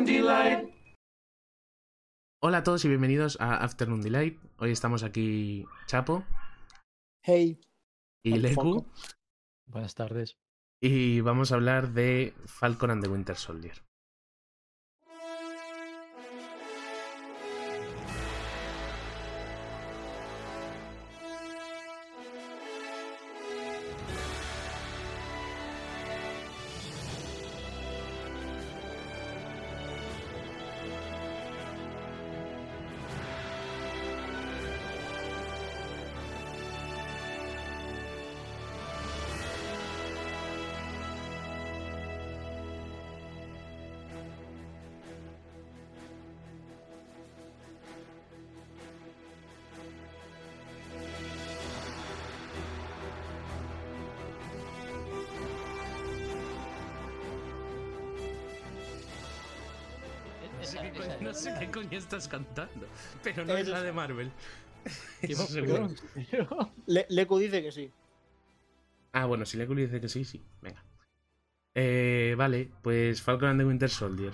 Afternoon 0.00 0.04
Delight. 0.06 0.70
Hola 2.42 2.58
a 2.58 2.62
todos 2.62 2.84
y 2.86 2.88
bienvenidos 2.88 3.38
a 3.38 3.56
Afternoon 3.56 4.00
Delight. 4.00 4.38
Hoy 4.56 4.70
estamos 4.70 5.02
aquí 5.02 5.66
Chapo 5.86 6.24
Hey. 7.22 7.60
y 8.24 8.38
Leku. 8.38 8.86
Buenas 9.66 9.94
tardes. 9.94 10.38
y 10.80 11.20
vamos 11.20 11.52
a 11.52 11.56
hablar 11.56 11.92
de 11.92 12.32
Falcon 12.46 12.90
and 12.92 13.02
the 13.04 13.10
Winter 13.10 13.36
Soldier. 13.36 13.74
Estás 62.00 62.26
cantando, 62.28 62.86
pero 63.22 63.44
no 63.44 63.56
es 63.56 63.68
la 63.68 63.82
de 63.82 63.92
Marvel. 63.92 64.30
Eso 65.22 65.46
seguro. 65.46 65.88
Le- 66.86 67.06
Leku 67.10 67.38
dice 67.38 67.62
que 67.62 67.70
sí. 67.72 67.90
Ah, 69.12 69.26
bueno, 69.26 69.44
si 69.46 69.56
Leku 69.56 69.74
le 69.74 69.82
dice 69.82 70.00
que 70.00 70.08
sí, 70.08 70.24
sí. 70.24 70.42
Venga. 70.62 70.84
Eh, 71.76 72.34
vale, 72.36 72.70
pues 72.82 73.22
Falcon 73.22 73.48
and 73.50 73.60
the 73.60 73.66
Winter 73.66 73.90
Soldier. 73.90 74.32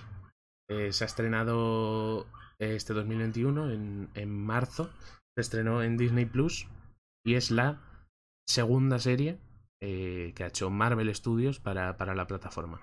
eh, 0.69 0.93
se 0.93 1.05
ha 1.05 1.07
estrenado 1.07 2.27
este 2.59 2.95
2021, 2.95 3.71
en, 3.71 4.09
en 4.15 4.31
marzo. 4.31 4.91
Se 5.35 5.41
estrenó 5.43 5.83
en 5.83 5.97
Disney 5.97 6.25
Plus. 6.27 6.67
Y 7.25 7.35
es 7.35 7.51
la 7.51 7.81
segunda 8.47 8.99
serie 8.99 9.39
eh, 9.83 10.33
que 10.37 10.45
ha 10.45 10.49
hecho 10.49 10.71
Marvel 10.71 11.13
Studios 11.15 11.59
para, 11.61 11.97
para 11.97 12.15
la 12.15 12.27
plataforma. 12.27 12.81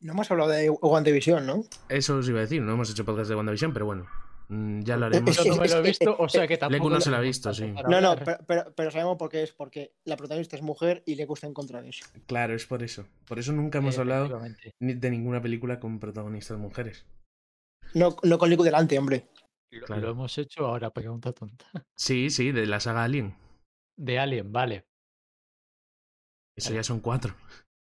No 0.00 0.12
hemos 0.12 0.30
hablado 0.30 0.50
de 0.50 0.70
WandaVision, 0.70 1.44
¿no? 1.46 1.64
Eso 1.88 2.16
os 2.18 2.28
iba 2.28 2.38
a 2.38 2.42
decir, 2.42 2.62
no 2.62 2.72
hemos 2.72 2.90
hecho 2.90 3.04
podcast 3.04 3.28
de 3.28 3.34
WandaVision, 3.36 3.72
pero 3.72 3.86
bueno, 3.86 4.06
mm, 4.48 4.82
ya 4.82 4.96
lo 4.96 5.06
haremos. 5.06 5.36
Yo 5.36 5.44
no 5.44 5.56
me 5.60 5.68
lo 5.68 5.76
he 5.78 5.82
visto, 5.82 6.16
o 6.18 6.28
sea 6.28 6.46
que 6.46 6.56
tampoco. 6.56 6.76
Leku 6.76 6.88
no 6.90 6.94
lo 6.96 7.00
se 7.00 7.10
la 7.10 7.18
ha 7.18 7.20
visto, 7.20 7.52
sí. 7.52 7.72
No, 7.88 8.00
no, 8.00 8.16
pero, 8.16 8.38
pero, 8.46 8.72
pero 8.76 8.90
sabemos 8.90 9.16
por 9.16 9.28
qué 9.28 9.42
es. 9.42 9.52
Porque 9.52 9.92
la 10.04 10.16
protagonista 10.16 10.56
es 10.56 10.62
mujer 10.62 11.02
y 11.06 11.16
Leku 11.16 11.34
está 11.34 11.46
en 11.46 11.54
contra 11.54 11.82
de 11.82 11.88
eso. 11.90 12.04
Claro, 12.26 12.54
es 12.54 12.66
por 12.66 12.82
eso. 12.82 13.06
Por 13.26 13.38
eso 13.38 13.52
nunca 13.52 13.78
hemos 13.78 13.98
hablado 13.98 14.40
de 14.78 15.10
ninguna 15.10 15.40
película 15.42 15.80
con 15.80 15.98
protagonistas 15.98 16.58
mujeres. 16.58 17.04
No, 17.94 18.16
no 18.22 18.38
con 18.38 18.50
Leku 18.50 18.62
delante, 18.62 18.98
hombre. 18.98 19.26
Lo, 19.70 19.84
Claro. 19.86 20.02
lo 20.02 20.10
hemos 20.12 20.38
hecho 20.38 20.66
ahora, 20.66 20.90
pregunta 20.90 21.32
tonta. 21.32 21.66
Sí, 21.96 22.30
sí, 22.30 22.52
de 22.52 22.66
la 22.66 22.80
saga 22.80 23.04
Alien. 23.04 23.34
De 23.98 24.18
Alien, 24.18 24.50
vale. 24.52 24.84
Eso 26.56 26.72
ya 26.72 26.82
son 26.82 27.00
cuatro. 27.00 27.34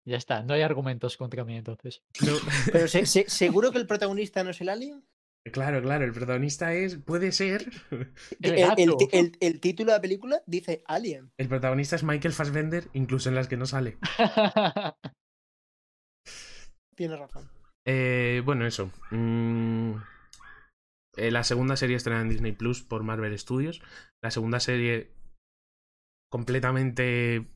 Ya 0.07 0.15
está, 0.17 0.41
no 0.41 0.53
hay 0.53 0.61
argumentos 0.61 1.17
contra 1.17 1.43
mí 1.43 1.57
entonces. 1.57 2.01
No, 2.25 2.31
Pero 2.71 2.87
se- 2.87 3.05
se- 3.05 3.29
¿seguro 3.29 3.71
que 3.71 3.77
el 3.77 3.87
protagonista 3.87 4.43
no 4.43 4.51
es 4.51 4.61
el 4.61 4.69
alien? 4.69 5.05
claro, 5.51 5.81
claro, 5.81 6.03
el 6.03 6.11
protagonista 6.13 6.73
es, 6.73 6.97
puede 6.97 7.31
ser, 7.31 7.69
El 7.91 8.53
El, 8.53 8.53
el- 8.53 8.67
gato. 8.91 8.97
el- 9.11 9.37
el 9.39 9.59
título 9.61 9.91
de 9.91 9.97
la 9.97 10.01
película 10.01 10.41
dice 10.45 10.83
Alien. 10.87 11.31
el 11.37 11.47
protagonista 11.47 11.95
es 11.95 12.03
Michael 12.03 12.33
Fassbender, 12.33 12.89
incluso 12.93 13.29
en 13.29 13.35
las 13.35 13.47
que 13.47 13.55
no 13.57 13.65
sale. 13.65 13.97
Tienes 16.95 17.19
razón. 17.19 17.49
Eh, 17.85 18.41
bueno, 18.43 18.65
eso. 18.65 18.91
mm, 19.11 19.91
eh, 21.17 21.31
la 21.31 21.43
segunda 21.43 21.77
serie 21.77 21.95
estrenada 21.95 22.23
en 22.23 22.29
Disney 22.29 22.51
Plus 22.53 22.83
por 22.83 23.03
Marvel 23.03 23.37
Studios. 23.37 23.81
La 24.21 24.31
segunda 24.31 24.59
serie 24.59 25.11
completamente 26.29 27.47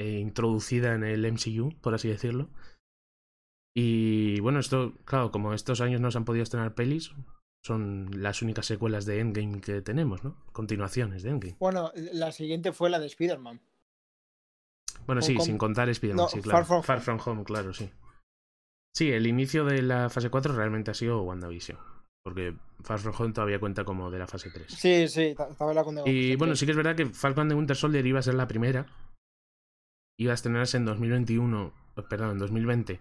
eh, 0.00 0.18
introducida 0.18 0.94
en 0.94 1.04
el 1.04 1.24
MCU, 1.30 1.74
por 1.80 1.94
así 1.94 2.08
decirlo. 2.08 2.48
Y 3.76 4.40
bueno, 4.40 4.58
esto, 4.58 4.94
claro, 5.04 5.30
como 5.30 5.52
estos 5.54 5.80
años 5.80 6.00
no 6.00 6.10
se 6.10 6.18
han 6.18 6.24
podido 6.24 6.42
estrenar 6.42 6.74
pelis, 6.74 7.12
son 7.62 8.10
las 8.22 8.40
únicas 8.42 8.66
secuelas 8.66 9.04
de 9.04 9.20
Endgame 9.20 9.60
que 9.60 9.82
tenemos, 9.82 10.24
¿no? 10.24 10.36
Continuaciones 10.52 11.22
de 11.22 11.30
Endgame. 11.30 11.56
Bueno, 11.60 11.92
la 11.94 12.32
siguiente 12.32 12.72
fue 12.72 12.88
la 12.90 12.98
de 12.98 13.06
Spider-Man. 13.06 13.60
Bueno, 15.06 15.22
sí, 15.22 15.36
sin 15.40 15.58
contar 15.58 15.88
Spider-Man, 15.88 16.24
No, 16.24 16.28
sí, 16.28 16.36
Far 16.40 16.42
claro. 16.42 16.64
From 16.64 16.82
Far 16.82 17.00
From 17.00 17.20
Home, 17.24 17.44
claro, 17.44 17.72
sí. 17.72 17.90
Sí, 18.94 19.10
el 19.12 19.26
inicio 19.26 19.64
de 19.64 19.82
la 19.82 20.10
fase 20.10 20.30
4 20.30 20.54
realmente 20.54 20.90
ha 20.90 20.94
sido 20.94 21.22
WandaVision. 21.22 21.78
Porque 22.24 22.54
Far 22.82 22.98
From 22.98 23.14
Home 23.18 23.32
todavía 23.32 23.60
cuenta 23.60 23.84
como 23.84 24.10
de 24.10 24.18
la 24.18 24.26
fase 24.26 24.50
3. 24.50 24.66
Sí, 24.72 25.08
sí, 25.08 25.34
ta- 25.36 25.48
estaba 25.48 25.72
la 25.72 25.84
Y 26.06 26.36
bueno, 26.36 26.56
sí 26.56 26.66
que 26.66 26.72
es 26.72 26.76
verdad 26.76 26.96
que 26.96 27.06
Falcon 27.06 27.48
de 27.48 27.54
Winter 27.54 27.76
Soldier 27.76 28.06
iba 28.06 28.18
a 28.18 28.22
ser 28.22 28.34
la 28.34 28.48
primera. 28.48 28.86
Iba 30.20 30.32
a 30.32 30.34
estrenarse 30.34 30.76
en 30.76 30.84
2021, 30.84 31.72
eh, 31.96 32.02
perdón, 32.08 32.32
en 32.32 32.38
2020, 32.38 33.00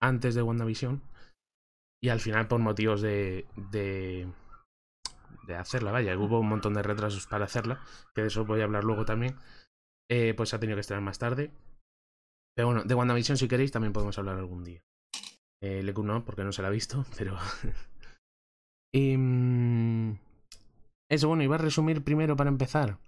antes 0.00 0.34
de 0.34 0.42
WandaVision. 0.42 1.02
Y 2.00 2.08
al 2.08 2.20
final, 2.20 2.48
por 2.48 2.60
motivos 2.60 3.00
de, 3.02 3.46
de, 3.70 4.28
de 5.46 5.54
hacerla, 5.56 5.92
vaya, 5.92 6.16
hubo 6.18 6.40
un 6.40 6.48
montón 6.48 6.74
de 6.74 6.82
retrasos 6.82 7.26
para 7.26 7.44
hacerla, 7.46 7.80
que 8.14 8.22
de 8.22 8.28
eso 8.28 8.44
voy 8.44 8.60
a 8.60 8.64
hablar 8.64 8.84
luego 8.84 9.04
también. 9.04 9.36
eh, 10.10 10.34
pues 10.36 10.52
ha 10.54 10.60
tenido 10.60 10.76
que 10.76 10.80
estrenar 10.80 11.02
más 11.02 11.18
tarde. 11.18 11.50
Pero 12.54 12.68
bueno, 12.68 12.84
de 12.84 12.94
WandaVision, 12.94 13.38
si 13.38 13.48
queréis, 13.48 13.72
también 13.72 13.92
podemos 13.92 14.18
hablar 14.18 14.36
algún 14.38 14.62
día. 14.64 14.82
Eh, 15.62 15.82
Leku 15.82 16.02
no, 16.02 16.24
porque 16.24 16.44
no 16.44 16.52
se 16.52 16.62
la 16.62 16.68
ha 16.68 16.70
visto, 16.72 17.04
pero. 17.18 17.38
y. 18.94 19.16
mm, 19.18 20.18
eso, 21.10 21.28
bueno, 21.28 21.42
iba 21.42 21.56
a 21.56 21.58
resumir 21.58 22.04
primero 22.04 22.36
para 22.36 22.50
empezar. 22.50 22.98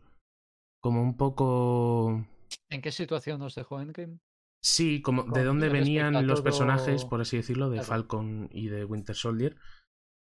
Como 0.80 1.02
un 1.02 1.16
poco. 1.16 2.24
¿En 2.70 2.80
qué 2.82 2.92
situación 2.92 3.38
nos 3.40 3.54
dejó 3.54 3.80
Endgame? 3.80 4.18
Sí, 4.62 5.02
como 5.02 5.24
de 5.24 5.44
dónde 5.44 5.68
venían 5.68 6.14
los 6.26 6.36
todo- 6.38 6.44
personajes, 6.44 7.04
por 7.04 7.20
así 7.20 7.36
decirlo, 7.36 7.68
de 7.68 7.76
Claro. 7.78 7.88
Falcon 7.88 8.48
y 8.50 8.68
de 8.68 8.84
Winter 8.84 9.14
Soldier. 9.14 9.56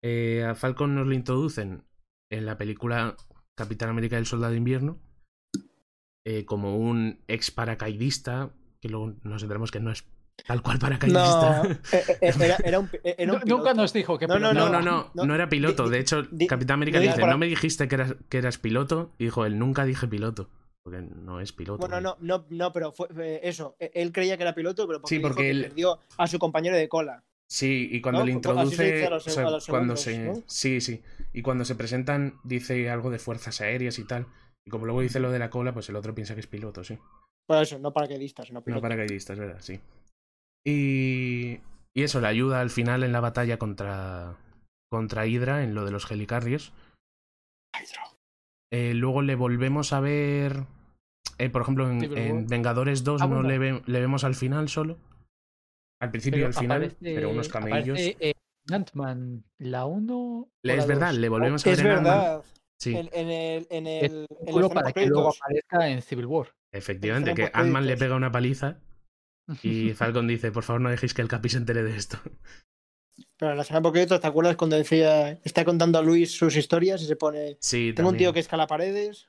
Eh, 0.03 0.45
a 0.45 0.55
Falcon 0.55 0.95
nos 0.95 1.07
lo 1.07 1.13
introducen 1.15 1.85
en 2.31 2.47
la 2.47 2.57
película 2.57 3.17
Capitán 3.55 3.91
América 3.91 4.17
del 4.17 4.27
Soldado 4.27 4.53
de 4.53 4.59
Invierno 4.59 4.99
eh, 6.27 6.45
como 6.45 6.79
un 6.79 7.23
ex 7.29 7.51
paracaidista, 7.51 8.55
que 8.81 8.89
luego 8.89 9.15
nos 9.23 9.43
enteramos 9.43 9.71
que 9.71 9.81
no 9.81 9.91
es 9.91 10.05
tal 10.47 10.63
cual 10.63 10.79
paracaidista. 10.79 11.63
era, 12.21 12.57
era 12.65 12.79
un, 12.79 12.89
era 13.05 13.33
un 13.35 13.41
No- 13.41 13.57
nunca 13.59 13.75
nos 13.75 13.93
dijo 13.93 14.19
que 14.19 14.27
No, 14.27 14.39
no, 14.39 14.53
No, 14.55 14.69
no, 14.69 14.71
no, 14.71 14.81
no, 14.83 15.11
no, 15.15 15.25
no. 15.27 15.35
era 15.35 15.49
piloto. 15.49 15.89
De 15.89 15.99
hecho, 15.99 16.23
di- 16.23 16.47
Capitán 16.47 16.75
América 16.77 17.01
di- 17.01 17.09
dice, 17.09 17.21
para- 17.21 17.33
no 17.33 17.39
me 17.39 17.47
dijiste 17.47 17.87
que 17.89 17.97
eras, 17.97 18.15
que 18.29 18.39
eras 18.39 18.59
piloto. 18.59 19.13
Y 19.19 19.25
dijo, 19.25 19.45
él 19.45 19.59
nunca 19.59 19.85
dije 19.85 20.07
piloto. 20.09 20.49
Porque 20.85 21.01
no 21.01 21.41
es 21.41 21.53
piloto. 21.53 21.79
Bueno, 21.87 22.01
no, 22.01 22.17
no, 22.21 22.45
no, 22.51 22.73
pero 22.73 22.93
fue 22.93 23.09
eh, 23.19 23.41
eso. 23.45 23.77
eh, 23.79 23.91
Él 23.95 24.11
creía 24.13 24.37
que 24.37 24.43
era 24.43 24.55
piloto, 24.55 24.87
pero 24.87 25.01
porque, 25.01 25.15
Sí, 25.15 25.21
porque 25.21 25.43
que 25.43 25.51
él- 25.51 25.63
perdió 25.63 26.01
a 26.19 26.27
su 26.27 26.39
compañero 26.39 26.77
de 26.77 26.89
cola. 26.89 27.23
Sí, 27.49 27.89
y 27.93 28.01
cuando 28.01 28.21
¿No? 28.21 28.27
le 28.27 28.33
se 28.33 28.37
introduce. 28.37 29.07
o 29.09 29.21
sea, 29.21 29.47
cuando 29.69 29.97
se. 29.97 30.19
¿no? 30.19 30.43
Sí, 30.47 30.81
sí. 30.81 31.03
Y 31.35 31.43
cuando 31.43 31.65
se 31.67 31.75
presentan, 31.75 32.39
dice 32.45 32.89
algo 32.91 33.11
de 33.11 33.19
fuerzas 33.19 33.61
aéreas 33.61 33.99
y 33.99 34.05
tal. 34.07 34.27
Y 34.65 34.71
como 34.71 34.87
luego 34.87 35.03
dice 35.03 35.21
lo 35.21 35.31
de 35.31 35.39
la 35.39 35.51
cola, 35.51 35.73
pues 35.75 35.89
el 35.91 35.97
otro 35.97 36.15
piensa 36.15 36.35
que 36.35 36.41
es 36.41 36.47
piloto, 36.47 36.83
sí. 36.83 36.99
Por 37.47 37.59
eso, 37.63 37.79
no 37.79 37.93
paracaidista, 37.93 38.43
sino 38.45 38.61
No 38.61 38.65
piloto. 38.65 38.83
paracaidista, 38.83 39.35
es 39.35 39.39
verdad, 39.39 39.59
sí. 39.61 39.81
Y. 40.65 41.61
Y 41.95 42.05
eso 42.05 42.23
le 42.23 42.29
ayuda 42.29 42.61
al 42.63 42.71
final 42.71 43.03
en 43.05 43.13
la 43.13 43.21
batalla 43.21 43.59
contra. 43.59 44.37
Contra 44.91 45.27
Hydra, 45.27 45.63
en 45.65 45.75
lo 45.75 45.85
de 45.85 45.91
los 45.91 46.11
helicarriers. 46.11 46.73
Eh, 48.73 48.95
luego 48.95 49.21
le 49.23 49.35
volvemos 49.35 49.93
a 49.93 50.01
ver. 50.01 50.65
eh, 51.39 51.51
por 51.51 51.63
ejemplo, 51.63 51.89
en. 51.91 52.47
Vengadores 52.47 53.05
2 53.05 53.21
Ah, 53.23 53.27
no 53.27 53.35
bueno. 53.37 53.49
le, 53.49 53.59
ve- 53.59 53.83
le 53.87 54.01
vemos 54.01 54.25
al 54.25 54.35
final 54.35 54.69
solo. 54.69 54.99
Al 56.01 56.11
principio 56.11 56.41
y 56.41 56.45
al 56.45 56.55
final, 56.55 56.83
aparece- 56.85 56.97
pero 57.15 57.31
unos 57.31 57.49
camellos. 57.49 57.99
eh, 57.99 58.33
Ant-Man, 58.71 59.45
la 59.59 59.85
1. 59.87 60.49
Le- 60.65 60.77
es 60.77 60.87
verdad, 60.87 61.13
le 61.13 61.29
volvemos 61.29 61.65
a 61.67 61.71
ver 61.71 61.79
Es 61.79 61.85
en 61.85 61.91
Ant-Man. 61.91 62.05
verdad. 62.05 62.45
Sí, 62.81 62.97
En, 62.97 63.09
en 63.13 63.31
el. 63.31 63.67
En 63.71 63.87
Es 63.87 64.11
el, 64.13 64.27
en 64.47 64.69
para 64.71 64.93
que 64.93 65.07
luego 65.07 65.29
aparezca 65.31 65.89
en 65.89 66.03
Civil 66.03 66.27
War. 66.27 66.49
efectivamente, 66.73 67.35
que 67.35 67.51
Ant-Man 67.53 67.87
le 67.87 67.97
pega 67.97 68.17
una 68.17 68.33
paliza 68.33 68.79
y 69.63 69.91
Falcon 69.95 70.27
dice, 70.27 70.51
por 70.51 70.63
favor 70.65 70.81
no 70.81 70.89
dejéis 70.91 71.15
que 71.15 71.23
el 71.23 71.29
Capi 71.29 71.49
se 71.51 71.59
entere 71.59 71.83
de 71.83 71.97
esto. 71.97 72.19
Pero 73.39 73.53
en 73.53 73.59
la 73.59 73.65
post 73.65 73.95
créditos, 73.95 74.21
¿te 74.21 74.27
acuerdas 74.27 74.57
cuando 74.57 74.77
decía. 74.77 75.31
Está 75.45 75.65
contando 75.65 75.99
a 75.99 76.03
Luis 76.03 76.33
sus 76.33 76.57
historias 76.57 77.03
y 77.03 77.07
se 77.07 77.17
pone. 77.17 77.59
Sí, 77.61 77.93
Tengo 77.95 78.09
un 78.09 78.15
también. 78.15 78.29
tío 78.29 78.33
que 78.33 78.41
escala 78.41 78.67
paredes. 78.67 79.29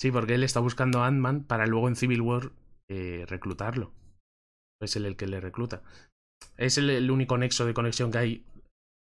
Sí, 0.00 0.10
porque 0.10 0.34
él 0.34 0.44
está 0.44 0.60
buscando 0.60 1.02
a 1.02 1.06
Ant-Man 1.06 1.44
para 1.44 1.66
luego 1.66 1.88
en 1.88 1.96
Civil 1.96 2.22
War 2.22 2.52
eh, 2.88 3.24
reclutarlo. 3.28 3.92
Es 4.80 4.96
él 4.96 5.04
el 5.04 5.16
que 5.16 5.26
le 5.26 5.40
recluta. 5.40 5.82
Es 6.56 6.78
el, 6.78 6.88
el 6.88 7.10
único 7.10 7.36
nexo 7.36 7.66
de 7.66 7.74
conexión 7.74 8.10
que 8.10 8.18
hay 8.18 8.46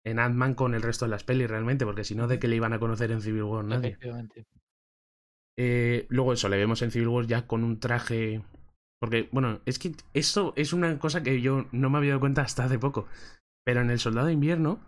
en 0.06 0.17
Ant-Man 0.17 0.56
con 0.56 0.73
el 0.73 0.81
resto 0.81 1.06
de 1.06 1.11
las 1.11 1.23
pelis 1.23 1.47
realmente, 1.50 1.85
porque 1.85 2.03
si 2.03 2.15
no, 2.15 2.27
¿de 2.27 2.39
qué 2.39 2.47
le 2.47 2.56
iban 2.56 2.73
a 2.73 2.79
conocer 2.79 3.11
en 3.11 3.21
Civil 3.21 3.44
War 3.44 3.65
nadie? 3.65 3.89
Efectivamente. 3.89 4.45
Eh, 5.57 6.07
luego 6.09 6.33
eso, 6.33 6.50
le 6.50 6.57
vemos 6.57 6.81
en 6.81 6.91
Civil 6.91 7.09
War 7.09 7.27
ya 7.27 7.45
con 7.45 7.63
un 7.63 7.79
traje... 7.79 8.41
Porque, 9.01 9.29
bueno, 9.31 9.61
es 9.65 9.79
que 9.79 9.94
eso 10.13 10.53
es 10.57 10.73
una 10.73 11.00
cosa 11.00 11.23
que 11.23 11.39
yo 11.39 11.67
no 11.71 11.89
me 11.89 12.00
había 12.00 12.11
dado 12.11 12.19
cuenta 12.19 12.41
hasta 12.41 12.65
hace 12.65 12.79
poco. 12.79 13.07
Pero 13.69 13.81
en 13.81 13.92
El 13.92 14.00
Soldado 14.00 14.25
de 14.25 14.33
Invierno 14.33 14.80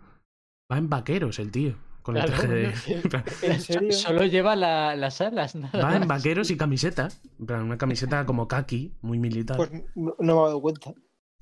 va 0.70 0.76
en 0.76 0.88
vaqueros 0.88 1.38
el 1.38 1.52
tío. 1.52 1.76
Con 2.02 2.16
el 2.16 2.24
traje 2.24 2.48
de... 2.48 2.64
¿En 3.42 3.60
serio? 3.60 3.92
Solo 3.92 4.24
lleva 4.24 4.56
la- 4.56 4.96
las 4.96 5.20
alas, 5.20 5.54
nada 5.54 5.80
Va 5.80 5.94
en 5.96 6.08
vaqueros 6.08 6.50
y 6.50 6.56
camiseta. 6.56 7.10
En 7.38 7.46
plan, 7.46 7.62
Una 7.62 7.78
camiseta 7.78 8.26
como 8.26 8.48
kaki, 8.48 8.92
muy 9.02 9.20
militar. 9.20 9.56
Pues 9.56 9.70
no, 9.94 10.16
no 10.18 10.34
me 10.34 10.40
he 10.40 10.44
dado 10.46 10.60
cuenta. 10.60 10.94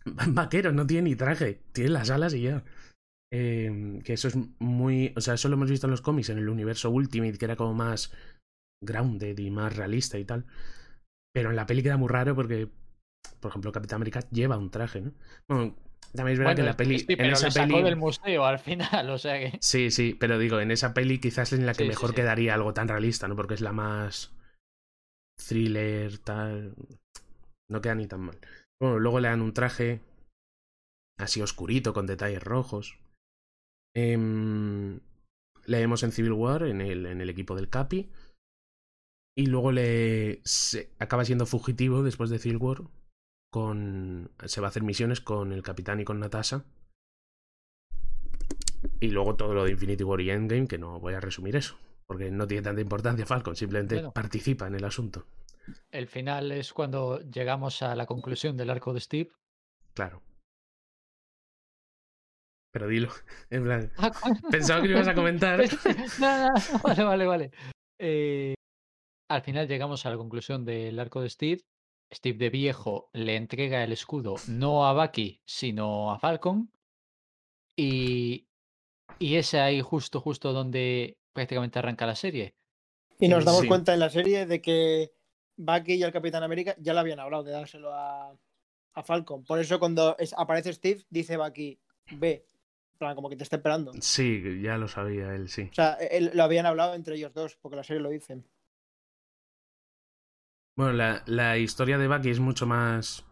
Va 0.07 0.25
en 0.25 0.35
vaqueros, 0.35 0.75
no 0.75 0.87
tiene 0.87 1.09
ni 1.09 1.17
traje. 1.17 1.63
Tiene 1.73 1.89
las 1.89 2.11
alas 2.11 2.35
y 2.35 2.43
ya. 2.43 2.63
Eh, 3.33 4.01
que 4.05 4.13
eso 4.13 4.29
es 4.29 4.37
muy. 4.59 5.15
O 5.17 5.23
sea, 5.23 5.33
eso 5.33 5.49
lo 5.49 5.55
hemos 5.55 5.71
visto 5.71 5.87
en 5.87 5.93
los 5.93 6.03
cómics, 6.03 6.29
en 6.29 6.37
el 6.37 6.51
universo 6.51 6.91
Ultimate, 6.91 7.39
que 7.39 7.45
era 7.47 7.57
como 7.57 7.73
más 7.73 8.13
grounded 8.85 9.39
y 9.39 9.51
más 9.51 9.75
realista 9.75 10.19
y 10.19 10.27
tal. 10.27 10.45
Pero 11.33 11.49
en 11.49 11.57
la 11.57 11.65
peli 11.65 11.83
queda 11.83 11.97
muy 11.97 12.09
raro 12.09 12.35
porque, 12.35 12.69
por 13.41 13.49
ejemplo, 13.49 13.73
Capitán 13.73 13.97
América 13.97 14.21
lleva 14.31 14.59
un 14.59 14.71
traje, 14.71 15.01
¿no? 15.01 15.13
Bueno, 15.49 15.75
también 16.15 16.35
es 16.35 16.39
verdad 16.39 16.55
que 16.57 16.61
en 16.61 16.67
la 16.67 16.77
peli. 16.77 16.99
sí, 16.99 17.17
en 17.17 17.17
pero 17.19 17.33
esa 17.35 17.47
le 17.47 17.53
sacó 17.53 17.69
peli. 17.75 17.83
del 17.85 17.97
museo 17.97 18.45
al 18.45 18.59
final, 18.59 19.11
o 19.11 19.19
sea 19.19 19.39
que... 19.39 19.59
Sí, 19.61 19.91
sí, 19.91 20.15
pero 20.19 20.39
digo, 20.39 20.61
en 20.61 20.71
esa 20.71 20.93
peli 20.95 21.19
quizás 21.21 21.53
en 21.53 21.67
la 21.67 21.73
que 21.75 21.85
Sí, 21.85 21.89
mejor 21.89 22.11
sí. 22.11 22.17
quedaría 22.17 22.55
algo 22.55 22.75
tan 22.75 22.89
realista, 22.89 23.29
¿no? 23.29 23.37
Porque 23.37 23.55
es 23.55 23.61
la 23.61 23.73
más 23.73 24.33
thriller, 25.49 26.19
tal. 26.19 26.75
No 27.71 27.81
queda 27.81 27.95
ni 27.95 28.07
tan 28.07 28.21
mal. 28.21 28.39
Bueno, 28.81 28.99
luego 28.99 29.21
le 29.21 29.29
dan 29.29 29.43
un 29.43 29.55
traje 29.55 30.01
así 31.19 31.41
oscurito, 31.43 31.93
con 31.93 32.07
detalles 32.07 32.43
rojos. 32.43 32.99
Em, 33.95 35.01
le 35.67 35.79
vemos 35.79 36.03
en 36.03 36.13
Civil 36.13 36.33
War, 36.33 36.65
en 36.65 36.81
el, 36.81 37.07
en 37.07 37.21
el 37.21 37.31
equipo 37.31 37.55
del 37.55 37.69
Capi. 37.69 38.11
Y 39.37 39.47
luego 39.47 39.73
le 39.73 40.41
se- 40.45 40.91
acaba 40.99 41.25
siendo 41.25 41.47
fugitivo 41.47 42.03
después 42.03 42.31
de 42.31 42.39
Civil 42.39 42.59
War. 42.59 42.83
Con, 43.51 44.31
se 44.45 44.61
va 44.61 44.69
a 44.69 44.71
hacer 44.71 44.83
misiones 44.85 45.21
con 45.21 45.53
el 45.53 45.63
capitán 45.63 46.01
y 46.01 46.05
con 46.05 46.21
Natasha. 46.21 46.65
Y 49.01 49.09
luego 49.09 49.37
todo 49.37 49.55
lo 49.55 49.65
de 49.65 49.73
Infinity 49.73 50.05
War 50.05 50.21
y 50.21 50.31
Endgame, 50.31 50.69
que 50.69 50.79
no 50.79 51.01
voy 51.01 51.15
a 51.15 51.21
resumir 51.21 51.57
eso. 51.57 51.77
Porque 52.07 52.31
no 52.31 52.47
tiene 52.47 52.63
tanta 52.63 52.81
importancia 52.81 53.27
Falcon, 53.27 53.57
simplemente 53.57 53.97
Bueno. 53.97 54.13
participa 54.13 54.67
en 54.67 54.75
el 54.75 54.85
asunto. 54.85 55.27
El 55.91 56.07
final 56.09 56.51
es 56.53 56.73
cuando 56.73 57.21
llegamos 57.21 57.83
a 57.83 57.95
la 57.95 58.07
conclusión 58.07 58.57
del 58.57 58.71
arco 58.71 58.93
de 58.93 59.01
Steve. 59.01 59.31
Claro. 59.95 60.23
Pero 62.73 62.87
dilo. 62.89 63.11
En 63.51 63.65
plan, 63.65 63.93
Ah, 63.99 64.11
pensaba 64.51 64.81
que 64.81 64.89
lo 64.89 64.95
ibas 64.95 65.09
a 65.09 65.15
comentar. 65.15 65.61
No, 66.21 66.49
no, 66.49 66.53
vale, 66.83 67.05
vale, 67.05 67.27
vale. 67.27 67.51
Eh, 67.99 68.55
al 69.29 69.43
final 69.43 69.67
llegamos 69.69 70.07
a 70.07 70.11
la 70.11 70.17
conclusión 70.17 70.65
del 70.65 70.99
arco 70.99 71.21
de 71.21 71.31
Steve. 71.31 71.61
Steve 72.13 72.39
de 72.39 72.51
viejo 72.51 73.09
le 73.13 73.37
entrega 73.37 73.85
el 73.85 73.93
escudo 73.93 74.35
no 74.49 74.87
a 74.87 74.93
Bucky, 74.93 75.41
sino 75.45 76.11
a 76.13 76.19
Falcon. 76.19 76.71
Y, 77.77 78.47
y 79.19 79.37
es 79.37 79.55
ahí 79.55 79.81
justo, 79.81 80.21
justo 80.21 80.53
donde 80.53 81.19
prácticamente 81.33 81.79
arranca 81.79 82.07
la 82.07 82.17
serie. 82.17 82.55
Y 83.19 83.29
nos 83.29 83.45
damos 83.45 83.63
Sí. 83.63 83.69
cuenta 83.69 83.95
en 83.95 84.01
la 84.01 84.11
serie 84.11 84.47
de 84.47 84.61
que 84.61 85.13
Bucky 85.57 85.95
y 85.95 86.03
el 86.03 86.13
Capitán 86.13 86.43
América 86.43 86.75
ya 86.79 86.95
lo 86.95 87.01
habían 87.01 87.21
hablado 87.21 87.43
de 87.45 87.53
dárselo 87.53 87.93
a, 87.95 88.37
a 88.95 89.03
Falcon. 89.03 89.45
Por 89.45 89.59
eso 89.59 89.79
cuando 89.79 90.17
es- 90.19 90.35
aparece 90.37 90.73
Steve, 90.73 91.05
dice 91.11 91.37
Bucky, 91.37 91.79
ve. 92.13 92.47
Como 93.15 93.31
que 93.31 93.37
te 93.37 93.45
está 93.45 93.57
esperando. 93.57 93.93
Sí, 94.03 94.43
ya 94.63 94.77
lo 94.77 94.87
sabía 94.87 95.35
él, 95.35 95.49
sí. 95.49 95.69
O 95.71 95.75
sea, 95.75 95.95
él- 95.95 96.33
lo 96.35 96.43
habían 96.43 96.67
hablado 96.67 96.95
entre 96.95 97.17
ellos 97.17 97.33
dos, 97.33 97.57
porque 97.57 97.77
la 97.77 97.85
serie 97.85 98.03
lo 98.03 98.11
dicen. 98.11 98.47
Bueno, 100.81 100.93
la, 100.95 101.23
la 101.27 101.59
historia 101.59 101.99
de 101.99 102.09
Bucky 102.09 102.31
es 102.31 102.41
mucho 102.41 102.67
más 102.67 103.25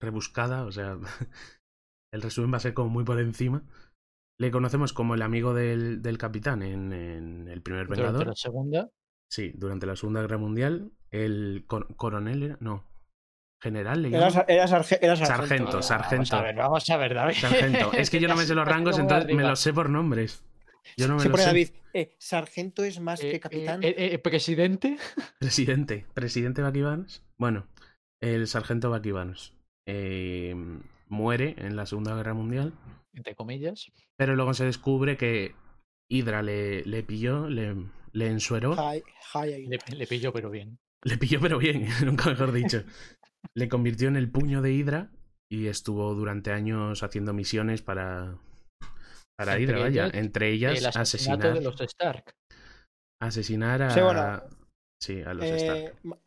rebuscada, 0.00 0.64
o 0.64 0.72
sea, 0.72 0.96
el 2.12 2.22
resumen 2.22 2.52
va 2.52 2.56
a 2.56 2.60
ser 2.60 2.74
como 2.74 2.88
muy 2.90 3.04
por 3.04 3.20
encima. 3.20 3.62
Le 4.40 4.50
conocemos 4.50 4.92
como 4.92 5.14
el 5.14 5.22
amigo 5.22 5.54
del, 5.54 6.02
del 6.02 6.18
capitán 6.18 6.62
en, 6.62 6.92
en 6.92 7.48
el 7.48 7.62
primer 7.62 7.86
Durante 7.86 8.02
Vengador. 8.04 8.26
la 8.28 8.34
segunda, 8.34 8.88
Sí, 9.30 9.52
durante 9.54 9.86
la 9.86 9.96
Segunda 9.96 10.20
Guerra 10.20 10.36
Mundial. 10.36 10.92
El 11.10 11.64
cor- 11.66 11.94
coronel 11.96 12.42
era. 12.42 12.56
No. 12.60 12.84
General 13.62 14.02
le 14.02 14.08
Era, 14.08 14.28
era 14.48 14.66
sarge- 14.66 14.98
era 15.00 15.14
Sargento, 15.16 15.80
sargento. 15.80 15.82
sargento. 15.82 16.16
Vamos 16.16 16.32
a 16.32 16.42
ver, 16.42 16.54
vamos 16.56 16.90
a 16.90 16.96
ver, 16.98 17.14
David. 17.14 17.34
Sargento. 17.36 17.92
Es 17.92 18.10
que 18.10 18.20
yo 18.20 18.28
no 18.28 18.36
me 18.36 18.44
sé 18.44 18.54
los 18.54 18.66
rangos, 18.68 18.98
entonces 18.98 19.34
me 19.34 19.42
los 19.42 19.60
sé 19.60 19.72
por 19.72 19.88
nombres. 19.88 20.44
Yo 20.96 21.08
no 21.08 21.14
me 21.16 21.22
Se 21.22 21.28
los 21.28 21.32
pone 21.32 21.42
sé. 21.42 21.48
David, 21.48 21.68
eh, 21.94 22.14
sargento 22.18 22.84
es 22.84 23.00
más 23.00 23.20
Eh, 23.22 23.30
que 23.30 23.36
eh, 23.36 23.40
capitán. 23.40 23.82
eh, 23.82 23.94
eh, 23.96 24.18
presidente. 24.18 24.96
Presidente. 25.38 26.06
Presidente 26.14 26.62
Bucky 26.62 26.82
Barnes. 26.82 27.22
Bueno, 27.38 27.66
el 28.20 28.46
sargento 28.46 28.90
eh, 29.86 30.54
muere 31.08 31.54
en 31.58 31.76
la 31.76 31.86
Segunda 31.86 32.14
Guerra 32.14 32.34
Mundial. 32.34 32.72
Entre 33.14 33.34
comillas. 33.34 33.90
Pero 34.16 34.34
luego 34.36 34.54
se 34.54 34.64
descubre 34.64 35.16
que 35.16 35.54
Hydra 36.08 36.42
le, 36.42 36.84
le 36.84 37.02
pilló, 37.02 37.48
le, 37.48 37.74
le 38.12 38.26
ensueró. 38.28 38.74
Hi- 38.74 39.02
hi. 39.34 39.66
Le, 39.66 39.78
le 39.96 40.06
pilló, 40.06 40.32
pero 40.32 40.50
bien. 40.50 40.78
Le 41.04 41.18
pilló, 41.18 41.40
pero 41.40 41.58
bien, 41.58 41.86
nunca 42.04 42.30
mejor 42.30 42.52
dicho. 42.52 42.84
Le 43.54 43.68
convirtió 43.68 44.08
en 44.08 44.16
el 44.16 44.30
puño 44.30 44.62
de 44.62 44.72
Hydra 44.72 45.10
y 45.50 45.66
estuvo 45.66 46.14
durante 46.14 46.52
años 46.52 47.02
haciendo 47.02 47.32
misiones 47.32 47.82
para. 47.82 48.38
Para 49.36 49.52
Entre 49.56 49.64
Hydra, 49.74 49.80
vaya. 49.80 50.04
ellas, 50.06 50.14
Entre 50.14 50.50
ellas, 50.52 50.78
el 50.78 50.86
asesinato 50.86 51.48
asesinar. 51.48 51.54
de 51.54 51.60
los 51.62 51.80
Stark. 51.80 52.34
Asesinar 53.20 53.82
a. 53.82 53.90
Sí, 53.90 54.00
bueno, 54.00 54.42
Sí, 55.00 55.22
a 55.22 55.34
los 55.34 55.44
Eh, 55.44 55.56
Stark. 55.56 56.18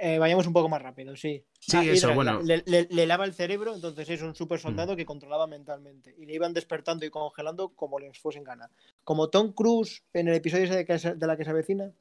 eh, 0.00 0.18
vayamos 0.18 0.46
un 0.46 0.52
poco 0.52 0.68
más 0.68 0.82
rápido, 0.82 1.14
sí. 1.16 1.44
Sí, 1.60 1.76
Ah, 1.76 1.84
eso, 1.84 2.06
Hydra 2.08 2.14
bueno. 2.14 2.40
Le, 2.42 2.62
le- 2.66 2.88
le 2.90 3.06
lava 3.06 3.24
el 3.24 3.34
cerebro, 3.34 3.74
entonces 3.74 4.08
es 4.10 4.22
un 4.22 4.34
super 4.34 4.58
soldado 4.58 4.96
que 4.96 5.04
controlaba 5.06 5.46
mentalmente. 5.46 6.14
Y 6.18 6.26
le 6.26 6.34
iban 6.34 6.54
despertando 6.54 7.04
y 7.06 7.10
congelando 7.10 7.68
como 7.70 7.98
les 8.00 8.18
fuesen 8.18 8.42
gana. 8.44 8.70
Como 9.04 9.28
Tom 9.30 9.52
Cruise 9.52 10.02
en 10.12 10.28
el 10.28 10.34
episodio 10.34 10.64
ese 10.64 10.76
de, 10.76 10.84
que 10.84 10.98
se- 10.98 11.14
de 11.14 11.26
la 11.26 11.36
que 11.36 11.44
se 11.44 11.50
avecina. 11.50 11.92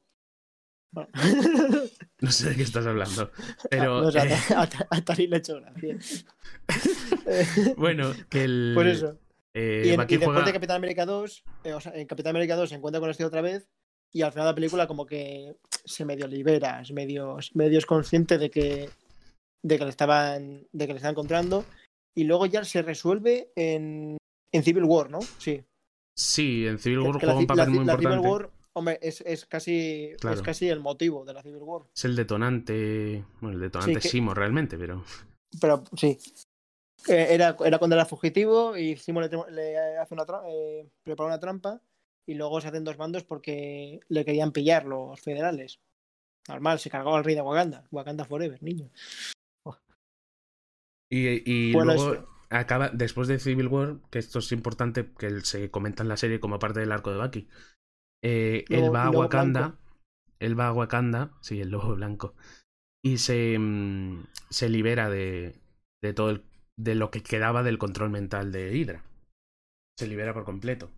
Bueno. 0.91 1.09
No 2.21 2.31
sé 2.31 2.49
de 2.49 2.55
qué 2.55 2.63
estás 2.63 2.85
hablando. 2.87 3.29
Pero. 3.69 4.01
No, 4.01 4.07
o 4.07 4.11
sea, 4.11 4.25
eh, 4.25 4.37
a, 4.55 4.61
a- 4.63 4.87
a 4.97 5.01
Tari 5.01 5.27
le 5.27 5.35
he 5.35 5.39
hecho 5.39 5.59
gracia. 5.59 5.97
Bueno, 7.77 8.13
que 8.29 8.43
el. 8.45 8.71
Por 8.73 8.87
eso. 8.87 9.19
Eh, 9.55 9.83
y, 9.85 9.89
en- 9.89 9.97
Bucky 10.01 10.15
y 10.15 10.17
después 10.17 10.35
juega- 10.35 10.45
de 10.47 10.53
Capitán 10.53 10.75
América 10.77 11.05
2, 11.05 11.43
eh, 11.63 11.73
o 11.73 11.79
sea, 11.81 11.93
en 11.95 12.05
Capitán 12.07 12.31
América 12.35 12.55
2 12.55 12.69
se 12.69 12.75
encuentra 12.75 12.99
con 12.99 13.09
este 13.09 13.25
otra 13.25 13.41
vez 13.41 13.67
y 14.13 14.21
al 14.21 14.31
final 14.31 14.45
de 14.45 14.51
la 14.51 14.55
película 14.55 14.87
como 14.87 15.05
que 15.05 15.55
se 15.85 16.05
medio 16.05 16.27
libera, 16.27 16.81
es 16.81 16.91
medio, 16.91 17.37
medio 17.53 17.79
es 17.79 17.85
consciente 17.85 18.37
de 18.37 18.49
que 18.51 18.89
de 19.63 19.77
que 19.79 19.83
le 19.83 19.89
estaban 19.89 20.67
de 20.71 20.85
que 20.87 20.93
le 20.93 20.97
estaban 20.97 21.13
encontrando 21.13 21.65
y 22.15 22.25
luego 22.25 22.45
ya 22.45 22.63
se 22.63 22.81
resuelve 22.83 23.51
en, 23.55 24.17
en 24.53 24.63
Civil 24.63 24.83
War, 24.83 25.09
¿no? 25.09 25.19
Sí. 25.39 25.63
Sí, 26.17 26.65
en 26.67 26.77
Civil 26.79 26.99
War 26.99 27.13
la 27.15 27.19
juega 27.19 27.35
un 27.35 27.41
la 27.41 27.47
papel 27.47 27.69
muy 27.69 27.85
la 27.85 27.93
importante. 27.93 28.17
Civil 28.17 28.31
War, 28.31 28.49
hombre, 28.73 28.99
es, 29.01 29.21
es 29.21 29.45
casi 29.45 30.11
Claro. 30.19 30.35
es 30.37 30.41
casi 30.43 30.69
el 30.69 30.79
motivo 30.79 31.25
de 31.25 31.33
la 31.33 31.41
Civil 31.41 31.61
War. 31.63 31.81
Es 31.95 32.05
el 32.05 32.15
detonante. 32.15 33.25
Bueno, 33.41 33.55
el 33.57 33.61
detonante 33.61 33.99
que- 33.99 34.07
Simo 34.07 34.33
realmente, 34.33 34.77
pero. 34.77 35.03
Pero 35.59 35.83
sí. 35.97 36.17
Eh, 37.07 37.27
era, 37.35 37.55
era 37.63 37.77
cuando 37.77 37.95
era 37.95 38.05
fugitivo 38.05 38.75
y 38.77 38.97
Simo 38.97 39.21
le, 39.21 39.29
le 39.51 39.97
hace 39.97 40.13
una 40.13 40.25
eh, 40.47 40.89
prepara 41.03 41.27
una 41.27 41.39
trampa 41.39 41.81
y 42.25 42.33
luego 42.33 42.59
se 42.61 42.69
hacen 42.69 42.83
dos 42.83 42.97
bandos 42.97 43.23
porque 43.23 43.99
le 44.07 44.25
querían 44.25 44.51
pillar 44.51 44.85
los 44.85 45.19
federales. 45.21 45.79
Normal, 46.47 46.79
se 46.79 46.89
cargó 46.89 47.15
al 47.15 47.23
rey 47.23 47.35
de 47.35 47.41
Wakanda. 47.41 47.87
Wakanda 47.91 48.25
Forever, 48.25 48.61
niño. 48.61 48.89
Y, 51.11 51.43
y 51.45 51.73
Bueno, 51.73 51.93
luego 51.93 52.27
acaba, 52.49 52.89
después 52.89 53.27
de 53.27 53.39
Civil 53.39 53.67
War, 53.67 53.97
que 54.09 54.19
esto 54.19 54.39
es 54.39 54.51
importante, 54.51 55.11
que 55.17 55.41
se 55.41 55.69
comenta 55.69 56.03
en 56.03 56.09
la 56.09 56.17
serie 56.17 56.39
como 56.39 56.59
parte 56.59 56.79
del 56.79 56.91
arco 56.91 57.11
de 57.11 57.17
Bucky. 57.17 57.47
eh, 58.23 58.65
él 58.69 58.93
va 58.93 59.05
a 59.05 59.11
Wakanda. 59.11 59.59
blanco. 59.59 59.77
Él 60.39 60.59
va 60.59 60.67
a 60.67 60.73
Wakanda, 60.73 61.31
sí, 61.41 61.61
el 61.61 61.69
lobo 61.69 61.95
blanco. 61.95 62.33
Y 63.03 63.19
se, 63.19 63.57
mm, 63.57 64.25
se 64.49 64.69
libera 64.69 65.09
de, 65.09 65.61
de 66.01 66.13
todo 66.13 66.31
el- 66.31 66.43
de 66.77 66.95
lo 66.95 67.11
que 67.11 67.23
quedaba 67.23 67.63
del 67.63 67.77
control 67.77 68.09
mental 68.09 68.51
de 68.51 68.75
Hydra. 68.75 69.03
Se 69.97 70.07
libera 70.07 70.33
por 70.33 70.43
completo. 70.45 70.91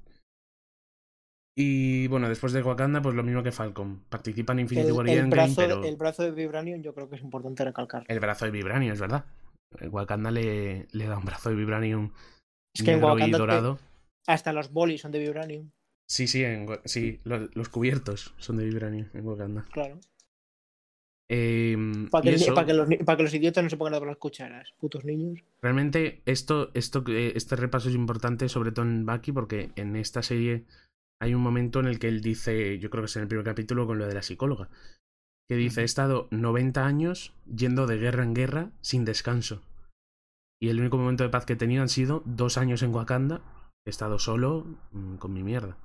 Y 1.56 2.08
bueno, 2.08 2.30
después 2.30 2.54
de 2.54 2.62
Wakanda, 2.62 3.02
pues 3.02 3.16
lo 3.16 3.24
mismo 3.24 3.42
que 3.44 3.52
Falcon. 3.52 4.04
Participa 4.10 4.54
en 4.54 4.60
Infinity 4.60 4.88
El, 4.90 4.94
War 4.94 5.08
y 5.08 5.12
el 5.12 5.18
Endgame, 5.20 5.42
brazo, 5.44 5.56
pero 5.62 5.84
el 5.84 5.96
brazo 5.96 6.24
de 6.24 6.32
Vibranium 6.32 6.82
yo 6.84 6.94
creo 6.94 7.10
que 7.10 7.16
es 7.16 7.22
importante 7.22 7.64
recalcar. 7.66 8.06
el 8.08 8.20
brazo 8.20 8.46
de 8.46 8.52
Vibranium, 8.52 8.94
es 8.94 9.00
verdad. 9.00 9.26
Eh, 9.80 9.88
Wakanda 9.88 10.30
le, 10.32 10.88
le 10.92 11.06
da 11.08 11.18
un 11.18 11.26
brazo 11.26 11.50
de 11.50 11.56
Vibranium 11.56 12.12
Es 12.76 12.84
que 12.84 12.92
en 12.92 12.98
negro 13.00 13.10
y 13.10 13.12
Wakanda 13.14 13.38
te- 13.38 13.42
dorado. 13.42 13.80
hasta 14.28 14.54
los 14.54 14.72
bolis 14.72 15.02
son 15.02 15.12
de 15.12 15.20
Vibranium, 15.20 15.72
Sí, 16.10 16.28
sí, 16.28 16.44
en 16.44 16.68
sí 16.86 17.20
lo- 17.26 17.50
los, 17.54 17.68
cubiertos 17.70 18.34
son 18.38 18.58
de 18.58 18.66
Vibranium 18.66 19.08
en 19.14 19.26
Wakanda. 19.28 19.66
claro. 19.72 20.00
Em, 21.30 22.08
Para 22.10 22.24
que, 22.24 22.36
eso, 22.36 22.54
para, 22.54 22.68
que 22.68 22.74
los, 22.74 22.88
ni- 22.88 22.98
para 22.98 23.18
que 23.18 23.24
los 23.24 23.34
idiotas 23.34 23.64
no 23.64 23.70
se 23.70 23.76
pongan 23.78 23.96
a 23.96 24.06
las 24.06 24.18
cucharas, 24.18 24.74
putos 24.80 25.04
niños. 25.04 25.44
Realmente 25.62 26.22
esto, 26.26 26.72
esto, 26.74 27.04
que- 27.04 27.34
este 27.36 27.56
repaso 27.58 27.90
es 27.90 27.96
importante, 27.96 28.48
sobre 28.48 28.72
todo 28.72 28.86
en 28.86 29.06
Bucky, 29.06 29.34
porque 29.34 29.72
en 29.76 29.96
esta 29.98 30.24
serie 30.24 30.64
hay 31.22 31.34
un 31.34 31.42
momento 31.42 31.80
en 31.82 31.88
el 31.88 32.00
que 32.00 32.08
él 32.08 32.22
dice, 32.22 32.80
yo 32.80 32.90
creo 32.90 33.04
que 33.04 33.08
es 33.08 33.16
en 33.18 33.24
el 33.24 33.28
primer 33.28 33.46
capítulo 33.46 33.86
con 33.88 33.98
lo 33.98 34.08
de 34.08 34.14
la 34.14 34.22
psicóloga, 34.22 34.70
que 35.50 35.56
dice, 35.56 35.82
he 35.82 35.86
estado 35.86 36.28
90 36.32 36.86
años 36.86 37.34
yendo 37.54 37.88
de 37.88 37.98
guerra 37.98 38.24
en 38.24 38.34
guerra 38.34 38.72
sin 38.82 39.04
descanso. 39.04 39.62
Y 40.62 40.70
el 40.70 40.80
único 40.80 40.98
momento 40.98 41.24
de 41.24 41.30
paz 41.30 41.46
que 41.46 41.54
he 41.54 41.58
tenido 41.58 41.82
han 41.82 41.90
sido 41.90 42.24
dos 42.26 42.58
años 42.58 42.82
en 42.84 42.94
Wakanda, 42.94 43.42
he 43.86 43.90
estado 43.90 44.18
solo 44.18 44.66
mm, 44.92 45.16
con 45.18 45.34
mi 45.34 45.44
mierda. 45.44 45.78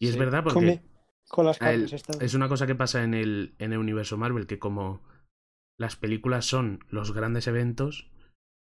Y 0.00 0.08
es 0.08 0.16
verdad 0.18 0.42
porque... 0.44 0.80
con 1.28 1.46
las 1.46 1.60
esta. 1.60 2.24
es 2.24 2.34
una 2.34 2.48
cosa 2.48 2.66
que 2.66 2.74
pasa 2.74 3.02
en 3.02 3.14
el, 3.14 3.54
en 3.58 3.72
el 3.72 3.78
universo 3.78 4.16
Marvel, 4.16 4.46
que 4.46 4.58
como 4.58 5.02
las 5.78 5.96
películas 5.96 6.46
son 6.46 6.84
los 6.88 7.12
grandes 7.12 7.46
eventos, 7.46 8.10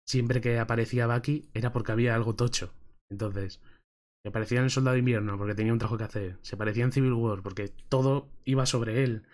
siempre 0.07 0.41
que 0.41 0.59
aparecía 0.59 1.07
Bucky 1.07 1.49
era 1.55 1.73
porque 1.73 1.93
había 1.93 2.15
algo 2.15 2.35
tocho. 2.35 2.75
Entonces, 3.11 3.61
se 4.25 4.31
parecía 4.31 4.59
en 4.59 4.65
el 4.65 4.71
Soldado 4.71 4.95
de 4.95 5.01
Invierno 5.01 5.39
porque 5.39 5.55
tenía 5.55 5.73
un 5.73 5.79
trabajo 5.79 5.99
que 5.99 6.05
hacer. 6.05 6.39
Se 6.43 6.57
parecía 6.57 6.85
en 6.85 6.93
Civil 6.93 7.13
War 7.13 7.43
porque 7.43 7.69
todo 7.89 8.29
iba 8.45 8.67
sobre 8.67 9.05
él. 9.05 9.25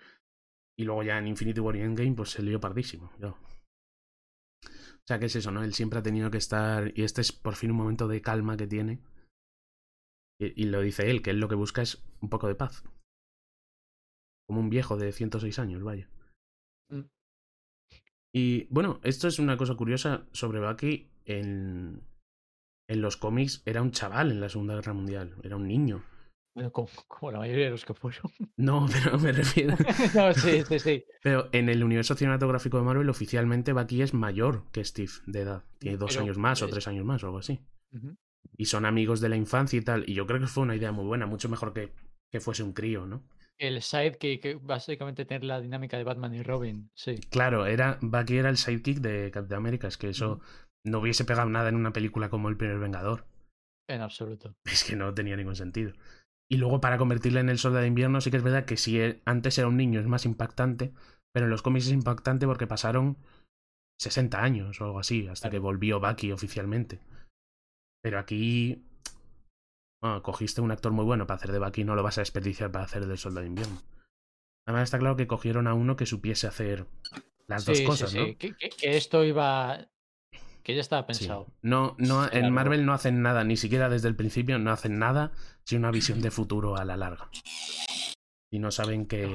Y 0.77 0.83
luego 0.83 1.03
ya 1.03 1.17
en 1.17 1.27
Infinity 1.27 1.59
War 1.59 1.75
y 1.75 1.81
Endgame, 1.81 2.13
pues 2.13 2.31
se 2.31 2.43
lió 2.43 2.59
pardísimo. 2.59 3.11
ya. 3.19 3.29
O 3.29 5.07
sea, 5.07 5.19
que 5.19 5.27
es 5.27 5.35
eso, 5.35 5.51
¿no? 5.51 5.63
Él 5.63 5.73
siempre 5.73 5.99
ha 5.99 6.03
tenido 6.03 6.31
que 6.31 6.37
estar. 6.37 6.91
Y 6.95 7.03
este 7.03 7.21
es 7.21 7.31
por 7.31 7.55
fin 7.55 7.71
un 7.71 7.77
momento 7.77 8.07
de 8.07 8.21
calma 8.21 8.57
que 8.57 8.67
tiene. 8.67 8.99
Y, 10.39 10.63
y 10.63 10.65
lo 10.65 10.81
dice 10.81 11.09
él, 11.09 11.21
que 11.21 11.29
él 11.29 11.39
lo 11.39 11.47
que 11.47 11.55
busca 11.55 11.81
es 11.81 12.03
un 12.21 12.29
poco 12.29 12.47
de 12.47 12.55
paz. 12.55 12.83
Como 14.47 14.59
un 14.59 14.69
viejo 14.69 14.97
de 14.97 15.11
106 15.11 15.59
años, 15.59 15.83
vaya. 15.83 16.09
Mm. 16.89 17.01
Y 18.33 18.67
bueno, 18.69 18.99
esto 19.03 19.27
es 19.27 19.39
una 19.39 19.57
cosa 19.57 19.75
curiosa 19.75 20.25
sobre 20.31 20.59
Bucky. 20.59 21.09
En, 21.25 22.01
en 22.87 23.01
los 23.01 23.17
cómics 23.17 23.63
era 23.65 23.81
un 23.81 23.91
chaval 23.91 24.31
en 24.31 24.39
la 24.39 24.49
Segunda 24.49 24.75
Guerra 24.75 24.93
Mundial, 24.93 25.35
era 25.41 25.55
un 25.55 25.67
niño. 25.67 26.03
Bueno, 26.53 26.71
como, 26.71 26.87
como 27.07 27.31
la 27.31 27.39
mayoría 27.39 27.65
de 27.65 27.71
los 27.71 27.83
que 27.83 27.93
fueron. 27.93 28.21
No, 28.57 28.85
pero 28.91 29.17
me 29.19 29.31
refiero. 29.31 29.75
no, 30.15 30.33
sí, 30.33 30.63
sí, 30.67 30.79
sí. 30.79 31.03
Pero 31.23 31.49
en 31.51 31.67
el 31.69 31.83
universo 31.83 32.15
cinematográfico 32.15 32.77
de 32.77 32.83
Marvel, 32.83 33.09
oficialmente 33.09 33.73
Bucky 33.73 34.01
es 34.01 34.13
mayor 34.13 34.69
que 34.71 34.85
Steve 34.85 35.11
de 35.25 35.41
edad. 35.41 35.63
Tiene 35.79 35.97
dos 35.97 36.11
Pero, 36.13 36.23
años 36.23 36.37
más 36.37 36.61
o 36.61 36.65
es- 36.65 36.71
tres 36.71 36.87
años 36.87 37.03
más 37.05 37.23
o 37.23 37.27
algo 37.27 37.39
así. 37.39 37.59
Y 38.57 38.65
son 38.65 38.85
amigos 38.85 39.19
de 39.21 39.29
la 39.29 39.35
infancia 39.35 39.77
y 39.79 39.81
tal. 39.81 40.07
Y 40.07 40.13
yo 40.13 40.25
creo 40.27 40.39
que 40.39 40.47
fue 40.47 40.63
una 40.63 40.75
idea 40.75 40.91
muy 40.91 41.05
buena, 41.05 41.25
mucho 41.25 41.49
mejor 41.49 41.73
que, 41.73 41.91
que 42.31 42.39
fuese 42.39 42.63
un 42.63 42.71
crío, 42.73 43.05
¿no? 43.05 43.23
El 43.57 43.81
sidekick, 43.81 44.59
básicamente 44.61 45.25
tener 45.25 45.43
la 45.43 45.61
dinámica 45.61 45.97
de 45.97 46.03
Batman 46.03 46.33
y 46.33 46.43
Robin, 46.43 46.89
sí. 46.93 47.15
Claro, 47.29 47.65
era, 47.65 47.97
Bucky 48.01 48.37
era 48.37 48.49
el 48.49 48.57
sidekick 48.57 48.99
de 48.99 49.31
Captain 49.31 49.57
America. 49.57 49.87
Es 49.87 49.97
que 49.97 50.09
eso 50.09 50.41
no 50.85 50.99
hubiese 50.99 51.25
pegado 51.25 51.49
nada 51.49 51.69
en 51.69 51.75
una 51.75 51.93
película 51.93 52.29
como 52.29 52.49
El 52.49 52.57
primer 52.57 52.79
Vengador. 52.79 53.25
En 53.87 54.01
absoluto. 54.01 54.55
Es 54.65 54.83
que 54.83 54.95
no 54.95 55.13
tenía 55.13 55.37
ningún 55.37 55.55
sentido. 55.55 55.93
Y 56.49 56.57
luego 56.57 56.81
para 56.81 56.97
convertirle 56.97 57.39
en 57.39 57.49
el 57.49 57.57
soldado 57.57 57.81
de 57.83 57.87
invierno 57.87 58.21
sí 58.21 58.29
que 58.29 58.37
es 58.37 58.43
verdad 58.43 58.65
que 58.65 58.77
si 58.77 58.99
él- 58.99 59.21
antes 59.25 59.57
era 59.57 59.67
un 59.67 59.77
niño 59.77 59.99
es 59.99 60.05
más 60.05 60.25
impactante, 60.25 60.93
pero 61.33 61.45
en 61.45 61.49
los 61.49 61.61
cómics 61.61 61.87
es 61.87 61.93
impactante 61.93 62.45
porque 62.45 62.67
pasaron 62.67 63.17
60 63.99 64.43
años 64.43 64.79
o 64.81 64.85
algo 64.85 64.99
así, 64.99 65.27
hasta 65.27 65.49
Claro. 65.49 65.51
que 65.53 65.59
volvió 65.59 65.99
Bucky 65.99 66.31
oficialmente. 66.31 66.99
Pero 68.03 68.19
aquí 68.19 68.83
bueno, 70.05 70.23
cogiste 70.23 70.61
un 70.61 70.71
actor 70.71 70.91
muy 70.91 71.05
bueno 71.05 71.25
para 71.27 71.37
hacer 71.37 71.51
de 71.51 71.59
Bucky 71.59 71.83
no 71.83 71.95
lo 71.95 72.03
vas 72.03 72.17
a 72.17 72.21
desperdiciar 72.21 72.71
para 72.71 72.85
hacer 72.85 73.05
del 73.05 73.17
soldado 73.17 73.41
de 73.43 73.47
invierno. 73.49 73.81
Además 74.67 74.83
está 74.83 74.99
claro 74.99 75.15
que 75.15 75.27
cogieron 75.27 75.67
a 75.67 75.73
uno 75.73 75.95
que 75.95 76.05
supiese 76.05 76.47
hacer 76.47 76.85
las 77.47 77.65
dos 77.65 77.77
Sí, 77.77 77.83
cosas, 77.85 78.09
sí, 78.11 78.17
¿no? 78.17 78.25
Que, 78.37 78.55
que- 78.55 78.69
que 78.69 78.97
esto 78.97 79.23
iba. 79.23 79.87
Que 80.63 80.73
ya 80.73 80.81
estaba 80.81 81.05
pensado. 81.05 81.45
No, 81.61 81.95
no, 81.99 82.27
en. 82.31 82.51
Marvel 82.51 82.85
no 82.87 82.93
hacen 82.93 83.21
nada, 83.21 83.43
ni 83.43 83.55
siquiera 83.55 83.87
desde 83.87 84.07
el 84.07 84.15
principio 84.15 84.57
no 84.57 84.71
hacen 84.71 84.97
nada 84.97 85.31
sin 85.63 85.79
una 85.79 85.91
visión 85.91 86.21
de 86.21 86.31
futuro 86.31 86.75
a 86.75 86.83
la 86.85 86.97
larga. 86.97 87.29
Y 88.51 88.57
no 88.59 88.71
saben 88.71 89.05
que... 89.05 89.25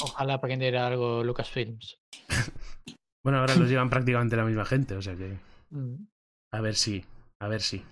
Ojalá 0.00 0.34
aprendiera 0.34 0.86
algo 0.86 1.24
Lucasfilms. 1.24 1.98
Bueno, 3.24 3.40
ahora 3.40 3.56
los 3.56 3.68
llevan 3.68 3.90
prácticamente 3.90 4.36
la 4.36 4.44
misma 4.44 4.64
gente, 4.64 4.94
o 4.94 5.02
sea 5.02 5.14
que... 5.16 5.36
Mm. 5.70 6.06
A 6.54 6.60
ver 6.62 6.76
si, 6.76 7.04
a 7.42 7.48
ver 7.48 7.60
si. 7.60 7.82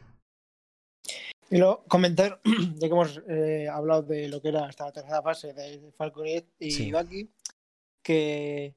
Y 1.50 1.58
luego 1.58 1.84
comentar, 1.88 2.40
ya 2.74 2.88
que 2.88 2.92
hemos 2.94 3.22
eh, 3.28 3.68
hablado 3.68 4.02
de 4.02 4.28
lo 4.28 4.40
que 4.42 4.48
era 4.48 4.66
hasta 4.66 4.86
la 4.86 4.92
tercera 4.92 5.22
fase 5.22 5.52
de 5.52 5.92
Falcon 5.96 6.26
y- 6.26 6.44
y 6.58 6.70
Sí. 6.72 6.90
Bucky, 6.92 7.30
que 8.02 8.74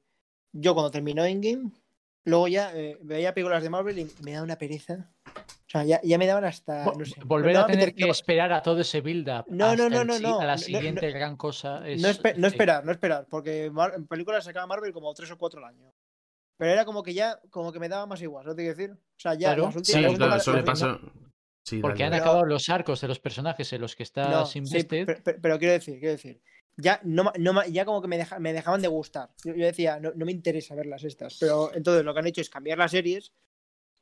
yo 0.52 0.74
cuando 0.74 0.90
terminó 0.90 1.24
Endgame, 1.24 1.70
luego 2.24 2.48
ya 2.48 2.72
eh, 2.76 2.98
veía 3.02 3.34
películas 3.34 3.62
de 3.62 3.70
Marvel 3.70 3.98
y 3.98 4.08
me 4.22 4.32
daba 4.32 4.44
una 4.44 4.56
pereza. 4.56 5.10
O 5.26 5.70
sea, 5.72 5.84
ya, 5.84 6.00
ya 6.02 6.18
me 6.18 6.26
daban 6.26 6.44
hasta, 6.44 6.84
Vo- 6.84 6.96
no 6.98 7.04
sé. 7.04 7.14
Volver 7.24 7.56
a 7.56 7.66
tener 7.66 7.94
que 7.94 8.08
esperar 8.08 8.52
a 8.52 8.60
todo 8.60 8.80
ese 8.80 9.00
build-up. 9.00 9.44
No, 9.48 9.76
no, 9.76 9.88
no, 9.88 10.00
el 10.02 10.06
no, 10.08 10.18
no, 10.18 10.40
A 10.40 10.44
la 10.44 10.52
no, 10.54 10.58
siguiente 10.58 11.06
no, 11.08 11.14
gran 11.14 11.36
cosa. 11.36 11.88
Es, 11.88 12.02
no, 12.02 12.08
espe- 12.08 12.34
no 12.36 12.48
esperar, 12.48 12.84
no 12.84 12.90
esperar, 12.90 13.26
porque 13.30 13.70
Mar- 13.70 13.92
en 13.94 14.06
películas 14.06 14.44
sacaba 14.44 14.66
Marvel 14.66 14.92
como 14.92 15.14
tres 15.14 15.30
o 15.30 15.38
cuatro 15.38 15.60
al 15.64 15.72
año. 15.72 15.92
Pero 16.56 16.72
era 16.72 16.84
como 16.84 17.02
que 17.04 17.14
ya, 17.14 17.40
como 17.50 17.72
que 17.72 17.78
me 17.78 17.88
daba 17.88 18.04
más 18.06 18.20
igual, 18.20 18.44
¿no 18.46 18.54
te 18.54 18.62
quiero 18.62 18.76
decir? 18.76 18.90
O 18.92 18.98
sea, 19.20 19.34
ya 19.34 19.48
Claro. 19.54 19.66
las 19.66 19.76
últimas. 19.76 19.86
Sí, 19.86 20.02
las 20.02 20.14
claro, 20.16 20.24
últimas- 20.34 20.42
eso 20.42 20.52
le 20.54 20.62
pasa... 20.64 21.00
Sí, 21.66 21.80
Porque 21.80 22.04
han. 22.04 22.10
Pero- 22.10 22.22
acabado 22.22 22.44
los 22.46 22.68
arcos 22.68 23.00
de 23.00 23.08
los 23.08 23.20
personajes 23.20 23.72
en 23.72 23.80
los 23.80 23.94
que 23.96 24.02
está 24.02 24.28
No, 24.30 24.46
sí, 24.46 24.62
pero, 24.88 25.06
pero- 25.22 25.38
pero 25.40 25.58
quiero 25.58 25.72
decir, 25.74 25.98
quiero 25.98 26.12
decir, 26.12 26.40
ya, 26.76 27.00
no, 27.04 27.30
no, 27.38 27.64
ya 27.66 27.84
como 27.84 28.00
que 28.02 28.08
me, 28.08 28.16
deja- 28.16 28.38
me 28.38 28.52
dejaban 28.52 28.80
de 28.82 28.88
gustar. 28.88 29.30
Yo, 29.44 29.54
yo 29.54 29.66
decía, 29.66 30.00
no, 30.00 30.12
no 30.16 30.24
me 30.26 30.32
interesa 30.32 30.74
verlas 30.74 31.04
estas. 31.04 31.36
Pero 31.38 31.70
entonces 31.74 32.04
lo 32.04 32.12
que 32.14 32.20
han 32.20 32.26
hecho 32.26 32.40
es 32.40 32.50
cambiar 32.50 32.78
las 32.78 32.90
series 32.92 33.32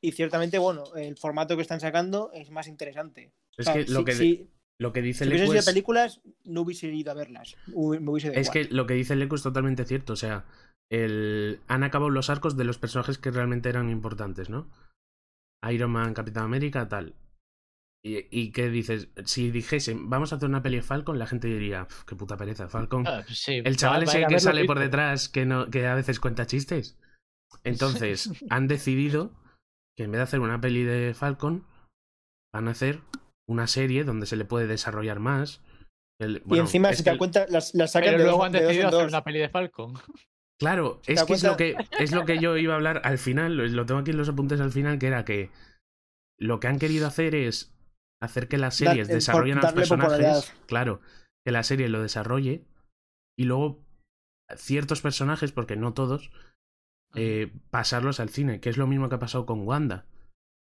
y 0.00 0.12
ciertamente, 0.12 0.58
bueno, 0.58 0.84
el 0.94 1.16
formato 1.16 1.56
que 1.56 1.62
están 1.62 1.80
sacando 1.80 2.30
es 2.32 2.50
más 2.50 2.68
interesante. 2.68 3.32
Es 3.56 3.66
O 3.66 3.72
sea, 3.72 3.84
que 3.84 3.90
lo 3.90 3.98
si- 4.00 4.04
que, 4.04 4.12
si, 4.14 4.50
lo 4.80 4.92
que 4.92 5.02
dice 5.02 5.24
si 5.24 5.30
hubiesen 5.30 5.48
es... 5.56 5.64
sido 5.64 5.72
películas, 5.72 6.20
no 6.44 6.60
hubiese 6.60 6.86
ido 6.86 7.10
a 7.10 7.14
verlas. 7.14 7.56
Me 7.66 7.74
hubiese 8.10 8.28
Es 8.28 8.46
igual. 8.48 8.52
que 8.68 8.74
lo 8.74 8.86
que 8.86 8.94
dice 8.94 9.16
Leku 9.16 9.34
es 9.34 9.42
totalmente 9.42 9.84
cierto. 9.84 10.12
O 10.12 10.16
sea, 10.16 10.44
el... 10.90 11.60
han 11.66 11.82
acabado 11.82 12.10
los 12.10 12.30
arcos 12.30 12.56
de 12.56 12.62
los 12.64 12.78
personajes 12.78 13.18
que 13.18 13.32
realmente 13.32 13.68
eran 13.68 13.90
importantes, 13.90 14.48
¿no? 14.48 14.70
Iron 15.68 15.90
Man, 15.90 16.14
Capitán 16.14 16.44
América, 16.44 16.88
tal. 16.88 17.14
Y, 18.04 18.26
y 18.30 18.52
qué 18.52 18.68
dices, 18.70 19.08
si 19.24 19.50
dijesen, 19.50 20.08
vamos 20.08 20.32
a 20.32 20.36
hacer 20.36 20.48
una 20.48 20.62
peli 20.62 20.76
de 20.76 20.82
Falcon, 20.82 21.18
la 21.18 21.26
gente 21.26 21.48
diría, 21.48 21.86
"Pf, 21.88 22.04
qué 22.06 22.14
puta 22.16 22.36
pereza, 22.36 22.68
Falcon. 22.68 23.04
Ah, 23.06 23.24
sí, 23.28 23.60
El 23.64 23.76
chaval 23.76 24.04
ese 24.04 24.24
que 24.28 24.38
sale 24.38 24.64
por 24.64 24.78
detrás, 24.78 25.28
que, 25.28 25.44
no, 25.46 25.68
que 25.68 25.86
a 25.86 25.94
veces 25.96 26.20
cuenta 26.20 26.46
chistes. 26.46 26.96
Entonces, 27.64 28.30
han 28.50 28.68
decidido 28.68 29.32
que 29.96 30.04
en 30.04 30.12
vez 30.12 30.18
de 30.20 30.22
hacer 30.24 30.40
una 30.40 30.60
peli 30.60 30.84
de 30.84 31.12
Falcon, 31.12 31.66
van 32.54 32.68
a 32.68 32.70
hacer 32.70 33.00
una 33.48 33.66
serie 33.66 34.04
donde 34.04 34.26
se 34.26 34.36
le 34.36 34.44
puede 34.44 34.66
desarrollar 34.68 35.18
más. 35.18 35.60
El- 36.20 36.42
y 36.48 36.58
encima, 36.58 36.92
si 36.92 36.98
que 36.98 37.04
te 37.04 37.10
das 37.10 37.18
cuenta, 37.18 37.46
las, 37.48 37.74
las 37.74 37.92
sacan 37.92 38.10
Pero 38.10 38.18
de 38.18 38.24
luego 38.24 38.38
dos, 38.38 38.46
han 38.46 38.52
de 38.52 38.60
decidido 38.60 38.88
hacer 38.88 39.00
dos. 39.00 39.08
una 39.08 39.24
peli 39.24 39.38
de 39.40 39.48
Falcon. 39.48 39.94
Claro, 40.60 41.00
¿Te 41.04 41.12
es 41.12 41.24
que 41.24 41.32
es 41.34 41.42
lo 41.44 41.56
que 41.56 41.76
es 41.98 42.12
lo 42.12 42.24
que 42.24 42.38
yo 42.38 42.56
iba 42.56 42.74
a 42.74 42.76
hablar 42.76 43.00
al 43.04 43.18
final, 43.18 43.56
lo 43.56 43.66
lo 43.66 43.86
tengo 43.86 44.00
aquí 44.00 44.10
en 44.10 44.16
los 44.18 44.28
apuntes 44.28 44.60
al 44.60 44.72
final, 44.72 44.98
que 44.98 45.06
era 45.06 45.24
que 45.24 45.50
lo 46.36 46.58
que 46.60 46.66
han 46.66 46.78
querido 46.80 47.06
hacer 47.06 47.34
es 47.36 47.72
hacer 48.20 48.48
que 48.48 48.58
las 48.58 48.76
series 48.76 49.08
por- 49.08 49.14
desarrollen 49.14 49.58
a 49.58 49.62
los 49.62 49.72
personajes, 49.72 50.52
claro, 50.66 51.00
que 51.44 51.52
la 51.52 51.62
serie 51.62 51.88
lo 51.88 52.02
desarrolle 52.02 52.64
y 53.38 53.44
luego 53.44 53.84
ciertos 54.56 55.00
personajes, 55.02 55.52
porque 55.52 55.76
no 55.76 55.94
todos, 55.94 56.30
eh, 57.14 57.52
pasarlos 57.70 58.20
al 58.20 58.28
cine, 58.30 58.60
que 58.60 58.70
es 58.70 58.76
lo 58.76 58.86
mismo 58.86 59.08
que 59.08 59.14
ha 59.16 59.20
pasado 59.20 59.46
con 59.46 59.66
Wanda. 59.66 60.06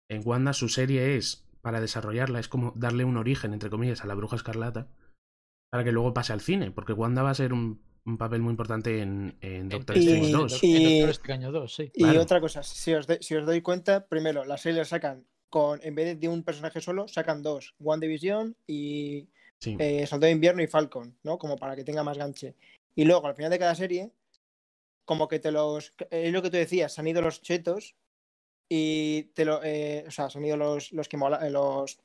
En 0.09 0.21
Wanda 0.25 0.53
su 0.53 0.69
serie 0.69 1.15
es, 1.17 1.45
para 1.61 1.81
desarrollarla, 1.81 2.39
es 2.39 2.47
como 2.47 2.73
darle 2.75 3.03
un 3.03 3.17
origen, 3.17 3.53
entre 3.53 3.69
comillas, 3.69 4.03
a 4.03 4.07
la 4.07 4.15
bruja 4.15 4.35
escarlata, 4.35 4.87
para 5.71 5.83
que 5.83 5.91
luego 5.91 6.13
pase 6.13 6.33
al 6.33 6.41
cine, 6.41 6.71
porque 6.71 6.93
Wanda 6.93 7.23
va 7.23 7.29
a 7.31 7.35
ser 7.35 7.53
un, 7.53 7.81
un 8.05 8.17
papel 8.17 8.41
muy 8.41 8.51
importante 8.51 9.01
en, 9.01 9.37
en 9.41 9.69
Doctor 9.69 9.97
Y- 9.97 9.99
Strange 9.99 10.25
En 10.27 10.31
2. 10.31 10.51
Doc- 10.53 10.63
y- 10.63 10.75
en 10.75 10.83
Doctor 10.83 11.09
Extraño 11.09 11.51
2, 11.51 11.75
sí. 11.75 11.91
Y 11.93 12.03
Claro. 12.03 12.21
otra 12.21 12.41
cosa, 12.41 12.63
si 12.63 12.93
os, 12.93 13.07
si 13.21 13.35
os 13.35 13.45
doy 13.45 13.61
cuenta, 13.61 14.07
primero, 14.07 14.45
las 14.45 14.61
series 14.61 14.87
sacan 14.87 15.25
con, 15.49 15.79
en 15.83 15.95
vez 15.95 16.19
de 16.19 16.27
un 16.27 16.43
personaje 16.43 16.79
solo, 16.81 17.07
sacan 17.07 17.41
dos, 17.43 17.73
One 17.83 18.05
Division 18.05 18.55
y 18.67 19.27
Sí. 19.59 19.75
eh, 19.77 20.07
Soldado 20.07 20.27
de 20.27 20.31
Invierno 20.33 20.61
y 20.63 20.67
Falcon, 20.67 21.17
¿no? 21.23 21.37
Como 21.37 21.57
para 21.57 21.75
que 21.75 21.83
tenga 21.83 22.01
más 22.03 22.17
ganche. 22.17 22.55
Y 22.95 23.03
luego, 23.03 23.27
al 23.27 23.35
final 23.35 23.51
de 23.51 23.59
cada 23.59 23.75
serie, 23.75 24.09
como 25.05 25.27
que 25.27 25.39
te 25.39 25.51
los... 25.51 25.93
Es 26.11 26.31
lo 26.31 26.41
que 26.41 26.49
tú 26.49 26.55
decías, 26.57 26.93
se 26.93 27.01
han 27.01 27.07
ido 27.07 27.21
los 27.21 27.41
chetos 27.41 27.95
y 28.69 29.23
te 29.33 29.43
lo... 29.45 29.59
eh, 29.63 30.05
o 30.07 30.11
sea, 30.11 30.29
se 30.29 30.37
han 30.37 30.45
ido 30.45 30.55
los, 30.55 30.91
los 30.93 31.09
que 31.09 31.17
mola, 31.17 31.49
los... 31.49 31.99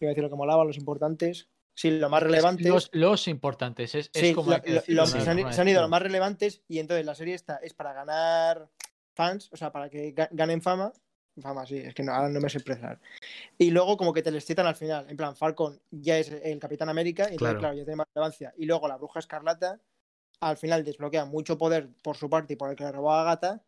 Iba 0.00 0.10
a 0.10 0.12
decir 0.12 0.22
lo 0.22 0.30
que 0.30 0.36
molaban, 0.36 0.66
los 0.68 0.76
importantes. 0.76 1.48
Sí, 1.74 1.90
lo 1.90 2.08
más 2.10 2.22
relevantes. 2.22 2.66
Los, 2.66 2.90
los 2.92 3.26
importantes. 3.28 3.94
Es, 3.94 4.10
es 4.12 4.20
Sí, 4.28 4.34
como 4.34 4.50
lo- 4.52 4.62
que 4.62 4.70
lo- 4.88 5.02
¿no? 5.02 5.06
se, 5.06 5.18
han, 5.18 5.52
se 5.52 5.60
han 5.60 5.68
ido 5.68 5.78
es- 5.78 5.82
los 5.82 5.90
más 5.90 6.02
relevantes 6.02 6.62
y 6.68 6.78
entonces 6.78 7.06
la 7.06 7.14
serie 7.16 7.34
esta 7.34 7.56
es 7.56 7.74
para 7.74 7.92
ganar 7.92 8.68
fans, 9.14 9.48
o 9.52 9.56
sea, 9.56 9.72
para 9.72 9.88
que 9.90 10.14
ga- 10.14 10.28
ganen 10.30 10.62
fama. 10.62 10.92
Fama, 11.40 11.66
sí, 11.66 11.78
es 11.78 11.94
que 11.94 12.02
no, 12.02 12.12
ahora 12.12 12.28
no 12.28 12.40
me 12.40 12.48
sé 12.48 12.58
expresar. 12.58 13.00
Y 13.56 13.70
luego 13.70 13.96
como 13.96 14.12
que 14.12 14.22
te 14.22 14.30
les 14.30 14.44
citan 14.44 14.66
al 14.66 14.74
final, 14.76 15.06
en 15.08 15.16
plan, 15.16 15.36
Falcon 15.36 15.80
ya 15.90 16.18
es 16.18 16.30
el 16.30 16.58
Capitán 16.58 16.88
América, 16.88 17.24
y 17.30 17.32
entonces, 17.34 17.58
Claro. 17.58 17.74
ya 17.76 17.84
tiene 17.84 17.96
más 17.96 18.06
relevancia. 18.14 18.52
Y 18.56 18.66
luego 18.66 18.88
la 18.88 18.96
Bruja 18.96 19.18
Escarlata 19.20 19.80
al 20.40 20.56
final 20.56 20.84
desbloquea 20.84 21.24
mucho 21.24 21.58
poder 21.58 21.88
por 22.02 22.16
su 22.16 22.30
parte 22.30 22.52
y 22.52 22.56
por 22.56 22.70
el 22.70 22.76
que 22.76 22.84
le 22.84 22.92
robó 22.92 23.12
a 23.12 23.22
Agatha. 23.22 23.62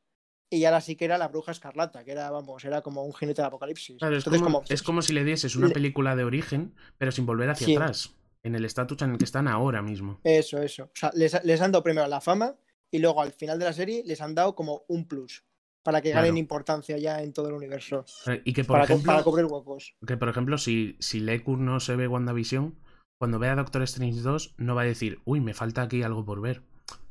Y 0.52 0.64
ahora 0.64 0.80
sí 0.80 0.96
que 0.96 1.04
era 1.04 1.16
la 1.16 1.28
bruja 1.28 1.52
escarlata, 1.52 2.02
que 2.02 2.10
era, 2.10 2.28
vamos, 2.28 2.64
era 2.64 2.82
como 2.82 3.04
un 3.04 3.14
jinete 3.14 3.40
de 3.40 3.46
apocalipsis. 3.46 3.98
Claro, 3.98 4.16
es, 4.16 4.22
Entonces, 4.24 4.42
como, 4.42 4.58
como, 4.62 4.66
es 4.68 4.82
como 4.82 5.00
si 5.00 5.12
le 5.12 5.22
dieses 5.22 5.54
una 5.54 5.68
película 5.68 6.16
de 6.16 6.24
origen, 6.24 6.74
pero 6.98 7.12
sin 7.12 7.24
volver 7.24 7.50
hacia 7.50 7.66
Sí. 7.68 7.76
atrás. 7.76 8.16
En 8.42 8.56
el 8.56 8.64
estatus 8.64 9.00
en 9.02 9.12
el 9.12 9.18
que 9.18 9.24
están 9.26 9.46
ahora 9.46 9.80
mismo. 9.80 10.18
Eso, 10.24 10.60
eso. 10.60 10.84
O 10.84 10.90
sea, 10.94 11.12
les, 11.14 11.44
les 11.44 11.60
han 11.60 11.70
dado 11.70 11.84
primero 11.84 12.04
la 12.08 12.20
fama 12.20 12.56
y 12.90 12.98
luego 12.98 13.22
al 13.22 13.32
final 13.32 13.60
de 13.60 13.64
la 13.66 13.72
serie 13.72 14.02
les 14.04 14.20
han 14.20 14.34
dado 14.34 14.56
como 14.56 14.82
un 14.88 15.06
plus 15.06 15.44
para 15.82 16.00
que 16.02 16.10
ganen 16.10 16.30
Claro. 16.32 16.38
importancia 16.38 16.98
ya 16.98 17.22
en 17.22 17.32
todo 17.32 17.48
el 17.48 17.54
universo. 17.54 18.04
Eh, 18.26 18.42
Y 18.44 18.52
que, 18.52 18.64
por 18.64 18.74
Para, 18.74 18.84
ejemplo, 18.84 19.12
para 19.12 19.22
cubrir 19.24 19.46
huecos. 19.46 19.94
que, 20.06 20.16
por 20.16 20.28
ejemplo, 20.28 20.58
si, 20.58 20.96
si 21.00 21.20
Leku 21.20 21.56
no 21.56 21.80
se 21.80 21.96
ve 21.96 22.06
WandaVision, 22.08 22.74
cuando 23.18 23.38
vea 23.38 23.54
Doctor 23.56 23.82
Strange 23.82 24.20
2, 24.20 24.54
no 24.58 24.74
va 24.74 24.82
a 24.82 24.86
decir, 24.86 25.20
uy, 25.24 25.40
me 25.40 25.54
falta 25.54 25.82
aquí 25.82 26.02
algo 26.02 26.24
por 26.24 26.40
ver. 26.40 26.62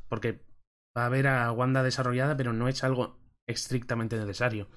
Porque 0.08 0.40
va 0.98 1.06
a 1.06 1.10
ver 1.10 1.28
a 1.28 1.52
Wanda 1.52 1.84
desarrollada, 1.84 2.36
pero 2.36 2.52
no 2.54 2.68
es 2.68 2.84
algo 2.84 3.18
estrictamente 3.48 4.18
necesario. 4.18 4.68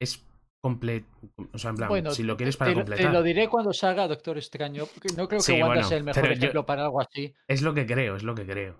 Es 0.00 0.24
completo. 0.62 1.06
O 1.52 1.58
sea, 1.58 1.70
en 1.70 1.76
plan, 1.76 1.88
Bueno, 1.88 2.10
si 2.12 2.22
lo 2.22 2.36
quieres 2.36 2.54
te, 2.56 2.58
para 2.60 2.70
te 2.72 2.74
completar. 2.76 3.12
lo 3.12 3.22
diré 3.22 3.48
cuando 3.48 3.72
salga 3.72 4.06
Doctor 4.06 4.38
Extraño. 4.38 4.84
porque 4.86 5.08
No 5.16 5.26
creo 5.26 5.38
que 5.40 5.44
Sí, 5.44 5.52
Wanda 5.54 5.66
bueno, 5.66 5.82
sea 5.88 5.98
el 5.98 6.04
mejor 6.04 6.24
yo- 6.26 6.30
ejemplo 6.32 6.66
para 6.66 6.84
algo 6.84 7.00
así. 7.00 7.34
Es 7.48 7.62
lo 7.62 7.74
que 7.74 7.86
creo, 7.86 8.16
es 8.16 8.22
lo 8.22 8.34
que 8.34 8.46
creo. 8.46 8.76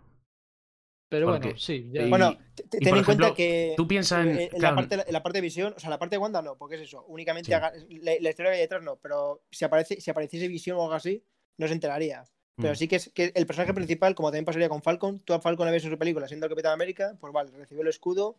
Pero 1.10 1.26
porque- 1.26 1.48
bueno, 1.48 1.58
sí. 1.58 1.90
ya- 1.92 2.02
y- 2.06 2.08
Bueno, 2.08 2.38
ten 2.70 2.96
en 2.96 3.04
cuenta 3.04 3.34
que 3.34 3.74
Tú 3.76 3.86
piensas 3.86 4.24
en. 4.24 4.38
en, 4.38 4.48
claro, 4.48 4.76
la 4.76 4.88
parte, 4.88 5.12
la 5.12 5.22
parte 5.22 5.38
de 5.38 5.42
visión, 5.42 5.74
o 5.76 5.80
sea, 5.80 5.90
la 5.90 5.98
parte 5.98 6.14
de 6.14 6.18
Wanda 6.18 6.40
no, 6.40 6.56
porque 6.56 6.76
es 6.76 6.82
eso, 6.82 7.04
únicamente 7.08 7.48
Sí. 7.48 7.52
haga- 7.52 7.72
la, 7.74 8.12
la 8.20 8.30
historia 8.30 8.52
que 8.52 8.56
hay 8.56 8.60
detrás 8.62 8.82
no, 8.82 8.96
pero 8.96 9.42
si 9.50 9.64
aparece, 9.64 10.00
si 10.00 10.10
apareciese 10.10 10.46
visión 10.48 10.78
o 10.78 10.82
algo 10.84 10.94
así, 10.94 11.22
no 11.58 11.66
se 11.66 11.74
enteraría. 11.74 12.24
Pero 12.56 12.72
mm, 12.72 12.76
sí 12.76 12.88
que 12.88 12.96
es 12.96 13.10
que 13.12 13.32
el 13.34 13.46
personaje 13.46 13.74
principal, 13.74 14.14
como 14.14 14.28
también 14.28 14.44
pasaría 14.44 14.68
con 14.68 14.82
Falcon, 14.82 15.18
tú 15.20 15.34
a 15.34 15.40
Falcon 15.40 15.66
le 15.66 15.72
ves 15.72 15.84
en 15.84 15.90
su 15.90 15.98
película 15.98 16.28
siendo 16.28 16.46
el 16.46 16.50
Capitán 16.50 16.72
América, 16.72 17.16
pues 17.20 17.32
vale, 17.32 17.50
recibió 17.56 17.82
el 17.82 17.88
escudo 17.88 18.36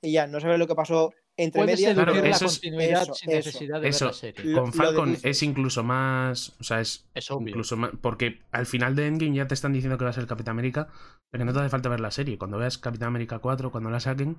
y 0.00 0.12
ya, 0.12 0.26
no 0.26 0.40
sabes 0.40 0.58
lo 0.58 0.66
que 0.66 0.74
pasó 0.74 1.12
entre 1.36 1.62
Puedes 1.62 1.80
medias. 1.80 1.94
Claro, 1.94 2.14
la 2.14 2.20
continuidad 2.20 2.36
eso, 2.36 2.48
sin 2.48 2.80
eso, 2.80 3.12
necesidad 3.26 3.80
de 3.80 3.88
eso, 3.88 4.04
ver 4.06 4.14
la 4.14 4.18
serie. 4.18 4.54
Con 4.54 4.72
Falcon 4.72 5.16
es 5.22 5.42
incluso 5.42 5.84
más. 5.84 6.54
O 6.60 6.64
sea, 6.64 6.80
es 6.80 7.06
Es 7.14 7.30
obvio. 7.30 7.48
incluso 7.48 7.76
más. 7.76 7.90
Porque 8.00 8.42
al 8.52 8.66
final 8.66 8.96
de 8.96 9.06
Endgame 9.06 9.36
ya 9.36 9.46
te 9.46 9.54
están 9.54 9.72
diciendo 9.72 9.98
que 9.98 10.04
va 10.04 10.10
a 10.10 10.14
ser 10.14 10.26
Capitán 10.26 10.52
América, 10.52 10.88
pero 11.30 11.44
no 11.44 11.52
te 11.52 11.60
hace 11.60 11.68
falta 11.68 11.88
ver 11.88 12.00
la 12.00 12.10
serie. 12.10 12.38
Cuando 12.38 12.58
veas 12.58 12.78
Capitán 12.78 13.08
América 13.08 13.38
4, 13.38 13.70
cuando 13.70 13.90
la 13.90 14.00
saquen, 14.00 14.38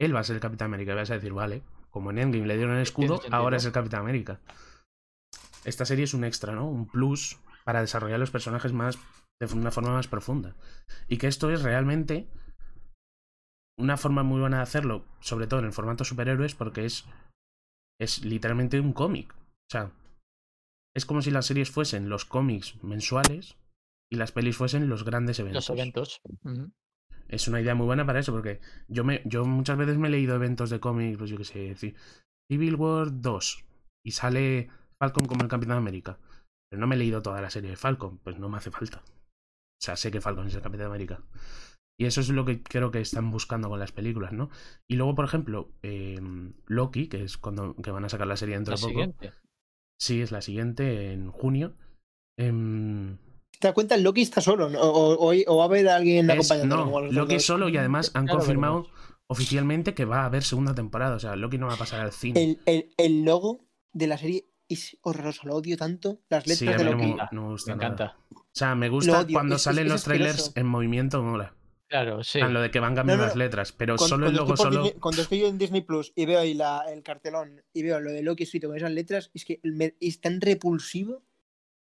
él 0.00 0.14
va 0.14 0.20
a 0.20 0.24
ser 0.24 0.36
el 0.36 0.40
Capitán 0.42 0.66
América. 0.66 0.92
Y 0.92 0.96
vas 0.96 1.10
a 1.10 1.14
decir, 1.14 1.32
vale, 1.32 1.62
como 1.90 2.10
en 2.10 2.18
Endgame 2.18 2.46
le 2.46 2.56
dieron 2.56 2.76
el 2.76 2.82
escudo, 2.82 3.20
ahora 3.30 3.56
es 3.56 3.64
el 3.64 3.72
Capitán 3.72 4.00
América. 4.00 4.40
Esta 5.64 5.84
serie 5.84 6.04
es 6.04 6.14
un 6.14 6.24
extra, 6.24 6.54
¿no? 6.54 6.68
Un 6.68 6.86
plus 6.86 7.38
para 7.64 7.80
desarrollar 7.80 8.18
los 8.18 8.30
personajes 8.30 8.72
más 8.72 8.98
de 9.40 9.52
una 9.54 9.70
forma 9.70 9.90
más 9.90 10.08
profunda. 10.08 10.54
Y 11.08 11.18
que 11.18 11.26
esto 11.26 11.50
es 11.50 11.62
realmente 11.62 12.28
una 13.78 13.96
forma 13.96 14.22
muy 14.22 14.40
buena 14.40 14.58
de 14.58 14.62
hacerlo, 14.64 15.04
sobre 15.20 15.46
todo 15.46 15.60
en 15.60 15.66
el 15.66 15.72
formato 15.72 16.04
superhéroes, 16.04 16.54
porque 16.54 16.84
es, 16.84 17.04
es 18.00 18.24
literalmente 18.24 18.80
un 18.80 18.92
cómic. 18.92 19.32
O 19.34 19.70
sea, 19.70 19.92
es 20.96 21.06
como 21.06 21.22
si 21.22 21.30
las 21.30 21.46
series 21.46 21.70
fuesen 21.70 22.08
los 22.08 22.24
cómics 22.24 22.82
mensuales 22.82 23.56
y 24.10 24.16
las 24.16 24.32
pelis 24.32 24.56
fuesen 24.56 24.88
los 24.88 25.04
grandes 25.04 25.38
eventos. 25.38 25.68
Los 25.68 25.78
eventos. 25.78 26.20
Es 27.28 27.46
una 27.46 27.60
idea 27.60 27.74
muy 27.74 27.86
buena 27.86 28.06
para 28.06 28.20
eso, 28.20 28.32
porque 28.32 28.60
yo, 28.88 29.04
me, 29.04 29.20
yo 29.26 29.44
muchas 29.44 29.76
veces 29.76 29.98
me 29.98 30.08
he 30.08 30.10
leído 30.10 30.34
eventos 30.34 30.70
de 30.70 30.80
cómics, 30.80 31.18
pues 31.18 31.30
yo 31.30 31.36
qué 31.36 31.44
sé, 31.44 31.76
ci- 31.76 31.94
Civil 32.50 32.74
War 32.76 33.20
2 33.20 33.64
y 34.04 34.12
sale 34.12 34.70
Falcon 34.98 35.26
como 35.26 35.42
el 35.42 35.48
Capitán 35.50 35.76
América. 35.76 36.18
Pero 36.70 36.80
no 36.80 36.86
me 36.86 36.94
he 36.94 36.98
leído 36.98 37.20
toda 37.22 37.40
la 37.42 37.50
serie 37.50 37.70
de 37.70 37.76
Falcon, 37.76 38.18
pues 38.18 38.38
no 38.38 38.48
me 38.48 38.56
hace 38.56 38.70
falta. 38.70 39.02
O 39.06 39.80
sea, 39.84 39.96
sé 39.96 40.10
que 40.10 40.20
Falcon 40.22 40.46
es 40.48 40.54
el 40.54 40.62
Capitán 40.62 40.86
América. 40.86 41.22
Y 42.00 42.04
eso 42.06 42.20
es 42.20 42.28
lo 42.28 42.44
que 42.44 42.62
creo 42.62 42.90
que 42.92 43.00
están 43.00 43.30
buscando 43.32 43.68
con 43.68 43.80
las 43.80 43.90
películas, 43.90 44.32
¿no? 44.32 44.50
Y 44.88 44.94
luego, 44.94 45.14
por 45.16 45.24
ejemplo, 45.24 45.72
eh, 45.82 46.20
Loki, 46.66 47.08
que 47.08 47.24
es 47.24 47.36
cuando 47.38 47.74
que 47.74 47.90
van 47.90 48.04
a 48.04 48.08
sacar 48.08 48.28
la 48.28 48.36
serie 48.36 48.54
dentro 48.54 48.72
La 48.72 48.76
de 48.76 48.80
poco. 48.82 48.90
siguiente. 48.92 49.32
Sí, 50.00 50.20
es 50.22 50.30
la 50.30 50.40
siguiente, 50.40 51.12
en 51.12 51.30
junio. 51.32 51.74
Em, 52.38 53.16
¿Te 53.58 53.66
das 53.66 53.74
cuenta? 53.74 53.96
Loki 53.96 54.22
está 54.22 54.40
solo, 54.40 54.68
¿no? 54.70 54.80
o, 54.80 55.14
o- 55.14 55.34
o 55.46 55.56
va 55.56 55.64
a 55.64 55.66
haber 55.66 55.88
alguien 55.88 56.30
es- 56.30 56.36
acompañándolo. 56.36 56.84
no, 56.84 56.90
como 56.92 57.00
los 57.06 57.14
Loki 57.14 57.34
dos. 57.34 57.44
solo 57.44 57.68
y 57.68 57.76
además 57.76 58.12
han 58.14 58.28
confirmado 58.28 58.82
veremos. 58.82 58.98
oficialmente 59.28 59.94
que 59.94 60.04
va 60.04 60.22
a 60.22 60.26
haber 60.26 60.44
segunda 60.44 60.74
temporada. 60.76 61.16
O 61.16 61.18
sea, 61.18 61.34
Loki 61.34 61.58
no 61.58 61.66
va 61.66 61.74
a 61.74 61.78
pasar 61.78 62.00
al 62.00 62.12
cine. 62.12 62.40
El, 62.44 62.60
el, 62.66 62.94
el 62.96 63.24
logo 63.24 63.66
de 63.92 64.06
la 64.06 64.18
serie 64.18 64.46
es 64.68 64.96
horroroso, 65.02 65.48
lo 65.48 65.56
odio 65.56 65.76
tanto. 65.76 66.20
Las 66.30 66.46
letras 66.46 66.58
Sí, 66.58 66.68
a 66.68 66.76
de 66.76 66.84
mí 66.84 66.84
no 66.84 66.90
Loki. 66.92 67.06
me, 67.06 67.16
no 67.32 67.42
me 67.42 67.48
gusta 67.48 67.74
Me 67.74 67.84
encanta. 67.84 68.16
O 68.30 68.44
sea, 68.54 68.76
me 68.76 68.88
gusta 68.88 69.20
odio, 69.22 69.32
cuando 69.34 69.56
es- 69.56 69.60
es- 69.62 69.64
salen 69.64 69.86
es 69.86 69.92
los 69.92 70.04
trailers 70.04 70.52
en 70.54 70.66
movimiento, 70.66 71.20
mola. 71.24 71.54
Claro, 71.88 72.22
sí. 72.22 72.38
Lo 72.40 72.60
de 72.60 72.70
que 72.70 72.80
van 72.80 72.94
cambiando 72.94 73.22
No, 73.22 73.28
no, 73.28 73.28
las 73.28 73.36
letras, 73.36 73.72
pero 73.72 73.96
Cuando, 73.96 74.08
solo 74.08 74.26
el 74.26 74.32
cuando 74.34 74.42
logo 74.42 74.54
estoy 74.54 74.64
por 74.66 74.72
solo. 74.74 74.84
Disney- 74.84 75.00
cuando 75.00 75.22
estoy 75.22 75.40
yo 75.40 75.48
en 75.48 75.58
Disney 75.58 75.80
Plus 75.80 76.12
y 76.14 76.26
veo 76.26 76.38
ahí 76.40 76.52
la, 76.54 76.82
el 76.92 77.02
cartelón 77.02 77.62
y 77.72 77.82
veo 77.82 77.98
lo 78.00 78.10
de 78.10 78.22
Loki 78.22 78.42
escrito 78.44 78.68
con 78.68 78.76
esas 78.76 78.92
letras, 78.92 79.30
es 79.32 79.44
que 79.46 79.58
me- 79.62 79.94
es 80.00 80.20
tan 80.20 80.40
repulsivo. 80.40 81.22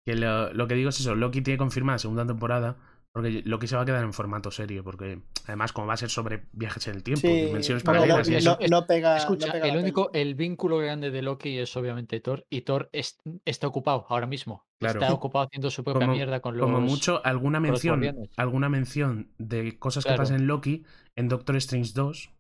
Que 0.07 0.15
lo, 0.15 0.53
lo 0.55 0.67
que 0.69 0.75
digo 0.75 0.91
es 0.91 1.01
eso, 1.01 1.15
Loki 1.15 1.43
tiene 1.43 1.59
confirmada 1.59 1.99
segunda 1.99 2.25
temporada, 2.27 2.77
porque 3.13 3.43
Loki 3.45 3.67
se 3.67 3.75
va 3.77 3.83
a 3.83 3.85
quedar 3.85 4.05
en 4.05 4.13
formato 4.13 4.51
serio, 4.51 4.85
porque 4.85 5.21
además 5.47 5.73
como 5.73 5.89
va 5.89 5.95
a 5.95 5.97
ser 5.97 6.11
sobre 6.11 6.47
viajes 6.53 6.87
en 6.89 6.95
el 6.97 7.03
tiempo, 7.03 7.27
Sí, 7.27 7.47
dimensiones 7.47 7.85
no, 7.85 7.93
no, 7.93 7.99
paralelas 8.01 8.29
y 8.29 8.31
no, 8.33 8.39
eso, 8.39 8.59
no 8.71 8.87
pega. 8.87 9.17
Escucha, 9.17 9.47
no 9.49 9.53
pega 9.55 9.67
el 9.67 9.77
único, 9.77 10.11
el 10.15 10.35
vínculo 10.37 10.79
grande 10.79 11.11
de 11.11 11.23
Loki 11.23 11.59
es 11.59 11.77
obviamente 11.77 12.21
Thor, 12.21 12.47
y 12.49 12.61
Thor 12.63 12.89
es- 12.93 13.19
está 13.45 13.67
ocupado 13.67 14.07
ahora 14.09 14.27
mismo. 14.27 14.65
Claro. 14.79 15.01
Está 15.01 15.13
ocupado 15.13 15.47
haciendo 15.47 15.71
su 15.71 15.83
propia 15.85 16.03
Como- 16.07 16.13
mierda 16.15 16.41
con 16.41 16.57
los. 16.57 16.65
como 16.65 16.81
mucho 16.81 17.21
alguna 17.25 17.59
mención, 17.61 18.29
alguna 18.37 18.69
mención 18.69 19.31
de 19.39 19.79
cosas 19.79 20.05
que 20.05 20.15
pasan 20.15 20.37
en 20.37 20.47
Loki 20.47 20.85
en 21.17 21.29
Doctor 21.29 21.57
Strange 21.57 21.91
2, 21.95 22.31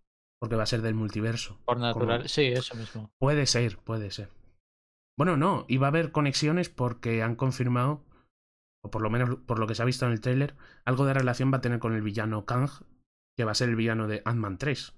porque 0.40 0.56
va 0.56 0.62
a 0.62 0.66
ser 0.66 0.80
del 0.82 0.94
multiverso. 0.94 1.58
Por 1.66 1.78
natural. 1.78 2.18
como- 2.18 2.28
Sí, 2.28 2.42
eso 2.46 2.74
mismo. 2.76 3.10
Puede 3.18 3.44
ser, 3.46 3.76
puede 3.78 4.10
ser. 4.10 4.28
Bueno, 5.18 5.36
no, 5.36 5.66
y 5.68 5.76
va 5.76 5.88
a 5.88 5.90
haber 5.90 6.12
conexiones 6.12 6.70
porque 6.70 7.22
han 7.22 7.34
confirmado, 7.36 8.02
o 8.82 8.90
por 8.90 9.02
lo 9.02 9.10
menos 9.10 9.36
por 9.46 9.58
lo 9.58 9.66
que 9.66 9.74
se 9.74 9.82
ha 9.82 9.86
visto 9.86 10.06
en 10.06 10.12
el 10.12 10.20
tráiler, 10.20 10.54
algo 10.84 11.04
de 11.06 11.14
relación 11.14 11.52
va 11.52 11.58
a 11.58 11.60
tener 11.60 11.78
con 11.78 11.94
el 11.94 12.02
villano 12.02 12.44
Kang, 12.46 12.68
que 13.36 13.44
va 13.44 13.52
a 13.52 13.54
ser 13.54 13.68
el 13.68 13.76
villano 13.76 14.06
de 14.08 14.22
Ant-Man 14.24 14.58
3. 14.58 14.94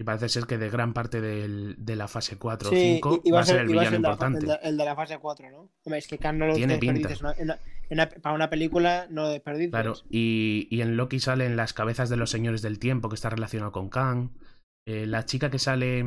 Y 0.00 0.04
parece 0.04 0.28
ser 0.28 0.46
que 0.46 0.58
de 0.58 0.70
gran 0.70 0.92
parte 0.92 1.20
del- 1.20 1.74
de 1.76 1.96
la 1.96 2.06
fase 2.06 2.38
4 2.38 2.68
o 2.68 2.72
Sí, 2.72 2.94
5 2.94 3.16
i- 3.24 3.28
iba 3.28 3.38
va 3.38 3.42
a 3.42 3.46
ser 3.46 3.60
el 3.60 3.66
villano 3.66 3.86
el 3.88 3.90
de 3.94 3.98
la- 4.00 4.08
importante. 4.08 4.38
El 4.38 4.46
de, 4.46 4.58
el 4.62 4.76
de 4.76 4.84
la 4.84 4.94
fase 4.94 5.18
4, 5.18 5.50
¿no? 5.50 5.70
Hombre, 5.84 5.98
es 5.98 6.06
que 6.06 6.18
Khan 6.18 6.38
no 6.38 6.46
lo 6.46 6.54
Tiene 6.54 6.78
pinta. 6.78 7.08
En 7.12 7.18
una- 7.20 7.32
en 7.36 7.56
una- 7.90 8.08
para 8.08 8.34
una 8.36 8.48
película 8.48 9.08
no 9.10 9.22
lo. 9.32 9.42
Claro, 9.70 9.94
y, 10.08 10.68
y 10.70 10.82
en 10.82 10.96
Loki 10.96 11.18
salen 11.18 11.56
las 11.56 11.72
cabezas 11.72 12.08
de 12.10 12.16
los 12.16 12.30
señores 12.30 12.62
del 12.62 12.78
tiempo, 12.78 13.08
que 13.08 13.16
está 13.16 13.30
relacionado 13.30 13.72
con 13.72 13.88
Kang. 13.88 14.30
Eh, 14.86 15.06
la 15.06 15.24
chica 15.24 15.50
que 15.50 15.58
sale. 15.58 16.04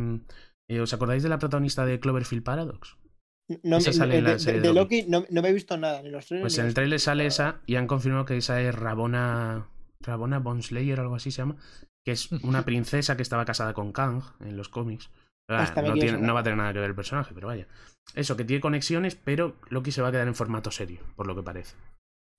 eh, 0.69 0.79
¿Os 0.79 0.93
acordáis 0.93 1.21
de 1.21 1.27
la 1.29 1.37
protagonista 1.39 1.85
de 1.85 1.99
Cloverfield 1.99 2.43
Paradox? 2.45 2.95
No, 3.63 3.77
esa 3.77 3.93
sale 3.93 4.17
en 4.17 4.23
la 4.23 4.31
de, 4.33 4.39
serie 4.39 4.61
de 4.61 4.67
de 4.67 4.73
Loki 4.73 5.03
no, 5.07 5.25
no 5.29 5.41
me 5.41 5.49
he 5.49 5.53
visto 5.53 5.77
nada, 5.77 6.01
ni 6.01 6.09
los 6.09 6.25
trailers. 6.25 6.43
Pues 6.53 6.57
en 6.59 6.65
el 6.67 6.73
trailer 6.73 6.99
sale 6.99 7.25
esa 7.25 7.61
y 7.65 7.75
han 7.75 7.87
confirmado 7.87 8.25
que 8.25 8.37
esa 8.37 8.61
es 8.61 8.73
Rabona. 8.75 9.67
Rabona 10.01 10.39
Bonslayer 10.39 10.99
o 10.99 11.03
algo 11.03 11.15
así 11.15 11.31
se 11.31 11.37
llama. 11.39 11.55
Que 12.05 12.11
es 12.13 12.31
una 12.31 12.63
princesa 12.65 13.15
que 13.15 13.21
estaba 13.23 13.45
casada 13.45 13.73
con 13.73 13.91
Kang 13.91 14.21
en 14.39 14.57
los 14.57 14.69
cómics. 14.69 15.09
Ah, 15.49 15.71
me 15.75 15.81
no, 15.89 15.93
tiene- 15.95 16.31
va 16.31 16.39
a 16.39 16.43
tener 16.43 16.57
nada 16.57 16.71
que 16.73 16.79
ver 16.79 16.89
el 16.89 16.95
personaje, 16.95 17.33
pero 17.33 17.47
vaya. 17.47 17.67
Eso, 18.15 18.37
que 18.37 18.45
tiene 18.45 18.61
conexiones, 18.61 19.15
pero 19.15 19.55
Loki 19.69 19.91
se 19.91 20.01
va 20.01 20.07
a 20.07 20.11
quedar 20.11 20.27
en 20.27 20.35
formato 20.35 20.71
serio, 20.71 21.01
por 21.15 21.27
lo 21.27 21.35
que 21.35 21.43
parece. 21.43 21.75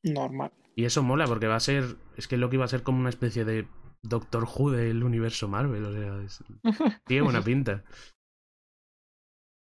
Normal. 0.02 0.50
Y 0.74 0.84
eso 0.86 1.02
mola, 1.02 1.26
porque 1.26 1.46
va 1.46 1.56
a 1.56 1.60
ser. 1.60 1.96
Es 2.16 2.26
que 2.26 2.36
Loki 2.38 2.56
va 2.56 2.64
a 2.64 2.68
ser 2.68 2.82
como 2.82 2.98
una 3.00 3.10
especie 3.10 3.44
de 3.44 3.68
Doctor 4.02 4.44
Who 4.44 4.70
del 4.70 5.04
universo 5.04 5.46
Marvel. 5.46 5.84
O 5.84 5.92
sea, 5.92 6.22
es- 6.24 6.44
tiene 7.06 7.22
buena 7.22 7.42
pinta. 7.42 7.84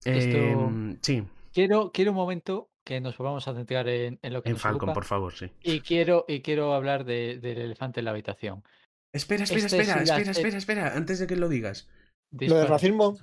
Esto- 0.04 0.36
Em, 0.36 0.98
sí, 1.00 1.26
Quiero, 1.54 1.92
quiero 1.92 2.10
un 2.10 2.16
momento 2.16 2.68
que 2.84 3.00
nos 3.00 3.16
volvamos 3.16 3.46
a 3.48 3.54
centrar 3.54 3.88
en, 3.88 4.18
en 4.22 4.32
lo 4.32 4.42
que 4.42 4.48
en 4.50 4.54
nos 4.54 4.62
Falcon, 4.62 4.76
ocupa, 4.88 4.92
por 4.94 5.04
favor, 5.04 5.32
sí. 5.32 5.50
Y 5.62 5.80
quiero, 5.80 6.24
y 6.28 6.42
quiero 6.42 6.74
hablar 6.74 7.04
de- 7.04 7.38
del 7.38 7.58
elefante 7.58 8.00
en 8.00 8.06
la 8.06 8.10
habitación. 8.10 8.64
Espera, 9.14 9.44
espera, 9.44 9.64
Este 9.64 9.76
es 9.76 9.88
espera, 9.88 9.96
la 9.96 10.02
espera, 10.18 10.30
espera, 10.32 10.58
espera, 10.58 10.96
antes 10.96 11.18
de 11.20 11.26
que 11.28 11.36
lo 11.36 11.48
digas. 11.48 11.88
Lo 12.32 12.56
del 12.56 12.66
racismo. 12.68 13.16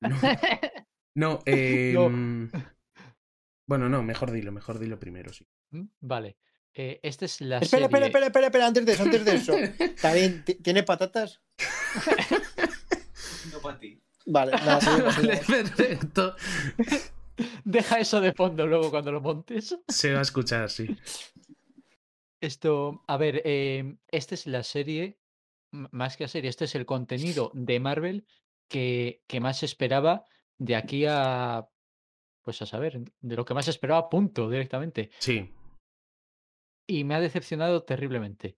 No, 0.00 0.08
no, 1.14 1.42
em, 1.44 2.50
Bueno, 3.68 3.88
no, 3.90 4.02
mejor 4.02 4.30
dilo, 4.32 4.50
mejor 4.52 4.78
dilo 4.78 4.98
primero, 4.98 5.30
sí. 5.32 5.46
Mm, 5.72 5.84
Vale. 6.00 6.38
Eh, 6.72 7.00
esta 7.02 7.26
es 7.26 7.40
la 7.42 7.58
Espera, 7.58 7.84
espera, 7.86 8.06
serie- 8.06 8.06
espera, 8.06 8.26
espera, 8.26 8.46
espera, 8.46 8.66
antes 8.66 8.86
de 8.86 8.92
eso, 8.92 9.02
antes 9.02 9.24
de 9.24 9.34
eso. 9.34 9.54
También, 10.00 10.44
¿ti- 10.44 10.54
¿tiene 10.54 10.82
patatas? 10.82 11.42
No 13.52 13.58
para 13.60 13.78
ti. 13.78 14.00
Vale, 14.26 14.52
nada, 14.52 14.78
Vale, 15.16 15.40
perfecto. 15.46 16.36
Deja 17.64 17.98
eso 18.00 18.20
de 18.20 18.32
fondo 18.32 18.66
luego 18.66 18.90
cuando 18.90 19.12
lo 19.12 19.20
montes. 19.20 19.76
Se 19.88 20.12
va 20.12 20.18
a 20.20 20.22
escuchar, 20.22 20.68
sí. 20.70 20.86
Esto, 22.40 23.02
a 23.06 23.16
ver, 23.16 23.42
eh, 23.44 23.96
esta 24.08 24.34
es 24.34 24.46
la 24.46 24.62
serie, 24.62 25.18
más 25.72 26.16
que 26.16 26.24
la 26.24 26.28
serie, 26.28 26.48
este 26.48 26.64
es 26.64 26.74
el 26.74 26.86
contenido 26.86 27.50
de 27.54 27.80
Marvel 27.80 28.26
que, 28.68 29.22
que 29.26 29.40
más 29.40 29.62
esperaba 29.62 30.24
de 30.58 30.74
aquí 30.76 31.04
a, 31.06 31.68
pues 32.42 32.62
a 32.62 32.66
saber, 32.66 33.00
de 33.20 33.36
lo 33.36 33.44
que 33.44 33.52
más 33.54 33.68
esperaba, 33.68 34.08
punto, 34.08 34.48
directamente. 34.48 35.10
Sí. 35.18 35.52
Y 36.86 37.04
me 37.04 37.14
ha 37.14 37.20
decepcionado 37.20 37.82
terriblemente. 37.84 38.56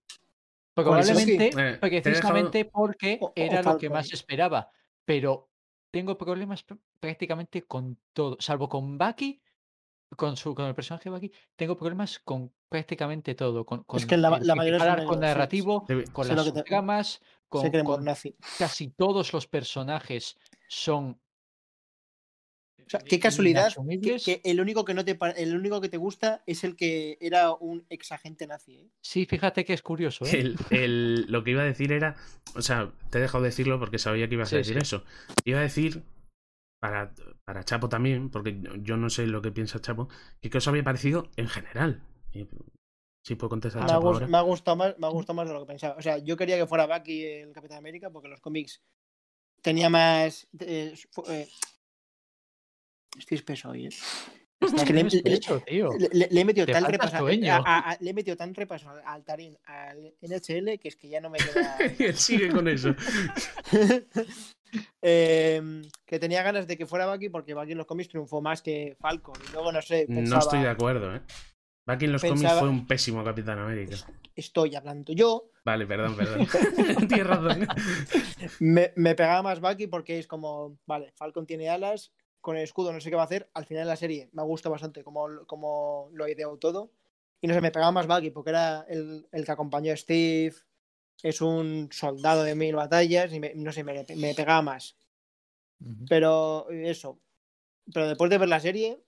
Probablemente, 0.74 1.48
Eh, 1.48 1.50
te 1.52 1.58
he 1.58 1.70
dejado- 1.70 2.02
precisamente 2.02 2.64
porque 2.64 3.18
O- 3.20 3.26
o 3.26 3.32
era 3.36 3.62
lo 3.62 3.76
que 3.78 3.90
más 3.90 4.12
esperaba. 4.12 4.70
Pero 5.04 5.50
tengo 5.90 6.16
problemas 6.16 6.64
pr- 6.66 6.80
prácticamente 7.02 7.62
con 7.62 7.98
todo. 8.12 8.36
Salvo 8.38 8.68
con 8.68 8.96
Bucky, 8.96 9.42
con, 10.16 10.36
su, 10.36 10.54
con 10.54 10.66
el 10.66 10.74
personaje 10.74 11.10
de 11.10 11.10
Bucky, 11.10 11.32
tengo 11.56 11.76
problemas 11.76 12.20
con 12.20 12.52
prácticamente 12.68 13.34
todo. 13.34 13.66
Con, 13.66 13.82
con 13.82 14.06
que 14.06 14.16
la- 14.16 14.36
el 14.36 14.46
la 14.46 14.54
mayoría 14.54 14.78
sí. 14.78 15.18
narrativo, 15.20 15.84
Te- 15.86 16.04
con 16.12 16.28
las 16.28 16.46
subtramas, 16.46 17.20
con, 17.48 17.62
Se 17.62 17.70
creen 17.70 17.84
por 17.84 17.96
con 17.96 18.04
nazi. 18.04 18.36
casi 18.56 18.90
todos 18.90 19.32
los 19.32 19.48
personajes 19.48 20.38
son. 20.68 21.20
O 22.84 22.90
sea, 22.92 23.00
qué 23.00 23.18
casualidad 23.18 23.72
que, 24.24 24.40
el 24.44 24.60
único 24.60 24.84
que 24.84 24.92
no 24.92 25.04
te 25.04 25.16
el 25.36 25.56
único 25.56 25.80
que 25.80 25.88
te 25.88 25.96
gusta 25.96 26.42
es 26.46 26.62
el 26.62 26.76
que 26.76 27.16
era 27.20 27.52
un 27.54 27.86
ex 27.88 28.12
agente 28.12 28.46
nazi. 28.46 28.80
¿eh? 28.80 28.88
Sí, 29.00 29.24
fíjate 29.24 29.64
que 29.64 29.72
es 29.72 29.82
curioso. 29.82 30.24
¿eh? 30.26 30.30
El, 30.40 30.56
el- 30.70 31.26
lo 31.32 31.42
que 31.42 31.52
iba 31.52 31.62
a 31.62 31.64
decir 31.64 31.90
era, 31.90 32.16
o 32.54 32.60
sea, 32.60 32.92
te 33.10 33.18
he 33.18 33.20
dejado 33.20 33.42
decirlo 33.44 33.78
porque 33.78 33.98
sabía 33.98 34.28
que 34.28 34.34
ibas 34.34 34.50
Sí, 34.50 34.56
a 34.56 34.58
decir 34.58 34.74
sí. 34.74 34.82
eso. 34.82 35.04
Iba 35.44 35.60
a 35.60 35.62
decir, 35.62 36.02
para, 36.82 37.14
para 37.44 37.62
Chapo 37.62 37.88
también, 37.88 38.28
porque 38.28 38.60
yo 38.80 38.96
no 38.96 39.08
sé 39.08 39.28
lo 39.28 39.40
que 39.40 39.52
piensa 39.52 39.80
Chapo, 39.80 40.08
que 40.40 40.50
qué 40.50 40.58
os 40.58 40.66
había 40.66 40.82
parecido 40.82 41.30
en 41.36 41.46
general. 41.48 42.02
Si 43.24 43.36
puedo 43.36 43.50
contestar 43.50 43.82
a 43.84 43.86
Me 43.86 43.92
ahora. 43.92 44.26
me 44.26 44.36
ha 44.36 44.40
gustado 44.40 44.76
más, 44.76 44.98
me 44.98 45.06
ha 45.06 45.10
gustado 45.10 45.36
más 45.36 45.46
de 45.46 45.54
lo 45.54 45.60
que 45.60 45.66
pensaba. 45.66 45.94
O 45.96 46.02
sea, 46.02 46.18
yo 46.18 46.36
quería 46.36 46.56
que 46.56 46.66
fuera 46.66 46.86
Bucky 46.88 47.24
el 47.24 47.52
Capitán 47.52 47.78
América 47.78 48.10
porque 48.10 48.26
los 48.28 48.40
cómics 48.40 48.82
tenía 49.62 49.88
más. 49.90 50.48
eh, 50.58 50.92
eh, 51.28 51.48
Estoy 53.16 53.36
espeso 53.36 53.70
hoy, 53.70 53.86
¿eh? 53.86 53.90
Es 54.60 54.72
que 54.84 54.92
le, 54.92 55.04
Tienes 55.04 55.14
le- 55.14 55.22
pecho, 55.22 55.60
tío. 55.60 55.90
le- 55.96 56.08
le- 56.12 56.28
le 56.32 56.40
he 56.40 56.44
metido 56.44 56.66
Te 56.66 56.72
tal 56.72 56.84
repaso, 56.86 57.16
a- 57.16 57.90
a- 57.92 57.96
le 58.00 58.10
he 58.10 58.14
metido 58.14 58.36
tan 58.36 58.54
repaso 58.56 58.90
al, 58.90 59.02
al 59.04 59.24
Tarín, 59.24 59.56
al 59.66 60.14
NHL, 60.20 60.78
que 60.80 60.88
es 60.88 60.96
que 60.96 61.08
ya 61.08 61.20
no 61.20 61.30
me 61.30 61.38
queda. 61.38 61.76
Él 61.78 62.16
sigue 62.16 62.48
con 62.50 62.66
eso. 62.66 62.92
Em, 65.00 65.82
que 66.06 66.18
tenía 66.18 66.42
ganas 66.42 66.66
de 66.66 66.76
que 66.76 66.86
fuera 66.86 67.06
Bucky 67.10 67.28
porque 67.28 67.54
Bucky 67.54 67.72
en 67.72 67.78
los 67.78 67.86
cómics 67.86 68.08
triunfó 68.08 68.40
más 68.40 68.62
que 68.62 68.96
Falcon. 69.00 69.34
Y 69.48 69.52
luego, 69.52 69.72
no 69.72 69.82
sé, 69.82 70.06
No 70.08 70.38
estoy 70.38 70.60
de 70.60 70.68
acuerdo, 70.68 71.14
¿eh? 71.14 71.20
Bucky 71.86 72.04
en 72.04 72.12
los 72.12 72.22
cómics 72.22 72.40
Pensaba- 72.42 72.60
fue 72.60 72.68
un 72.68 72.86
pésimo 72.86 73.24
Capitán 73.24 73.58
América. 73.58 73.96
estoy 74.36 74.74
hablando 74.76 75.12
yo. 75.12 75.50
Vale, 75.64 75.86
perdón, 75.86 76.16
perdón. 76.16 76.46
Tienes 77.08 77.26
razón. 77.26 77.66
Me, 78.60 78.92
me 78.96 79.14
pegaba 79.14 79.42
más 79.42 79.60
Bucky 79.60 79.88
porque 79.88 80.18
es 80.18 80.26
como, 80.26 80.78
vale, 80.86 81.12
Falcon 81.16 81.46
tiene 81.46 81.68
alas, 81.68 82.12
con 82.40 82.56
el 82.56 82.62
escudo 82.62 82.92
no 82.92 83.00
sé 83.00 83.10
qué 83.10 83.16
va 83.16 83.22
a 83.22 83.26
hacer. 83.26 83.50
Al 83.54 83.66
final 83.66 83.84
de 83.84 83.88
la 83.90 83.96
serie 83.96 84.28
me 84.32 84.42
gusta 84.42 84.68
bastante 84.68 85.02
como, 85.02 85.44
como 85.46 86.08
lo 86.12 86.24
ha 86.24 86.30
ideado 86.30 86.56
todo. 86.58 86.92
Y 87.40 87.48
no 87.48 87.54
sé, 87.54 87.60
me 87.60 87.72
pegaba 87.72 87.90
más 87.90 88.06
Bucky 88.06 88.30
porque 88.30 88.50
era 88.50 88.86
el, 88.88 89.26
el 89.32 89.44
que 89.44 89.52
acompañó 89.52 89.92
a 89.92 89.96
Steve. 89.96 90.54
Es 91.22 91.40
un 91.40 91.88
soldado 91.92 92.42
de 92.42 92.54
mil 92.54 92.74
batallas 92.74 93.32
y 93.32 93.40
me- 93.40 93.54
no 93.54 93.72
sé, 93.72 93.84
me, 93.84 94.04
me 94.16 94.34
pegaba 94.34 94.62
más. 94.62 94.96
Pero 96.08 96.68
eso. 96.70 97.20
Pero 97.92 98.08
después 98.08 98.30
de 98.30 98.38
ver 98.38 98.48
la 98.48 98.60
serie, 98.60 99.02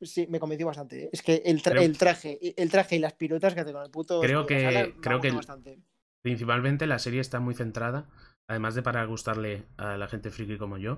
sí, 0.00 0.26
me 0.28 0.40
convenció 0.40 0.66
bastante. 0.66 1.04
¿eh? 1.04 1.10
Es 1.12 1.22
que 1.22 1.42
el, 1.44 1.62
tra- 1.62 1.72
Creo- 1.72 1.82
el 1.82 1.98
traje, 1.98 2.38
el 2.60 2.70
traje 2.70 2.96
y 2.96 2.98
las 2.98 3.14
piruetas 3.14 3.54
que 3.54 3.60
hace 3.60 3.72
con 3.72 3.82
el 3.82 3.90
puto. 3.90 4.20
Creo 4.20 4.46
que- 4.46 4.94
creo 5.00 5.20
que 5.20 5.30
bastante. 5.30 5.80
Principalmente 6.22 6.86
la 6.86 6.98
serie 6.98 7.20
está 7.20 7.38
muy 7.40 7.54
centrada, 7.54 8.08
además 8.48 8.74
de 8.74 8.82
para 8.82 9.04
gustarle 9.04 9.66
a 9.76 9.96
la 9.98 10.08
gente 10.08 10.30
friki 10.30 10.56
como 10.56 10.78
yo, 10.78 10.96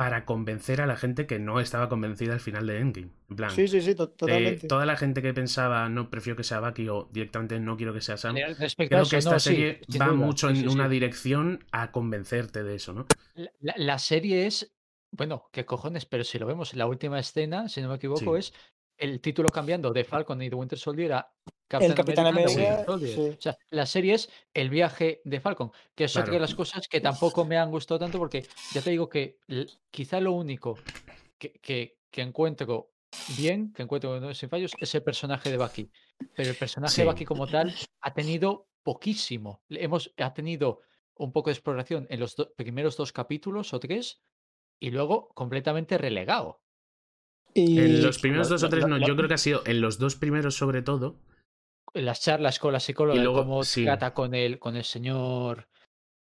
para 0.00 0.24
convencer 0.24 0.80
a 0.80 0.86
la 0.86 0.96
gente 0.96 1.26
que 1.26 1.38
no 1.38 1.60
estaba 1.60 1.90
convencida 1.90 2.32
al 2.32 2.40
final 2.40 2.66
de 2.66 2.78
Endgame. 2.78 3.10
En 3.28 3.36
plan, 3.36 3.50
Sí, 3.50 3.68
sí, 3.68 3.82
sí, 3.82 3.94
to- 3.94 4.04
eh, 4.04 4.14
totalmente. 4.16 4.66
toda 4.66 4.86
la 4.86 4.96
gente 4.96 5.20
que 5.20 5.34
pensaba 5.34 5.90
no 5.90 6.08
prefiero 6.08 6.38
que 6.38 6.42
sea 6.42 6.58
Bucky 6.60 6.88
o 6.88 7.10
directamente 7.12 7.60
no 7.60 7.76
quiero 7.76 7.92
que 7.92 8.00
sea 8.00 8.16
Sam, 8.16 8.34
Respecto 8.58 8.84
a 8.84 8.88
creo 8.88 9.02
eso, 9.02 9.10
que 9.10 9.16
esta 9.18 9.30
no, 9.32 9.40
serie 9.40 9.82
va 10.00 10.06
duda. 10.06 10.14
mucho 10.16 10.48
Sí, 10.48 10.54
en 10.54 10.60
sí, 10.70 10.74
una 10.74 10.84
sí. 10.84 10.90
dirección 10.90 11.62
a 11.70 11.92
convencerte 11.92 12.62
de 12.62 12.76
eso, 12.76 12.94
¿no? 12.94 13.04
La, 13.34 13.50
la- 13.60 13.74
la 13.76 13.98
serie 13.98 14.46
es, 14.46 14.72
bueno, 15.10 15.50
qué 15.52 15.66
cojones, 15.66 16.06
pero 16.06 16.24
si 16.24 16.38
lo 16.38 16.46
vemos 16.46 16.72
en 16.72 16.78
la 16.78 16.86
última 16.86 17.18
escena, 17.20 17.68
si 17.68 17.82
no 17.82 17.90
me 17.90 17.96
equivoco, 17.96 18.20
Sí. 18.36 18.38
es 18.38 18.54
el 19.00 19.20
título 19.20 19.48
cambiando 19.48 19.92
de 19.92 20.04
Falcon 20.04 20.40
y 20.42 20.48
de 20.48 20.54
Winter 20.56 20.78
Soldier 20.78 21.12
a 21.14 21.32
El 21.70 21.94
Capitán 21.94 22.24
the 22.24 22.28
América, 22.30 22.60
Winter 22.60 22.84
Soldier. 22.86 23.14
sí. 23.14 23.36
O 23.38 23.40
sea, 23.40 23.56
la 23.70 23.86
serie 23.86 24.14
es 24.14 24.30
el 24.54 24.70
viaje 24.70 25.20
de 25.24 25.40
Falcon, 25.40 25.72
que 25.94 26.04
es 26.04 26.16
otra 26.16 26.32
de 26.34 26.40
las 26.40 26.54
cosas 26.54 26.86
que 26.88 27.00
tampoco 27.00 27.44
me 27.44 27.56
han 27.58 27.70
gustado 27.70 27.98
tanto 27.98 28.18
porque 28.18 28.46
ya 28.72 28.80
te 28.82 28.90
digo 28.90 29.08
que 29.08 29.38
quizá 29.90 30.20
lo 30.20 30.32
único 30.32 30.78
que, 31.38 31.52
que, 31.54 31.98
que 32.10 32.22
encuentro 32.22 32.90
bien, 33.36 33.72
que 33.72 33.82
encuentro 33.82 34.20
¿no? 34.20 34.34
sin 34.34 34.48
fallos, 34.48 34.72
es 34.78 34.94
el 34.94 35.02
personaje 35.02 35.50
de 35.50 35.56
Bucky. 35.56 35.90
Pero 36.36 36.50
el 36.50 36.56
personaje 36.56 36.94
Sí. 36.94 37.00
de 37.02 37.06
Bucky 37.08 37.24
como 37.24 37.46
tal 37.46 37.74
ha 38.02 38.12
tenido 38.14 38.68
poquísimo. 38.82 39.62
Hemos, 39.70 40.12
ha 40.18 40.32
tenido 40.34 40.80
un 41.14 41.32
poco 41.32 41.50
de 41.50 41.54
exploración 41.54 42.06
en 42.10 42.20
los 42.20 42.36
do- 42.36 42.52
primeros 42.54 42.96
dos 42.96 43.12
capítulos 43.12 43.72
o 43.74 43.80
tres 43.80 44.20
y 44.78 44.90
luego 44.90 45.28
completamente 45.34 45.98
relegado. 45.98 46.60
Y 47.54 47.78
En 47.80 48.02
los 48.02 48.18
primeros 48.18 48.48
dos 48.48 48.62
o 48.62 48.68
tres 48.68 48.86
no, 48.86 48.98
yo 48.98 49.16
creo 49.16 49.28
que 49.28 49.34
ha 49.34 49.38
sido 49.38 49.62
en 49.66 49.80
los 49.80 49.98
dos 49.98 50.16
primeros 50.16 50.54
sobre 50.56 50.82
todo. 50.82 51.16
En 51.94 52.04
las 52.04 52.20
charlas 52.20 52.58
con 52.58 52.72
la 52.72 52.80
psicóloga, 52.80 53.18
de 53.18 53.24
luego- 53.24 53.40
cómo 53.40 53.64
sí. 53.64 53.84
trata 53.84 54.14
con 54.14 54.34
el, 54.34 54.58
con 54.58 54.76
el 54.76 54.84
señor 54.84 55.68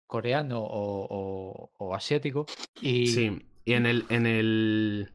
coreano 0.07 0.59
o, 0.61 1.07
o- 1.09 1.71
o 1.77 1.95
asiático. 1.95 2.45
Y, 2.81 3.07
Sí, 3.07 3.45
y 3.65 3.73
en 3.73 3.85
el, 3.87 4.05
en 4.09 4.27
el... 4.27 5.11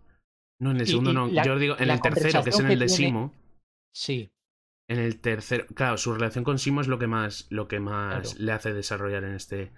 No, 0.61 0.73
en 0.73 0.79
el 0.79 0.83
Y- 0.83 0.87
segundo 0.87 1.11
y 1.12 1.14
no, 1.14 1.27
la- 1.29 1.44
yo 1.44 1.57
digo 1.59 1.77
en 1.79 1.90
el 1.90 2.01
tercero, 2.01 2.42
que 2.42 2.51
es 2.51 2.59
en 2.59 2.66
el 2.70 2.79
de 2.81 2.87
tiene- 2.87 2.96
Simo. 2.96 3.35
sí, 3.94 4.33
En 4.88 4.99
el 4.99 5.20
tercero, 5.20 5.66
claro, 5.77 5.96
su 5.96 6.12
relación 6.12 6.42
con 6.42 6.59
Simo 6.59 6.81
es 6.81 6.88
lo 6.88 6.99
que 6.99 7.07
más, 7.07 7.46
lo 7.51 7.68
que 7.68 7.79
más 7.79 8.31
Claro. 8.33 8.44
le 8.44 8.53
hace 8.53 8.73
desarrollar 8.75 9.23
en 9.23 9.35
este. 9.35 9.70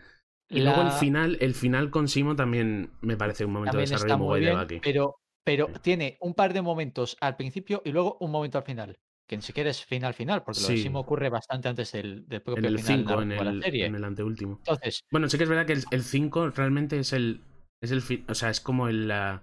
Y 0.48 0.60
luego 0.62 0.80
el 0.82 0.90
final, 0.92 1.36
el 1.40 1.52
final 1.54 1.90
con 1.90 2.08
Simo 2.08 2.34
también 2.34 2.90
me 3.02 3.18
parece 3.18 3.44
un 3.44 3.52
momento 3.52 3.76
de 3.76 3.82
desarrollo 3.82 4.06
está 4.06 4.16
muy 4.16 4.24
muy 4.24 4.28
guay 4.28 4.40
de 4.40 4.46
bien, 4.46 4.60
Bucky. 4.60 4.80
pero, 4.82 5.16
pero 5.44 5.68
tiene 5.82 6.16
un 6.20 6.34
par 6.34 6.52
de 6.52 6.62
momentos 6.62 7.16
al 7.20 7.36
principio 7.36 7.82
y 7.84 7.90
luego 7.92 8.16
un 8.20 8.30
momento 8.30 8.58
al 8.58 8.64
final. 8.64 8.98
Que 9.28 9.36
ni 9.36 9.42
siquiera 9.42 9.70
es 9.70 9.84
final 9.84 10.12
final, 10.14 10.42
porque 10.42 10.60
lo. 10.60 10.66
Simo 10.66 11.00
ocurre 11.00 11.30
bastante 11.30 11.68
antes 11.68 11.92
del, 11.92 12.26
del 12.28 12.38
En 12.38 12.44
propio 12.44 12.68
el 12.68 12.78
final 12.78 12.98
5, 12.98 13.22
en 13.22 13.28
narrativo 13.28 13.44
de 13.44 13.50
el, 13.50 13.58
la 13.58 13.64
serie. 13.64 13.86
en 13.86 13.94
el 13.94 14.04
anteúltimo. 14.04 14.54
Entonces, 14.58 15.00
Bueno, 15.10 15.28
sí 15.28 15.38
que 15.38 15.44
es 15.44 15.48
verdad 15.50 15.64
que 15.66 15.72
el 15.90 16.02
5 16.02 16.50
realmente 16.50 16.98
es 16.98 17.12
el. 17.12 17.40
Es 17.80 17.90
el 17.92 18.02
fi- 18.02 18.24
o 18.28 18.34
sea, 18.34 18.50
es 18.50 18.60
como 18.60 18.88
el. 18.88 19.08
la- 19.08 19.42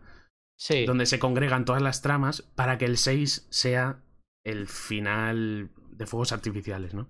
sí, 0.58 0.86
donde 0.86 1.06
se 1.06 1.18
congregan 1.18 1.66
todas 1.66 1.82
las 1.82 2.02
tramas 2.02 2.42
para 2.56 2.78
que 2.78 2.86
el 2.86 2.98
6 2.98 3.48
sea 3.50 4.02
el 4.46 4.68
final 4.68 5.70
de 5.92 6.06
fuegos 6.06 6.32
artificiales, 6.34 6.94
¿no? 6.94 7.08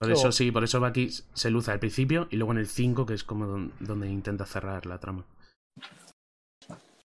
Por 0.00 0.08
So- 0.08 0.12
eso 0.12 0.32
sí, 0.32 0.52
por 0.52 0.62
eso 0.64 0.78
Bucky 0.80 1.10
se 1.34 1.50
luce 1.50 1.70
al 1.72 1.80
principio 1.80 2.28
y 2.30 2.36
luego 2.36 2.52
en 2.52 2.58
el 2.58 2.66
5, 2.68 3.06
que 3.06 3.14
es 3.14 3.24
como 3.24 3.46
don- 3.46 3.72
donde 3.80 4.08
intenta 4.08 4.46
cerrar 4.46 4.86
la 4.86 4.98
trama. 5.00 5.26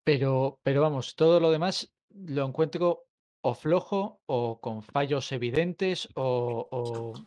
Pero, 0.03 0.59
pero 0.63 0.81
vamos, 0.81 1.15
todo 1.15 1.39
lo 1.39 1.51
demás 1.51 1.93
lo 2.09 2.45
encuentro 2.45 3.05
o 3.41 3.55
flojo 3.55 4.21
o 4.25 4.59
con 4.61 4.83
fallos 4.83 5.31
evidentes 5.31 6.09
o, 6.15 6.67
o- 6.71 7.23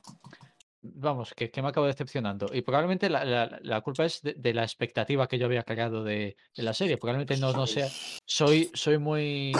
vamos, 0.83 1.35
que, 1.35 1.51
que 1.51 1.62
me 1.62 1.69
acabo 1.69 1.87
decepcionando. 1.87 2.51
Y 2.55 2.62
probablemente 2.62 3.11
la, 3.11 3.25
la- 3.25 3.59
la 3.62 3.81
culpa 3.81 4.05
es 4.05 4.23
de, 4.23 4.35
de 4.35 4.55
la 4.55 4.62
expectativa 4.65 5.27
que 5.29 5.39
yo 5.39 5.47
había 5.47 5.65
creado 5.65 6.05
de, 6.05 6.37
de 6.57 6.62
la 6.62 6.75
serie. 6.75 6.99
Probablemente 6.99 7.37
no, 7.37 7.53
no 7.55 7.67
sea. 7.67 7.89
Soy, 8.27 8.71
soy 8.75 8.99
muy. 8.99 9.59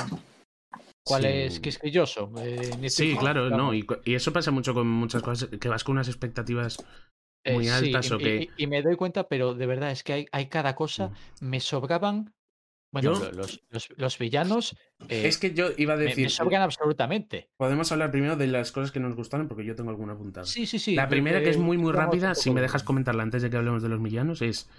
¿Cuál 1.05 1.23
Sí. 1.23 1.29
es 1.29 1.61
quisquilloso? 1.61 2.31
eh, 2.43 2.77
Sí, 2.89 3.09
tipo, 3.09 3.21
claro, 3.21 3.51
no, 3.51 3.75
y, 3.75 3.87
y 4.05 4.15
eso 4.15 4.33
pasa 4.33 4.51
mucho 4.51 4.75
con 4.75 4.87
muchas 4.89 5.23
cosas, 5.23 5.49
que 5.61 5.69
vas 5.69 5.85
con 5.85 5.95
unas 5.95 6.09
expectativas 6.09 6.79
muy 7.49 7.65
Eh, 7.65 7.65
sí, 7.65 7.91
altas 7.91 8.11
y, 8.11 8.15
o 8.15 8.19
que... 8.19 8.37
y- 8.41 8.55
y 8.57 8.67
me 8.67 8.83
doy 8.83 8.97
cuenta, 8.97 9.29
pero 9.29 9.55
de 9.55 9.67
verdad 9.67 9.91
es 9.93 10.03
que 10.03 10.13
hay, 10.13 10.27
hay 10.33 10.49
cada 10.49 10.75
cosa. 10.75 11.13
Me 11.41 11.61
sobraban. 11.61 12.35
Bueno, 12.97 13.13
Yo- 13.13 13.25
lo- 13.27 13.33
los, 13.33 13.61
los, 13.71 13.89
los 13.97 14.19
villanos. 14.19 14.75
eh, 15.09 15.27
Es 15.29 15.37
que 15.37 15.53
yo 15.53 15.67
iba 15.77 15.93
a 15.93 15.97
me- 15.97 16.05
me, 16.05 16.09
decir, 16.11 16.31
sobran 16.31 16.63
absolutamente. 16.63 17.51
podemos 17.59 17.93
hablar 17.93 18.11
primero 18.11 18.37
de 18.37 18.47
las 18.47 18.73
cosas 18.73 18.91
que 18.91 19.01
nos 19.01 19.15
gustaron 19.15 19.49
porque 19.49 19.67
yo 19.67 19.75
tengo 19.75 19.91
alguna 19.91 20.15
apuntada. 20.15 20.47
Sí, 20.47 20.65
sí, 20.65 20.79
sí. 20.79 20.95
la 20.95 21.09
primera, 21.09 21.43
que 21.43 21.51
es 21.51 21.59
muy, 21.59 21.77
muy 21.77 21.93
rápida, 21.93 22.35
si 22.35 22.51
me 22.51 22.57
de 22.61 22.63
dejas 22.63 22.83
comentarla 22.85 23.23
antes 23.23 23.43
de 23.43 23.51
que 23.51 23.57
hablemos 23.59 23.83
de 23.83 23.91
los 23.91 24.03
villanos, 24.03 24.41
es... 24.41 24.71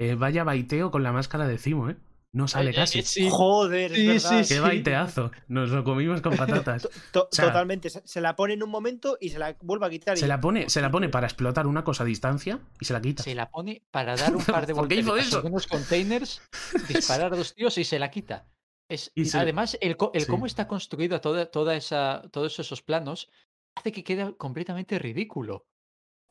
eh, 0.00 0.14
vaya 0.14 0.44
baiteo 0.44 0.90
con 0.90 1.02
la 1.02 1.12
máscara 1.12 1.46
de 1.46 1.58
Cimo, 1.58 1.90
¿eh? 1.90 1.96
No 2.34 2.48
sale 2.48 2.72
casi. 2.72 3.00
eh, 3.00 3.02
sí. 3.02 3.28
Joder, 3.30 3.92
es 3.92 4.06
verdad. 4.06 4.30
sí, 4.30 4.36
¡Qué 4.48 4.54
sí. 4.54 4.58
baiteazo! 4.60 5.30
Nos 5.48 5.68
lo 5.70 5.84
comimos 5.84 6.22
con 6.22 6.34
patatas. 6.36 6.88
To- 7.12 7.28
sea- 7.30 7.46
totalmente. 7.46 7.90
Se, 7.90 8.20
la 8.22 8.34
pone 8.36 8.54
en 8.54 8.62
un 8.62 8.70
momento 8.70 9.18
y 9.20 9.28
se 9.28 9.38
la 9.38 9.56
vuelve 9.60 9.86
a 9.86 9.90
quitar. 9.90 10.16
y- 10.16 10.20
Se 10.20 10.26
la 10.26 10.40
pone, 10.40 10.70
se 10.70 10.80
la 10.80 10.90
pone 10.90 11.10
para 11.10 11.26
explotar 11.26 11.66
una 11.66 11.84
cosa 11.84 12.04
a 12.04 12.06
distancia 12.06 12.58
y 12.80 12.86
se 12.86 12.94
la 12.94 13.02
quita. 13.02 13.22
Se 13.22 13.34
la 13.34 13.50
pone 13.50 13.82
para 13.90 14.16
dar 14.16 14.34
un 14.34 14.42
par 14.46 14.66
de 14.66 14.74
¿Por 14.74 14.88
qué 14.88 14.94
hizo 14.96 15.10
volteretas 15.10 15.26
eso? 15.28 15.36
sobre 15.40 15.50
unos 15.50 15.66
containers, 15.66 16.40
disparar 16.88 17.32
a 17.34 17.36
dos 17.36 17.54
tíos 17.54 17.76
y 17.76 17.84
se 17.84 17.98
la 17.98 18.10
quita. 18.10 18.46
Es, 18.88 19.10
Y 19.14 19.26
se- 19.26 19.38
Además, 19.38 19.76
el, 19.82 19.96
co- 19.98 20.10
el 20.14 20.22
sí. 20.22 20.30
cómo 20.30 20.46
está 20.46 20.66
construido 20.66 21.20
toda, 21.20 21.46
toda 21.50 21.76
esa, 21.76 22.22
todos 22.30 22.58
esos 22.58 22.80
planos 22.82 23.30
hace 23.74 23.92
que 23.92 24.04
quede 24.04 24.34
completamente 24.36 24.98
ridículo. 24.98 25.66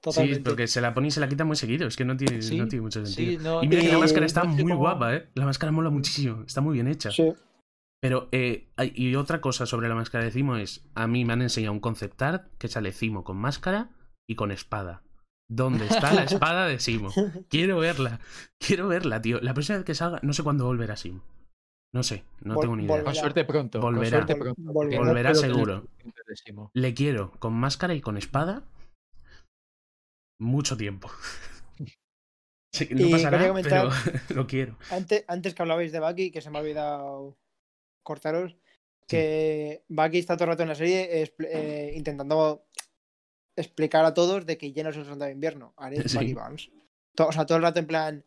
Totalmente. 0.02 0.38
Sí, 0.40 0.44
porque 0.44 0.68
se 0.68 0.82
la 0.82 0.94
pone 0.94 1.08
y 1.10 1.12
se 1.12 1.20
la 1.20 1.30
quita 1.30 1.46
muy 1.46 1.56
seguido. 1.56 1.88
Es 1.88 1.96
que 1.96 2.06
no 2.06 2.18
tiene, 2.18 2.42
Sí, 2.42 2.58
no 2.58 2.68
tiene 2.68 2.82
mucho 2.82 3.06
sentido. 3.06 3.32
Sí, 3.40 3.44
no, 3.44 3.64
y 3.64 3.68
mira 3.68 3.82
que 3.82 3.90
la 3.90 4.00
máscara 4.00 4.26
está 4.26 4.44
muy 4.44 4.74
guapa, 4.74 5.16
¿eh? 5.16 5.30
La 5.36 5.46
máscara 5.46 5.72
mola 5.72 5.90
muchísimo. 5.92 6.44
Está 6.46 6.60
muy 6.62 6.74
bien 6.74 6.88
hecha. 6.88 7.12
Sí. 7.12 7.32
Pero, 8.02 8.28
eh, 8.32 8.68
y 8.96 9.14
otra 9.16 9.42
cosa 9.42 9.68
sobre 9.68 9.88
la 9.88 9.94
máscara 9.94 10.24
de 10.24 10.32
Cimo 10.32 10.56
es, 10.56 10.84
a 10.96 11.06
mí 11.06 11.24
me 11.24 11.34
han 11.34 11.44
enseñado 11.44 11.74
un 11.74 11.80
concept 11.80 12.20
art 12.24 12.48
que 12.58 12.68
sale 12.68 12.94
Cimo 12.94 13.24
con 13.24 13.38
máscara 13.38 13.92
y 14.28 14.34
con 14.36 14.52
espada. 14.52 15.04
¿Dónde 15.48 15.86
está 15.86 16.12
la 16.14 16.24
espada 16.24 16.66
de 16.66 16.80
Simo? 16.80 17.12
Quiero 17.50 17.78
verla, 17.78 18.20
quiero 18.58 18.88
verla, 18.88 19.22
tío. 19.22 19.40
La 19.42 19.54
próxima 19.54 19.78
vez 19.78 19.86
que 19.86 19.94
salga, 19.94 20.20
no 20.24 20.34
sé 20.34 20.42
cuándo 20.42 20.66
volverá 20.66 20.96
Simo. 20.96 21.22
No 21.94 22.02
sé, 22.02 22.24
no 22.42 22.56
Vol- 22.56 22.62
tengo 22.62 22.76
ni 22.78 22.84
idea. 22.86 22.92
volverá. 22.96 23.06
Con 23.12 23.16
suerte 23.16 23.46
pronto. 23.46 23.80
con 23.82 24.06
suerte 24.08 24.36
pronto. 24.36 24.62
volverá. 24.74 25.04
Volverá 25.04 25.36
seguro. 25.36 25.86
Le 26.74 26.94
quiero 26.96 27.32
con 27.38 27.54
máscara 27.54 27.94
y 27.94 28.02
con 28.02 28.18
espada 28.18 28.64
mucho 30.42 30.76
tiempo. 30.76 31.10
Sí, 32.74 32.88
no 32.90 33.06
Y 33.06 33.12
pasará, 33.12 33.38
quería 33.38 33.50
comentar- 33.50 33.90
pero 34.06 34.20
lo 34.42 34.48
quiero. 34.48 34.78
Antes, 34.92 35.26
antes 35.28 35.54
que 35.54 35.62
hablabais 35.62 35.92
de 35.92 36.00
Bucky, 36.00 36.32
que 36.32 36.40
se 36.42 36.50
me 36.50 36.58
ha 36.58 36.62
olvidado 36.62 37.38
cortaros, 38.02 38.56
que 39.10 39.84
Bucky 39.90 40.20
está 40.20 40.36
todo 40.38 40.46
el 40.46 40.50
rato 40.52 40.64
en 40.64 40.70
la 40.70 40.76
serie 40.76 41.10
eh, 41.50 41.94
intentando 41.98 42.66
explicar 43.58 44.06
a 44.06 44.14
todos 44.14 44.46
de 44.46 44.58
que 44.58 44.72
ya 44.72 44.84
no 44.84 44.92
es 44.92 44.96
el 44.96 45.04
soldado 45.04 45.26
de 45.26 45.34
invierno, 45.34 45.74
ahora 45.76 45.98
es 45.98 46.04
Sí. 46.14 46.18
Bucky 46.18 46.34
Barnes. 46.34 46.72
O 47.20 47.32
sea, 47.34 47.46
todo 47.46 47.58
el 47.58 47.64
rato 47.64 47.80
en 47.80 47.88
plan, 47.88 48.26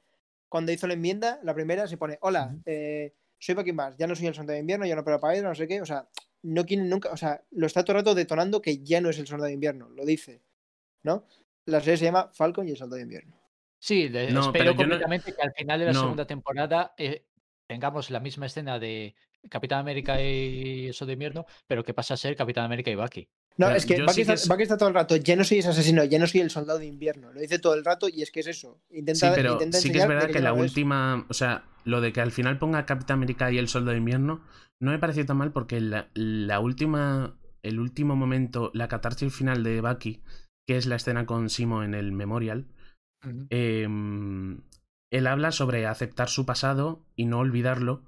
cuando 0.51 0.73
hizo 0.73 0.87
la 0.87 0.93
enmienda, 0.93 1.41
la 1.43 1.55
primera 1.55 1.89
se 1.89 1.97
pone, 1.97 2.19
hola, 2.21 2.55
eh, 2.67 3.15
soy 3.39 3.55
Bucky 3.55 3.71
Barnes, 3.73 3.97
ya 3.97 4.07
no 4.07 4.15
soy 4.15 4.27
el 4.27 4.35
soldado 4.35 4.53
de 4.57 4.61
invierno, 4.61 4.85
ya 4.85 4.95
no 4.95 5.05
pero 5.05 5.19
para 5.21 5.41
no 5.41 5.55
sé 5.55 5.67
qué, 5.67 5.81
o 5.81 5.87
sea, 5.87 6.07
no 6.43 6.67
quiere 6.67 6.83
nunca, 6.83 7.11
o 7.11 7.17
sea, 7.17 7.43
lo 7.53 7.67
está 7.67 7.83
todo 7.83 7.97
el 7.97 8.01
rato 8.03 8.15
detonando 8.15 8.61
que 8.61 8.85
ya 8.85 9.01
no 9.01 9.09
es 9.09 9.19
el 9.19 9.27
soldado 9.27 9.47
de 9.47 9.55
invierno, 9.55 9.89
lo 9.89 10.05
dice, 10.05 10.43
¿no? 11.03 11.25
La 11.67 11.81
serie 11.81 11.97
se 11.97 12.05
llama 12.05 12.31
Falcon 12.33 12.67
y 12.69 12.73
el 12.73 12.77
soldado 12.77 12.97
de 12.97 13.03
invierno. 13.03 13.35
Sí, 13.79 14.09
le- 14.09 14.33
No, 14.33 14.47
espero 14.47 14.71
no- 14.73 14.77
completamente 14.77 15.33
que 15.35 15.43
al 15.43 15.53
final 15.53 15.79
de 15.81 15.87
la 15.87 15.93
No. 15.93 16.01
segunda 16.01 16.27
temporada 16.27 16.95
eh, 16.99 17.25
tengamos 17.67 18.11
la 18.11 18.21
misma 18.21 18.47
escena 18.47 18.79
de 18.79 19.15
Capitán 19.51 19.81
América 19.81 20.21
y 20.23 20.89
eso 20.89 21.05
de 21.07 21.13
invierno, 21.15 21.45
pero 21.67 21.85
que 21.85 21.93
pasa 21.95 22.15
a 22.15 22.17
ser 22.17 22.35
Capitán 22.37 22.65
América 22.65 22.91
y 22.91 22.95
Bucky. 22.95 23.29
No, 23.57 23.71
es 23.71 23.87
que 23.87 24.01
Bucky, 24.01 24.09
sí 24.11 24.17
que 24.17 24.23
está, 24.23 24.33
es- 24.35 24.49
Bucky 24.49 24.63
está 24.63 24.77
todo 24.77 24.89
el 24.89 24.95
rato, 24.95 25.17
ya 25.17 25.37
no 25.37 25.45
soy 25.45 25.59
ese 25.59 25.69
asesino, 25.69 26.03
ya 26.05 26.19
no 26.19 26.27
soy 26.27 26.41
el 26.41 26.51
soldado 26.51 26.79
de 26.79 26.87
invierno. 26.87 27.33
Lo 27.33 27.41
dice 27.41 27.59
todo 27.59 27.75
el 27.75 27.85
rato 27.85 28.09
y 28.09 28.23
es 28.23 28.31
que 28.31 28.41
es 28.41 28.47
eso. 28.49 28.81
Intenta, 28.91 29.29
Sí, 29.29 29.33
pero 29.35 29.53
intenta 29.55 29.79
sí 29.79 29.93
que 29.93 29.99
es 29.99 30.09
verdad 30.09 30.31
que 30.31 30.41
la 30.41 30.53
última, 30.55 31.27
o 31.29 31.35
sea, 31.35 31.65
lo 31.85 32.01
de 32.01 32.13
que 32.13 32.21
al 32.21 32.33
final 32.33 32.59
ponga 32.59 32.87
Capitán 32.87 33.19
América 33.19 33.53
y 33.53 33.59
el 33.59 33.69
Soldado 33.69 33.93
de 33.93 33.99
Invierno, 33.99 34.43
no 34.81 34.91
me 34.91 34.99
pareció 34.99 35.25
tan 35.27 35.37
mal 35.37 35.53
porque 35.53 35.81
la, 35.81 36.09
la 36.15 36.59
última, 36.59 37.39
el 37.63 37.79
último 37.79 38.17
momento, 38.17 38.71
la 38.75 38.89
catarsis 38.89 39.33
final 39.35 39.63
de 39.63 39.81
Bucky, 39.83 40.23
que 40.67 40.77
es 40.77 40.87
la 40.87 40.97
escena 40.97 41.27
con 41.27 41.51
Simo 41.51 41.83
en 41.83 41.95
el 41.95 42.13
Memorial, 42.13 42.67
em, 43.51 44.61
él 45.13 45.27
habla 45.27 45.53
sobre 45.53 45.87
aceptar 45.87 46.29
su 46.29 46.45
pasado 46.47 47.05
y 47.17 47.27
no 47.27 47.39
olvidarlo 47.39 48.03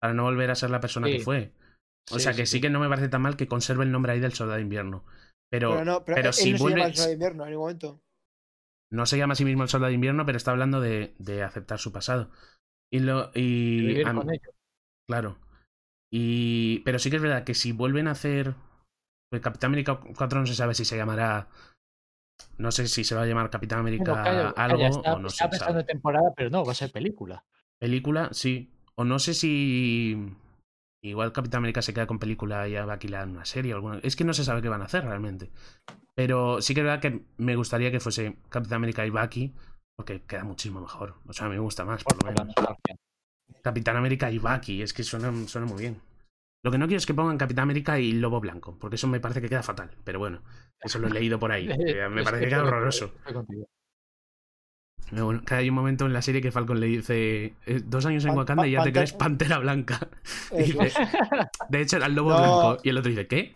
para 0.00 0.14
no 0.14 0.24
volver 0.24 0.50
a 0.50 0.54
ser 0.54 0.70
la 0.70 0.80
persona 0.80 1.06
que 1.08 1.20
fue. 1.20 1.52
O 2.10 2.14
Sí, 2.14 2.20
sea 2.20 2.32
que 2.34 2.46
sí, 2.46 2.56
sí. 2.56 2.60
que 2.60 2.70
no 2.70 2.80
me 2.80 2.88
parece 2.88 3.08
tan 3.08 3.22
mal 3.22 3.36
que 3.36 3.48
conserve 3.48 3.84
el 3.84 3.92
nombre 3.92 4.12
ahí 4.12 4.20
del 4.20 4.32
Soldado 4.32 4.56
de 4.56 4.62
Invierno. 4.62 5.04
Pero, 5.50 5.70
Pero 5.72 5.84
no, 5.84 6.04
pero, 6.04 6.16
pero 6.16 6.28
él 6.28 6.34
si 6.34 6.52
no 6.52 6.58
se 6.58 6.64
llama 6.64 6.70
vuelve- 6.76 6.86
el 6.86 6.94
soldado 6.94 7.08
de 7.08 7.12
invierno 7.14 7.44
en 7.44 7.50
ningún 7.50 7.62
momento. 7.64 8.02
no 8.92 9.06
se 9.06 9.18
llama 9.18 9.32
a 9.32 9.36
sí 9.36 9.44
mismo 9.44 9.62
el 9.62 9.68
Soldado 9.68 9.88
de 9.88 9.94
Invierno, 9.94 10.24
pero 10.26 10.36
está 10.36 10.50
hablando 10.52 10.80
de, 10.80 11.14
de 11.18 11.42
aceptar 11.42 11.78
su 11.78 11.92
pasado. 11.92 12.30
Y 12.92 13.00
lo. 13.00 13.30
Y 13.34 13.40
Y, 13.40 13.80
vivir 13.86 14.06
a 14.06 14.12
mí- 14.12 14.20
con 14.20 14.30
ello. 14.32 14.50
Claro. 15.08 15.38
Y. 16.12 16.80
Pero 16.80 16.98
sí 16.98 17.10
que 17.10 17.16
es 17.16 17.22
verdad 17.22 17.44
que 17.44 17.54
si 17.54 17.72
vuelven 17.72 18.08
a 18.08 18.12
hacer. 18.12 18.54
pues 19.30 19.42
Capitán 19.42 19.68
América 19.68 20.00
4 20.16 20.40
no 20.40 20.46
se 20.46 20.54
sabe 20.54 20.74
si 20.74 20.84
se 20.84 20.96
llamará. 20.96 21.48
No 22.60 22.70
sé 22.70 22.86
si 22.88 23.04
se 23.04 23.14
va 23.14 23.22
a 23.22 23.26
llamar 23.26 23.48
Capitán 23.48 23.78
América 23.78 24.22
calla, 24.22 24.50
algo 24.50 24.76
calla, 24.76 24.88
está, 24.88 25.14
o 25.14 25.18
no 25.18 25.28
está 25.28 25.44
se 25.44 25.48
pensando 25.48 25.80
sabe. 25.80 25.84
temporada, 25.84 26.34
pero 26.36 26.50
no, 26.50 26.64
va 26.64 26.72
a 26.72 26.74
ser 26.74 26.92
película. 26.92 27.44
Película, 27.78 28.28
sí. 28.32 28.70
O 28.94 29.04
no 29.04 29.18
sé 29.18 29.32
si. 29.34 30.36
Igual 31.02 31.32
Capitán 31.32 31.58
América 31.60 31.80
se 31.80 31.94
queda 31.94 32.06
con 32.06 32.18
película 32.18 32.68
y 32.68 32.74
va 32.74 32.80
a 32.82 32.92
alquilar 32.92 33.26
una 33.26 33.46
serie 33.46 33.72
o 33.72 33.76
alguna. 33.76 33.98
Es 34.02 34.14
que 34.14 34.24
no 34.24 34.34
se 34.34 34.44
sabe 34.44 34.60
qué 34.60 34.68
van 34.68 34.82
a 34.82 34.84
hacer 34.84 35.04
realmente. 35.04 35.50
Pero 36.14 36.60
sí 36.60 36.74
que 36.74 36.80
es 36.80 36.84
verdad 36.84 37.00
que 37.00 37.24
me 37.38 37.56
gustaría 37.56 37.90
que 37.90 38.00
fuese 38.00 38.36
Capitán 38.50 38.76
América 38.76 39.06
y 39.06 39.10
Bucky. 39.10 39.54
Porque 39.96 40.22
queda 40.22 40.44
muchísimo 40.44 40.82
mejor. 40.82 41.14
O 41.26 41.32
sea, 41.32 41.48
me 41.48 41.58
gusta 41.58 41.86
más, 41.86 42.04
por 42.04 42.22
lo 42.22 42.30
menos. 42.30 42.54
Capitán 43.62 43.96
América 43.96 44.30
y 44.30 44.38
Bucky, 44.38 44.82
es 44.82 44.92
que 44.92 45.02
suena, 45.02 45.32
suena 45.46 45.66
muy 45.66 45.80
bien. 45.80 46.00
Lo 46.62 46.70
que 46.70 46.78
no 46.78 46.86
quiero 46.86 46.98
es 46.98 47.06
que 47.06 47.14
pongan 47.14 47.38
Capitán 47.38 47.62
América 47.64 47.98
y 47.98 48.12
Lobo 48.12 48.40
Blanco, 48.40 48.76
porque 48.78 48.96
eso 48.96 49.06
me 49.08 49.18
parece 49.20 49.40
que 49.40 49.48
queda 49.48 49.62
fatal. 49.62 49.90
Pero 50.04 50.18
bueno, 50.18 50.42
eso 50.82 50.98
lo 50.98 51.08
he 51.08 51.10
leído 51.10 51.38
por 51.38 51.52
ahí. 51.52 51.66
me 52.10 52.22
parece 52.22 52.44
que 52.44 52.48
queda 52.50 52.62
horroroso. 52.64 53.12
estoy 53.18 53.32
contigo. 53.34 53.66
Pero 55.10 55.24
bueno, 55.24 55.42
que 55.44 55.54
hay 55.54 55.68
un 55.68 55.74
momento 55.74 56.06
en 56.06 56.12
la 56.12 56.22
serie 56.22 56.40
que 56.40 56.52
Falcon 56.52 56.78
le 56.78 56.86
dice 56.86 57.54
eh, 57.66 57.80
dos 57.84 58.06
años 58.06 58.24
en 58.26 58.36
Wakanda 58.36 58.66
y 58.66 58.72
ya 58.72 58.82
te 58.84 58.92
crees 58.92 59.12
pantera- 59.16 59.58
Blanca. 59.58 60.08
Y 60.52 60.70
Eso. 60.70 60.82
dice, 60.84 61.00
de 61.68 61.80
hecho 61.80 61.96
era 61.96 62.06
el 62.06 62.14
Lobo 62.14 62.30
No. 62.30 62.38
Blanco. 62.38 62.80
Y 62.84 62.90
el 62.90 62.98
otro 62.98 63.10
dice, 63.10 63.26
¿qué? 63.26 63.54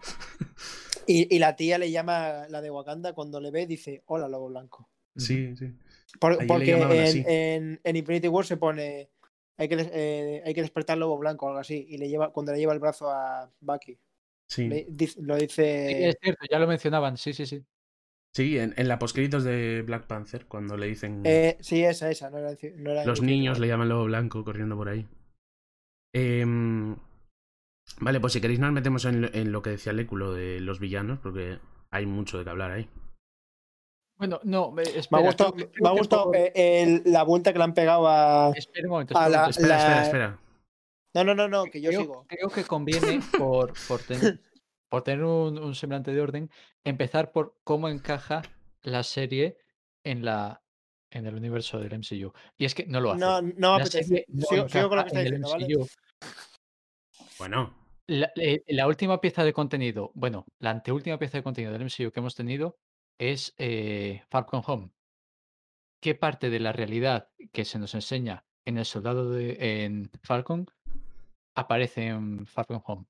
Y, 1.07 1.33
y 1.35 1.38
la 1.38 1.55
tía 1.55 1.79
le 1.79 1.90
llama, 1.93 2.47
la 2.49 2.61
de 2.61 2.71
Wakanda, 2.71 3.12
cuando 3.12 3.40
le 3.40 3.51
ve, 3.51 3.67
dice, 3.67 4.03
hola, 4.07 4.27
lobo 4.29 4.49
blanco. 4.49 4.88
Sí, 5.17 5.55
sí. 5.57 5.73
Por- 6.19 6.45
porque 6.47 6.73
en, 6.73 7.25
en- 7.29 7.81
en 7.85 7.97
Infinity 7.97 8.27
War 8.29 8.45
se 8.47 8.57
pone, 8.57 9.11
hay 9.57 9.69
que, 9.69 9.77
eh, 9.93 10.43
hay 10.45 10.55
que 10.55 10.62
despertar 10.62 10.99
lobo 10.99 11.19
blanco 11.19 11.47
o 11.47 11.49
algo 11.49 11.61
así. 11.61 11.87
Y 11.88 11.99
le 11.99 12.09
lleva, 12.09 12.33
cuando 12.33 12.53
le 12.53 12.59
lleva 12.59 12.73
el 12.73 12.81
brazo 12.81 13.11
a 13.11 13.51
Bucky, 13.61 13.99
Sí, 14.49 14.69
le 14.69 14.87
dice- 14.90 15.21
lo 15.23 15.37
Sí, 15.37 15.43
dice... 15.43 16.09
es 16.11 16.17
cierto, 16.23 16.45
ya 16.51 16.59
lo 16.59 16.67
mencionaban, 16.67 17.17
sí, 17.17 17.33
sí, 17.33 17.47
sí. 17.47 17.64
sí 18.35 18.59
en, 18.59 18.75
en 18.77 18.88
la 18.88 18.99
postcréditos 18.99 19.45
de 19.45 19.83
Black 19.87 20.07
Panther, 20.07 20.47
cuando 20.47 20.77
le 20.77 20.87
dicen... 20.87 21.23
eh, 21.25 21.57
sí, 21.61 21.83
esa, 21.85 22.11
esa. 22.11 22.31
No 22.31 22.38
era, 22.38 22.51
no 22.77 22.90
era 22.93 23.05
Los 23.05 23.23
niños 23.23 23.59
le 23.59 23.69
llaman 23.69 23.88
lobo 23.88 24.05
blanco 24.05 24.45
corriendo 24.45 24.77
por 24.77 24.88
ahí. 24.88 25.07
Em, 26.12 26.97
vale, 28.01 28.21
pues 28.21 28.33
si 28.33 28.40
queréis 28.40 28.61
nos 28.61 28.73
metemos 28.73 29.05
en, 29.05 29.23
lo- 29.23 29.35
en 29.35 29.51
lo 29.51 29.62
que 29.62 29.71
decía 29.71 29.93
Léculo 29.93 30.33
de 30.33 30.61
los 30.61 30.79
villanos, 30.79 31.19
porque 31.21 31.59
hay 31.90 32.07
mucho 32.07 32.38
de 32.38 32.45
qué 32.45 32.51
hablar 32.51 32.71
ahí. 32.71 32.88
Bueno, 34.16 34.40
no, 34.44 34.70
me, 34.70 34.83
Me 34.85 34.90
espera, 34.98 35.22
ha 35.22 35.27
gustado, 35.27 35.55
me 35.57 35.88
ha 35.88 35.92
gustado 35.92 36.24
por- 36.27 36.37
el- 36.55 37.03
la 37.05 37.22
vuelta 37.24 37.53
que 37.53 37.59
le 37.59 37.64
han 37.64 37.74
pegado 37.74 38.07
a... 38.09 38.53
Espera 38.55 38.87
un 38.87 38.90
momento, 38.92 39.14
espera 39.14 39.29
la- 39.29 39.48
Espera, 39.50 39.77
espera, 39.77 39.94
La- 39.96 40.03
espera. 40.03 40.40
No, 41.14 41.24
no, 41.24 41.35
no, 41.35 41.48
no, 41.48 41.64
que 41.64 41.81
yo 41.81 41.90
creo, 41.90 42.00
sigo. 42.00 42.27
creo 42.29 42.48
que 42.48 42.64
conviene, 42.64 43.20
por, 43.38 43.72
por, 43.88 44.00
ten- 44.03 44.40
por 44.88 45.03
tener 45.03 45.24
un, 45.24 45.59
un 45.59 45.74
semblante 45.74 46.12
de 46.12 46.20
orden, 46.20 46.50
empezar 46.85 47.33
por 47.33 47.57
cómo 47.64 47.88
encaja 47.88 48.42
la 48.83 49.03
serie 49.03 49.59
en 50.05 50.24
la 50.24 50.61
en 51.11 51.27
el 51.27 51.37
universo 51.37 51.79
del 51.79 51.92
MCU. 51.94 52.33
Y 52.59 52.64
es 52.64 52.74
que 52.74 52.87
no 52.87 53.00
lo 53.00 53.12
hace. 53.12 53.20
No, 53.20 53.40
no 53.40 53.79
la 53.79 53.87
serie 53.87 54.24
no 54.29 54.44
Sigo, 54.46 54.68
sigo 54.68 54.88
con 54.88 54.98
lo 54.98 55.05
que 55.05 55.09
está 55.09 55.20
diciendo. 55.20 55.87
Bueno, 57.38 57.72
La, 58.09 58.31
eh, 58.37 58.64
la 58.68 58.87
última 58.88 59.20
pieza 59.20 59.44
de 59.44 59.53
contenido, 59.53 60.11
bueno, 60.14 60.44
la 60.59 60.70
anteúltima 60.70 61.16
pieza 61.18 61.38
de 61.38 61.44
contenido 61.44 61.72
del 61.72 61.83
MCU 61.83 62.11
que 62.11 62.18
hemos 62.20 62.35
tenido 62.35 62.77
es 63.18 63.55
eh, 63.59 64.22
From 64.31 64.62
Home. 64.66 64.90
¿Qué 66.03 66.14
parte 66.14 66.50
de 66.50 66.61
la 66.61 66.72
realidad 66.72 67.31
que 67.53 67.64
se 67.64 67.79
nos 67.79 67.94
enseña 67.94 68.44
en 68.66 68.79
El 68.79 68.85
Soldado 68.85 69.31
de 69.31 69.85
en 69.85 70.11
Falcon 70.22 70.66
aparece 71.57 72.09
en 72.09 72.46
From 72.46 72.83
Home? 72.85 73.07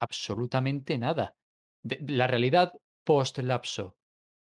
Absolutamente 0.00 0.96
nada. 0.98 1.36
De- 1.82 1.98
la 2.06 2.26
realidad 2.26 2.72
post-lapso 3.04 3.96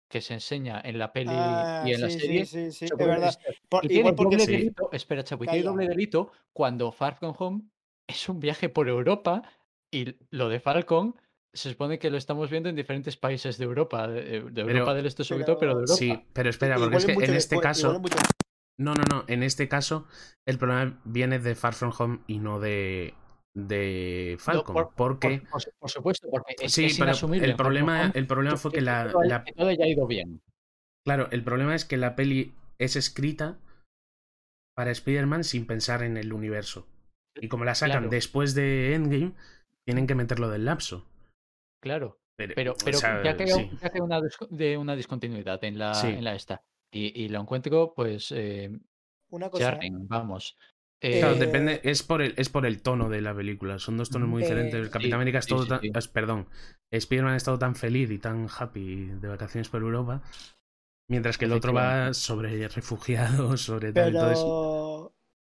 que 0.10 0.22
se 0.22 0.34
enseña 0.34 0.82
en 0.84 1.00
la 1.00 1.14
peli 1.14 1.34
Ah, 1.38 1.84
y 1.86 1.94
en 1.94 2.02
la 2.02 2.10
serie 2.10 2.46
sí, 2.46 2.72
sí, 2.72 2.88
sí, 2.88 2.94
puede 2.96 3.12
verdad. 3.12 3.34
Por- 3.70 3.90
Y 3.90 3.98
igual 4.00 4.16
doble 4.16 4.46
sí. 4.46 4.52
delito, 4.52 4.90
espera, 4.92 5.24
Chapo, 5.24 5.44
y 5.46 5.48
tiene 5.48 5.64
doble 5.64 5.88
delito 5.88 6.32
cuando 6.54 6.92
From 6.92 7.34
Home 7.40 7.62
es 8.08 8.28
un 8.28 8.40
viaje 8.40 8.68
por 8.70 8.90
Europa 8.90 9.42
y 9.90 10.16
lo 10.30 10.50
de 10.50 10.60
Falcon 10.60 11.16
se 11.54 11.70
supone 11.72 12.00
que 12.00 12.10
lo 12.10 12.18
estamos 12.18 12.50
viendo 12.50 12.70
en 12.70 12.76
diferentes 12.76 13.18
países 13.18 13.58
de 13.58 13.66
Europa, 13.66 14.08
de, 14.08 14.22
de 14.22 14.62
Europa 14.62 14.66
Pero- 14.66 14.94
del 14.94 15.06
Este 15.06 15.24
sobre 15.24 15.44
todo, 15.44 15.58
pero 15.58 15.74
de 15.76 15.82
Europa. 15.82 15.98
sí, 15.98 16.26
pero 16.34 16.50
espera, 16.50 16.78
porque 16.78 16.98
es 16.98 17.06
que 17.06 17.14
mucho 17.14 17.26
en 17.32 17.34
este 17.36 17.60
caso... 17.60 17.88
igual 17.88 18.02
mucho- 18.02 18.18
No, 18.78 18.94
no, 18.94 19.04
no. 19.12 19.26
En 19.28 19.44
este 19.44 19.68
caso, 19.68 20.08
el 20.46 20.58
problema 20.58 21.00
viene 21.04 21.40
de 21.40 21.56
Far 21.56 21.74
From 21.74 21.92
Home 22.00 22.20
y 22.28 22.40
no 22.40 22.60
de, 22.60 23.14
de 23.54 24.36
No, 24.38 24.40
Falcon. 24.44 24.74
por- 24.74 24.94
porque. 24.96 25.40
Por, 25.52 25.62
por- 25.64 25.74
por 25.80 25.90
supuesto, 25.90 26.28
porque 26.32 26.56
es, 26.62 26.72
sí, 26.74 26.86
es 26.86 26.94
pero 26.98 27.10
inasumible 27.10 27.46
el 27.48 27.56
problema, 27.56 28.02
Home 28.04 28.12
el 28.16 28.28
problema 28.28 28.58
fue 28.58 28.72
que 28.72 28.82
la, 28.82 29.12
todo 29.12 29.24
la- 29.24 29.44
que 29.44 29.52
todo 29.54 29.68
haya 29.68 29.88
ido 29.88 30.08
bien. 30.08 30.42
Claro, 31.06 31.28
el 31.32 31.44
problema 31.44 31.76
es 31.76 31.84
que 31.86 31.98
la 31.98 32.16
peli 32.16 32.54
es 32.80 32.96
escrita 32.96 33.60
para 34.76 34.92
Spider-Man 34.92 35.44
sin 35.44 35.68
pensar 35.68 36.02
en 36.02 36.16
el 36.18 36.32
universo. 36.32 36.88
Y 37.36 37.50
como 37.50 37.66
la 37.66 37.76
sacan 37.76 37.92
Claro. 38.04 38.10
después 38.10 38.56
de 38.56 38.94
Endgame, 38.96 39.34
tienen 39.86 40.08
que 40.08 40.16
meterlo 40.16 40.50
del 40.50 40.66
lapso. 40.66 41.08
Claro. 41.82 42.20
Pero, 42.38 42.54
Pero, 42.56 42.72
o 42.74 42.76
pero 42.84 42.98
sea, 42.98 43.24
ya 43.24 43.36
que 43.38 43.44
hay 43.44 43.50
sí. 43.52 43.70
hay 43.82 44.00
una, 44.00 44.20
dis- 44.20 44.48
de 44.50 44.78
una 44.78 44.96
discontinuidad 44.96 45.64
en 45.64 45.78
la, 45.78 45.94
Sí. 45.94 46.08
en 46.08 46.24
la 46.24 46.36
esta. 46.36 46.64
Y, 46.92 47.24
y 47.24 47.30
lo 47.30 47.42
encuentro, 47.42 47.94
pues, 47.96 48.32
eh, 48.32 48.70
Una 49.30 49.50
cosa. 49.50 49.78
vamos. 50.08 50.58
Claro, 51.00 51.36
Eh, 51.36 51.40
depende, 51.40 51.82
es 51.84 52.04
por, 52.04 52.22
el, 52.22 52.34
es 52.38 52.50
por 52.50 52.66
el 52.66 52.82
tono 52.82 53.10
de 53.10 53.22
la 53.22 53.34
película. 53.36 53.80
Son 53.80 53.98
dos 53.98 54.10
tonos 54.10 54.30
muy 54.30 54.42
Eh, 54.42 54.46
diferentes. 54.46 54.76
El 54.76 54.90
Capitán 54.90 55.12
sí, 55.12 55.16
América 55.16 55.40
es 55.40 55.46
sí, 55.46 55.50
todo 55.50 55.64
sí, 55.64 55.70
tan. 55.70 55.82
sí. 55.82 55.92
es- 55.94 56.08
perdón. 56.08 56.48
Spider-Man 56.92 57.34
ha 57.34 57.38
estado 57.38 57.58
tan 57.60 57.76
feliz 57.76 58.12
y 58.12 58.20
tan 58.20 58.48
happy 58.56 59.08
de 59.08 59.28
vacaciones 59.28 59.70
por 59.70 59.82
Europa. 59.82 60.22
Mientras 61.10 61.38
que 61.38 61.46
el 61.46 61.54
otro 61.54 61.74
va 61.74 62.14
sobre 62.14 62.68
refugiados, 62.68 63.62
sobre 63.62 63.92
tal. 63.94 64.10
Entonces, 64.16 64.46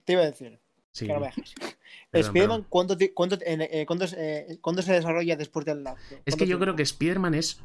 te 0.05 0.13
iba 0.13 0.23
a 0.23 0.27
decir, 0.27 0.61
Sí. 0.95 1.07
que 1.07 1.13
no 1.13 1.21
me 1.21 1.27
dejes. 1.27 1.55
Perdón, 1.55 1.75
Spider-Man, 2.13 2.33
perdón. 2.33 2.67
¿cuánto, 2.71 2.97
ti- 2.97 3.09
cuánto, 3.11 3.39
en- 3.45 3.63
eh, 3.63 3.85
cuánto, 3.87 4.05
eh, 4.17 4.59
cuánto 4.61 4.83
se 4.83 4.93
desarrolla 4.93 5.37
después 5.37 5.67
del 5.67 5.83
lapso? 5.83 6.05
Es 6.15 6.23
¿Cuánto 6.25 6.37
que 6.39 6.47
yo 6.47 6.59
creo 6.61 6.77
que 6.77 6.83
Spider-Man 6.83 7.35
es 7.35 7.61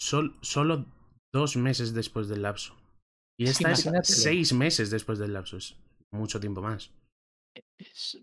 sol- 0.00 0.36
solo 0.42 0.86
dos 1.32 1.56
meses 1.56 1.94
después 1.94 2.28
del 2.28 2.42
lapso. 2.42 2.76
Y 3.38 3.46
Sí, 3.46 3.64
esta 3.64 3.72
es 3.72 3.88
seis 4.02 4.52
meses 4.52 4.90
después 4.90 5.18
del 5.18 5.32
lapso. 5.32 5.56
Es 5.56 5.76
mucho 6.12 6.40
tiempo 6.40 6.60
más. 6.60 6.90
Es- 7.78 8.18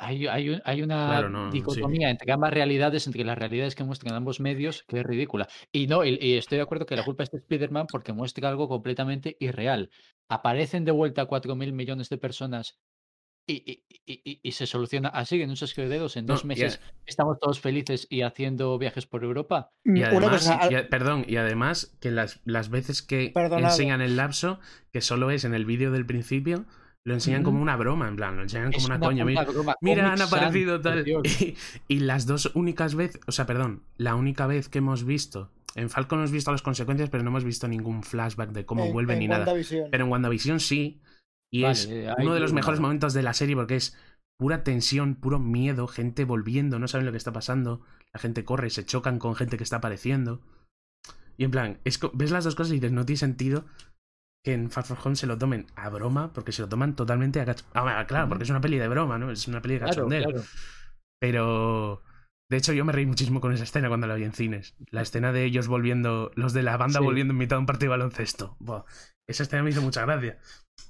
hay, 0.00 0.28
hay, 0.28 0.50
un- 0.50 0.62
hay 0.64 0.82
una 0.82 1.08
Claro, 1.08 1.28
no, 1.28 1.50
sí. 1.50 1.58
dicotomía 1.58 2.08
entre 2.10 2.30
ambas 2.32 2.52
realidades, 2.54 3.06
entre 3.08 3.24
las 3.24 3.36
realidades 3.36 3.74
que 3.74 3.82
muestran 3.82 4.14
ambos 4.14 4.38
medios, 4.38 4.84
que 4.86 5.00
es 5.00 5.04
ridícula. 5.04 5.48
Y 5.72 5.88
no, 5.88 6.04
y, 6.04 6.16
y 6.20 6.34
estoy 6.34 6.56
de 6.58 6.62
acuerdo 6.62 6.86
que 6.86 6.94
la 6.96 7.04
culpa 7.04 7.24
es 7.24 7.30
de 7.32 7.38
Spider-Man 7.38 7.88
porque 7.90 8.12
muestra 8.12 8.48
algo 8.48 8.68
completamente 8.68 9.36
irreal. 9.40 9.90
Aparecen 10.30 10.84
de 10.84 10.92
vuelta 10.92 11.26
4.000 11.26 11.72
millones 11.72 12.08
de 12.10 12.18
personas 12.18 12.78
y- 13.52 13.84
y- 14.06 14.40
y 14.42 14.52
se 14.52 14.66
soluciona 14.66 15.08
así 15.08 15.40
en 15.42 15.50
un 15.50 15.56
chasquido 15.56 15.88
de 15.88 15.94
dedos. 15.96 16.16
En 16.16 16.26
No, 16.26 16.34
dos 16.34 16.44
meses 16.44 16.80
estamos 17.06 17.38
todos 17.38 17.60
felices 17.60 18.06
y 18.10 18.22
haciendo 18.22 18.78
viajes 18.78 19.06
por 19.06 19.24
Europa. 19.24 19.70
Y 19.84 19.90
Una 20.00 20.08
además, 20.08 20.30
cosa, 20.30 20.54
al- 20.56 20.72
y 20.72 20.74
a- 20.76 20.88
perdón, 20.88 21.24
y 21.28 21.36
además 21.36 21.94
que 22.00 22.10
las, 22.10 22.40
las 22.44 22.70
veces 22.70 23.02
que 23.02 23.30
Perdonado. 23.34 23.68
enseñan 23.72 24.00
el 24.00 24.16
lapso, 24.16 24.60
que 24.92 25.00
solo 25.00 25.30
es 25.30 25.44
en 25.44 25.54
el 25.54 25.64
vídeo 25.66 25.90
del 25.90 26.06
principio, 26.06 26.64
lo 27.04 27.14
enseñan 27.14 27.42
como 27.42 27.60
una 27.62 27.76
broma, 27.76 28.08
en 28.08 28.16
plan, 28.16 28.36
lo 28.36 28.42
enseñan 28.42 28.66
como 28.72 28.78
Es 28.78 28.84
una 28.86 28.96
una 28.96 29.06
coña. 29.06 29.24
Mira, 29.24 29.44
broma. 29.44 29.74
mira, 29.80 30.04
Comic 30.04 30.20
han 30.20 30.26
aparecido 30.26 30.80
tal. 30.80 31.04
Y, 31.24 31.56
y 31.88 32.00
las 32.00 32.26
dos 32.26 32.50
únicas 32.54 32.94
veces, 32.94 33.20
o 33.26 33.32
sea, 33.32 33.46
perdón, 33.46 33.82
la 33.96 34.14
única 34.14 34.46
vez 34.46 34.68
que 34.68 34.78
hemos 34.78 35.04
visto, 35.04 35.50
en 35.74 35.88
Falcon 35.90 36.18
hemos 36.20 36.32
visto 36.32 36.50
las 36.52 36.62
consecuencias, 36.62 37.08
pero 37.08 37.22
no 37.22 37.30
hemos 37.30 37.44
visto 37.44 37.68
ningún 37.68 38.02
flashback 38.02 38.50
de 38.50 38.64
cómo 38.66 38.84
en- 38.86 38.92
vuelven 38.92 39.14
en 39.16 39.20
ni 39.20 39.28
nada. 39.28 39.46
Pero 39.90 40.04
en 40.04 40.10
WandaVision 40.10 40.60
sí. 40.60 41.00
Y 41.52 41.62
Vale, 41.62 41.72
es 41.72 41.86
ahí 41.88 42.14
uno 42.18 42.34
de 42.34 42.40
los 42.40 42.52
mejores 42.52 42.80
momentos 42.80 43.14
de 43.14 43.22
la 43.22 43.32
serie 43.34 43.56
porque 43.56 43.76
es 43.76 43.96
pura 44.38 44.62
tensión, 44.64 45.14
puro 45.14 45.38
miedo, 45.38 45.86
gente 45.86 46.24
volviendo, 46.24 46.78
no 46.78 46.88
saben 46.88 47.06
lo 47.06 47.12
que 47.12 47.18
está 47.18 47.32
pasando, 47.32 47.80
la 48.12 48.20
gente 48.20 48.44
corre, 48.44 48.70
se 48.70 48.84
chocan 48.84 49.18
con 49.18 49.34
gente 49.34 49.56
que 49.56 49.64
está 49.64 49.76
apareciendo. 49.76 50.40
Y 51.36 51.44
en 51.44 51.50
plan, 51.50 51.78
es 51.84 51.98
ves 52.14 52.30
las 52.30 52.44
dos 52.44 52.54
cosas 52.54 52.72
y 52.72 52.74
dices, 52.76 52.92
no 52.92 53.06
tiene 53.06 53.18
sentido 53.18 53.64
que 54.44 54.52
en 54.54 54.70
Far 54.70 54.84
From 54.84 54.98
Home 55.04 55.16
se 55.16 55.26
lo 55.26 55.38
tomen 55.38 55.66
a 55.74 55.88
broma, 55.88 56.32
porque 56.32 56.52
se 56.52 56.62
lo 56.62 56.68
toman 56.68 56.94
totalmente 56.94 57.40
a 57.40 57.46
cach- 57.46 57.64
Ah, 57.74 58.04
claro, 58.06 58.28
porque 58.28 58.44
es 58.44 58.50
una 58.50 58.60
peli 58.60 58.78
de 58.78 58.88
broma, 58.88 59.18
¿no? 59.18 59.30
Es 59.30 59.48
una 59.48 59.60
peli 59.60 59.74
de 59.74 59.80
Claro, 59.80 59.94
cachondeo. 59.94 60.24
claro. 60.24 60.42
Pero. 61.20 62.02
De 62.50 62.56
hecho, 62.56 62.72
yo 62.72 62.84
me 62.86 62.92
reí 62.92 63.04
muchísimo 63.04 63.40
con 63.42 63.52
esa 63.52 63.64
escena 63.64 63.88
cuando 63.88 64.06
la 64.06 64.14
vi 64.14 64.24
en 64.24 64.32
cines. 64.32 64.74
La 64.90 65.02
escena 65.02 65.32
de 65.32 65.44
ellos 65.44 65.68
volviendo, 65.68 66.30
los 66.34 66.54
de 66.54 66.62
la 66.62 66.78
banda 66.78 67.00
Sí. 67.00 67.04
volviendo 67.04 67.32
en 67.32 67.38
mitad 67.38 67.56
de 67.56 67.60
un 67.60 67.66
partido 67.66 67.92
de 67.92 67.98
baloncesto. 67.98 68.56
Buah, 68.58 68.84
esa 69.28 69.42
escena 69.42 69.62
me 69.62 69.70
hizo 69.70 69.82
mucha 69.82 70.04
gracia. 70.04 70.38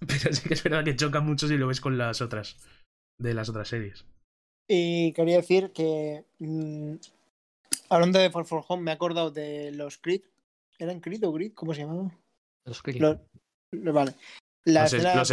Pero 0.06 0.32
sí 0.32 0.48
que 0.48 0.54
es 0.54 0.62
verdad 0.62 0.84
que 0.84 0.96
choca 0.96 1.20
mucho 1.20 1.48
si 1.48 1.56
lo 1.56 1.66
ves 1.66 1.80
con 1.80 1.98
las 1.98 2.20
otras. 2.20 2.56
De 3.20 3.34
las 3.34 3.48
otras 3.48 3.68
series. 3.68 4.06
Y 4.68 5.12
quería 5.12 5.36
decir 5.38 5.72
que. 5.72 6.24
mm, 6.38 6.94
hablando 7.90 8.18
de 8.18 8.30
Far 8.30 8.44
From 8.44 8.64
Home, 8.68 8.82
me 8.84 8.90
he 8.90 8.94
acordado 8.94 9.30
de 9.30 9.72
los 9.72 9.98
Creed. 9.98 10.22
¿Eran 10.78 11.00
Creed 11.00 11.24
o 11.24 11.32
Grid? 11.32 11.52
¿Cómo 11.54 11.74
se 11.74 11.80
llamaban? 11.80 12.16
Los 12.64 12.82
lo- 13.72 13.92
vale. 13.92 14.14
La 14.64 14.82
Los, 14.82 14.92
los 14.92 15.30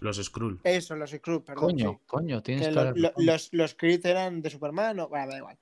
Los 0.00 0.16
Skrull. 0.24 0.60
Eso, 0.64 0.94
los 0.96 1.10
Skrull, 1.10 1.42
perdón. 1.42 1.64
Coño, 1.64 1.92
sí. 1.92 1.98
coño, 2.06 2.42
tienes 2.42 2.68
Que 2.68 2.72
lo- 2.72 2.94
lo- 2.94 3.12
los, 3.16 3.52
los 3.52 3.74
Creed 3.74 4.06
eran 4.06 4.40
de 4.40 4.50
Superman, 4.50 4.98
o 5.00 5.08
bueno, 5.08 5.26
da 5.32 5.36
igual. 5.38 5.58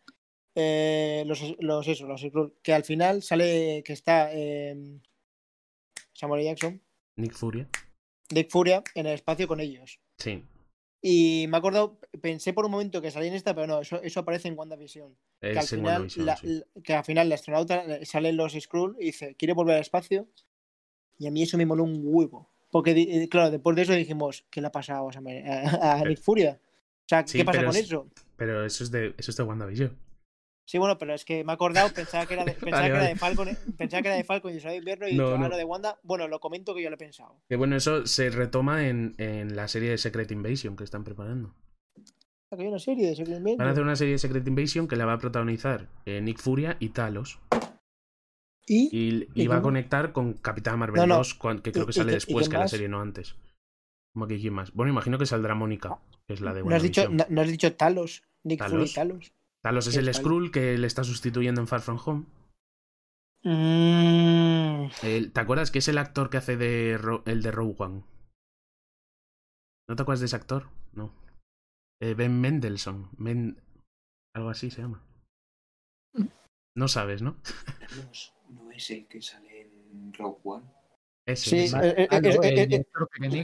Eh, 0.55 1.25
los, 1.27 1.43
los, 1.59 1.89
eso, 1.89 2.07
los 2.07 2.21
Skrull. 2.21 2.55
Que 2.63 2.75
al 2.75 2.85
final 2.85 3.23
sale 3.23 3.83
que 3.85 3.93
está 3.95 4.33
eh, 4.33 5.01
Samuel. 6.17 6.45
Jackson, 6.45 6.83
Nick 7.17 7.33
Furia. 7.35 7.69
Dick 8.29 8.51
Furia, 8.51 8.83
en 8.95 9.07
el 9.07 9.15
espacio 9.15 9.47
con 9.47 9.61
ellos. 9.61 10.01
Sí. 10.19 10.45
Y 11.03 11.47
me 11.49 11.57
he 11.57 11.59
acordado, 11.59 12.01
pensé 12.21 12.53
por 12.53 12.65
un 12.65 12.73
momento 12.73 13.01
que 13.01 13.11
salía 13.11 13.29
en 13.29 13.35
esta, 13.37 13.55
pero 13.55 13.67
no, 13.69 13.81
eso, 13.81 14.03
eso 14.03 14.21
aparece 14.21 14.49
en 14.49 14.59
WandaVision. 14.59 15.17
Que 15.41 15.51
al, 15.51 15.59
Es 15.59 15.73
en 15.73 15.79
final, 15.79 15.93
WandaVision, 15.93 16.27
la, 16.27 16.37
sí. 16.37 16.47
la- 16.49 16.83
que 16.83 16.95
al 16.95 17.05
final 17.05 17.29
la 17.29 17.35
astronauta 17.37 17.85
eh, 17.85 18.05
salen 18.07 18.37
los 18.37 18.55
Skrull 18.55 18.97
y 18.99 19.07
dice, 19.07 19.37
quiere 19.37 19.53
volver 19.55 19.77
al 19.77 19.83
espacio. 19.83 20.27
Y 21.19 21.27
a 21.27 21.31
mí 21.31 21.43
eso 21.43 21.57
me 21.57 21.67
moló 21.67 21.85
un 21.85 22.01
huevo. 22.03 22.51
Porque, 22.71 22.91
eh, 22.93 23.29
claro, 23.29 23.51
después 23.51 23.77
de 23.77 23.83
eso 23.83 23.93
dijimos, 23.93 24.45
¿qué 24.51 24.61
le 24.61 24.67
ha 24.67 24.73
pasado 24.73 25.09
a, 25.09 25.13
Samuel- 25.13 25.47
a- 25.47 26.01
a 26.01 26.05
Nick 26.05 26.19
Furia? 26.21 26.61
O 26.61 27.09
sea, 27.09 27.25
Sí, 27.27 27.39
¿qué 27.39 27.45
pasa 27.45 27.61
con 27.65 27.71
es- 27.77 27.85
eso? 27.85 28.09
Pero 28.37 28.67
eso 28.67 28.83
es 28.83 28.91
de, 28.91 29.15
eso 29.17 29.31
es 29.31 29.37
de 29.37 29.43
WandaVision. 29.45 29.97
Sí, 30.67 30.79
bueno, 30.79 30.99
pero 30.99 31.15
es 31.15 31.25
que 31.25 31.45
me 31.45 31.53
he 31.53 31.55
acordado, 31.55 31.93
pensaba 31.95 32.27
que 32.27 32.35
era 32.35 32.45
de, 32.45 32.53
pensaba 32.55 32.83
Vale, 32.83 32.91
que 32.93 32.97
era 32.99 33.07
de 33.09 33.17
Falcon, 33.17 33.49
eh, 33.49 33.57
pensaba 33.79 34.03
que 34.03 34.09
era 34.09 34.17
de 34.17 34.25
Falcon 34.25 34.53
y 34.53 34.59
de 34.59 34.77
Invierno 34.77 35.07
y 35.09 35.15
No, 35.15 35.35
ah, 35.35 35.49
lo 35.49 35.57
de 35.57 35.65
Wanda, 35.65 35.99
bueno, 36.03 36.27
lo 36.29 36.41
comento 36.41 36.75
que 36.75 36.83
yo 36.83 36.91
lo 36.91 36.97
he 36.97 36.99
pensado. 36.99 37.41
Que 37.49 37.55
bueno, 37.57 37.77
eso 37.77 38.05
se 38.07 38.31
retoma 38.31 38.89
en, 38.89 39.15
en 39.19 39.55
la 39.55 39.69
serie 39.69 39.91
de 39.91 39.99
Secret 39.99 40.31
Invasion 40.33 40.77
que 40.77 40.83
están 40.85 41.05
preparando. 41.05 41.55
Que 42.51 42.63
hay 42.63 42.69
una 42.69 42.79
serie 42.79 43.09
de 43.09 43.15
Secret 43.17 43.37
Invasion. 43.39 43.59
Van 43.59 43.69
a 43.69 43.71
hacer 43.73 43.83
una 43.85 43.97
serie 43.97 44.13
de 44.15 44.19
Secret 44.19 44.47
Invasion 44.49 44.89
que 44.89 44.97
la 44.97 45.05
va 45.07 45.13
a 45.15 45.19
protagonizar 45.19 45.89
eh, 46.05 46.21
Nick 46.21 46.39
Furia 46.41 46.77
y 46.81 46.89
Talos. 46.89 47.39
Y, 48.67 48.89
Y, 48.91 49.29
y 49.35 49.43
¿Y 49.45 49.47
va 49.47 49.59
a 49.59 49.63
conectar 49.63 50.13
con 50.13 50.33
Capitán 50.35 50.79
Marvel 50.79 50.97
No, 51.03 51.07
no. 51.07 51.17
2, 51.19 51.35
cuan- 51.35 51.61
que 51.61 51.71
creo 51.71 51.85
¿Y- 51.85 51.87
que 51.87 51.93
sale 51.93 52.13
después 52.13 52.49
que 52.49 52.57
la 52.59 52.67
serie, 52.69 52.89
no 52.89 53.01
antes. 53.01 53.37
¿Cómo 54.13 54.27
que 54.27 54.39
quién 54.41 54.55
más? 54.55 54.73
Bueno, 54.73 54.91
imagino 54.91 55.19
que 55.19 55.27
saldrá 55.27 55.55
Mónica, 55.55 55.99
que 56.27 56.35
es 56.35 56.41
la 56.41 56.53
de 56.55 56.65
no 56.65 56.75
has, 56.75 56.83
dicho, 56.83 57.03
WandaVision. 57.03 57.29
no, 57.31 57.35
no 57.37 57.41
has 57.43 57.49
dicho 57.49 57.75
Talos, 57.77 58.23
Nick 58.43 58.59
¿Talos? 58.61 58.91
y 58.91 58.95
Talos. 58.95 59.33
Talos 59.67 59.87
es 59.89 59.95
¿Qué 59.95 60.01
el? 60.01 60.15
Skrull 60.15 60.53
que 60.53 60.79
le 60.79 60.87
está 60.87 61.03
sustituyendo 61.03 61.61
en 61.61 61.67
Far 61.67 61.81
From 61.81 61.99
Home. 62.05 62.27
Mm, 63.43 64.91
El- 65.03 65.33
¿Te 65.33 65.41
acuerdas 65.41 65.71
que 65.73 65.81
es 65.81 65.89
el 65.89 65.99
actor 65.99 66.31
que 66.31 66.37
hace 66.37 66.57
de 66.57 66.97
Ro- 66.99 67.25
el 67.27 67.43
de 67.43 67.51
Rogue 67.51 67.75
One? 67.79 68.05
¿No 69.89 69.97
te 69.97 70.03
acuerdas 70.03 70.21
de 70.21 70.27
ese 70.27 70.37
actor? 70.37 70.69
No. 70.93 71.13
Eh, 72.01 72.15
ben 72.15 72.41
Mendelssohn. 72.41 73.11
Men- 73.19 73.61
Algo 74.35 74.51
así 74.51 74.71
se 74.71 74.83
llama. 74.83 75.03
No 76.77 76.87
sabes, 76.89 77.23
¿no? 77.23 77.37
Carlos, 77.81 78.35
¿no 78.51 78.71
es 78.71 78.91
el 78.91 79.09
que 79.09 79.21
sale 79.23 79.63
en 79.63 80.13
Rogue 80.13 80.41
One? 80.45 80.71
Ese 81.27 81.51
Sí, 81.51 81.59
es. 81.65 81.73
Krennic, 81.75 83.43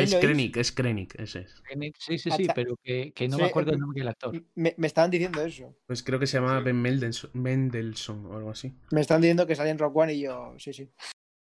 Es. 0.00 0.14
Krennic, 0.20 0.56
es 0.56 0.72
Krennic, 0.72 1.20
ese 1.20 1.40
es. 1.42 1.60
Krennic, 1.62 1.96
Sí, 1.98 2.18
sí, 2.18 2.30
sí, 2.32 2.46
pero 2.54 2.76
que, 2.82 3.12
que 3.12 3.28
no 3.28 3.36
Sí, 3.36 3.42
me 3.42 3.48
acuerdo 3.48 3.70
eh, 3.70 3.74
el 3.74 3.80
nombre 3.80 4.00
del 4.00 4.08
actor. 4.08 4.44
me, 4.56 4.74
me 4.76 4.86
estaban 4.88 5.10
diciendo 5.12 5.40
eso. 5.40 5.76
Pues 5.86 6.02
creo 6.02 6.18
que 6.18 6.26
se 6.26 6.38
llama 6.38 6.58
Ben 6.60 6.80
Mendelssohn, 6.82 7.30
Mendelssohn 7.34 8.26
o 8.26 8.36
algo 8.36 8.50
así. 8.50 8.74
Me 8.90 9.00
están 9.00 9.20
diciendo 9.20 9.46
que 9.46 9.54
salía 9.54 9.70
en 9.72 9.78
Rock 9.78 9.96
One 9.96 10.14
y 10.14 10.22
yo, 10.22 10.54
sí, 10.58 10.72
sí. 10.72 10.90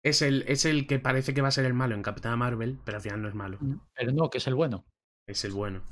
Es 0.05 0.21
el, 0.21 0.45
es 0.47 0.65
el 0.67 0.87
que 0.87 0.99
parece 0.99 1.33
que 1.33 1.41
va 1.41 1.49
a 1.49 1.53
ser 1.53 1.65
el 1.65 1.75
malo 1.75 1.95
en 1.95 2.03
Capitana 2.03 2.37
Marvel, 2.37 2.79
pero 2.85 2.97
al 2.99 3.03
final 3.03 3.23
no 3.23 3.29
es 3.29 3.35
malo. 3.35 3.59
Pero 3.95 4.13
no, 4.13 4.29
que 4.29 4.39
es 4.39 4.47
el 4.47 4.55
bueno. 4.55 4.85
Es 5.27 5.45
el 5.45 5.53
bueno. 5.53 5.83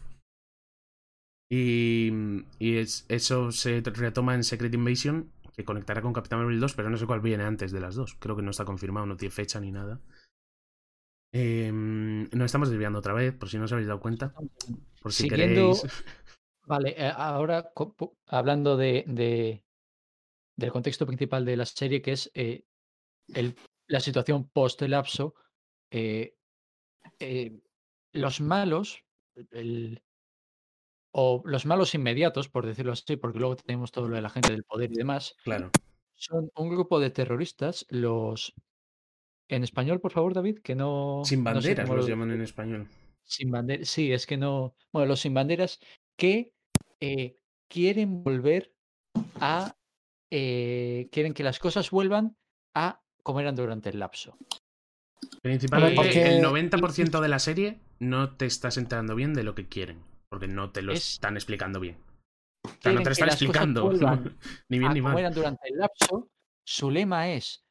Y, 1.51 2.11
y 2.59 2.77
es- 2.79 3.07
eso 3.09 3.51
se 3.51 3.81
retoma 3.81 4.35
en 4.35 4.45
Secret 4.45 4.73
Invasion, 4.75 5.33
que 5.55 5.65
conectará 5.65 6.03
con 6.03 6.13
Capitán 6.13 6.39
Marvel 6.41 6.61
2, 6.61 6.75
pero 6.75 6.91
no 6.91 6.97
sé 6.97 7.07
cuál 7.07 7.21
viene 7.21 7.45
antes 7.45 7.73
de 7.73 7.81
las 7.81 7.95
dos. 7.95 8.15
Creo 8.19 8.37
que 8.37 8.43
no 8.43 8.51
está 8.51 8.65
confirmado, 8.65 9.07
no 9.07 9.17
tiene 9.17 9.33
fecha 9.33 9.61
ni 9.61 9.71
nada. 9.73 10.01
Eh, 11.33 11.71
nos 11.73 12.45
estamos 12.47 12.71
desviando 12.71 12.99
otra 12.99 13.13
vez, 13.15 13.35
por 13.35 13.49
si 13.49 13.57
no 13.59 13.65
os 13.65 13.73
habéis 13.73 13.89
dado 13.89 14.01
cuenta. 14.01 14.35
Por 15.01 15.13
si 15.13 15.25
Siguiendo- 15.25 15.73
queréis. 15.73 15.83
Vale, 16.67 16.95
eh, 16.97 17.13
ahora 17.17 17.73
hablando 18.27 18.77
de, 18.77 19.05
de- 19.09 19.65
del 20.57 20.71
contexto 20.73 21.07
principal 21.07 21.45
de 21.45 21.57
la 21.57 21.67
serie, 21.67 22.03
que 22.03 22.13
es 22.13 22.31
eh, 22.35 22.65
el- 23.29 23.57
la 23.89 24.01
situación 24.01 24.49
post-lapso, 24.51 25.35
eh, 25.91 26.37
eh, 27.19 27.61
los 28.13 28.41
malos, 28.41 29.05
el- 29.53 30.03
o 31.13 31.43
los 31.45 31.67
malos 31.67 31.95
inmediatos, 31.95 32.49
por 32.49 32.67
decirlo 32.67 32.93
así, 32.93 33.17
porque 33.17 33.39
luego 33.39 33.57
tenemos 33.57 33.91
todo 33.93 34.09
lo 34.09 34.17
de 34.17 34.23
la 34.23 34.31
gente 34.31 34.51
del 34.53 34.65
poder 34.65 34.93
y 34.93 34.97
demás, 34.97 35.35
Claro. 35.43 35.71
son 36.15 36.51
un 36.57 36.69
grupo 36.71 37.01
de 37.01 37.11
terroristas, 37.11 37.87
los... 37.91 38.55
En 39.49 39.65
español, 39.65 40.01
por 40.01 40.13
favor, 40.13 40.33
David, 40.35 40.59
que 40.61 40.77
no... 40.77 41.23
Sin 41.25 41.43
no 41.43 41.51
sé 41.61 41.75
banderas 41.75 41.89
los 41.89 41.97
lo- 42.03 42.09
llaman 42.09 42.31
en 42.31 42.41
español. 42.43 42.87
Sin 43.25 43.51
banderas, 43.51 43.89
sí, 43.89 44.13
es 44.13 44.27
que 44.27 44.37
no. 44.37 44.75
Bueno, 44.93 45.09
los 45.09 45.21
sin 45.21 45.35
banderas 45.35 45.81
que 46.17 46.53
eh, 47.01 47.37
quieren 47.69 48.23
volver 48.23 48.73
a. 49.41 49.75
eh, 50.31 51.09
quieren 51.11 51.35
que 51.35 51.43
las 51.43 51.59
cosas 51.59 51.91
vuelvan 51.91 52.37
a 52.75 53.03
como 53.25 53.41
eran 53.41 53.57
durante 53.57 53.89
el 53.91 53.99
lapso. 53.99 54.37
Principalmente 55.43 55.97
porque- 55.97 56.37
el 56.37 56.43
90% 56.45 57.21
de 57.21 57.29
la 57.29 57.39
serie 57.39 57.81
no 57.99 58.37
te 58.37 58.47
estás 58.47 58.77
enterando 58.77 59.15
bien 59.17 59.35
de 59.35 59.43
lo 59.43 59.55
que 59.55 59.67
quieren, 59.69 60.01
porque 60.31 60.47
no 60.49 60.71
te 60.71 60.83
lo 60.83 60.93
Es- 60.93 61.15
están 61.15 61.37
explicando 61.37 61.81
bien. 61.81 61.99
O 62.65 62.69
sea, 62.81 62.93
no 62.93 62.99
te 62.99 63.05
lo 63.05 63.05
que 63.05 63.13
están 63.13 63.29
explicando. 63.29 63.91
ni 64.69 64.79
bien 64.79 64.93
ni 64.95 65.03
mal. 65.03 65.19
eran 65.19 65.35
durante 65.35 65.69
el 65.69 65.79
lapso. 65.79 66.29
Su 66.65 66.91
lema 66.91 67.31
es 67.31 67.65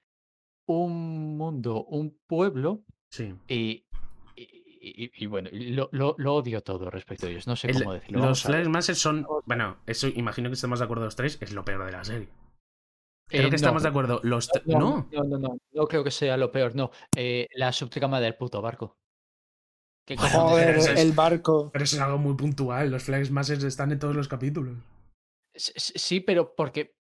un 0.68 1.38
mundo, 1.38 1.84
un 1.86 2.20
pueblo, 2.28 2.84
Sí. 3.12 3.34
y, 3.48 3.86
y, 4.36 5.06
y- 5.06 5.12
y 5.16 5.26
bueno, 5.28 5.50
lo, 5.54 5.90
lo- 5.94 6.16
lo 6.18 6.36
odio 6.36 6.62
todo 6.62 6.90
respecto 6.90 7.26
a 7.28 7.30
ellos. 7.30 7.48
No 7.48 7.56
sé 7.56 7.68
El- 7.72 7.80
cómo 7.80 7.94
decirlo. 7.94 8.18
los 8.20 8.26
vamos. 8.26 8.44
Flash 8.44 8.68
Masters 8.68 9.00
son. 9.00 9.26
Bueno, 9.46 9.78
eso 9.86 10.08
imagino 10.08 10.50
que 10.50 10.54
estamos 10.56 10.80
de 10.80 10.86
acuerdo 10.86 11.06
los 11.06 11.16
tres, 11.16 11.38
es 11.42 11.54
lo 11.54 11.64
peor 11.64 11.86
de 11.86 11.92
la 11.94 12.04
serie. 12.04 12.28
Eh, 13.32 13.38
Creo 13.38 13.44
que 13.46 13.50
no, 13.52 13.56
estamos 13.58 13.84
de 13.84 13.90
acuerdo. 13.90 14.20
Los 14.24 14.50
no, 14.66 15.08
no, 15.12 15.24
no, 15.24 15.58
no 15.72 15.86
creo 15.88 16.04
que 16.04 16.10
sea 16.12 16.36
lo 16.36 16.52
peor, 16.52 16.76
no. 16.76 16.90
Eh, 17.16 17.48
la 17.54 17.72
subtrama 17.72 18.20
del 18.20 18.36
puto 18.36 18.60
barco. 18.62 18.98
¿Qué 20.10 20.16
cojones 20.16 20.34
Joder, 20.42 20.76
es- 20.78 20.88
el 20.88 21.12
barco. 21.12 21.70
Pero 21.72 21.86
eso 21.86 21.96
es 21.98 22.02
algo 22.02 22.18
muy 22.18 22.34
puntual. 22.34 22.90
Los 22.90 23.04
Flags 23.04 23.30
Masters 23.30 23.64
están 23.64 23.92
en 23.92 24.00
todos 24.00 24.16
los 24.16 24.28
capítulos. 24.28 24.76
Sí, 25.56 26.20
pero 26.20 26.56
porque. 26.56 26.96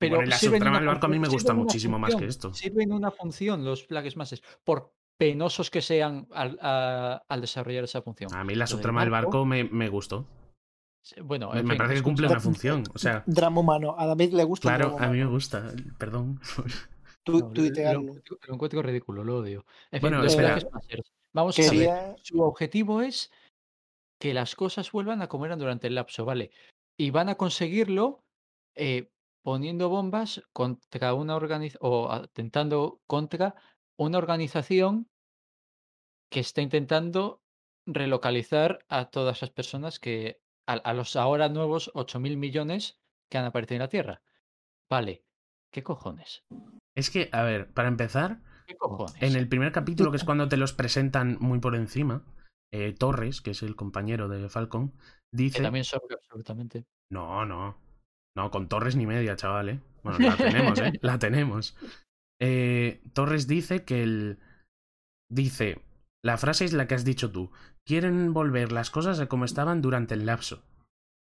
Pero 0.00 0.16
Bueno, 0.16 0.30
la 0.30 0.38
subtrama 0.38 0.78
del 0.78 0.86
barco 0.86 1.06
a 1.06 1.08
mí 1.10 1.18
me 1.18 1.28
gusta 1.28 1.52
muchísimo 1.52 1.98
más 1.98 2.14
que 2.16 2.24
esto. 2.24 2.54
Sirven 2.54 2.90
una 2.92 3.10
función 3.10 3.64
los 3.66 3.84
Flags 3.86 4.16
Masters, 4.16 4.42
por 4.64 4.94
penosos 5.18 5.70
que 5.70 5.82
sean 5.82 6.26
al, 6.32 6.58
a- 6.62 7.22
al 7.28 7.40
desarrollar 7.42 7.84
esa 7.84 8.00
función. 8.00 8.32
A 8.34 8.44
mí 8.44 8.54
la 8.54 8.64
del 8.64 8.68
subtrama 8.68 9.02
del 9.02 9.10
barco 9.10 9.44
me, 9.44 9.64
me 9.64 9.90
gustó. 9.90 10.26
Bueno, 11.22 11.50
Me, 11.52 11.60
fin, 11.62 11.76
parece 11.76 11.96
que 11.96 12.02
cumple 12.02 12.26
un- 12.28 12.32
una 12.32 12.40
función. 12.40 12.84
O 12.94 12.98
sea, 12.98 13.24
Drama 13.26 13.60
humano. 13.60 13.94
A 13.98 14.06
David 14.06 14.32
le 14.32 14.44
gusta 14.44 14.68
claro, 14.68 14.96
a 14.98 15.08
mí 15.08 15.18
me 15.18 15.26
gusta. 15.26 15.72
Perdón. 15.98 16.40
Tu- 17.24 17.40
no, 17.40 17.48
lo- 17.52 18.02
lo, 18.02 18.14
lo 18.46 18.54
encuentro 18.54 18.80
ridículo, 18.80 19.22
lo 19.24 19.38
odio. 19.38 19.66
En 19.90 20.00
fin, 20.00 20.08
Bueno, 20.08 20.22
los 20.22 20.32
espera. 20.32 20.58
Vamos 21.34 21.58
a 21.58 21.70
ver. 21.70 22.16
Su 22.22 22.42
objetivo 22.42 23.02
es 23.02 23.30
que 24.20 24.34
las 24.34 24.54
cosas 24.54 24.90
vuelvan 24.90 25.22
a 25.22 25.28
como 25.28 25.46
eran 25.46 25.58
durante 25.58 25.86
el 25.86 25.94
lapso, 25.94 26.24
¿vale? 26.24 26.50
Y 26.98 27.10
van 27.10 27.28
a 27.28 27.36
conseguirlo 27.36 28.24
eh, 28.74 29.10
poniendo 29.42 29.88
bombas 29.88 30.42
contra 30.52 31.14
una 31.14 31.36
organización 31.36 31.80
o 31.82 32.10
atentando 32.10 33.00
contra 33.06 33.54
una 33.96 34.18
organización 34.18 35.08
que 36.30 36.40
está 36.40 36.60
intentando 36.60 37.42
relocalizar 37.86 38.84
a 38.88 39.06
todas 39.10 39.40
las 39.40 39.50
personas 39.50 39.98
que, 39.98 40.40
a, 40.66 40.74
a 40.74 40.92
los 40.92 41.16
ahora 41.16 41.48
nuevos 41.48 41.90
8.000 41.94 42.36
millones 42.36 43.00
que 43.30 43.38
han 43.38 43.46
aparecido 43.46 43.76
en 43.76 43.82
la 43.82 43.88
Tierra. 43.88 44.22
Vale, 44.90 45.24
¿qué 45.70 45.82
cojones? 45.82 46.44
Es 46.94 47.10
que, 47.10 47.30
a 47.32 47.42
ver, 47.42 47.72
para 47.72 47.88
empezar, 47.88 48.40
¿Qué 48.68 48.76
cojones? 48.76 49.14
en 49.20 49.34
el 49.34 49.48
primer 49.48 49.72
capítulo, 49.72 50.10
que 50.10 50.18
es 50.18 50.24
cuando 50.24 50.48
te 50.48 50.58
los 50.58 50.74
presentan 50.74 51.38
muy 51.40 51.58
por 51.58 51.74
encima, 51.74 52.22
eh, 52.72 52.92
Torres, 52.92 53.40
que 53.40 53.52
es 53.52 53.62
el 53.62 53.74
compañero 53.74 54.28
de 54.28 54.48
Falcon, 54.48 54.90
Que 54.90 54.98
dice... 55.32 55.62
también 55.62 55.84
sobra 55.84 56.16
absolutamente. 56.16 56.84
No, 57.10 57.46
no. 57.46 57.78
No, 58.36 58.50
con 58.50 58.68
Torres 58.68 58.94
ni 58.94 59.06
media, 59.06 59.36
chaval, 59.36 59.70
¿eh? 59.70 59.80
Bueno, 60.04 60.18
la 60.20 60.36
tenemos, 60.36 60.78
¿eh? 60.78 60.92
La 61.02 61.18
tenemos. 61.18 61.76
Eh, 62.40 63.02
Torres 63.14 63.48
dice 63.48 63.84
que 63.84 64.02
el... 64.02 64.38
Dice, 65.30 65.82
la 66.22 66.36
frase 66.36 66.64
es 66.64 66.72
la 66.72 66.86
que 66.86 66.94
has 66.94 67.04
dicho 67.04 67.32
tú. 67.32 67.50
Quieren 67.86 68.32
volver 68.32 68.70
las 68.70 68.90
cosas 68.90 69.18
a 69.18 69.26
como 69.26 69.44
estaban 69.44 69.82
durante 69.82 70.14
el 70.14 70.26
lapso. 70.26 70.62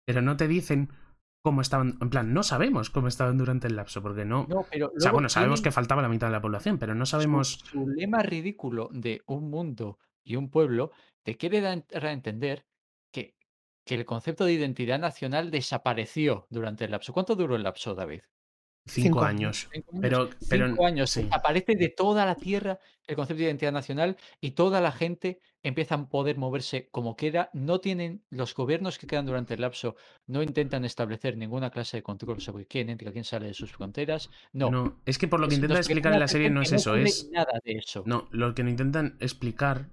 Pero 0.06 0.22
no 0.22 0.36
te 0.36 0.48
dicen 0.48 0.90
cómo 1.42 1.60
estaban... 1.60 1.98
En 2.00 2.08
plan, 2.10 2.32
no 2.32 2.42
sabemos 2.42 2.90
cómo 2.90 3.08
estaban 3.08 3.36
durante 3.36 3.66
el 3.66 3.76
lapso, 3.76 4.00
porque 4.02 4.24
no... 4.24 4.46
No, 4.48 4.64
pero 4.70 4.92
o 4.96 5.00
sea, 5.00 5.12
bueno, 5.12 5.28
sabemos 5.28 5.60
tienen- 5.60 5.64
que 5.64 5.74
faltaba 5.74 6.02
la 6.02 6.08
mitad 6.08 6.28
de 6.28 6.32
la 6.32 6.40
población, 6.40 6.78
pero 6.78 6.94
no 6.94 7.04
su- 7.04 7.10
sabemos... 7.10 7.60
Su, 7.64 7.86
lema 7.88 8.22
ridículo 8.22 8.88
de 8.92 9.22
un 9.26 9.50
mundo 9.50 9.98
y 10.24 10.36
un 10.36 10.50
pueblo 10.50 10.92
te 11.24 11.36
quiere 11.36 11.60
dar 11.60 11.84
a 11.92 12.12
entender 12.12 12.64
que, 13.12 13.34
que 13.84 13.96
el 13.96 14.04
concepto 14.04 14.44
de 14.44 14.52
identidad 14.52 14.98
nacional 14.98 15.50
desapareció 15.50 16.46
durante 16.50 16.84
el 16.84 16.92
lapso. 16.92 17.12
¿Cuánto 17.12 17.34
duró 17.34 17.56
el 17.56 17.64
lapso, 17.64 17.94
David? 17.94 18.22
Cinco, 18.84 19.06
Cinco 19.20 19.22
años. 19.22 19.68
¿Cinco 19.72 19.90
años? 19.92 20.00
Pero, 20.02 20.30
pero 20.50 20.66
Cinco 20.68 20.86
años. 20.86 21.10
sí. 21.10 21.28
Aparece 21.30 21.76
de 21.76 21.88
toda 21.88 22.26
la 22.26 22.34
tierra 22.34 22.78
el 23.06 23.16
concepto 23.16 23.38
de 23.38 23.44
identidad 23.46 23.72
nacional 23.72 24.16
y 24.40 24.52
toda 24.52 24.80
la 24.80 24.90
gente 24.92 25.38
empieza 25.62 25.94
a 25.94 26.08
poder 26.08 26.36
moverse 26.36 26.88
como 26.90 27.14
quiera. 27.14 27.48
No 27.52 27.78
tienen, 27.80 28.24
los 28.30 28.54
gobiernos 28.54 28.98
que 28.98 29.06
quedan 29.06 29.26
durante 29.26 29.54
el 29.54 29.60
lapso 29.60 29.94
no 30.26 30.42
intentan 30.42 30.84
establecer 30.84 31.36
ninguna 31.36 31.70
clase 31.70 31.98
de 31.98 32.02
control 32.02 32.40
sobre 32.40 32.66
quién 32.66 32.90
entra, 32.90 33.12
quién 33.12 33.24
sale 33.24 33.46
de 33.46 33.54
sus 33.54 33.70
fronteras. 33.70 34.30
No. 34.52 34.70
No, 34.70 35.00
es 35.06 35.16
que 35.18 35.28
por 35.28 35.38
lo 35.38 35.46
que 35.46 35.54
Es- 35.54 35.58
intenta 35.58 35.74
nos 35.76 35.86
explicar 35.86 36.12
en 36.14 36.20
la 36.20 36.28
serie 36.28 36.50
no 36.50 36.62
es 36.62 36.72
eso, 36.72 36.90
ocurre 36.90 37.04
es... 37.04 37.30
nada 37.30 37.60
de 37.64 37.72
eso. 37.74 38.02
No, 38.04 38.26
lo 38.32 38.52
que 38.54 38.64
no 38.64 38.70
intentan 38.70 39.16
explicar, 39.20 39.90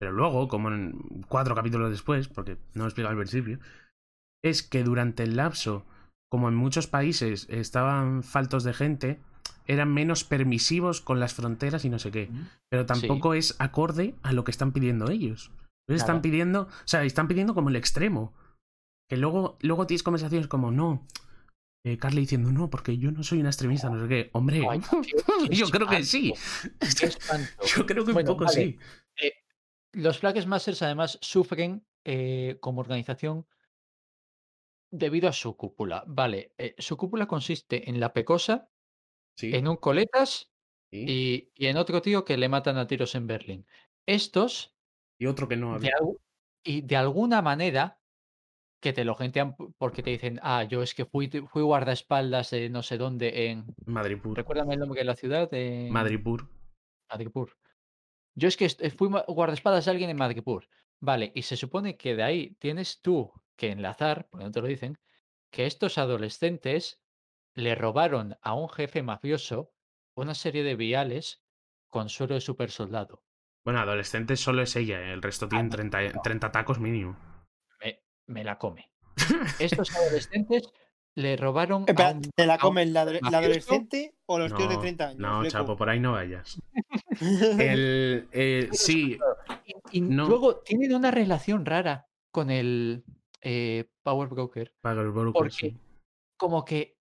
pero 0.00 0.10
luego, 0.10 0.48
como 0.48 0.70
en 0.70 1.22
cuatro 1.28 1.54
capítulos 1.54 1.90
después, 1.92 2.26
porque 2.26 2.56
no 2.74 2.82
lo 2.82 2.86
explica 2.88 3.10
al 3.10 3.16
principio, 3.16 3.60
es 4.42 4.64
que 4.64 4.82
durante 4.82 5.22
el 5.22 5.36
lapso, 5.36 5.86
como 6.34 6.48
en 6.48 6.56
muchos 6.56 6.88
países 6.88 7.46
estaban 7.48 8.24
faltos 8.24 8.64
de 8.64 8.74
gente, 8.74 9.20
eran 9.66 9.94
menos 9.94 10.24
permisivos 10.24 11.00
con 11.00 11.20
las 11.20 11.32
fronteras 11.32 11.84
y 11.84 11.88
no 11.88 12.00
sé 12.00 12.10
qué. 12.10 12.28
Pero 12.68 12.86
tampoco 12.86 13.34
es 13.34 13.54
acorde 13.60 14.16
a 14.24 14.32
lo 14.32 14.42
que 14.42 14.50
están 14.50 14.72
pidiendo 14.72 15.08
ellos. 15.12 15.52
Están 15.88 16.22
pidiendo, 16.22 16.62
o 16.62 16.86
sea, 16.86 17.04
están 17.04 17.28
pidiendo 17.28 17.54
como 17.54 17.68
el 17.68 17.76
extremo. 17.76 18.32
Que 19.08 19.16
luego, 19.16 19.58
luego 19.60 19.86
tienes 19.86 20.02
conversaciones 20.02 20.48
como, 20.48 20.72
no. 20.72 21.06
Eh, 21.86 21.98
Carly 21.98 22.22
diciendo, 22.22 22.50
no, 22.50 22.68
porque 22.68 22.98
yo 22.98 23.12
no 23.12 23.22
soy 23.22 23.38
una 23.38 23.50
extremista, 23.50 23.88
no 23.88 24.00
sé 24.02 24.08
qué. 24.08 24.30
Hombre, 24.32 24.66
Ay, 24.68 24.80
qué- 24.80 25.12
qué 25.50 25.54
yo 25.54 25.68
creo 25.68 25.86
que 25.86 26.02
sí. 26.02 26.34
Yo 27.76 27.86
creo 27.86 28.04
que 28.04 28.12
Bueno, 28.12 28.32
un 28.32 28.36
poco 28.36 28.46
vale. 28.46 28.76
sí. 29.16 29.30
Los 29.92 30.18
Flag 30.18 30.44
Masters 30.48 30.82
además 30.82 31.16
sufren 31.22 31.86
eh, 32.04 32.58
como 32.60 32.80
organización 32.80 33.46
debido 34.98 35.28
a 35.28 35.32
su 35.32 35.56
cúpula. 35.56 36.04
Vale, 36.06 36.54
eh, 36.58 36.74
su 36.78 36.96
cúpula 36.96 37.26
consiste 37.26 37.88
en 37.90 38.00
la 38.00 38.12
pecosa, 38.12 38.70
Sí. 39.36 39.54
en 39.54 39.66
un 39.66 39.76
coletas 39.76 40.52
sí. 40.92 41.04
y, 41.08 41.52
y 41.56 41.66
en 41.66 41.76
otro 41.76 42.00
tío 42.00 42.24
que 42.24 42.36
le 42.36 42.48
matan 42.48 42.76
a 42.78 42.86
tiros 42.86 43.14
en 43.16 43.26
Berlín. 43.26 43.66
Estos, 44.06 44.76
Y 45.18 45.26
otro 45.26 45.48
que 45.48 45.56
no 45.56 45.70
de, 45.70 45.88
había. 45.88 45.92
algu- 45.98 46.20
y 46.64 46.82
de 46.82 46.96
alguna 46.96 47.42
manera, 47.42 48.00
que 48.80 48.92
te 48.92 49.04
lo 49.04 49.14
gentean 49.14 49.56
porque 49.78 50.02
te 50.02 50.10
dicen, 50.10 50.38
ah, 50.42 50.62
yo 50.64 50.82
es 50.82 50.94
que 50.94 51.04
fui, 51.06 51.28
fui 51.28 51.62
guardaespaldas 51.62 52.50
de 52.50 52.68
no 52.68 52.82
sé 52.82 52.98
dónde 52.98 53.46
en... 53.48 53.64
Madripur. 53.86 54.36
Recuérdame 54.36 54.74
el 54.74 54.80
nombre 54.80 55.00
de 55.00 55.04
la 55.06 55.16
ciudad. 55.16 55.52
En... 55.54 55.90
Madripur. 55.90 56.48
Madripur. 57.10 57.56
Yo 58.36 58.46
es 58.48 58.56
que 58.56 58.68
fui 58.90 59.08
guardaespaldas 59.26 59.86
de 59.86 59.90
alguien 59.90 60.10
en 60.10 60.16
Madripur. 60.18 60.68
Vale, 61.00 61.32
y 61.34 61.42
se 61.42 61.56
supone 61.56 61.96
que 61.96 62.14
de 62.14 62.22
ahí 62.22 62.56
tienes 62.60 63.00
tú 63.00 63.32
que 63.56 63.70
enlazar, 63.70 64.28
porque 64.30 64.44
no 64.44 64.50
te 64.52 64.60
lo 64.60 64.66
dicen, 64.66 64.98
que 65.50 65.66
estos 65.66 65.98
adolescentes 65.98 67.00
le 67.54 67.74
robaron 67.74 68.36
a 68.42 68.54
un 68.54 68.68
jefe 68.68 69.02
mafioso 69.02 69.72
una 70.16 70.34
serie 70.34 70.62
de 70.62 70.76
viales 70.76 71.42
con 71.88 72.08
suero 72.08 72.34
de 72.34 72.40
super 72.40 72.70
soldado. 72.70 73.22
Bueno, 73.64 73.80
adolescente 73.80 74.36
solo 74.36 74.62
es 74.62 74.76
ella, 74.76 75.00
¿eh? 75.00 75.12
el 75.12 75.22
resto 75.22 75.48
tienen 75.48 75.68
no, 75.68 75.76
30, 75.76 76.02
no. 76.12 76.22
30 76.22 76.52
tacos 76.52 76.78
mínimo. 76.80 77.16
Me, 77.82 78.02
me 78.26 78.44
la 78.44 78.58
come. 78.58 78.90
Estos 79.60 79.94
adolescentes 79.94 80.68
le 81.14 81.36
robaron 81.36 81.82
a 81.82 81.90
Espera, 81.90 82.10
un- 82.12 82.30
¿te 82.34 82.46
la 82.46 82.54
a 82.54 82.56
un 82.56 82.60
come 82.60 82.86
la, 82.86 83.04
la 83.04 83.38
adolescente 83.38 84.14
o 84.26 84.38
los 84.38 84.52
tíos 84.54 84.68
de 84.68 84.74
No, 84.74 84.80
30 84.80 85.08
años? 85.08 85.20
no, 85.20 85.40
Fleco? 85.40 85.52
chapo, 85.52 85.76
por 85.76 85.88
ahí 85.88 86.00
no 86.00 86.12
vayas. 86.12 86.60
El, 87.60 88.28
eh, 88.32 88.68
sí, 88.72 89.18
Y, 89.90 89.98
y 89.98 90.00
No. 90.00 90.28
luego 90.28 90.56
tienen 90.60 90.94
una 90.94 91.10
relación 91.10 91.64
rara 91.64 92.08
con 92.32 92.50
el 92.50 93.04
eh, 93.44 93.84
Power 94.02 94.28
Broker. 94.28 94.72
Broker, 94.82 95.32
Porque 95.32 95.50
sí. 95.50 95.76
como 96.36 96.64
que 96.64 96.96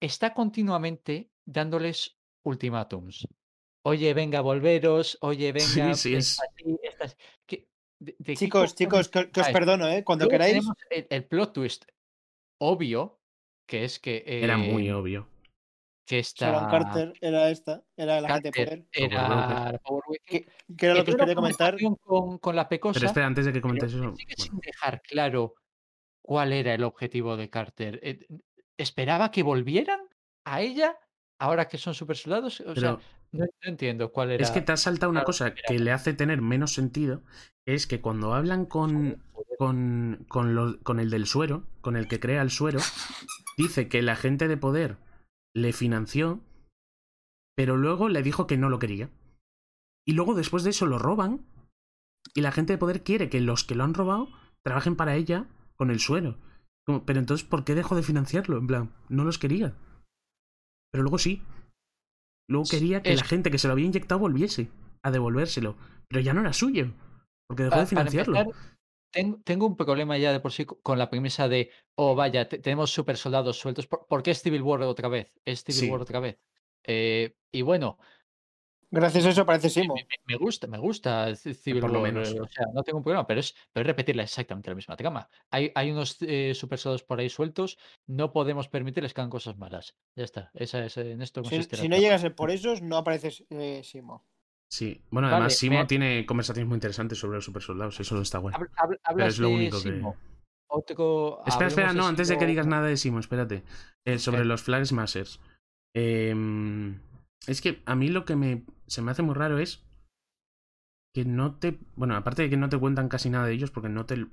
está 0.00 0.32
continuamente 0.34 1.30
dándoles 1.46 2.16
ultimátums. 2.44 3.26
Oye, 3.84 4.12
venga, 4.14 4.40
volveros. 4.40 5.18
Oye, 5.20 5.52
venga. 5.52 5.94
sí, 5.94 6.14
es- 6.14 6.30
esta 6.30 6.44
sí, 6.56 6.76
esta 6.82 7.08
sí. 7.08 7.16
¿Qué- 7.46 7.68
de- 8.00 8.16
de 8.18 8.24
qué 8.24 8.36
Chicos, 8.36 8.74
chicos, 8.74 9.08
que, 9.08 9.30
que 9.30 9.40
os 9.40 9.46
vais? 9.46 9.52
perdono, 9.52 9.88
¿eh? 9.88 10.04
Cuando 10.04 10.24
Luego 10.26 10.32
queráis. 10.32 10.64
el, 10.90 11.06
el 11.10 11.24
plot 11.26 11.52
twist 11.52 11.84
obvio, 12.62 13.20
que 13.68 13.84
es 13.84 13.98
que, 13.98 14.22
Era 14.26 14.56
muy 14.58 14.88
eh, 14.88 14.92
obvio. 14.94 15.28
que 16.06 16.18
está 16.18 16.68
Carter 16.70 17.12
era 17.20 17.50
esta, 17.50 17.84
era 17.96 18.20
la 18.20 18.34
gente 18.34 18.50
de 18.50 18.64
poder. 18.64 18.86
era 18.92 19.78
Power 19.84 20.02
Broker, 20.06 20.20
Que, 20.26 20.46
que 20.76 20.86
era 20.86 20.94
lo 20.94 21.04
que 21.04 21.10
os 21.12 21.16
quería 21.16 21.34
comentar. 21.34 21.76
Con, 22.02 22.38
con 22.38 22.56
la 22.56 22.68
pecosa. 22.68 22.98
Pero 22.98 23.06
espera, 23.06 23.26
antes 23.26 23.46
de 23.46 23.52
que 23.52 23.60
comentes 23.60 23.92
eso. 23.92 24.14
sigue 24.16 24.34
bueno, 24.36 24.44
sin 24.44 24.58
dejar 24.58 25.00
claro 25.02 25.54
cuál 26.30 26.52
era 26.52 26.74
el 26.74 26.84
objetivo 26.84 27.36
de 27.36 27.50
Carter. 27.50 27.98
Eh, 28.04 28.28
¿Esperaba 28.78 29.32
que 29.32 29.42
volvieran 29.42 29.98
a 30.44 30.60
ella 30.60 30.96
ahora 31.40 31.66
que 31.66 31.76
son 31.76 31.92
super 31.92 32.16
soldados? 32.16 32.60
O 32.60 32.66
sea, 32.66 32.74
pero 32.74 33.00
no, 33.32 33.46
no 33.46 33.50
entiendo 33.62 34.12
cuál 34.12 34.30
era. 34.30 34.44
es 34.44 34.52
que 34.52 34.60
te 34.60 34.70
has 34.70 34.82
saltado 34.82 35.10
una 35.10 35.24
cosa 35.24 35.52
que 35.52 35.80
le 35.80 35.90
hace 35.90 36.14
tener 36.14 36.40
menos 36.40 36.72
sentido, 36.72 37.24
es 37.66 37.88
que 37.88 38.00
cuando 38.00 38.32
hablan 38.32 38.64
con, 38.64 39.24
con, 39.58 40.24
con 40.28 41.00
el 41.00 41.10
del 41.10 41.26
suero, 41.26 41.66
con 41.80 41.96
el 41.96 42.06
que 42.06 42.20
crea 42.20 42.42
el 42.42 42.50
suero, 42.52 42.78
dice 43.58 43.88
que 43.88 44.00
la 44.00 44.14
gente 44.14 44.46
de 44.46 44.56
poder 44.56 44.98
le 45.52 45.72
financió, 45.72 46.38
pero 47.56 47.76
luego 47.76 48.08
le 48.08 48.22
dijo 48.22 48.46
que 48.46 48.56
no 48.56 48.68
lo 48.68 48.78
quería. 48.78 49.10
Y 50.06 50.12
luego 50.12 50.36
después 50.36 50.62
de 50.62 50.70
eso 50.70 50.86
lo 50.86 51.00
roban 51.00 51.44
y 52.34 52.42
la 52.42 52.52
gente 52.52 52.74
de 52.74 52.78
poder 52.78 53.02
quiere 53.02 53.28
que 53.28 53.40
los 53.40 53.64
que 53.64 53.74
lo 53.74 53.82
han 53.82 53.94
robado 53.94 54.28
trabajen 54.62 54.94
para 54.94 55.16
ella 55.16 55.48
con 55.80 55.90
el 55.90 55.98
suero. 55.98 56.36
Como, 56.86 57.06
pero 57.06 57.18
entonces, 57.20 57.46
¿por 57.46 57.64
qué 57.64 57.74
dejó 57.74 57.96
de 57.96 58.02
financiarlo? 58.02 58.58
En 58.58 58.66
plan, 58.66 58.92
no 59.08 59.24
los 59.24 59.38
quería. 59.38 59.74
Pero 60.92 61.02
luego 61.04 61.16
sí. 61.16 61.42
Luego 62.50 62.66
quería 62.70 63.02
que 63.02 63.14
es- 63.14 63.20
la 63.20 63.24
gente 63.26 63.50
que 63.50 63.56
se 63.56 63.66
lo 63.66 63.72
había 63.72 63.86
inyectado 63.86 64.18
volviese 64.18 64.70
a 65.02 65.10
devolvérselo. 65.10 65.76
Pero 66.08 66.20
ya 66.20 66.34
no 66.34 66.42
era 66.42 66.52
suyo. 66.52 66.92
Porque 67.48 67.62
dejó 67.62 67.76
Pa- 67.76 67.80
de 67.80 67.86
para 67.86 67.88
financiarlo. 68.10 68.38
empezar, 68.38 68.62
ten- 69.10 69.42
tengo 69.42 69.66
un 69.66 69.76
problema 69.76 70.18
ya 70.18 70.32
de 70.32 70.40
por 70.40 70.52
sí 70.52 70.66
co- 70.66 70.78
con 70.82 70.98
la 70.98 71.08
premisa 71.08 71.48
de, 71.48 71.70
oh, 71.96 72.14
vaya, 72.14 72.46
te- 72.46 72.58
tenemos 72.58 72.90
super 72.92 73.16
soldados 73.16 73.58
sueltos. 73.58 73.86
¿Por, 73.86 74.06
por 74.06 74.22
qué 74.22 74.32
es 74.32 74.42
Civil 74.42 74.60
War 74.60 74.82
otra 74.82 75.08
vez? 75.08 75.32
Es 75.46 75.64
Civil 75.64 75.80
Sí. 75.80 75.90
War 75.90 76.02
otra 76.02 76.20
vez. 76.20 76.38
Eh, 76.84 77.34
y 77.50 77.62
bueno, 77.62 77.98
Gracias 78.92 79.24
a 79.26 79.28
eso 79.30 79.46
parece 79.46 79.70
Simo. 79.70 79.94
Me, 79.94 80.04
me 80.26 80.36
gusta, 80.36 80.66
me 80.66 80.78
gusta 80.78 81.34
Civil 81.36 81.80
Por 81.80 81.92
lo 81.92 82.02
War, 82.02 82.12
menos. 82.12 82.30
o 82.32 82.46
sea, 82.48 82.66
no 82.74 82.82
tengo 82.82 82.98
un 82.98 83.04
problema, 83.04 83.26
pero 83.26 83.38
es, 83.40 83.54
pero 83.72 83.82
es 83.82 83.86
repetirle 83.86 84.24
exactamente 84.24 84.68
la 84.70 84.74
misma 84.74 84.96
trama. 84.96 85.28
Hay, 85.52 85.70
hay 85.76 85.90
unos 85.92 86.16
eh, 86.22 86.52
super 86.54 86.78
soldados 86.78 87.04
por 87.04 87.20
ahí 87.20 87.30
sueltos, 87.30 87.78
no 88.08 88.32
podemos 88.32 88.68
permitirles 88.68 89.14
que 89.14 89.20
hagan 89.20 89.30
cosas 89.30 89.56
malas. 89.58 89.96
Ya 90.16 90.24
está, 90.24 90.50
esa 90.54 90.84
es, 90.84 90.96
en 90.96 91.22
esto 91.22 91.44
Si, 91.44 91.50
consiste 91.50 91.76
si 91.76 91.82
no 91.84 91.90
trama. 91.94 92.02
llega 92.02 92.14
a 92.16 92.18
ser 92.18 92.34
por 92.34 92.50
esos, 92.50 92.82
no 92.82 92.96
aparece 92.96 93.30
eh, 93.50 93.82
Simo. 93.84 94.26
Sí. 94.72 95.00
Bueno, 95.10 95.26
Vale, 95.28 95.36
además, 95.36 95.56
Simo 95.56 95.78
me- 95.78 95.86
tiene 95.86 96.26
conversaciones 96.26 96.68
muy 96.68 96.76
interesantes 96.76 97.18
sobre 97.18 97.36
los 97.36 97.44
super 97.44 97.62
soldados. 97.62 97.98
Eso 98.00 98.14
no 98.16 98.22
está 98.22 98.38
bueno. 98.38 98.58
Habl- 98.58 98.70
habl- 98.76 99.00
hablas 99.04 99.28
es 99.34 99.38
lo 99.38 99.48
de 99.48 99.54
único 99.54 99.82
que-. 99.82 100.02
Otro, 100.72 101.42
Espera, 101.46 101.66
espera, 101.68 101.92
no, 101.92 102.06
antes 102.06 102.28
de 102.28 102.38
que 102.38 102.46
digas 102.46 102.66
nada 102.66 102.86
de 102.86 102.96
Simo, 102.96 103.18
espérate. 103.18 103.62
Eh, 104.04 104.18
sobre 104.20 104.44
los 104.44 104.62
Flag 104.62 104.84
Smashers. 104.86 105.40
Em, 105.94 107.00
es 107.48 107.60
que 107.60 107.82
a 107.86 107.96
mí 107.96 108.08
lo 108.08 108.24
que 108.24 108.36
me, 108.36 108.62
se 108.90 109.02
me 109.02 109.12
hace 109.12 109.22
muy 109.22 109.34
raro 109.34 109.58
es 109.58 109.86
que 111.14 111.24
no 111.24 111.58
te. 111.58 111.78
Bueno, 111.96 112.16
aparte 112.16 112.42
de 112.42 112.50
que 112.50 112.56
no 112.56 112.68
te 112.68 112.78
cuentan 112.78 113.08
casi 113.08 113.30
nada 113.30 113.46
de 113.46 113.52
ellos, 113.54 113.70
porque 113.70 113.88
no 113.88 114.06
te, 114.06 114.26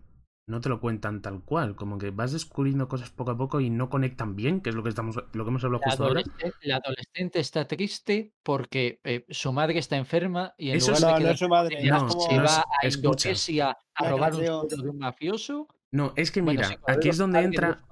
no 0.47 0.61
te 0.61 0.69
lo 0.69 0.79
cuentan 0.79 1.21
tal 1.21 1.43
cual. 1.43 1.75
Como 1.75 1.97
que 1.97 2.11
vas 2.11 2.31
descubriendo 2.33 2.87
cosas 2.87 3.09
poco 3.11 3.31
a 3.31 3.37
poco 3.37 3.59
y 3.61 3.69
no 3.69 3.89
conectan 3.89 4.35
bien, 4.35 4.61
que 4.61 4.69
es 4.69 4.75
lo 4.75 4.83
que 4.83 4.89
estamos 4.89 5.15
lo 5.15 5.43
que 5.43 5.49
hemos 5.49 5.63
hablado 5.63 5.81
La, 5.83 5.89
justo 5.91 6.03
ahora. 6.05 6.19
adolescente, 6.21 6.57
la 6.67 6.75
adolescente 6.77 7.39
está 7.39 7.67
triste 7.67 8.33
porque 8.43 8.99
eh, 9.03 9.25
su 9.29 9.51
madre 9.53 9.79
está 9.79 9.97
enferma 9.97 10.53
y 10.57 10.69
en 10.71 10.77
Eso 10.77 10.91
lugar 10.91 10.97
es- 10.97 11.01
de 11.01 11.11
No, 11.23 11.27
no 11.27 11.31
es 11.33 11.39
su 11.39 11.49
madre. 11.49 11.83
No, 11.89 12.09
se 12.09 12.35
no 12.35 12.43
es- 12.43 12.51
va 12.51 12.65
a. 12.81 12.87
Indonesia 12.87 13.77
a 13.95 14.09
robar 14.09 14.33
un 14.33 14.37
canción. 14.39 14.69
sueldo 14.69 14.83
de 14.83 14.89
un 14.89 14.97
mafioso. 14.99 15.67
No, 15.91 16.13
es 16.15 16.31
que 16.31 16.41
Bueno, 16.41 16.61
mira, 16.61 16.79
aquí 16.87 17.09
es 17.09 17.17
donde 17.17 17.39
entra. 17.41 17.83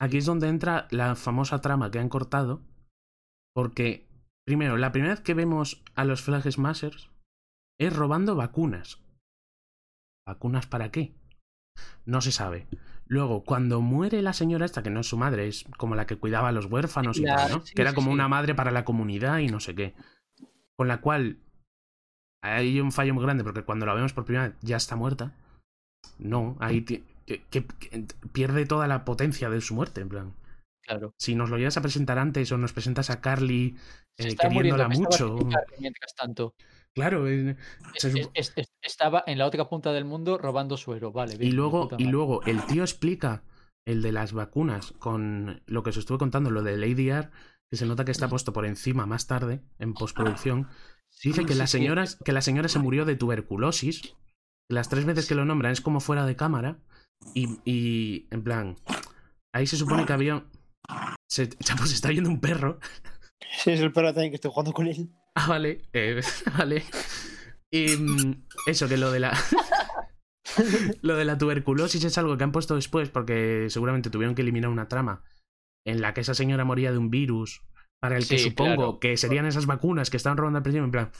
Aquí 0.00 0.16
es 0.18 0.24
donde 0.26 0.48
entra 0.48 0.86
la 0.90 1.14
famosa 1.14 1.60
trama 1.60 1.90
que 1.90 1.98
han 1.98 2.08
cortado. 2.08 2.62
Porque, 3.54 4.08
primero, 4.46 4.76
la 4.76 4.92
primera 4.92 5.14
vez 5.14 5.22
que 5.22 5.34
vemos 5.34 5.82
a 5.94 6.04
los 6.04 6.22
Flag 6.22 6.50
Smashers 6.50 7.10
es 7.80 7.94
robando 7.94 8.36
vacunas. 8.36 9.00
¿Vacunas 10.26 10.66
para 10.66 10.90
qué? 10.90 11.14
No 12.06 12.20
se 12.20 12.32
sabe. 12.32 12.66
Luego, 13.06 13.44
cuando 13.44 13.80
muere 13.80 14.22
la 14.22 14.32
señora 14.32 14.64
esta, 14.64 14.82
que 14.82 14.90
no 14.90 15.00
es 15.00 15.08
su 15.08 15.18
madre, 15.18 15.48
es 15.48 15.64
como 15.76 15.94
la 15.94 16.06
que 16.06 16.16
cuidaba 16.16 16.48
a 16.48 16.52
los 16.52 16.66
huérfanos 16.66 17.18
y 17.18 17.24
tal, 17.24 17.50
¿no? 17.50 17.60
sí, 17.66 17.74
que 17.74 17.82
era 17.82 17.94
como 17.94 18.08
sí. 18.08 18.14
una 18.14 18.28
madre 18.28 18.54
para 18.54 18.70
la 18.70 18.84
comunidad 18.84 19.38
y 19.38 19.48
no 19.48 19.60
sé 19.60 19.74
qué. 19.74 19.94
Con 20.76 20.88
la 20.88 21.00
cual 21.00 21.38
hay 22.42 22.80
un 22.80 22.92
fallo 22.92 23.12
muy 23.14 23.24
grande 23.24 23.44
porque 23.44 23.62
cuando 23.64 23.86
la 23.86 23.94
vemos 23.94 24.12
por 24.12 24.24
primera 24.24 24.48
vez 24.48 24.56
ya 24.62 24.76
está 24.76 24.96
muerta. 24.96 25.34
No, 26.18 26.56
ahí 26.60 26.80
ti- 26.82 27.04
que- 27.26 27.42
que- 27.50 27.66
que 27.66 28.06
pierde 28.32 28.66
toda 28.66 28.86
la 28.86 29.04
potencia 29.04 29.50
de 29.50 29.60
su 29.60 29.74
muerte, 29.74 30.00
en 30.00 30.08
plan. 30.08 30.34
Claro. 30.86 31.14
Si 31.18 31.34
nos 31.34 31.50
lo 31.50 31.56
llevas 31.56 31.76
a 31.76 31.82
presentar 31.82 32.18
antes 32.18 32.50
o 32.52 32.58
nos 32.58 32.72
presentas 32.72 33.10
a 33.10 33.20
Carly 33.20 33.76
eh, 34.18 34.28
está 34.28 34.48
queriéndola 34.48 34.88
mucho. 34.88 35.36
mientras 35.78 36.14
tanto. 36.14 36.54
Claro, 36.94 37.26
eh, 37.28 37.56
Es- 37.94 38.04
es- 38.34 38.52
es- 38.54 38.72
estaba 38.82 39.24
en 39.26 39.38
la 39.38 39.46
otra 39.46 39.68
punta 39.68 39.92
del 39.92 40.04
mundo 40.04 40.38
robando 40.38 40.76
suero, 40.76 41.10
vale. 41.10 41.34
y 41.34 41.38
bien, 41.38 41.56
luego, 41.56 41.88
y 41.98 42.04
luego 42.04 42.42
el 42.44 42.62
tío 42.66 42.82
explica 42.82 43.42
el 43.86 44.00
de 44.02 44.12
las 44.12 44.32
vacunas 44.32 44.92
con 44.98 45.62
lo 45.66 45.82
que 45.82 45.90
os 45.90 45.96
estuve 45.96 46.18
contando, 46.18 46.50
lo 46.50 46.62
del 46.62 46.82
ADR, 46.84 47.30
que 47.70 47.76
se 47.76 47.86
nota 47.86 48.04
que 48.04 48.12
está 48.12 48.28
puesto 48.28 48.52
por 48.52 48.64
encima 48.66 49.06
más 49.06 49.26
tarde, 49.26 49.60
en 49.78 49.94
postproducción. 49.94 50.68
Dice 51.22 51.44
que 51.46 51.54
la 51.54 51.66
señora, 51.66 52.04
que 52.24 52.32
la 52.32 52.40
señora 52.42 52.68
se 52.68 52.78
murió 52.78 53.04
de 53.04 53.16
tuberculosis. 53.16 54.14
Las 54.70 54.88
tres 54.88 55.04
veces 55.04 55.26
que 55.26 55.34
lo 55.34 55.44
nombran 55.44 55.72
es 55.72 55.80
como 55.80 56.00
fuera 56.00 56.26
de 56.26 56.36
cámara. 56.36 56.78
Y, 57.34 57.58
y 57.64 58.26
en 58.30 58.42
plan, 58.42 58.76
ahí 59.52 59.66
se 59.66 59.76
supone 59.76 60.04
que 60.06 60.12
había. 60.12 60.44
Se, 61.28 61.42
está 61.42 62.08
viendo 62.10 62.30
un 62.30 62.40
perro. 62.40 62.78
Sí, 63.62 63.72
es 63.72 63.80
el 63.80 63.92
perro 63.92 64.12
también 64.12 64.30
que 64.30 64.36
estoy 64.36 64.50
jugando 64.50 64.72
con 64.72 64.86
él. 64.86 65.10
Ah, 65.34 65.46
vale, 65.48 65.82
eh, 65.92 66.20
vale. 66.58 66.84
Y 67.70 67.96
mm, 67.96 68.46
eso, 68.66 68.88
que 68.88 68.96
lo 68.96 69.10
de 69.10 69.20
la. 69.20 69.36
lo 71.02 71.16
de 71.16 71.24
la 71.24 71.38
tuberculosis 71.38 72.04
es 72.04 72.18
algo 72.18 72.36
que 72.36 72.44
han 72.44 72.52
puesto 72.52 72.74
después 72.74 73.08
porque 73.08 73.66
seguramente 73.70 74.10
tuvieron 74.10 74.34
que 74.34 74.42
eliminar 74.42 74.70
una 74.70 74.88
trama 74.88 75.24
en 75.86 76.00
la 76.00 76.14
que 76.14 76.20
esa 76.20 76.34
señora 76.34 76.64
moría 76.64 76.92
de 76.92 76.98
un 76.98 77.10
virus 77.10 77.62
para 78.00 78.16
el 78.16 78.28
que 78.28 78.38
Sí, 78.38 78.50
supongo 78.50 78.74
claro. 78.76 79.00
que 79.00 79.16
serían 79.16 79.46
esas 79.46 79.66
vacunas 79.66 80.10
que 80.10 80.16
estaban 80.16 80.36
robando 80.36 80.58
al 80.58 80.62
principio. 80.62 80.84
En 80.84 80.90
plan, 80.90 81.10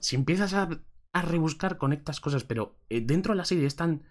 si 0.00 0.16
empiezas 0.16 0.54
a, 0.54 0.68
a 1.12 1.22
rebuscar, 1.22 1.78
conectas 1.78 2.20
cosas, 2.20 2.44
pero 2.44 2.78
eh, 2.88 3.00
dentro 3.02 3.34
de 3.34 3.38
la 3.38 3.44
serie 3.44 3.66
es 3.66 3.76
tan. 3.76 4.02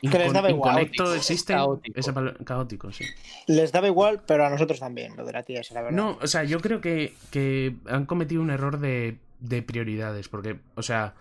Que 0.00 0.18
les 0.18 0.32
daba 0.32 0.50
igual. 0.50 0.72
inconecto 0.72 1.14
existe. 1.14 1.52
caótico. 1.52 2.00
Esa 2.00 2.12
caótico, 2.44 2.92
sí. 2.92 3.04
Les 3.46 3.70
daba 3.70 3.86
igual, 3.86 4.22
pero 4.26 4.44
a 4.44 4.50
nosotros 4.50 4.80
también, 4.80 5.16
lo 5.16 5.24
de 5.24 5.32
la 5.32 5.44
tía 5.44 5.60
esa, 5.60 5.74
la 5.74 5.82
verdad. 5.82 5.96
No, 5.96 6.18
o 6.20 6.26
sea, 6.26 6.42
yo 6.42 6.60
creo 6.60 6.80
que, 6.80 7.14
que 7.30 7.76
han 7.86 8.06
cometido 8.06 8.42
un 8.42 8.50
error 8.50 8.80
de, 8.80 9.18
de 9.38 9.62
prioridades, 9.62 10.28
porque, 10.28 10.58
o 10.74 10.82
sea, 10.82 11.14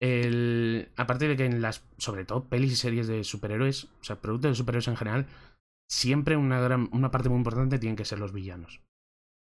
el, 0.00 0.90
aparte 0.96 1.26
de 1.26 1.36
que 1.36 1.46
en 1.46 1.62
las, 1.62 1.82
sobre 1.96 2.24
todo, 2.24 2.44
pelis 2.44 2.72
y 2.72 2.76
series 2.76 3.06
de 3.06 3.24
superhéroes, 3.24 3.84
o 3.84 4.04
sea, 4.04 4.16
productos 4.16 4.50
de 4.52 4.56
superhéroes 4.56 4.88
en 4.88 4.96
general, 4.96 5.26
siempre 5.88 6.36
una, 6.36 6.60
gran, 6.60 6.88
una 6.92 7.10
parte 7.10 7.28
muy 7.28 7.38
importante 7.38 7.78
tienen 7.78 7.96
que 7.96 8.04
ser 8.04 8.18
los 8.18 8.32
villanos. 8.32 8.80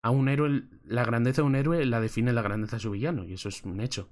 A 0.02 0.10
un 0.10 0.28
héroe, 0.28 0.62
la 0.84 1.04
grandeza 1.04 1.42
de 1.42 1.46
un 1.46 1.54
héroe 1.54 1.84
la 1.84 2.00
define 2.00 2.32
la 2.32 2.42
grandeza 2.42 2.76
de 2.76 2.80
su 2.80 2.90
villano, 2.90 3.24
y 3.24 3.34
eso 3.34 3.50
es 3.50 3.62
un 3.64 3.80
hecho. 3.80 4.08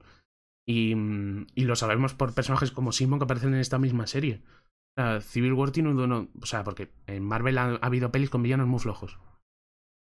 Y, 0.68 0.94
mm, 0.94 1.46
y 1.54 1.64
lo 1.64 1.76
sabemos 1.76 2.12
por 2.12 2.34
personajes 2.34 2.70
como 2.70 2.92
Simon 2.92 3.18
que 3.18 3.24
aparecen 3.24 3.54
en 3.54 3.60
esta 3.60 3.78
misma 3.78 4.06
serie. 4.06 4.42
O 4.98 5.00
sea, 5.00 5.20
Civil 5.22 5.54
War 5.54 5.70
tiene 5.70 5.88
un 5.88 5.98
uno, 5.98 6.28
o 6.42 6.44
sea, 6.46 6.62
porque 6.62 6.90
en 7.06 7.24
Marvel 7.24 7.56
ha, 7.56 7.64
ha 7.76 7.86
habido 7.86 8.12
pelis 8.12 8.28
con 8.28 8.42
villanos 8.42 8.66
muy 8.66 8.78
flojos. 8.78 9.18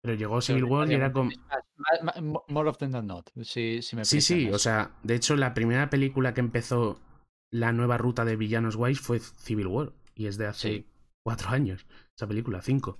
Pero 0.02 0.16
llegó 0.16 0.40
Civil 0.40 0.64
War 0.64 0.90
y 0.90 0.94
era 0.94 1.10
más- 1.10 2.20
More 2.48 2.68
often 2.70 2.92
than 2.92 3.06
not. 3.06 3.30
Si, 3.42 3.82
si 3.82 3.96
me 3.96 4.04
Sí, 4.04 4.20
sí, 4.20 4.48
o 4.50 4.58
sea, 4.58 4.92
de 5.02 5.14
hecho 5.16 5.36
la 5.36 5.52
primera 5.54 5.90
película 5.90 6.32
que 6.32 6.40
empezó 6.40 7.00
la 7.52 7.72
nueva 7.72 7.98
ruta 7.98 8.24
de 8.24 8.36
villanos 8.36 8.76
guays 8.76 9.00
fue 9.00 9.18
Civil 9.20 9.66
War 9.66 9.92
y 10.14 10.26
es 10.26 10.38
de 10.38 10.46
hace 10.46 10.68
Sí. 10.68 10.86
cuatro 11.24 11.48
años, 11.50 11.86
esa 12.16 12.26
película, 12.26 12.62
cinco. 12.62 12.96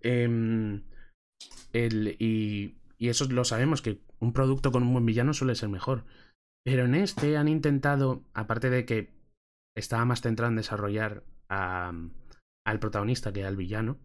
Em, 0.00 0.82
el- 1.72 2.16
y, 2.18 2.76
y 2.98 3.08
eso 3.08 3.24
lo 3.28 3.44
sabemos, 3.44 3.82
que 3.82 4.00
un 4.20 4.32
producto 4.32 4.70
con 4.72 4.82
un 4.82 4.92
buen 4.92 5.06
villano 5.06 5.32
suele 5.34 5.54
ser 5.54 5.68
mejor. 5.68 6.04
Pero 6.64 6.84
en 6.84 6.94
este 6.94 7.36
han 7.36 7.48
intentado, 7.48 8.22
aparte 8.34 8.70
de 8.70 8.84
que 8.84 9.10
estaba 9.76 10.04
más 10.04 10.20
centrado 10.20 10.50
en 10.50 10.56
desarrollar 10.56 11.24
a- 11.48 11.92
al 12.64 12.78
protagonista 12.78 13.32
que 13.32 13.44
al 13.44 13.56
villano, 13.56 13.98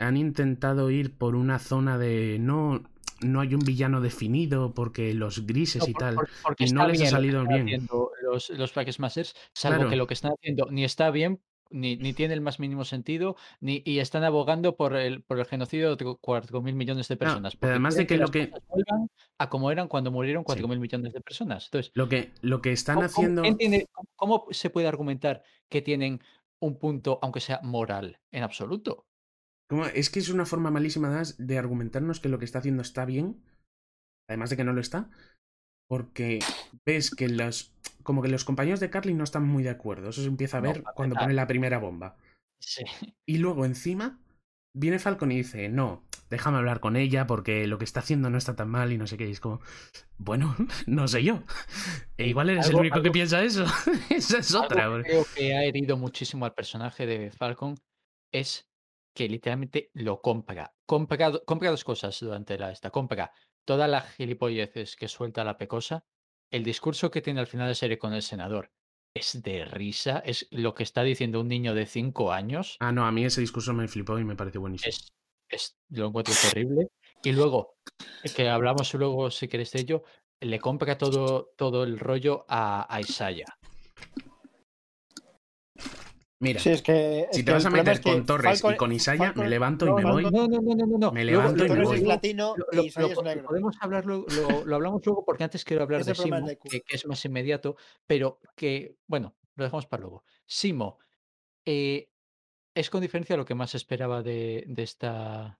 han 0.00 0.16
intentado 0.16 0.90
ir 0.90 1.16
por 1.16 1.34
una 1.34 1.58
zona 1.58 1.98
de 1.98 2.38
no, 2.38 2.84
no 3.22 3.40
hay 3.40 3.54
un 3.54 3.60
villano 3.64 4.00
definido 4.00 4.74
porque 4.74 5.14
los 5.14 5.46
grises 5.46 5.82
No, 5.82 5.88
y 5.88 5.92
por- 5.92 6.00
tal. 6.00 6.16
porque 6.42 6.64
y 6.66 6.70
no 6.72 6.86
les 6.86 6.98
ha 6.98 7.02
bien 7.02 7.10
salido 7.10 7.44
bien. 7.46 7.88
Los, 8.22 8.50
los 8.50 8.72
Flag 8.72 8.92
Smashers, 8.92 9.34
salvo 9.54 9.76
Claro. 9.78 9.90
que 9.90 9.96
lo 9.96 10.06
que 10.06 10.14
están 10.14 10.32
haciendo 10.32 10.66
ni 10.70 10.84
está 10.84 11.10
bien, 11.10 11.40
ni, 11.70 11.96
ni 11.96 12.12
tiene 12.12 12.34
el 12.34 12.40
más 12.40 12.58
mínimo 12.60 12.84
sentido, 12.84 13.36
ni, 13.60 13.82
y 13.84 13.98
están 13.98 14.24
abogando 14.24 14.76
por 14.76 14.94
el, 14.96 15.22
por 15.22 15.38
el 15.38 15.46
genocidio 15.46 15.96
de 15.96 16.04
4.000 16.20 16.74
millones 16.74 17.08
de 17.08 17.16
personas. 17.16 17.56
pero 17.56 17.72
además 17.72 17.94
de 17.96 18.06
quieren 18.06 18.30
que 18.30 18.46
lo 18.48 18.50
que- 18.50 18.92
a 19.38 19.48
como 19.50 19.70
eran 19.70 19.88
cuando 19.88 20.10
murieron 20.10 20.42
Sí. 20.42 20.46
4.000 20.46 20.78
millones 20.80 21.12
de 21.12 21.20
personas. 21.20 21.66
Entonces, 21.66 21.92
Lo 21.94 22.08
que, 22.08 22.32
lo 22.42 22.60
que 22.62 22.72
están 22.72 22.96
¿cómo, 22.96 23.06
haciendo. 23.06 23.42
tiene- 23.56 23.86
cómo- 24.14 24.46
se 24.50 24.70
puede 24.70 24.86
argumentar 24.88 25.42
que 25.68 25.82
tienen 25.82 26.20
un 26.60 26.78
punto, 26.78 27.18
aunque 27.22 27.40
sea 27.40 27.60
moral, 27.62 28.18
en 28.32 28.42
absoluto? 28.42 29.06
Es 29.94 30.10
que 30.10 30.20
es 30.20 30.28
una 30.28 30.46
forma 30.46 30.70
malísima 30.70 31.22
de 31.38 31.58
argumentarnos 31.58 32.20
que 32.20 32.28
lo 32.28 32.38
que 32.38 32.44
está 32.44 32.60
haciendo 32.60 32.82
está 32.82 33.04
bien, 33.04 33.42
además 34.28 34.50
de 34.50 34.56
que 34.56 34.64
no 34.64 34.72
lo 34.72 34.80
está, 34.80 35.10
porque 35.88 36.40
ves 36.84 37.10
que 37.10 37.28
los 37.28 37.72
como 38.02 38.22
que 38.22 38.28
los 38.28 38.44
compañeros 38.44 38.80
de 38.80 38.88
Carly 38.88 39.14
no 39.14 39.24
están 39.24 39.44
muy 39.44 39.64
de 39.64 39.70
acuerdo. 39.70 40.10
Eso 40.10 40.22
se 40.22 40.28
empieza 40.28 40.58
a 40.58 40.60
ver 40.60 40.84
cuando 40.94 41.16
pone 41.16 41.34
la 41.34 41.48
primera 41.48 41.78
bomba. 41.78 42.16
Sí. 42.60 42.84
Y 43.26 43.38
luego 43.38 43.64
encima 43.64 44.20
viene 44.72 44.98
Falcon 45.00 45.32
y 45.32 45.38
dice, 45.38 45.68
no, 45.68 46.04
déjame 46.30 46.58
hablar 46.58 46.80
con 46.80 46.96
ella 46.96 47.26
porque 47.26 47.66
lo 47.66 47.78
que 47.78 47.84
está 47.84 48.00
haciendo 48.00 48.30
no 48.30 48.38
está 48.38 48.54
tan 48.54 48.68
mal 48.68 48.92
y 48.92 48.98
no 48.98 49.06
sé 49.06 49.16
qué. 49.16 49.26
Y 49.28 49.32
es 49.32 49.40
como, 49.40 49.60
bueno, 50.18 50.54
no 50.86 51.08
sé 51.08 51.24
yo. 51.24 51.42
E 52.16 52.28
igual 52.28 52.50
eres 52.50 52.68
el 52.68 52.76
único 52.76 53.02
que 53.02 53.10
piensa 53.10 53.42
eso. 53.42 53.64
Esa 54.10 54.38
es 54.38 54.54
Algo 54.54 54.66
otra. 54.66 54.96
que 54.98 55.02
creo 55.02 55.26
que 55.34 55.56
ha 55.56 55.64
herido 55.64 55.96
muchísimo 55.96 56.44
al 56.44 56.54
personaje 56.54 57.06
de 57.06 57.30
Falcon 57.30 57.74
es 58.32 58.68
que 59.14 59.28
literalmente 59.28 59.90
lo 59.94 60.20
compra. 60.20 60.74
Compra, 60.86 61.32
compra 61.44 61.70
dos 61.70 61.84
cosas 61.84 62.18
durante 62.20 62.58
la 62.58 62.70
esta. 62.70 62.90
Compra 62.90 63.32
todas 63.66 63.90
las 63.90 64.10
gilipolleces 64.14 64.96
que 64.96 65.08
suelta 65.08 65.44
la 65.44 65.58
pecosa. 65.58 66.06
El 66.50 66.64
discurso 66.64 67.10
que 67.10 67.20
tiene 67.20 67.40
al 67.40 67.46
final 67.46 67.68
de 67.68 67.74
serie 67.74 67.98
con 67.98 68.14
el 68.14 68.22
senador 68.22 68.70
es 69.14 69.42
de 69.42 69.64
risa. 69.66 70.20
Es 70.20 70.46
lo 70.50 70.74
que 70.74 70.84
está 70.84 71.02
diciendo 71.02 71.40
un 71.40 71.48
niño 71.48 71.74
de 71.74 71.84
5 71.84 72.32
años. 72.32 72.76
Ah, 72.80 72.92
no, 72.92 73.04
a 73.04 73.12
mí 73.12 73.24
ese 73.24 73.40
discurso 73.40 73.74
me 73.74 73.88
flipó 73.88 74.18
y 74.18 74.24
me 74.24 74.36
pareció 74.36 74.60
buenísimo. 74.60 74.88
Es, 74.88 75.12
es, 75.50 75.78
lo 75.90 76.06
encuentro 76.06 76.34
terrible. 76.40 76.88
Y 77.22 77.32
luego, 77.32 77.74
que 78.34 78.48
hablamos 78.48 78.94
luego, 78.94 79.30
si 79.30 79.48
queréis 79.48 79.72
de 79.72 79.80
ello, 79.80 80.04
le 80.40 80.60
compra 80.60 80.96
todo, 80.96 81.52
todo 81.56 81.82
el 81.82 81.98
rollo 81.98 82.44
a, 82.48 82.86
a 82.94 83.00
Isaiah. 83.00 83.58
Mira, 86.38 86.60
Sí, 86.60 86.68
es 86.70 86.82
que. 86.82 87.20
es 87.20 87.28
si 87.32 87.40
que 87.40 87.46
te 87.46 87.52
vas 87.52 87.64
a 87.64 87.70
meter 87.70 87.94
es 87.94 88.00
que 88.00 88.12
con 88.12 88.26
Torres 88.26 88.60
Falcon- 88.60 88.74
y 88.74 88.76
con 88.76 88.92
Isaya, 88.92 89.18
Falcon- 89.32 89.42
me 89.44 89.48
levanto 89.48 89.86
y 89.86 89.92
me 89.94 90.04
voy. 90.04 90.22
no, 90.24 90.30
no, 90.30 90.46
no, 90.48 90.60
no, 90.60 90.86
no, 90.86 90.98
no. 90.98 91.12
Me 91.12 91.24
Luego- 91.24 91.40
levanto 91.42 91.64
y 91.64 91.68
me 91.68 91.74
Torres 91.74 91.90
es 91.92 92.00
voy. 92.00 92.08
latino 92.08 92.54
Lo, 92.56 92.66
y 92.72 92.76
lo- 92.90 93.06
es 93.06 93.22
negro. 93.22 93.46
podemos 93.48 93.76
hablarlo, 93.80 94.26
lo, 94.28 94.64
lo 94.66 94.76
hablamos 94.76 95.00
luego 95.06 95.24
porque 95.24 95.44
antes 95.44 95.64
quiero 95.64 95.82
hablar 95.84 96.04
de 96.04 96.14
Simo, 96.14 96.36
que, 96.70 96.82
que 96.82 96.96
es 96.96 97.06
más 97.06 97.24
inmediato, 97.24 97.76
pero 98.06 98.38
que, 98.54 98.96
bueno, 99.06 99.34
lo 99.54 99.64
dejamos 99.64 99.86
para 99.86 100.02
luego. 100.02 100.24
Simo, 100.44 100.98
eh, 101.64 102.10
es 102.74 102.90
con 102.90 103.00
diferencia 103.00 103.38
lo 103.38 103.46
que 103.46 103.54
más 103.54 103.74
esperaba 103.74 104.22
de, 104.22 104.64
de 104.66 104.82
esta, 104.82 105.58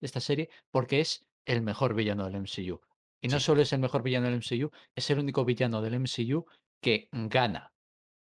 de 0.00 0.06
esta 0.06 0.20
serie, 0.20 0.50
porque 0.70 1.00
es 1.00 1.26
el 1.46 1.62
mejor 1.62 1.94
villano 1.94 2.26
del 2.26 2.36
MCU. 2.42 2.80
Y 3.22 3.28
no 3.28 3.40
Sí. 3.40 3.46
solo 3.46 3.62
es 3.62 3.72
el 3.72 3.78
mejor 3.80 4.02
villano 4.02 4.26
del 4.26 4.34
MCU, 4.34 4.70
es 4.94 5.08
el 5.08 5.18
único 5.20 5.46
villano 5.46 5.80
del 5.80 5.94
MCU 5.94 6.44
que 6.82 7.08
gana. 7.12 7.72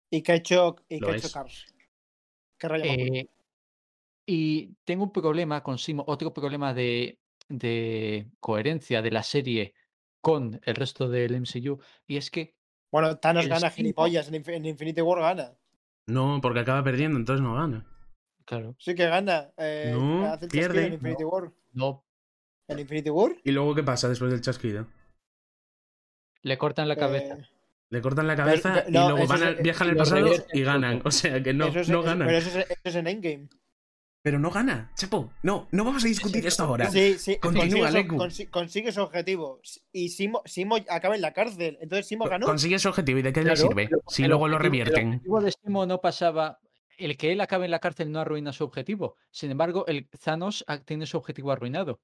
Y 0.08 0.22
que 0.22 0.30
ha 0.32 0.34
hecho, 0.36 0.76
y 0.88 1.00
que 1.00 1.10
ha 1.10 1.16
hecho. 1.16 1.32
Cars. 1.32 1.66
Que 2.58 2.68
raya 2.68 2.84
más 2.86 2.96
Eh, 2.98 3.28
y 4.26 4.74
tengo 4.84 5.04
un 5.04 5.12
problema 5.12 5.62
con 5.62 5.78
Simo, 5.78 6.04
otro 6.06 6.32
problema 6.32 6.74
de, 6.74 7.18
de 7.48 8.26
coherencia 8.40 9.02
de 9.02 9.10
la 9.10 9.22
serie 9.22 9.74
con 10.20 10.60
el 10.64 10.74
resto 10.74 11.08
del 11.08 11.34
MCU, 11.36 11.78
y 12.06 12.16
es 12.16 12.30
que 12.30 12.56
Bueno, 12.90 13.16
Thanos 13.18 13.46
gana 13.46 13.70
cinco- 13.70 13.74
gilipollas. 13.76 14.28
En, 14.28 14.34
Infi- 14.42 14.54
en 14.54 14.66
Infinity 14.66 15.00
War 15.00 15.20
gana. 15.20 15.56
No, 16.08 16.40
porque 16.42 16.60
acaba 16.60 16.82
perdiendo, 16.82 17.18
entonces 17.18 17.42
no 17.42 17.54
gana. 17.54 17.84
Claro. 18.44 18.74
Sí 18.78 18.94
que 18.94 19.06
gana. 19.06 19.52
Eh, 19.56 19.90
No, 19.92 20.24
hace 20.26 20.44
el 20.46 20.50
pierde. 20.50 20.86
En 20.86 20.92
Infinity 20.94 21.24
War. 21.24 21.52
No, 21.72 22.04
¿En 22.68 22.78
Infinity 22.80 23.10
War? 23.10 23.36
¿Y 23.44 23.52
luego 23.52 23.74
qué 23.74 23.82
pasa 23.84 24.08
después 24.08 24.30
del 24.32 24.40
chasquido? 24.40 24.86
le 26.42 26.58
cortan 26.58 26.86
la 26.88 26.94
cabeza. 26.96 27.38
Le 27.90 28.00
cortan 28.02 28.26
la 28.26 28.34
cabeza 28.36 28.74
pero- 28.74 28.88
y 28.88 28.92
no, 28.92 29.10
luego 29.10 29.26
van 29.26 29.38
es- 29.38 29.44
al- 29.46 29.56
viajan 29.56 29.88
al 29.90 29.96
pasado 29.96 30.22
revierten 30.24 30.58
y 30.58 30.62
ganan. 30.62 31.02
O 31.04 31.10
sea 31.10 31.42
que 31.42 31.52
no, 31.54 31.66
eso 31.66 31.80
es, 31.80 31.88
no 31.88 32.02
ganan. 32.02 32.26
Pero 32.26 32.38
eso 32.38 32.48
es, 32.58 32.66
eso 32.70 32.76
es 32.84 32.94
en 32.96 33.06
Endgame. 33.06 33.48
Pero 34.22 34.40
no 34.40 34.50
gana, 34.50 34.90
Chapo. 34.96 35.32
No, 35.44 35.68
no 35.70 35.84
vamos 35.84 36.04
a 36.04 36.08
discutir 36.08 36.44
esto 36.44 36.64
ahora. 36.64 36.90
Sí, 36.90 37.14
sí. 37.16 37.36
Continúa, 37.38 37.68
consigue, 37.68 37.88
su, 37.88 37.94
Leku. 37.94 38.16
consi- 38.16 38.50
consigue 38.50 38.90
su 38.90 39.00
objetivo. 39.02 39.60
Y 39.92 40.08
Simo, 40.08 40.42
Simo 40.46 40.74
acaba 40.88 41.14
en 41.14 41.20
la 41.20 41.32
cárcel. 41.32 41.78
Entonces 41.80 42.08
Simo 42.08 42.24
ganó. 42.24 42.44
Consigue 42.44 42.80
su 42.80 42.88
objetivo 42.88 43.20
y 43.20 43.22
de 43.22 43.32
qué 43.32 43.42
le 43.44 43.56
sirve 43.56 43.86
pero 43.88 44.02
si 44.08 44.24
luego 44.26 44.48
lo 44.48 44.56
objetivo- 44.56 44.66
El 44.66 44.86
revierten. 44.86 45.08
objetivo 45.08 45.40
de 45.42 45.52
Simo 45.52 45.86
no 45.86 46.00
pasaba. 46.00 46.58
El 46.98 47.16
que 47.16 47.30
él 47.30 47.40
acabe 47.40 47.66
en 47.66 47.70
la 47.70 47.78
cárcel 47.78 48.10
no 48.10 48.18
arruina 48.18 48.52
su 48.52 48.64
objetivo. 48.64 49.14
Sin 49.30 49.52
embargo, 49.52 49.86
el 49.86 50.08
Thanos 50.08 50.64
ah, 50.66 50.78
tiene 50.82 51.06
su 51.06 51.18
objetivo 51.18 51.52
arruinado. 51.52 52.00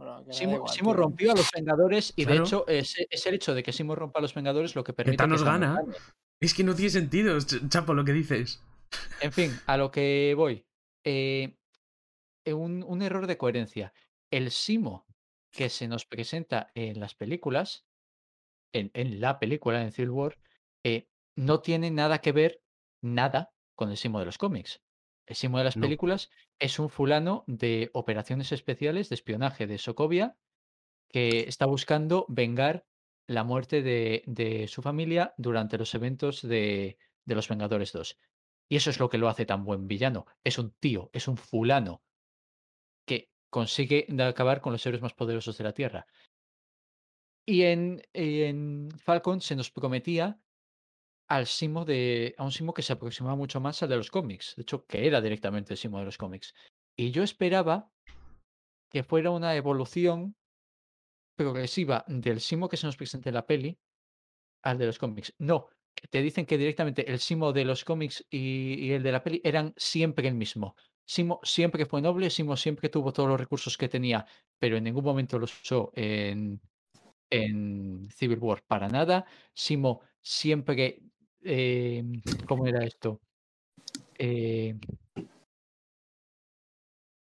Bueno, 0.00 0.32
Simo, 0.32 0.54
igual, 0.56 0.72
Simo 0.74 0.90
tío. 0.92 0.96
rompió 1.02 1.32
a 1.32 1.34
los 1.36 1.50
Vengadores 1.52 2.12
y 2.16 2.24
Claro. 2.24 2.40
de 2.40 2.46
hecho 2.46 2.64
es, 2.68 2.96
es 3.10 3.26
el 3.26 3.34
hecho 3.34 3.54
de 3.54 3.62
que 3.62 3.72
Simo 3.72 3.94
rompa 3.94 4.18
a 4.18 4.22
los 4.22 4.34
Vengadores 4.34 4.74
lo 4.74 4.82
que 4.82 4.92
permite 4.92 5.12
que 5.16 5.18
Thanos 5.18 5.44
gana. 5.44 5.74
gane. 5.76 5.94
Es 6.40 6.54
que 6.54 6.64
no 6.64 6.74
tiene 6.74 6.90
sentido, 6.90 7.36
Ch- 7.36 7.68
Chapo, 7.68 7.92
lo 7.92 8.04
que 8.04 8.12
dices. 8.12 8.62
En 9.20 9.30
fin, 9.32 9.52
a 9.66 9.76
lo 9.76 9.90
que 9.90 10.32
voy. 10.36 10.64
Eh, 11.04 11.56
eh, 12.46 12.52
un, 12.54 12.82
un 12.82 13.02
error 13.02 13.26
de 13.26 13.36
coherencia. 13.36 13.92
El 14.30 14.50
Simo 14.50 15.06
que 15.52 15.68
se 15.68 15.86
nos 15.86 16.06
presenta 16.06 16.70
en 16.74 16.98
las 16.98 17.14
películas, 17.14 17.84
en, 18.72 18.90
en 18.94 19.20
la 19.20 19.38
película, 19.38 19.82
en 19.82 19.92
Civil 19.92 20.10
War, 20.10 20.38
eh, 20.84 21.08
no 21.36 21.60
tiene 21.60 21.90
nada 21.90 22.20
que 22.20 22.32
ver, 22.32 22.62
nada, 23.02 23.52
con 23.74 23.90
el 23.90 23.96
Simo 23.96 24.18
de 24.20 24.26
los 24.26 24.38
cómics. 24.38 24.80
El 25.30 25.36
Simo 25.36 25.58
de 25.58 25.64
las 25.64 25.76
No. 25.76 25.82
películas 25.82 26.28
es 26.58 26.80
un 26.80 26.90
fulano 26.90 27.44
de 27.46 27.88
operaciones 27.94 28.50
especiales 28.50 29.08
de 29.08 29.14
espionaje 29.14 29.68
de 29.68 29.78
Sokovia 29.78 30.36
que 31.08 31.44
está 31.46 31.66
buscando 31.66 32.26
vengar 32.28 32.84
la 33.28 33.44
muerte 33.44 33.80
de, 33.80 34.24
de 34.26 34.66
su 34.66 34.82
familia 34.82 35.32
durante 35.38 35.78
los 35.78 35.94
eventos 35.94 36.42
de, 36.42 36.98
de 37.24 37.34
los 37.36 37.48
Vengadores 37.48 37.92
2. 37.92 38.18
Y 38.68 38.74
eso 38.74 38.90
es 38.90 38.98
lo 38.98 39.08
que 39.08 39.18
lo 39.18 39.28
hace 39.28 39.46
tan 39.46 39.64
buen 39.64 39.86
villano. 39.86 40.26
Es 40.42 40.58
un 40.58 40.72
tío, 40.72 41.10
es 41.12 41.28
un 41.28 41.36
fulano 41.36 42.02
que 43.06 43.30
consigue 43.50 44.08
acabar 44.20 44.60
con 44.60 44.72
los 44.72 44.84
héroes 44.84 45.00
más 45.00 45.14
poderosos 45.14 45.56
de 45.56 45.62
la 45.64 45.74
Tierra. 45.74 46.08
Y 47.46 47.62
en, 47.62 48.02
y 48.12 48.42
en 48.42 48.90
Falcon 48.98 49.40
se 49.40 49.54
nos 49.54 49.70
prometía 49.70 50.40
al 51.30 51.46
Simo 51.46 51.84
de, 51.84 52.34
a 52.38 52.44
un 52.44 52.50
Simo 52.50 52.74
que 52.74 52.82
se 52.82 52.92
aproximaba 52.92 53.36
mucho 53.36 53.60
más 53.60 53.80
al 53.82 53.88
de 53.88 53.96
los 53.96 54.10
cómics. 54.10 54.54
De 54.56 54.62
hecho, 54.62 54.84
que 54.84 55.06
era 55.06 55.20
directamente 55.20 55.72
el 55.72 55.78
Simo 55.78 56.00
de 56.00 56.04
los 56.04 56.18
cómics. 56.18 56.54
Y 56.96 57.12
yo 57.12 57.22
esperaba 57.22 57.88
que 58.90 59.04
fuera 59.04 59.30
una 59.30 59.54
evolución 59.54 60.34
progresiva 61.36 62.04
del 62.08 62.40
Simo 62.40 62.68
que 62.68 62.76
se 62.76 62.86
nos 62.86 62.96
presenta 62.96 63.30
en 63.30 63.36
la 63.36 63.46
peli 63.46 63.78
al 64.64 64.76
de 64.76 64.86
los 64.86 64.98
cómics. 64.98 65.32
No, 65.38 65.68
te 66.10 66.20
dicen 66.20 66.46
que 66.46 66.58
directamente 66.58 67.08
el 67.08 67.20
Simo 67.20 67.52
de 67.52 67.64
los 67.64 67.84
cómics 67.84 68.26
y, 68.28 68.86
y 68.86 68.92
el 68.92 69.04
de 69.04 69.12
la 69.12 69.22
peli 69.22 69.40
eran 69.44 69.72
siempre 69.76 70.26
el 70.26 70.34
mismo. 70.34 70.74
Simo 71.06 71.38
siempre 71.44 71.86
fue 71.86 72.02
noble, 72.02 72.28
Simo 72.28 72.56
siempre 72.56 72.88
tuvo 72.88 73.12
todos 73.12 73.28
los 73.28 73.38
recursos 73.38 73.78
que 73.78 73.88
tenía, 73.88 74.26
pero 74.58 74.76
en 74.76 74.84
ningún 74.84 75.04
momento 75.04 75.38
los 75.38 75.52
usó 75.62 75.92
en, 75.94 76.60
en 77.30 78.08
Civil 78.10 78.38
War 78.40 78.64
para 78.66 78.88
nada. 78.88 79.24
Simo 79.54 80.00
siempre... 80.20 81.00
eh, 81.42 82.02
¿Cómo 82.46 82.66
era 82.66 82.84
esto? 82.84 83.20
Eh, 84.18 84.74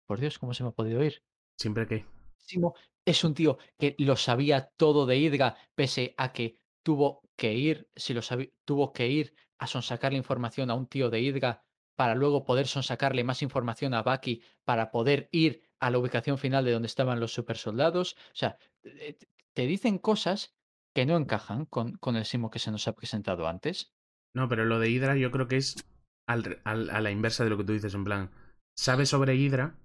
por 0.06 0.20
Dios, 0.20 0.40
¿cómo 0.40 0.54
se 0.54 0.64
me 0.64 0.70
ha 0.70 0.74
podido 0.74 1.04
ir? 1.04 1.22
Siempre 1.58 1.88
que. 1.88 2.06
Simo 2.38 2.76
es 3.06 3.24
un 3.24 3.34
tío 3.34 3.58
que 3.78 3.96
lo 4.00 4.16
sabía 4.16 4.72
todo 4.78 5.06
de 5.06 5.18
Hydra, 5.18 5.58
pese 5.76 6.14
a 6.18 6.32
que 6.32 6.60
tuvo 6.84 7.22
que 7.36 7.54
ir, 7.54 7.90
si 7.96 8.14
lo 8.14 8.22
sabi- 8.22 8.54
tuvo 8.66 8.94
que 8.94 9.08
ir 9.08 9.34
a 9.60 9.68
sonsacarle 9.68 10.18
información 10.18 10.70
a 10.72 10.76
un 10.76 10.88
tío 10.88 11.10
de 11.10 11.22
Hydra 11.22 11.64
para 11.96 12.16
luego 12.16 12.46
poder 12.46 12.68
sonsacarle 12.68 13.24
más 13.24 13.42
información 13.42 13.94
a 13.94 14.04
Bucky 14.04 14.42
para 14.64 14.92
poder 14.92 15.30
ir 15.32 15.62
a 15.80 15.90
la 15.90 15.98
ubicación 15.98 16.38
final 16.38 16.64
de 16.64 16.72
donde 16.72 16.86
estaban 16.88 17.20
los 17.20 17.34
supersoldados. 17.34 18.14
O 18.14 18.36
sea, 18.36 18.58
eh, 18.84 19.18
te 19.54 19.66
dicen 19.68 19.98
cosas 19.98 20.56
que 20.94 21.06
no 21.06 21.18
encajan 21.18 21.66
con, 21.66 21.94
con 21.98 22.16
el 22.16 22.26
Simo 22.26 22.50
que 22.50 22.60
se 22.60 22.72
nos 22.72 22.88
ha 22.88 22.94
presentado 22.96 23.48
antes. 23.48 23.94
No, 24.36 24.48
pero 24.48 24.66
lo 24.66 24.80
de 24.80 24.90
Hydra 24.90 25.16
yo 25.16 25.32
creo 25.32 25.48
que 25.48 25.58
es 25.58 25.84
al 26.28 26.62
a 26.66 27.02
la 27.02 27.12
inversa 27.12 27.44
de 27.44 27.50
lo 27.50 27.58
que 27.58 27.64
tú 27.64 27.74
dices, 27.74 27.94
en 27.94 28.04
plan. 28.04 28.32
Sabe 28.78 29.06
sobre 29.06 29.36
Hydra 29.36 29.76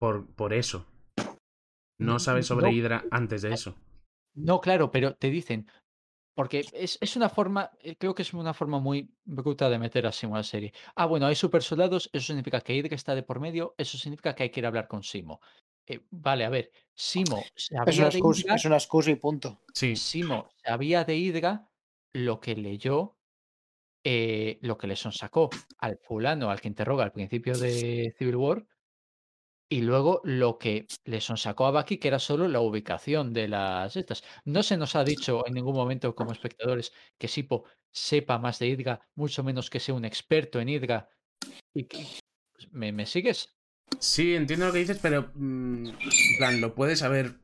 por, 0.00 0.26
por 0.34 0.52
eso. 0.52 0.86
No 2.00 2.18
sabe 2.18 2.42
sobre 2.42 2.66
No. 2.66 2.72
Hydra 2.72 3.04
antes 3.10 3.42
de 3.42 3.52
eso. 3.52 3.76
No, 4.34 4.60
claro, 4.60 4.90
pero 4.90 5.14
te 5.16 5.30
dicen, 5.30 5.68
porque 6.38 6.64
es, 6.72 6.98
es 7.00 7.16
una 7.16 7.28
forma, 7.28 7.72
eh, 7.80 7.96
creo 7.96 8.14
que 8.14 8.22
es 8.22 8.32
una 8.32 8.54
forma 8.54 8.78
muy 8.78 9.10
bruta 9.24 9.68
de 9.68 9.78
meter 9.78 10.06
a 10.06 10.12
Simo 10.12 10.36
a 10.36 10.38
la 10.38 10.44
serie. 10.44 10.72
Ah, 10.94 11.06
bueno, 11.06 11.26
hay 11.26 11.34
super 11.34 11.64
soldados, 11.64 12.08
eso 12.12 12.26
significa 12.28 12.60
que 12.60 12.76
Hydra 12.76 12.94
está 12.94 13.16
de 13.16 13.24
por 13.24 13.40
medio, 13.40 13.74
eso 13.76 13.98
significa 13.98 14.34
que 14.36 14.44
hay 14.44 14.50
que 14.50 14.60
ir 14.60 14.66
a 14.66 14.68
hablar 14.68 14.86
con 14.86 15.02
Simo. 15.02 15.40
Eh, 15.84 16.06
vale, 16.10 16.44
a 16.44 16.50
ver, 16.50 16.70
Simo 16.94 17.42
Es 17.56 17.72
una, 17.72 18.08
excusa, 18.08 18.54
es 18.54 18.64
una 18.66 18.76
excusa 18.76 19.10
y 19.10 19.16
punto. 19.16 19.62
Sí, 19.74 19.96
Simo 19.96 20.48
sabía 20.64 21.04
de 21.04 21.16
Hydra 21.16 21.68
lo 22.12 22.38
que 22.38 22.54
leyó, 22.54 23.17
eh, 24.10 24.58
lo 24.62 24.78
que 24.78 24.86
le 24.86 24.96
sonsacó 24.96 25.50
al 25.76 25.98
fulano 25.98 26.50
al 26.50 26.62
que 26.62 26.68
interroga 26.68 27.04
al 27.04 27.12
principio 27.12 27.58
de 27.58 28.14
Civil 28.16 28.36
War, 28.36 28.66
y 29.70 29.82
luego 29.82 30.22
lo 30.24 30.56
que 30.56 30.86
le 31.04 31.20
sonsacó 31.20 31.66
a 31.66 31.70
Bucky, 31.72 31.98
que 31.98 32.08
era 32.08 32.18
solo 32.18 32.48
la 32.48 32.60
ubicación 32.60 33.34
de 33.34 33.48
las 33.48 33.96
estas. 33.96 34.24
No 34.46 34.62
se 34.62 34.78
nos 34.78 34.96
ha 34.96 35.04
dicho 35.04 35.46
en 35.46 35.52
ningún 35.52 35.74
momento 35.74 36.14
como 36.14 36.32
espectadores 36.32 36.94
que 37.18 37.28
Sipo 37.28 37.64
sepa 37.92 38.38
más 38.38 38.58
de 38.58 38.68
Hydra, 38.68 39.02
mucho 39.14 39.44
menos 39.44 39.68
que 39.68 39.78
sea 39.80 39.94
un 39.94 40.06
experto 40.06 40.58
en. 40.58 40.70
Y 40.70 41.84
que- 41.84 42.06
¿Me, 42.70 42.92
me 42.92 43.04
sigues? 43.04 43.58
sí, 44.00 44.34
entiendo 44.34 44.66
lo 44.66 44.72
que 44.72 44.78
dices, 44.78 44.98
pero. 45.02 45.30
mm, 45.34 45.88
en 45.88 46.36
plan, 46.38 46.60
lo 46.62 46.74
puedes 46.74 47.00
saber 47.00 47.34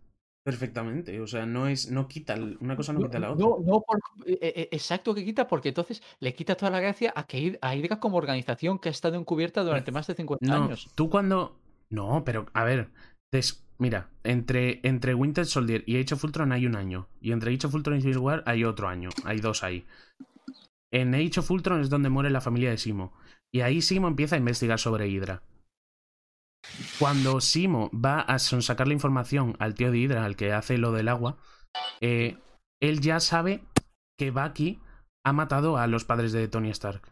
perfectamente. 0.45 1.21
O 1.21 1.27
sea, 1.27 1.47
no 1.47 1.67
es. 1.67 1.91
No 1.91 2.07
quita. 2.07 2.35
Una 2.61 2.77
cosa 2.77 2.93
no 2.93 3.01
quita 3.01 3.19
la 3.19 3.33
otra. 3.33 3.45
No, 3.45 3.59
no 3.65 3.81
por- 3.81 3.99
eh, 4.27 4.39
eh, 4.41 4.69
exacto 4.71 5.15
que 5.15 5.25
quita, 5.25 5.49
porque 5.49 5.71
entonces 5.71 6.03
le 6.21 6.35
quita 6.35 6.55
toda 6.57 6.71
la 6.71 6.81
gracia 6.81 7.13
a 7.17 7.27
que 7.27 7.59
a 7.61 7.75
Hydra 7.75 7.99
como 7.99 8.17
organización 8.19 8.79
que 8.79 8.89
ha 8.89 8.93
estado 8.93 9.17
encubierta 9.17 9.63
durante 9.65 9.91
más 9.91 10.07
de 10.07 10.15
50 10.15 10.47
No, 10.47 10.65
años. 10.65 10.89
tú 10.95 11.11
cuando. 11.11 11.59
No, 11.91 12.23
pero 12.25 12.47
a 12.53 12.65
ver. 12.65 12.91
des- 13.33 13.61
Mira, 13.77 14.09
entre, 14.23 14.79
entre 14.85 15.15
Winter 15.15 15.45
Soldier 15.47 15.83
y 15.85 15.99
Age 16.01 16.15
of 16.15 16.23
Ultron 16.23 16.53
hay 16.53 16.65
un 16.65 16.77
año. 16.77 17.09
Y 17.21 17.33
entre 17.33 17.53
Age 17.53 17.67
of 17.67 17.75
Ultron 17.75 17.99
y 17.99 18.03
Civil 18.03 18.19
War 18.19 18.45
hay 18.47 18.63
otro 18.63 18.87
año. 18.87 19.09
Hay 19.25 19.41
dos 19.41 19.65
ahí. 19.65 19.85
En 20.93 21.13
Age 21.17 21.41
of 21.41 21.51
Ultron 21.51 21.81
es 21.81 21.91
donde 21.91 22.09
muere 22.09 22.31
la 22.31 22.41
familia 22.41 22.71
de 22.71 22.79
Simo. 22.79 23.13
Y 23.53 23.63
ahí 23.63 23.83
Simo 23.83 24.07
empieza 24.07 24.37
a 24.37 24.39
investigar 24.39 24.79
sobre 24.79 25.09
Hydra. 25.09 25.43
Cuando 26.99 27.41
Simo 27.41 27.91
va 27.93 28.21
a 28.21 28.39
sacar 28.39 28.87
la 28.89 28.95
información 28.95 29.57
al 29.59 29.75
tío 29.75 29.91
de 29.91 29.99
Hydra, 29.99 30.25
al 30.25 30.37
que 30.37 30.53
hace 30.53 30.79
lo 30.79 30.93
del 30.93 31.09
agua, 31.09 31.39
eh, 32.01 32.39
él 32.83 33.01
ya 33.01 33.21
sabe 33.21 33.63
que 34.19 34.31
Bucky 34.31 34.81
ha 35.25 35.33
matado 35.33 35.77
a 35.79 35.87
los 35.87 36.05
padres 36.05 36.33
de 36.33 36.49
Tony 36.49 36.71
Stark. 36.71 37.03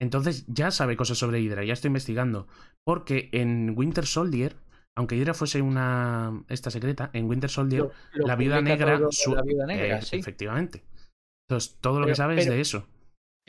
Entonces 0.00 0.44
ya 0.46 0.70
sabe 0.70 0.96
cosas 0.96 1.18
sobre 1.18 1.40
Hydra, 1.40 1.64
ya 1.64 1.72
está 1.74 1.88
investigando. 1.88 2.46
Porque 2.86 3.28
en 3.32 3.74
Winter 3.76 4.06
Soldier, 4.06 4.56
aunque 4.96 5.16
Hydra 5.16 5.34
fuese 5.34 5.60
una 5.60 6.42
esta 6.48 6.70
secreta, 6.70 7.10
en 7.12 7.28
Winter 7.28 7.50
Soldier, 7.50 7.82
Lo- 7.82 7.92
lo 8.14 8.26
la 8.26 8.36
viuda 8.36 8.60
negra, 8.62 8.98
su- 9.10 9.34
la 9.34 9.42
viuda 9.42 9.66
negra, 9.66 9.98
eh, 9.98 10.02
sí. 10.02 10.16
efectivamente. 10.16 10.84
Entonces 11.48 11.76
todo 11.80 12.00
lo 12.00 12.06
que 12.06 12.12
Pero- 12.12 12.16
sabe 12.16 12.38
es 12.40 12.46
de 12.48 12.60
eso. 12.60 12.86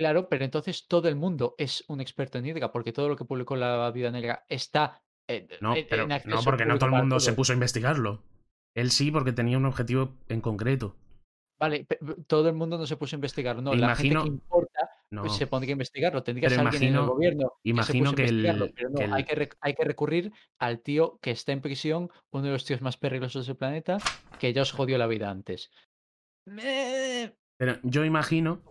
Claro, 0.01 0.27
pero 0.29 0.43
entonces 0.43 0.87
todo 0.87 1.07
el 1.09 1.15
mundo 1.15 1.53
es 1.59 1.83
un 1.87 2.01
experto 2.01 2.39
en 2.39 2.47
Hydra, 2.47 2.71
porque 2.71 2.91
todo 2.91 3.07
lo 3.07 3.15
que 3.15 3.23
publicó 3.23 3.55
la 3.55 3.91
Vida 3.91 4.09
Negra 4.09 4.43
está 4.49 5.03
eh, 5.29 5.47
No, 5.61 5.75
en- 5.75 5.85
pero 5.87 6.01
en 6.03 6.09
no, 6.09 6.15
acceso 6.15 6.43
porque 6.43 6.65
no 6.65 6.79
todo 6.79 6.87
el 6.89 6.95
mundo 6.95 7.19
se 7.19 7.33
puso 7.33 7.53
a 7.53 7.55
investigarlo. 7.55 8.23
Él 8.75 8.89
sí, 8.89 9.11
porque 9.11 9.31
tenía 9.31 9.59
un 9.59 9.65
objetivo 9.65 10.15
en 10.27 10.41
concreto. 10.41 10.95
Vale, 11.59 11.85
todo 12.25 12.49
el 12.49 12.55
mundo 12.55 12.79
no 12.79 12.87
se 12.87 12.97
puso 12.97 13.15
a 13.15 13.17
investigarlo. 13.17 13.61
No, 13.61 13.75
la 13.75 13.85
Imagino- 13.85 14.21
gente 14.23 14.31
que 14.31 14.33
importa 14.41 14.89
No. 15.11 15.21
pues 15.21 15.33
se 15.35 15.45
pondría 15.45 15.73
a 15.73 15.77
investigarlo. 15.77 16.23
Tendrías 16.23 16.51
Pero 16.51 16.63
a 16.63 16.69
alguien 16.71 16.93
en 16.95 16.99
el 16.99 17.05
gobierno 17.05 17.53
imagino 17.61 18.09
que, 18.15 18.23
que 18.23 18.29
el- 18.29 18.73
pero 18.75 18.89
no, 18.89 18.95
que 18.97 19.03
el- 19.03 19.13
hay, 19.13 19.23
que 19.25 19.49
hay 19.61 19.73
que 19.75 19.83
recurrir 19.83 20.33
al 20.57 20.79
tío 20.81 21.19
que 21.21 21.29
está 21.29 21.51
en 21.51 21.61
prisión, 21.61 22.09
uno 22.31 22.43
de 22.45 22.51
los 22.53 22.65
tíos 22.65 22.81
más 22.81 22.97
peligrosos 22.97 23.45
del 23.45 23.55
planeta, 23.55 23.99
que 24.39 24.51
ya 24.51 24.63
os 24.63 24.71
jodió 24.71 24.97
la 24.97 25.05
vida 25.05 25.29
antes. 25.29 25.69
Pero 26.45 27.77
yo 27.83 28.03
imagino. 28.05 28.63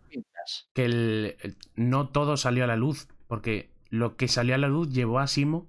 Que 0.74 0.84
el- 0.84 1.36
el- 1.40 1.56
no 1.74 2.08
todo 2.10 2.36
salió 2.36 2.64
a 2.64 2.66
la 2.66 2.76
luz, 2.76 3.08
porque 3.26 3.70
lo 3.90 4.16
que 4.16 4.28
salió 4.28 4.54
a 4.54 4.58
la 4.58 4.68
luz 4.68 4.92
llevó 4.92 5.18
a 5.18 5.26
Simo 5.26 5.68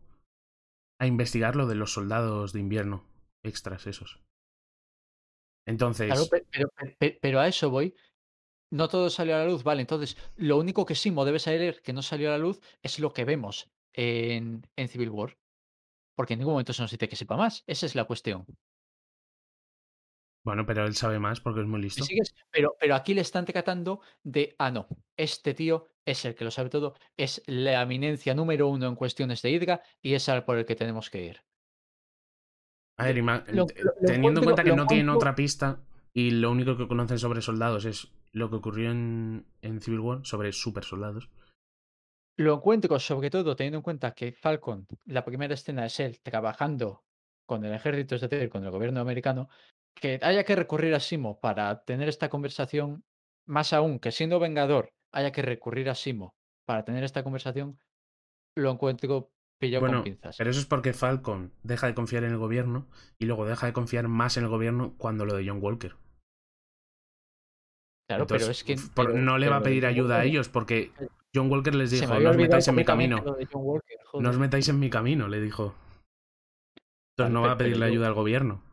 a 0.99 1.07
investigar 1.07 1.55
lo 1.55 1.67
de 1.67 1.75
los 1.75 1.93
soldados 1.93 2.53
de 2.53 2.59
invierno, 2.59 3.03
extras 3.43 3.87
esos. 3.87 4.19
Entonces, 5.65 6.07
Claro, 6.07 6.25
pero, 6.51 6.69
pe- 6.69 6.95
pe- 6.97 7.19
pero 7.21 7.39
a 7.39 7.47
eso 7.47 7.69
voy. 7.69 7.95
No 8.71 8.87
todo 8.87 9.09
salió 9.09 9.35
a 9.35 9.39
la 9.39 9.45
luz, 9.45 9.63
vale. 9.63 9.81
Entonces, 9.81 10.17
lo 10.37 10.57
único 10.57 10.85
que 10.85 10.95
Simo 10.95 11.25
debe 11.25 11.39
saber 11.39 11.81
que 11.81 11.93
no 11.93 12.01
salió 12.01 12.29
a 12.29 12.31
la 12.33 12.37
luz 12.37 12.61
es 12.81 12.99
lo 12.99 13.13
que 13.13 13.25
vemos 13.25 13.69
en, 13.93 14.65
en 14.75 14.87
Civil 14.87 15.09
War. 15.09 15.37
Porque 16.15 16.33
en 16.33 16.39
ningún 16.39 16.53
momento 16.53 16.73
se 16.73 16.81
nos 16.81 16.91
dice 16.91 17.09
que 17.09 17.15
sepa 17.15 17.35
más. 17.35 17.63
Esa 17.67 17.85
es 17.85 17.95
la 17.95 18.05
cuestión. 18.05 18.45
Bueno, 20.43 20.65
pero 20.65 20.85
él 20.85 20.95
sabe 20.95 21.19
más 21.19 21.39
porque 21.41 21.61
es 21.61 21.67
muy 21.67 21.79
¿Me 21.79 21.83
listo. 21.83 22.03
sigues? 22.03 22.35
Pero, 22.51 22.75
pero 22.79 22.95
aquí 22.95 23.13
le 23.13 23.21
están 23.21 23.45
tratando 23.45 24.01
de, 24.23 24.55
ah, 24.59 24.71
no, 24.71 24.87
este 25.17 25.53
tío 25.53 25.87
es 26.05 26.25
el 26.25 26.35
que 26.35 26.43
lo 26.45 26.51
sabe 26.51 26.69
todo, 26.69 26.95
es 27.17 27.43
la 27.47 27.81
eminencia 27.81 28.33
número 28.33 28.67
uno 28.67 28.87
en 28.87 28.95
cuestiones 28.95 29.41
de 29.41 29.51
Hydra 29.51 29.81
y 30.01 30.13
es 30.13 30.27
al 30.29 30.45
por 30.45 30.57
el 30.57 30.65
que 30.65 30.75
tenemos 30.75 31.09
que 31.09 31.23
ir. 31.25 31.41
A 32.97 33.05
ver, 33.05 33.17
lo- 33.17 33.65
lo 33.65 33.67
teniendo 34.05 34.39
en 34.39 34.45
cuenta 34.45 34.63
que 34.63 34.71
no 34.71 34.87
tienen 34.87 35.09
otra 35.09 35.35
pista 35.35 35.79
y 36.13 36.31
lo 36.31 36.51
único 36.51 36.77
que 36.77 36.87
conocen 36.87 37.19
sobre 37.19 37.41
soldados 37.41 37.85
es 37.85 38.07
lo 38.31 38.49
que 38.49 38.57
ocurrió 38.57 38.91
en, 38.91 39.45
en 39.61 39.81
Civil 39.81 39.99
War, 40.01 40.19
sobre 40.23 40.51
super 40.53 40.83
soldados. 40.83 41.29
Lo 42.37 42.55
encuentro 42.55 42.99
sobre 42.99 43.29
todo 43.29 43.55
teniendo 43.55 43.77
en 43.77 43.83
cuenta 43.83 44.13
que 44.13 44.31
Falcon, 44.31 44.87
la 45.05 45.23
primera 45.23 45.53
escena 45.53 45.85
es 45.85 45.99
él 45.99 46.19
trabajando 46.21 47.03
con 47.45 47.63
el 47.65 47.73
ejército, 47.73 48.15
es 48.15 48.21
decir, 48.21 48.49
con 48.49 48.63
el 48.63 48.71
gobierno 48.71 48.99
americano, 49.01 49.49
que 49.95 50.19
haya 50.21 50.43
que 50.43 50.55
recurrir 50.55 50.93
a 50.95 50.99
Simo 50.99 51.39
para 51.39 51.83
tener 51.83 52.09
esta 52.09 52.29
conversación, 52.29 53.03
más 53.45 53.73
aún 53.73 53.99
que 53.99 54.11
siendo 54.11 54.39
Vengador 54.39 54.93
haya 55.11 55.31
que 55.31 55.41
recurrir 55.41 55.89
a 55.89 55.95
Simo 55.95 56.35
para 56.65 56.85
tener 56.85 57.03
esta 57.03 57.23
conversación, 57.23 57.79
lo 58.55 58.71
encuentro 58.71 59.31
pillado 59.59 59.81
Bueno, 59.81 59.97
con 59.97 60.03
pinzas. 60.05 60.37
pero 60.37 60.49
eso 60.49 60.59
es 60.59 60.65
porque 60.65 60.93
Falcon 60.93 61.53
deja 61.63 61.87
de 61.87 61.93
confiar 61.93 62.23
en 62.23 62.31
el 62.31 62.37
gobierno 62.37 62.87
y 63.19 63.25
luego 63.25 63.45
deja 63.45 63.67
de 63.67 63.73
confiar 63.73 64.07
más 64.07 64.37
en 64.37 64.43
el 64.43 64.49
gobierno 64.49 64.95
cuando 64.97 65.25
lo 65.25 65.35
de 65.35 65.47
John 65.47 65.59
Walker. 65.61 65.95
Claro, 68.07 68.23
Entonces, 68.23 68.47
pero 68.47 68.51
es 68.51 68.63
que 68.63 68.93
por- 68.93 69.07
pero- 69.07 69.19
no 69.19 69.37
le 69.37 69.49
va 69.49 69.57
a 69.57 69.63
pedir 69.63 69.85
ayuda 69.85 70.17
a 70.19 70.23
ellos 70.25 70.49
porque 70.49 70.91
John 71.33 71.49
Walker 71.51 71.73
les 71.75 71.91
me 71.91 71.99
dijo, 71.99 72.19
no 72.19 72.29
os 72.31 72.37
metáis 72.37 72.67
en 72.67 72.75
mi 72.75 72.83
camino. 72.85 73.17
Walker, 73.53 73.99
No 74.19 74.29
os 74.29 74.37
metáis 74.37 74.67
en 74.69 74.79
mi 74.79 74.89
camino, 74.89 75.27
le 75.27 75.39
dijo. 75.39 75.75
Entonces 77.15 77.33
no 77.33 77.41
va 77.41 77.51
a 77.51 77.57
pedirle 77.57 77.85
ayuda 77.85 78.07
al 78.07 78.13
gobierno. 78.13 78.63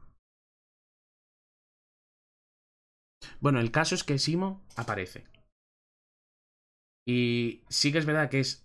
Bueno, 3.41 3.61
el 3.61 3.71
caso 3.71 3.95
es 3.95 4.05
que 4.05 4.19
Simo 4.19 4.65
aparece. 4.77 5.27
Y 7.07 7.63
sí 7.69 7.93
que 7.93 7.99
es 7.99 8.07
verdad 8.07 8.31
que 8.31 8.41
es. 8.41 8.65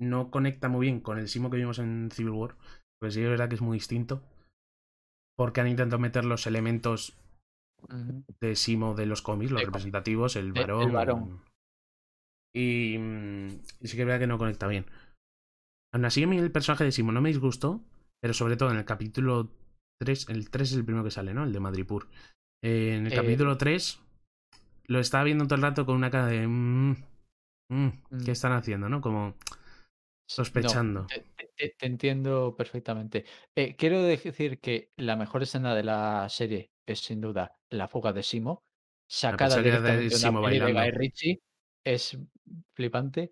No 0.00 0.30
conecta 0.30 0.68
muy 0.68 0.86
bien 0.86 1.00
con 1.00 1.18
el 1.18 1.28
Simo 1.28 1.50
que 1.50 1.58
vimos 1.58 1.78
en 1.78 2.10
Civil 2.10 2.32
War. 2.32 2.56
Pero 2.98 3.10
sí 3.10 3.22
es 3.22 3.28
verdad 3.28 3.48
que 3.48 3.54
es 3.54 3.60
muy 3.60 3.76
distinto. 3.76 4.22
Porque 5.36 5.60
han 5.60 5.68
intentado 5.68 6.00
meter 6.00 6.24
los 6.24 6.46
elementos 6.46 7.16
de 8.40 8.56
Simo 8.56 8.94
de 8.94 9.06
los 9.06 9.22
cómics, 9.22 9.52
los 9.52 9.62
representativos, 9.62 10.36
el 10.36 10.52
varón. 10.52 10.92
varón. 10.92 11.42
Y, 12.54 12.98
mm, 12.98 13.48
y 13.80 13.88
sí 13.88 13.96
que 13.96 14.02
es 14.02 14.06
verdad 14.06 14.20
que 14.20 14.26
no 14.26 14.38
conecta 14.38 14.66
bien. 14.66 14.86
Aún 15.92 16.04
así, 16.04 16.22
a 16.22 16.26
mí 16.26 16.38
el 16.38 16.52
personaje 16.52 16.84
de 16.84 16.92
Simo 16.92 17.12
no 17.12 17.20
me 17.20 17.30
disgustó, 17.30 17.82
pero 18.20 18.34
sobre 18.34 18.56
todo 18.56 18.70
en 18.70 18.76
el 18.76 18.84
capítulo 18.84 19.50
3, 20.00 20.28
el 20.28 20.50
3 20.50 20.70
es 20.70 20.76
el 20.76 20.84
primero 20.84 21.04
que 21.04 21.10
sale, 21.10 21.34
¿no? 21.34 21.44
El 21.44 21.52
de 21.52 21.60
Madripur. 21.60 22.08
Eh, 22.62 22.94
en 22.96 23.06
el 23.06 23.12
Eh, 23.12 23.16
capítulo 23.16 23.56
3 23.56 24.00
lo 24.86 24.98
estaba 25.00 25.24
viendo 25.24 25.44
todo 25.46 25.54
el 25.56 25.62
rato 25.62 25.86
con 25.86 25.96
una 25.96 26.10
cara 26.10 26.26
de... 26.26 26.46
mm, 26.46 26.90
mm, 27.70 27.92
Mm. 28.10 28.24
¿Qué 28.24 28.32
están 28.32 28.52
haciendo, 28.52 28.88
no? 28.88 29.00
Como 29.00 29.34
sospechando. 30.26 31.02
No, 31.02 31.06
te, 31.06 31.24
te- 31.56 31.74
te 31.78 31.86
entiendo 31.86 32.54
perfectamente. 32.56 33.24
Eh, 33.54 33.76
quiero 33.76 34.02
decir 34.02 34.58
que 34.60 34.90
la 34.96 35.16
mejor 35.16 35.42
escena 35.42 35.74
de 35.74 35.84
la 35.84 36.28
serie 36.28 36.70
es 36.86 37.00
sin 37.00 37.20
duda 37.20 37.56
la 37.70 37.86
fuga 37.88 38.12
de 38.12 38.22
Simo, 38.22 38.64
sacada 39.08 39.56
de 39.56 39.62
directamente 39.62 40.04
de 40.14 40.16
Simo 40.16 40.40
una 40.40 40.50
de. 40.50 40.72
Guy 40.72 40.90
Ritchie, 40.90 41.40
es 41.84 42.18
flipante. 42.74 43.30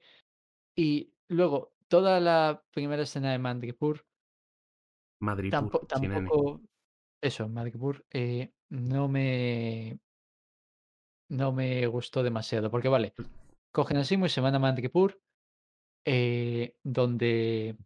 Y 0.76 1.12
luego, 1.28 1.72
toda 1.88 2.20
la 2.20 2.62
primera 2.72 3.02
escena 3.02 3.32
de 3.32 3.38
Mandripur, 3.38 4.04
Madripur, 5.20 5.58
tampo- 5.70 5.86
tampoco, 5.88 6.60
eso, 7.20 7.48
Mandripur, 7.48 8.04
eh, 8.12 8.52
no 8.70 9.08
me, 9.08 9.98
no 11.28 11.52
me 11.52 11.86
gustó 11.86 12.22
demasiado, 12.22 12.70
porque 12.70 12.88
vale, 12.88 13.14
cogen 13.72 13.98
a 13.98 14.04
Simo 14.04 14.26
y 14.26 14.28
se 14.28 14.40
van 14.40 14.54
a 14.54 14.58
Mandripur, 14.58 15.20
eh, 16.04 16.74
donde, 16.82 17.76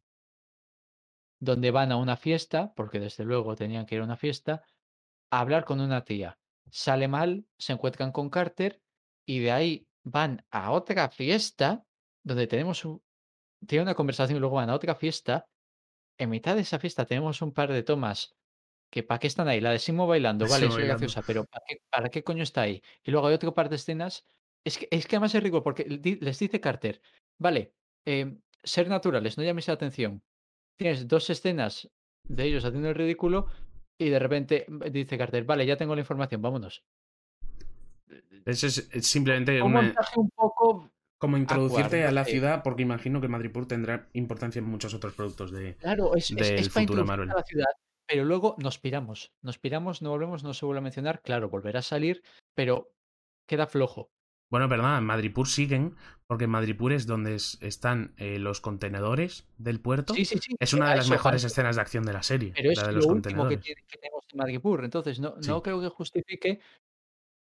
donde 1.41 1.71
van 1.71 1.93
a 1.93 1.97
una 1.97 2.17
fiesta, 2.17 2.73
porque 2.75 3.01
desde 3.01 3.25
luego 3.25 3.57
tenían 3.57 3.87
que 3.87 3.97
ir 3.97 4.01
a 4.01 4.05
una 4.05 4.17
fiesta, 4.17 4.63
a 5.31 5.41
hablar 5.41 5.65
con 5.65 5.81
una 5.81 6.05
tía. 6.05 6.39
Sale 6.71 7.09
mal, 7.09 7.47
se 7.59 7.73
encuentran 7.73 8.13
con 8.13 8.31
Carter 8.31 8.81
y 9.27 9.41
de 9.41 9.53
ahí 9.53 9.89
van 10.05 10.45
a 10.51 10.73
otra 10.73 11.11
fiesta 11.11 11.85
donde 12.23 12.47
tenemos 12.47 12.85
un, 12.85 13.03
tienen 13.67 13.87
una 13.87 13.95
conversación 13.95 14.37
y 14.37 14.41
luego 14.41 14.57
van 14.57 14.71
a 14.71 14.75
otra 14.75 14.95
fiesta. 14.95 15.49
En 16.19 16.31
mitad 16.31 16.55
de 16.55 16.63
esa 16.63 16.79
fiesta 16.79 17.05
tenemos 17.05 17.43
un 17.43 17.53
par 17.53 17.73
de 17.73 17.83
tomas 17.83 18.37
que 18.93 19.03
¿para 19.03 19.19
qué 19.19 19.27
están 19.27 19.49
ahí? 19.49 19.61
La 19.61 19.71
de 19.71 19.79
Simo 19.79 20.07
bailando, 20.07 20.45
vale, 20.47 20.57
Simo 20.67 20.69
es 20.73 20.77
bailando. 20.77 21.01
graciosa, 21.01 21.23
pero 21.27 21.45
¿para 21.47 21.65
qué, 21.67 21.77
para 21.91 22.09
qué 22.11 22.23
coño 22.23 22.43
está 22.43 22.61
ahí? 22.61 22.83
Y 23.03 23.11
luego 23.11 23.27
hay 23.27 23.35
otro 23.35 23.55
par 23.55 23.71
de 23.71 23.77
escenas. 23.77 24.27
Es 24.65 24.77
que, 24.79 24.87
es 24.91 25.07
que 25.07 25.17
además 25.17 25.35
es 25.35 25.43
rico 25.43 25.63
porque 25.63 25.85
les 26.21 26.39
dice 26.39 26.61
Carter, 26.61 27.01
vale, 27.39 27.73
eh, 28.07 28.37
ser 28.63 28.89
naturales, 28.89 29.39
no 29.39 29.43
llames 29.45 29.67
la 29.67 29.75
atención. 29.75 30.23
Tienes 30.79 31.09
dos 31.09 31.31
escenas 31.31 31.89
de 32.29 32.45
ellos 32.45 32.65
haciendo 32.67 32.91
el 32.91 32.95
ridículo 32.95 33.47
y 33.99 34.11
de 34.11 34.19
repente 34.19 34.67
mm, 34.69 34.83
dice 34.93 35.17
Carter, 35.17 35.45
vale, 35.45 35.65
ya 35.65 35.77
tengo 35.79 35.95
la 35.95 36.03
información, 36.03 36.43
vámonos. 36.43 36.85
Eso 38.45 38.67
es, 38.67 38.89
es 38.93 39.07
simplemente 39.07 39.61
Un 39.63 39.71
una- 39.71 39.83
montaje 39.83 40.21
un 40.21 40.29
poco 40.31 40.91
como 41.19 41.37
introducirte 41.37 42.05
a 42.05 42.11
la 42.13 42.25
ciudad 42.25 42.63
porque 42.65 42.83
imagino 42.83 43.21
que 43.21 43.29
Madripur 43.29 43.67
tendrá 43.67 44.09
importancia 44.13 44.59
en 44.59 44.65
muchos 44.67 44.93
otros 44.93 45.15
productos 45.15 45.51
de... 45.53 45.77
Claro, 45.77 46.15
es, 46.17 46.31
es, 46.31 46.37
del 46.37 46.59
es 46.59 46.69
para 46.69 46.85
futuro 46.85 47.05
Marvel. 47.07 47.31
a 47.31 47.35
la 47.37 47.43
ciudad, 47.45 47.67
pero 48.07 48.25
luego 48.25 48.57
nos 48.59 48.79
piramos. 48.79 49.33
Nos 49.43 49.59
piramos, 49.59 50.03
no 50.03 50.11
volvemos, 50.11 50.45
no 50.45 50.55
se 50.55 50.67
vuelve 50.67 50.79
a 50.79 50.83
mencionar. 50.83 51.21
Claro, 51.23 51.49
volverá 51.49 51.81
a 51.81 51.83
salir, 51.83 52.23
pero 52.55 52.93
queda 53.47 53.67
flojo. 53.67 54.11
Bueno, 54.51 54.69
perdón, 54.69 54.99
en 54.99 55.05
Madripur 55.05 55.49
siguen, 55.49 55.97
porque 56.27 56.45
en 56.45 56.51
Madripur 56.51 56.93
es 56.93 57.07
donde 57.07 57.35
es- 57.37 57.57
están 57.63 58.13
eh, 58.19 58.39
los 58.39 58.61
contenedores 58.61 59.47
del 59.57 59.81
puerto. 59.81 60.13
Sí, 60.13 60.27
sí, 60.27 60.39
sí. 60.39 60.55
es 60.61 60.75
una 60.75 60.91
de 60.91 60.97
las 60.97 61.07
eso, 61.07 61.15
mejores 61.15 61.43
escenas 61.45 61.77
de 61.77 61.83
acción 61.83 62.05
de 62.05 62.13
la 62.13 62.23
serie, 62.23 62.53
Pero 62.55 62.71
es 62.71 62.79
de 62.87 62.93
lo 62.93 62.99
último 63.07 63.49
que, 63.49 63.57
contenedores. 63.57 63.61
tiene- 63.63 63.83
que 63.89 63.97
tenemos 63.99 64.25
en 64.31 64.39
Madripur. 64.39 64.85
Entonces, 64.85 65.21
no, 65.21 65.37
no 65.47 65.63
creo 65.63 65.81
que 65.81 65.89
justifique 65.89 66.61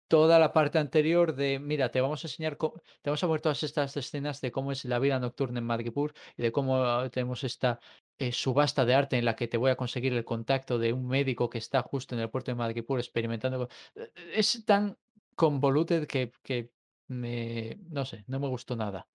toda 0.08 0.38
la 0.38 0.52
parte 0.52 0.78
anterior 0.78 1.34
de, 1.34 1.58
mira, 1.58 1.90
te 1.90 2.00
vamos 2.00 2.24
a 2.24 2.28
enseñar, 2.28 2.56
co- 2.56 2.80
te 3.02 3.10
vamos 3.10 3.22
a 3.24 3.26
ver 3.26 3.40
todas 3.40 3.62
estas 3.64 3.96
escenas 3.96 4.40
de 4.40 4.52
cómo 4.52 4.70
es 4.70 4.84
la 4.84 4.98
vida 5.00 5.18
nocturna 5.18 5.58
en 5.58 5.66
Madripur 5.66 6.12
y 6.36 6.42
de 6.42 6.52
cómo 6.52 6.76
ah, 6.84 7.08
tenemos 7.10 7.42
esta 7.42 7.80
eh, 8.20 8.32
subasta 8.32 8.84
de 8.84 8.94
arte 8.94 9.18
en 9.18 9.24
la 9.24 9.36
que 9.36 9.48
te 9.48 9.56
voy 9.58 9.70
a 9.72 9.76
conseguir 9.76 10.12
el 10.14 10.24
contacto 10.24 10.78
de 10.78 10.92
un 10.92 11.06
médico 11.08 11.50
que 11.50 11.58
está 11.58 11.82
justo 11.82 12.14
en 12.14 12.20
el 12.22 12.30
puerto 12.30 12.50
de 12.52 12.56
Madripur 12.56 12.98
experimentando. 13.00 13.58
con- 13.60 13.68
Eh, 13.96 14.12
Es 14.34 14.64
tan 14.66 14.98
convoluted 15.36 16.06
que, 16.06 16.32
que 16.42 16.72
me, 17.08 17.78
no 17.90 18.04
sé, 18.04 18.24
no 18.28 18.40
me 18.40 18.48
gustó 18.48 18.76
nada. 18.76 19.08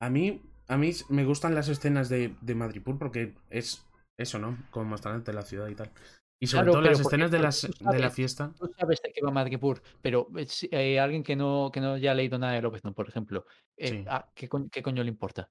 A 0.00 0.10
mí, 0.10 0.40
a 0.68 0.76
mí 0.76 0.90
me 1.08 1.24
gustan 1.24 1.54
las 1.54 1.68
escenas 1.68 2.08
de, 2.08 2.34
de 2.40 2.54
Madripur 2.54 2.98
porque 2.98 3.34
es 3.50 3.84
eso, 4.18 4.38
¿no? 4.38 4.56
Como 4.70 4.86
mostrándote 4.90 5.32
la 5.32 5.42
ciudad 5.42 5.68
y 5.68 5.74
tal. 5.74 5.90
Y 6.40 6.46
sobre 6.46 6.64
Claro, 6.64 6.72
todo 6.72 6.82
las 6.82 7.00
escenas 7.00 7.30
de, 7.30 7.38
las, 7.38 7.62
de 7.80 7.98
la 7.98 8.10
fiesta. 8.10 8.52
Tú 8.58 8.70
sabes 8.78 9.00
de 9.02 9.12
qué 9.12 9.20
va 9.22 9.30
Madripur, 9.30 9.82
pero 10.02 10.28
eh, 10.36 10.46
si- 10.46 10.68
eh, 10.70 11.00
alguien 11.00 11.22
que 11.24 11.36
no, 11.36 11.70
que 11.72 11.80
no 11.80 11.94
haya 11.94 12.14
leído 12.14 12.38
nada 12.38 12.52
de 12.52 12.62
Lobezno, 12.62 12.94
por 12.94 13.08
ejemplo, 13.08 13.46
eh, 13.76 13.90
Sí. 13.90 14.04
ah, 14.06 14.30
¿qué, 14.34 14.48
co- 14.48 14.68
qué 14.70 14.82
coño 14.82 15.02
le 15.02 15.08
importa? 15.10 15.50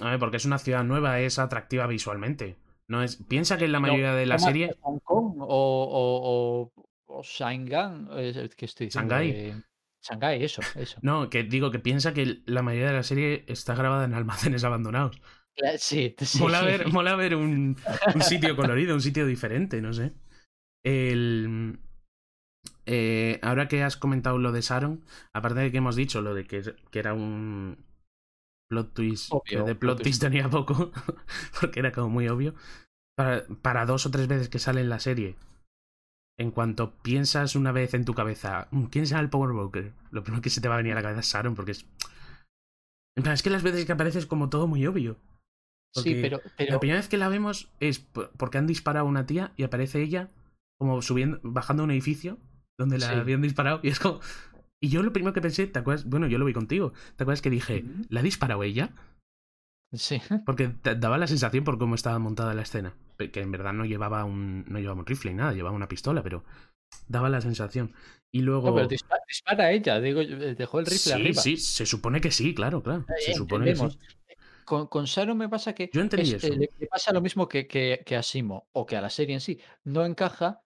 A 0.00 0.10
ver, 0.10 0.18
porque 0.18 0.36
es 0.38 0.44
una 0.44 0.58
ciudad 0.58 0.84
nueva, 0.84 1.20
es 1.20 1.38
atractiva 1.38 1.86
visualmente. 1.86 2.56
No 2.88 3.02
es, 3.02 3.16
piensa 3.16 3.56
que 3.56 3.64
en 3.66 3.72
la 3.72 3.80
No, 3.80 3.82
mayoría 3.86 4.12
de 4.14 4.26
la 4.26 4.38
serie. 4.38 4.74
Hong 4.82 4.98
Kong 5.00 5.36
o, 5.40 5.46
o, 5.46 6.72
o, 6.76 7.16
o 7.18 7.22
Shanghái, 7.22 8.06
eh, 8.12 8.50
¿qué 8.56 8.64
estoy 8.66 8.86
diciendo? 8.86 9.14
Shanghái. 9.14 9.30
Eh, 9.30 9.54
Shanghái, 10.02 10.44
eso, 10.44 10.62
eso. 10.74 10.98
No, 11.02 11.30
que 11.30 11.44
digo 11.44 11.70
que 11.70 11.78
piensa 11.78 12.12
que 12.12 12.42
la 12.46 12.62
mayoría 12.62 12.88
de 12.88 12.94
la 12.94 13.02
serie 13.02 13.44
está 13.48 13.74
grabada 13.74 14.04
en 14.04 14.14
almacenes 14.14 14.64
abandonados. 14.64 15.20
La- 15.56 15.78
Sí, 15.78 16.14
sí. 16.18 16.38
Mola 16.40 16.62
ver, 16.62 16.88
mola 16.92 17.14
ver 17.16 17.36
un, 17.36 17.76
un 18.14 18.22
sitio 18.22 18.56
colorido, 18.56 18.94
un 18.94 19.00
sitio 19.00 19.26
diferente, 19.26 19.80
no 19.80 19.92
sé. 19.92 20.12
El, 20.84 21.78
eh, 22.86 23.38
ahora 23.42 23.68
que 23.68 23.82
has 23.82 23.96
comentado 23.96 24.38
lo 24.38 24.52
de 24.52 24.60
Sharon, 24.60 25.04
aparte 25.32 25.60
de 25.60 25.70
que 25.72 25.78
hemos 25.78 25.96
dicho 25.96 26.20
lo 26.20 26.34
de 26.34 26.46
que, 26.46 26.62
que 26.90 26.98
era 26.98 27.14
un 27.14 27.84
plot 28.74 28.94
twist, 28.94 29.28
Obvio, 29.32 29.42
que 29.64 29.68
de 29.68 29.74
plot 29.74 30.02
twist 30.02 30.20
tenía 30.20 30.48
poco, 30.50 30.92
porque 31.60 31.80
era 31.80 31.92
como 31.92 32.08
muy 32.08 32.28
obvio, 32.28 32.54
para, 33.16 33.44
para 33.62 33.86
dos 33.86 34.06
o 34.06 34.10
tres 34.10 34.26
veces 34.28 34.48
que 34.48 34.58
sale 34.58 34.80
en 34.80 34.88
la 34.88 34.98
serie, 35.00 35.36
en 36.38 36.50
cuanto 36.50 36.94
piensas 36.98 37.54
una 37.56 37.70
vez 37.72 37.94
en 37.94 38.04
tu 38.04 38.12
cabeza, 38.14 38.66
"Mm, 38.72 38.84
¿quién 38.86 39.06
será 39.06 39.20
el 39.20 39.30
Power 39.30 39.52
Broker? 39.54 39.92
Lo 40.10 40.22
primero 40.24 40.42
que 40.42 40.50
se 40.50 40.60
te 40.60 40.68
va 40.68 40.74
a 40.74 40.78
venir 40.78 40.92
a 40.92 40.96
la 40.96 41.02
cabeza 41.02 41.20
es 41.20 41.26
Sharon, 41.32 41.54
porque 41.54 41.70
es... 41.72 41.86
En 43.16 43.22
plan, 43.22 43.34
es 43.34 43.42
que 43.44 43.50
las 43.50 43.62
veces 43.62 43.84
que 43.86 43.92
aparece 43.92 44.18
es 44.18 44.26
como 44.26 44.48
todo 44.50 44.66
muy 44.66 44.84
obvio. 44.86 45.16
Sí, 45.94 46.18
pero, 46.20 46.40
pero 46.56 46.72
La 46.72 46.80
primera 46.80 46.98
vez 46.98 47.08
que 47.08 47.16
la 47.16 47.28
vemos 47.28 47.70
es 47.78 48.00
por- 48.00 48.30
porque 48.32 48.58
han 48.58 48.66
disparado 48.66 49.06
a 49.06 49.08
una 49.08 49.26
tía 49.26 49.52
y 49.56 49.62
aparece 49.62 50.02
ella 50.02 50.30
como 50.80 51.00
subiendo, 51.02 51.38
bajando 51.44 51.84
un 51.84 51.92
edificio 51.92 52.38
donde 52.76 52.98
la 52.98 53.10
Sí. 53.10 53.14
habían 53.14 53.42
disparado 53.42 53.78
y 53.84 53.88
es 53.90 54.00
como... 54.00 54.18
Y 54.84 54.90
yo 54.90 55.02
lo 55.02 55.14
primero 55.14 55.32
que 55.32 55.40
pensé, 55.40 55.66
¿te 55.66 55.78
acuerdas? 55.78 56.04
Bueno, 56.04 56.26
yo 56.26 56.36
lo 56.36 56.44
vi 56.44 56.52
contigo. 56.52 56.92
¿Te 57.16 57.24
acuerdas 57.24 57.40
que 57.40 57.48
dije. 57.48 57.86
¿la 58.10 58.20
ha 58.20 58.22
disparado 58.22 58.62
ella? 58.62 58.90
sí. 59.94 60.20
Porque 60.44 60.74
daba 60.82 61.16
la 61.16 61.26
sensación 61.26 61.64
por 61.64 61.78
cómo 61.78 61.94
estaba 61.94 62.18
montada 62.18 62.52
la 62.52 62.60
escena. 62.62 62.94
Que 63.16 63.40
en 63.40 63.50
verdad 63.50 63.72
no 63.72 63.86
llevaba 63.86 64.24
un, 64.26 64.66
no 64.68 64.78
llevaba 64.78 65.00
un 65.00 65.06
rifle 65.06 65.30
ni 65.30 65.38
nada, 65.38 65.52
llevaba 65.54 65.74
una 65.74 65.88
pistola, 65.88 66.22
pero 66.22 66.44
daba 67.08 67.30
la 67.30 67.40
sensación. 67.40 67.94
Y 68.30 68.42
luego... 68.42 68.68
No, 68.68 68.74
pero 68.74 68.88
dispara, 68.88 69.22
dispara 69.26 69.72
ella, 69.72 70.00
digo, 70.00 70.20
eh, 70.20 70.54
dejó 70.54 70.80
el 70.80 70.84
rifle 70.86 70.98
sí, 70.98 71.12
arriba. 71.12 71.40
sí, 71.40 71.56
se 71.56 71.86
supone 71.86 72.20
que 72.20 72.30
sí, 72.30 72.54
claro, 72.54 72.82
claro. 72.82 73.06
Se 73.24 73.32
supone 73.32 73.64
que 73.64 73.76
sí. 73.76 73.98
Con, 74.66 74.88
con 74.88 75.06
Sharon 75.06 75.38
me 75.38 75.48
pasa 75.48 75.74
que 75.74 75.88
Yo 75.92 76.02
entendí 76.02 76.34
es- 76.34 76.44
eso. 76.44 76.52
eh, 76.52 76.56
le, 76.58 76.68
le 76.78 76.86
pasa 76.88 77.10
lo 77.12 77.22
mismo 77.22 77.48
que, 77.48 77.66
que, 77.66 78.02
que 78.04 78.16
a 78.16 78.22
Simo 78.22 78.68
o 78.72 78.84
que 78.84 78.96
a 78.96 79.00
la 79.00 79.08
serie 79.08 79.32
en 79.34 79.40
sí. 79.40 79.58
No 79.84 80.04
encaja 80.04 80.60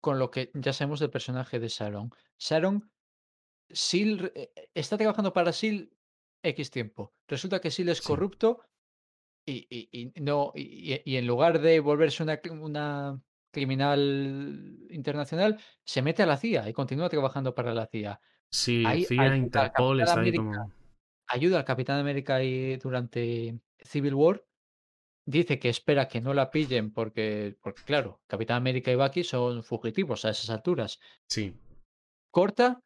con 0.00 0.18
lo 0.18 0.30
que 0.30 0.50
ya 0.54 0.72
sabemos 0.72 1.00
del 1.00 1.10
personaje 1.10 1.58
de 1.60 1.68
Sharon. 1.68 2.10
Sharon, 2.38 2.89
Sil, 3.74 4.32
eh, 4.34 4.52
está 4.74 4.96
trabajando 4.98 5.32
para 5.32 5.52
Sil 5.54 5.92
X 6.42 6.70
tiempo. 6.70 7.14
Resulta 7.28 7.60
que 7.60 7.70
Sil 7.70 7.88
es 7.88 7.98
Sí. 7.98 8.04
corrupto 8.06 8.60
y, 9.46 9.66
y- 9.70 9.88
y 10.16 10.20
no, 10.20 10.52
y, 10.54 11.00
y 11.04 11.16
en 11.16 11.26
lugar 11.26 11.60
de 11.60 11.80
volverse 11.80 12.22
una, 12.22 12.40
una 12.60 13.22
criminal 13.52 14.78
internacional, 14.90 15.58
se 15.84 16.02
mete 16.02 16.22
a 16.22 16.26
la 16.26 16.36
CIA 16.36 16.68
y 16.68 16.72
continúa 16.72 17.08
trabajando 17.08 17.54
para 17.54 17.74
la 17.74 17.86
CIA. 17.86 18.20
Sí, 18.50 18.84
ahí 18.86 19.04
CIA, 19.04 19.22
ayuda 19.22 19.36
Interpol, 19.36 20.00
está 20.00 20.12
ahí 20.14 20.18
América. 20.20 20.42
como... 20.44 20.72
ayuda 21.28 21.58
al 21.58 21.64
Capitán 21.64 22.00
América 22.00 22.38
durante 22.82 23.60
Civil 23.80 24.14
War. 24.14 24.44
Dice 25.26 25.58
que 25.58 25.68
espera 25.68 26.08
que 26.08 26.20
no 26.20 26.34
la 26.34 26.50
pillen 26.50 26.92
porque, 26.92 27.56
porque, 27.62 27.82
claro, 27.84 28.20
Capitán 28.26 28.56
América 28.56 28.90
y 28.90 28.96
Bucky 28.96 29.22
son 29.22 29.62
fugitivos 29.62 30.24
a 30.24 30.30
esas 30.30 30.50
alturas. 30.50 30.98
Sí, 31.28 31.54
Corta 32.32 32.80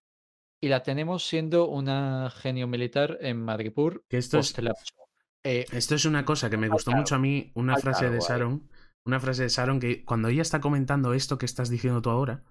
y 0.64 0.68
la 0.68 0.82
tenemos 0.82 1.26
siendo 1.26 1.68
una 1.68 2.30
genio 2.30 2.66
militar 2.66 3.18
en 3.20 3.42
Madripoor 3.42 4.02
que 4.08 4.16
esto 4.16 4.38
es. 4.38 4.54
Eh, 5.46 5.66
Esto 5.72 5.94
es 5.94 6.06
una 6.06 6.24
cosa 6.24 6.48
que 6.48 6.56
me 6.56 6.70
gustó 6.70 6.90
mucho 6.92 7.16
a 7.16 7.18
mí, 7.18 7.50
una 7.54 7.76
frase 7.76 8.08
de. 8.08 8.18
Sharon, 8.18 8.66
una 9.04 9.20
frase 9.20 9.42
de 9.42 9.50
Sharon 9.50 9.78
que 9.78 10.06
cuando 10.06 10.28
ella 10.28 10.40
está 10.40 10.62
comentando 10.62 11.12
esto 11.12 11.36
que 11.36 11.44
estás 11.44 11.68
diciendo 11.68 12.00
tú 12.00 12.08
ahora, 12.08 12.44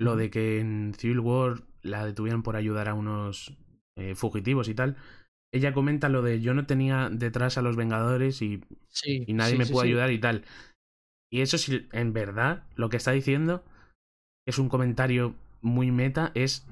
lo 0.00 0.16
de 0.16 0.30
que 0.30 0.58
en 0.58 0.94
Civil 0.98 1.20
War 1.20 1.62
la 1.82 2.04
detuvieron 2.04 2.42
por 2.42 2.56
ayudar 2.56 2.88
a 2.88 2.94
unos 2.94 3.56
eh, 3.96 4.16
fugitivos 4.16 4.68
y 4.68 4.74
tal, 4.74 4.96
ella 5.52 5.72
comenta 5.72 6.08
lo 6.08 6.22
de 6.22 6.40
yo 6.40 6.54
no 6.54 6.66
tenía 6.66 7.08
detrás 7.08 7.56
a 7.56 7.62
los 7.62 7.76
Vengadores 7.76 8.42
y, 8.42 8.64
sí, 8.88 9.22
y 9.28 9.32
nadie 9.32 9.52
sí, 9.52 9.58
me 9.58 9.64
sí, 9.66 9.74
sí. 9.74 9.80
ayudar 9.80 10.10
y 10.10 10.18
tal. 10.18 10.44
Y 11.30 11.42
eso 11.42 11.56
sí, 11.56 11.86
en 11.92 12.12
verdad, 12.12 12.64
lo 12.74 12.88
que 12.88 12.96
está 12.96 13.12
diciendo 13.12 13.62
es 14.44 14.58
un 14.58 14.68
comentario 14.68 15.36
muy 15.62 15.92
meta, 15.92 16.32
es 16.34 16.66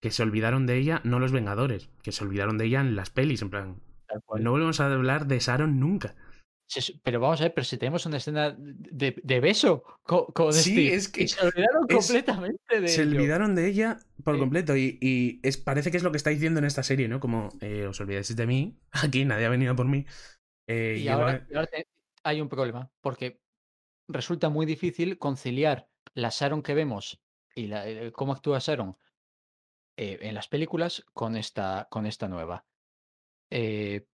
que 0.00 0.10
se 0.10 0.22
olvidaron 0.22 0.66
de 0.66 0.76
ella, 0.78 1.00
no 1.04 1.18
los 1.18 1.32
Vengadores, 1.32 1.90
que 2.02 2.12
se 2.12 2.24
olvidaron 2.24 2.58
de 2.58 2.66
ella 2.66 2.80
en 2.80 2.96
las 2.96 3.10
pelis, 3.10 3.42
en 3.42 3.50
plan, 3.50 3.76
no 4.38 4.50
volvemos 4.50 4.80
a 4.80 4.92
hablar 4.92 5.26
de 5.26 5.38
Sharon 5.38 5.78
nunca. 5.78 6.14
Pero 7.02 7.18
vamos 7.18 7.40
a 7.40 7.44
ver, 7.44 7.54
pero 7.54 7.64
si 7.64 7.78
tenemos 7.78 8.06
una 8.06 8.18
escena 8.18 8.54
de, 8.56 9.16
de 9.22 9.40
beso 9.40 9.82
con, 10.04 10.26
con 10.26 10.52
Sí, 10.52 10.70
Steve, 10.70 10.94
es 10.94 11.08
que 11.08 11.26
se 11.26 11.44
olvidaron 11.44 11.86
es- 11.88 11.96
completamente 11.96 12.80
de 12.80 12.88
se 12.88 13.02
ello. 13.02 13.18
olvidaron 13.18 13.54
de 13.56 13.66
ella 13.66 13.98
por 14.22 14.34
Sí. 14.34 14.40
completo 14.40 14.76
y, 14.76 14.98
y 15.00 15.40
es, 15.42 15.56
parece 15.56 15.90
que 15.90 15.96
es 15.96 16.02
lo 16.02 16.12
que 16.12 16.16
está 16.18 16.30
diciendo 16.30 16.60
en 16.60 16.66
esta 16.66 16.82
serie, 16.84 17.08
¿no? 17.08 17.18
Como 17.18 17.48
eh, 17.60 17.86
os 17.86 18.00
olvidáis 18.00 18.34
de 18.36 18.46
mí, 18.46 18.78
aquí 18.92 19.24
nadie 19.24 19.46
ha 19.46 19.50
venido 19.50 19.74
por 19.74 19.86
mí. 19.86 20.06
Eh, 20.68 20.98
Y 21.00 21.08
ahora, 21.08 21.44
hay 22.22 22.40
un 22.40 22.48
problema, 22.48 22.90
porque 23.00 23.40
resulta 24.08 24.48
muy 24.48 24.64
difícil 24.66 25.18
conciliar 25.18 25.88
la 26.14 26.28
Sharon 26.30 26.62
que 26.62 26.74
vemos 26.74 27.20
y 27.54 27.66
la, 27.66 27.88
eh, 27.88 28.12
cómo 28.12 28.32
actúa 28.32 28.58
Sharon 28.60 28.96
eh, 30.02 30.18
en 30.22 30.34
las 30.34 30.48
películas 30.48 31.04
con 31.12 31.36
esta, 31.36 31.86
con 31.90 32.06
esta 32.06 32.26
nueva. 32.26 32.64
Eh, 33.50 34.06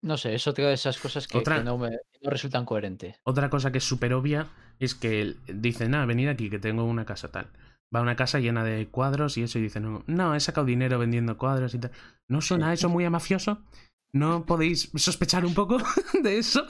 no 0.00 0.16
sé, 0.16 0.34
es 0.36 0.46
otra 0.46 0.68
de 0.68 0.74
esas 0.74 0.96
cosas 0.98 1.26
que, 1.26 1.42
no, 1.64 1.76
me, 1.76 1.90
no 2.22 2.30
resultan 2.30 2.64
coherentes. 2.64 3.16
Otra 3.24 3.50
cosa 3.50 3.72
que 3.72 3.78
es 3.78 3.84
súper 3.84 4.12
obvia 4.14 4.46
es 4.78 4.94
que 4.94 5.20
él 5.20 5.40
dice, 5.48 5.88
nada, 5.88 6.06
venid 6.06 6.28
aquí, 6.28 6.48
que 6.50 6.60
tengo 6.60 6.84
una 6.84 7.04
casa 7.04 7.32
tal. 7.32 7.50
Va 7.92 7.98
a 7.98 8.02
una 8.02 8.14
casa 8.14 8.38
llena 8.38 8.62
de 8.62 8.86
cuadros 8.86 9.36
y 9.38 9.42
eso 9.42 9.58
y 9.58 9.62
dice, 9.62 9.80
no, 9.80 10.04
no, 10.06 10.36
he 10.36 10.40
sacado 10.40 10.66
dinero 10.66 11.00
vendiendo 11.00 11.36
cuadros 11.36 11.74
y 11.74 11.80
tal. 11.80 11.90
¿No 12.28 12.40
suena 12.40 12.72
eso 12.72 12.88
muy 12.88 13.04
a 13.04 13.10
mafioso? 13.10 13.64
¿No 14.12 14.46
podéis 14.46 14.90
sospechar 14.94 15.44
un 15.44 15.54
poco 15.54 15.78
de 16.22 16.38
eso? 16.38 16.64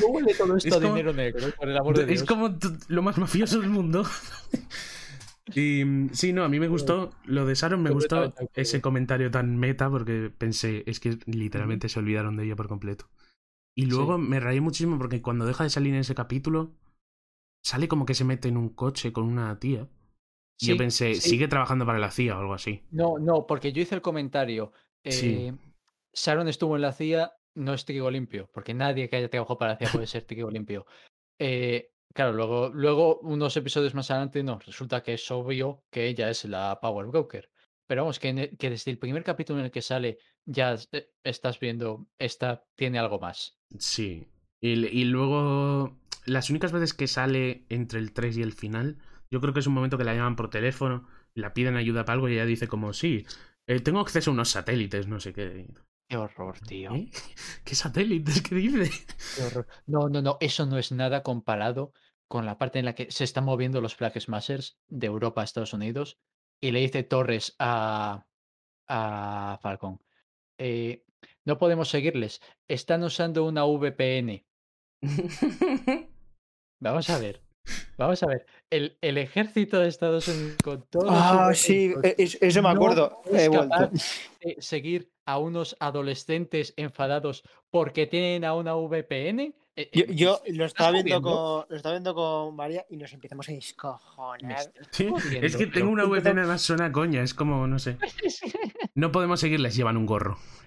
No 0.00 0.08
huele 0.08 0.34
todo 0.34 0.56
esto 0.58 0.68
Es 0.68 0.74
a 0.74 0.80
como- 0.80 0.88
dinero 0.94 1.14
negro, 1.14 1.48
por 1.56 1.68
el 1.70 1.76
amor 1.78 1.96
de 1.96 2.12
Es 2.12 2.22
como 2.24 2.54
lo 2.88 3.00
más 3.02 3.16
mafioso 3.16 3.60
del 3.60 3.70
mundo. 3.70 4.04
Y 5.54 5.84
mm, 5.84 6.10
sí, 6.12 6.32
no, 6.32 6.44
a 6.44 6.48
mí 6.48 6.60
me 6.60 6.68
gustó 6.68 7.10
lo 7.24 7.46
de 7.46 7.54
Sharon, 7.54 7.82
me 7.82 7.90
gustó 7.90 8.34
ese 8.54 8.80
comentario 8.80 9.30
tan 9.30 9.56
meta 9.56 9.90
porque 9.90 10.30
pensé, 10.36 10.84
es 10.86 11.00
que 11.00 11.18
literalmente 11.26 11.88
se 11.88 11.98
olvidaron 11.98 12.36
de 12.36 12.44
ella 12.44 12.56
por 12.56 12.68
completo. 12.68 13.08
Y 13.74 13.86
luego 13.86 14.18
me 14.18 14.40
reí 14.40 14.60
muchísimo 14.60 14.98
porque 14.98 15.22
cuando 15.22 15.46
deja 15.46 15.64
de 15.64 15.70
salir 15.70 15.94
en 15.94 16.00
ese 16.00 16.14
capítulo, 16.14 16.72
sale 17.64 17.86
como 17.86 18.06
que 18.06 18.14
se 18.14 18.24
mete 18.24 18.48
en 18.48 18.56
un 18.56 18.70
coche 18.70 19.12
con 19.12 19.24
una 19.24 19.58
tía. 19.60 19.88
Y 20.60 20.66
yo 20.66 20.76
pensé, 20.76 21.14
sí. 21.14 21.30
sigue 21.30 21.46
trabajando 21.46 21.86
para 21.86 22.00
la 22.00 22.10
CIA 22.10 22.36
o 22.36 22.40
algo 22.40 22.54
así. 22.54 22.82
No, 22.90 23.18
no, 23.18 23.46
porque 23.46 23.72
yo 23.72 23.80
hice 23.80 23.94
el 23.94 24.02
comentario. 24.02 24.72
Sí. 25.04 25.28
eh, 25.28 25.54
Sharon 26.12 26.48
estuvo 26.48 26.74
en 26.74 26.82
la 26.82 26.92
CIA, 26.92 27.32
no 27.54 27.74
es 27.74 27.84
trigo 27.84 28.10
limpio, 28.10 28.50
porque 28.52 28.74
nadie 28.74 29.08
que 29.08 29.16
haya 29.16 29.30
trabajado 29.30 29.58
para 29.58 29.72
la 29.72 29.78
CIA 29.78 29.92
puede 29.92 30.06
ser 30.08 30.24
trigo 30.24 30.50
limpio. 30.50 30.84
Eh, 31.38 31.92
claro, 32.14 32.32
luego, 32.32 32.70
luego, 32.74 33.18
unos 33.20 33.56
episodios 33.56 33.94
más 33.94 34.10
adelante, 34.10 34.42
no, 34.42 34.58
resulta 34.58 35.02
que 35.02 35.14
es 35.14 35.30
obvio 35.30 35.84
que 35.90 36.06
ella 36.06 36.30
es 36.30 36.44
la 36.44 36.78
Power 36.80 37.06
Broker. 37.06 37.50
Pero 37.86 38.02
vamos, 38.02 38.18
que, 38.18 38.56
que 38.58 38.70
desde 38.70 38.90
el 38.90 38.98
primer 38.98 39.24
capítulo 39.24 39.60
en 39.60 39.66
el 39.66 39.70
que 39.70 39.80
sale 39.80 40.18
ya 40.44 40.76
eh, 40.92 41.10
estás 41.24 41.58
viendo, 41.58 42.06
esta 42.18 42.64
tiene 42.74 42.98
algo 42.98 43.18
más. 43.18 43.58
Sí. 43.78 44.26
Y 44.60 45.04
luego, 45.04 45.96
las 46.26 46.50
únicas 46.50 46.72
veces 46.72 46.92
que 46.92 47.06
sale 47.06 47.64
entre 47.68 48.00
el 48.00 48.12
3 48.12 48.38
y 48.38 48.42
el 48.42 48.52
final, 48.52 48.98
yo 49.30 49.40
creo 49.40 49.54
que 49.54 49.60
es 49.60 49.66
un 49.66 49.74
momento 49.74 49.96
que 49.96 50.04
la 50.04 50.14
llaman 50.14 50.36
por 50.36 50.50
teléfono, 50.50 51.06
la 51.34 51.54
piden 51.54 51.76
ayuda 51.76 52.04
para 52.04 52.14
algo 52.14 52.28
y 52.28 52.34
ella 52.34 52.44
dice 52.44 52.66
como, 52.66 52.92
sí, 52.92 53.24
eh, 53.66 53.80
tengo 53.80 54.00
acceso 54.00 54.30
a 54.30 54.34
unos 54.34 54.50
satélites, 54.50 55.06
no 55.06 55.20
sé 55.20 55.32
qué. 55.32 55.68
Qué 56.08 56.16
horror, 56.16 56.58
tío. 56.60 56.94
¿Eh? 56.94 57.10
¿Qué 57.64 57.74
satélites? 57.74 58.40
¿Qué 58.42 58.54
dice? 58.54 58.90
qué 59.36 59.42
horror. 59.44 59.66
No, 59.86 60.08
no, 60.08 60.22
no, 60.22 60.38
eso 60.40 60.64
no 60.66 60.78
es 60.78 60.90
nada 60.92 61.22
comparado 61.22 61.92
con 62.28 62.46
la 62.46 62.58
parte 62.58 62.78
en 62.78 62.84
la 62.86 62.94
que 62.94 63.10
se 63.10 63.24
están 63.24 63.44
moviendo 63.44 63.80
los 63.80 63.94
Flag 63.94 64.18
Smashers 64.20 64.78
de 64.88 65.06
Europa 65.06 65.40
a 65.40 65.44
Estados 65.44 65.72
Unidos 65.72 66.18
y 66.60 66.70
le 66.72 66.80
dice 66.80 67.02
Torres 67.02 67.54
a, 67.58 68.26
a 68.88 69.58
Falcon. 69.62 70.02
eh, 70.58 71.04
no 71.44 71.56
podemos 71.58 71.88
seguirles. 71.88 72.40
Están 72.68 73.02
usando 73.02 73.44
una 73.46 73.64
VPN. 73.64 74.44
Vamos 76.80 77.08
a 77.10 77.18
ver. 77.18 77.42
Vamos 77.96 78.22
a 78.22 78.26
ver. 78.26 78.46
El, 78.70 78.98
el 79.00 79.18
ejército 79.18 79.78
de 79.80 79.88
Estados 79.88 80.28
Unidos 80.28 80.56
con 80.62 80.86
todos 80.88 81.06
los 81.06 81.14
Ah, 81.16 81.50
sí, 81.54 81.92
e- 82.02 82.14
es- 82.18 82.38
eso 82.40 82.62
me 82.62 82.68
no 82.68 82.74
acuerdo. 82.74 83.22
es 83.26 83.42
He 83.42 83.48
vuelto. 83.48 83.68
capaz 83.70 83.90
de 84.40 84.56
seguir 84.60 85.10
a 85.28 85.36
unos 85.38 85.76
adolescentes 85.78 86.72
enfadados 86.78 87.42
porque 87.70 88.06
tienen 88.06 88.46
a 88.46 88.54
una 88.54 88.74
VPN. 88.74 89.52
Eh, 89.76 89.90
Yo, 89.92 90.02
eh, 90.04 90.14
yo 90.14 90.40
¿me 90.48 90.56
lo 90.56 90.64
estaba 90.64 90.90
viendo 90.90 91.20
con 91.22 91.66
lo 91.68 91.76
estaba 91.76 91.92
viendo 91.94 92.14
con 92.14 92.56
María 92.56 92.84
y 92.88 92.96
nos 92.96 93.12
empezamos 93.12 93.46
a 93.48 93.52
descojonar. 93.52 94.72
Sí, 94.90 95.08
es 95.40 95.54
que 95.56 95.66
tengo 95.66 95.90
una 95.90 96.04
VPN 96.04 96.46
más 96.46 96.62
suena 96.62 96.90
coña, 96.90 97.22
es 97.22 97.34
como, 97.34 97.66
no 97.66 97.78
sé. 97.78 97.96
No 98.94 99.12
podemos 99.12 99.38
seguirles, 99.38 99.76
llevan 99.76 99.96
un 99.96 100.06
gorro. 100.06 100.38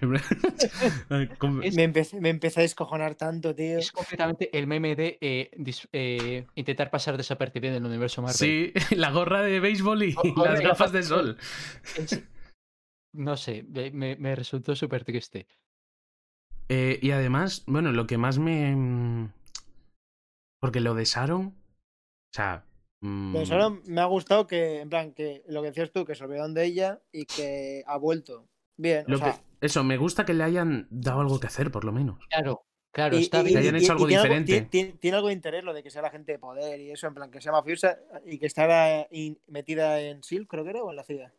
Me 1.10 1.82
empecé, 1.82 2.18
me 2.18 2.30
empecé 2.30 2.60
a 2.60 2.62
descojonar 2.62 3.14
tanto, 3.14 3.54
tío. 3.54 3.78
Es 3.78 3.92
completamente 3.92 4.56
el 4.56 4.66
meme 4.66 4.96
de 4.96 5.18
eh, 5.20 5.50
dis- 5.58 5.86
eh, 5.92 6.46
intentar 6.54 6.90
pasar 6.90 7.18
desapercibido 7.18 7.74
en 7.74 7.82
el 7.82 7.86
universo 7.90 8.22
Marvel. 8.22 8.36
Sí, 8.38 8.72
la 8.96 9.10
gorra 9.10 9.42
de 9.42 9.60
béisbol 9.60 10.02
y 10.04 10.14
las 10.36 10.60
gafas 10.60 10.92
de 10.92 11.02
sol. 11.02 11.36
Es, 11.98 12.22
no 13.12 13.36
sé, 13.36 13.64
me, 13.92 14.16
me- 14.16 14.34
resultó 14.36 14.74
súper 14.76 15.04
triste. 15.04 15.46
Eh, 16.68 16.98
y 17.02 17.10
además, 17.10 17.64
bueno, 17.66 17.92
lo 17.92 18.06
que 18.06 18.18
más 18.18 18.38
me. 18.38 18.74
mm, 18.74 19.32
Porque 20.60 20.80
lo 20.80 20.94
de 20.94 21.04
Sharon. 21.04 21.46
O 21.48 21.54
sea. 22.34 22.64
mm, 23.00 23.32
Pero 23.32 23.46
solo 23.46 23.80
me 23.86 24.00
ha 24.00 24.04
gustado 24.06 24.46
que, 24.46 24.80
en 24.80 24.88
plan, 24.88 25.12
que 25.12 25.42
lo 25.48 25.60
que 25.60 25.68
decías 25.68 25.90
tú, 25.92 26.04
que 26.04 26.14
se 26.14 26.24
olvidaron 26.24 26.54
de 26.54 26.64
ella 26.64 27.02
y 27.12 27.26
que 27.26 27.82
ha 27.86 27.96
vuelto. 27.98 28.48
Bien, 28.76 29.04
lo 29.08 29.16
o 29.16 29.18
sea, 29.18 29.32
que- 29.34 29.66
eso, 29.66 29.84
me 29.84 29.96
gusta 29.96 30.24
que 30.24 30.34
le 30.34 30.44
hayan 30.44 30.86
dado 30.90 31.20
algo 31.20 31.38
que 31.40 31.46
hacer, 31.48 31.70
por 31.70 31.84
lo 31.84 31.92
menos. 31.92 32.18
Claro, 32.30 32.62
claro, 32.92 33.18
y- 33.18 33.22
está 33.22 33.40
y- 33.40 33.44
bien. 33.44 33.54
Que 33.54 33.58
hayan 33.60 33.76
hecho 33.76 33.86
y 33.86 33.90
algo 33.90 34.06
tiene 34.06 34.22
diferente. 34.22 34.52
tiene, 34.52 34.66
tiene- 34.68 34.92
tiene 34.98 35.16
algo 35.16 35.28
de 35.28 35.34
interés 35.34 35.64
lo 35.64 35.74
de 35.74 35.82
que 35.82 35.90
sea 35.90 36.00
la 36.02 36.10
gente 36.10 36.32
de 36.32 36.38
poder 36.38 36.80
y 36.80 36.90
eso, 36.90 37.06
en 37.08 37.14
plan, 37.14 37.30
que 37.30 37.40
sea 37.40 37.52
mafiosa 37.52 37.98
y 38.24 38.38
que 38.38 38.46
estará 38.46 39.06
in- 39.10 39.38
metida 39.48 40.00
en 40.00 40.22
SEAL, 40.22 40.46
creo 40.46 40.64
que 40.64 40.70
era, 40.70 40.82
o 40.82 40.90
en 40.90 40.96
la 40.96 41.04
CIA. 41.04 41.32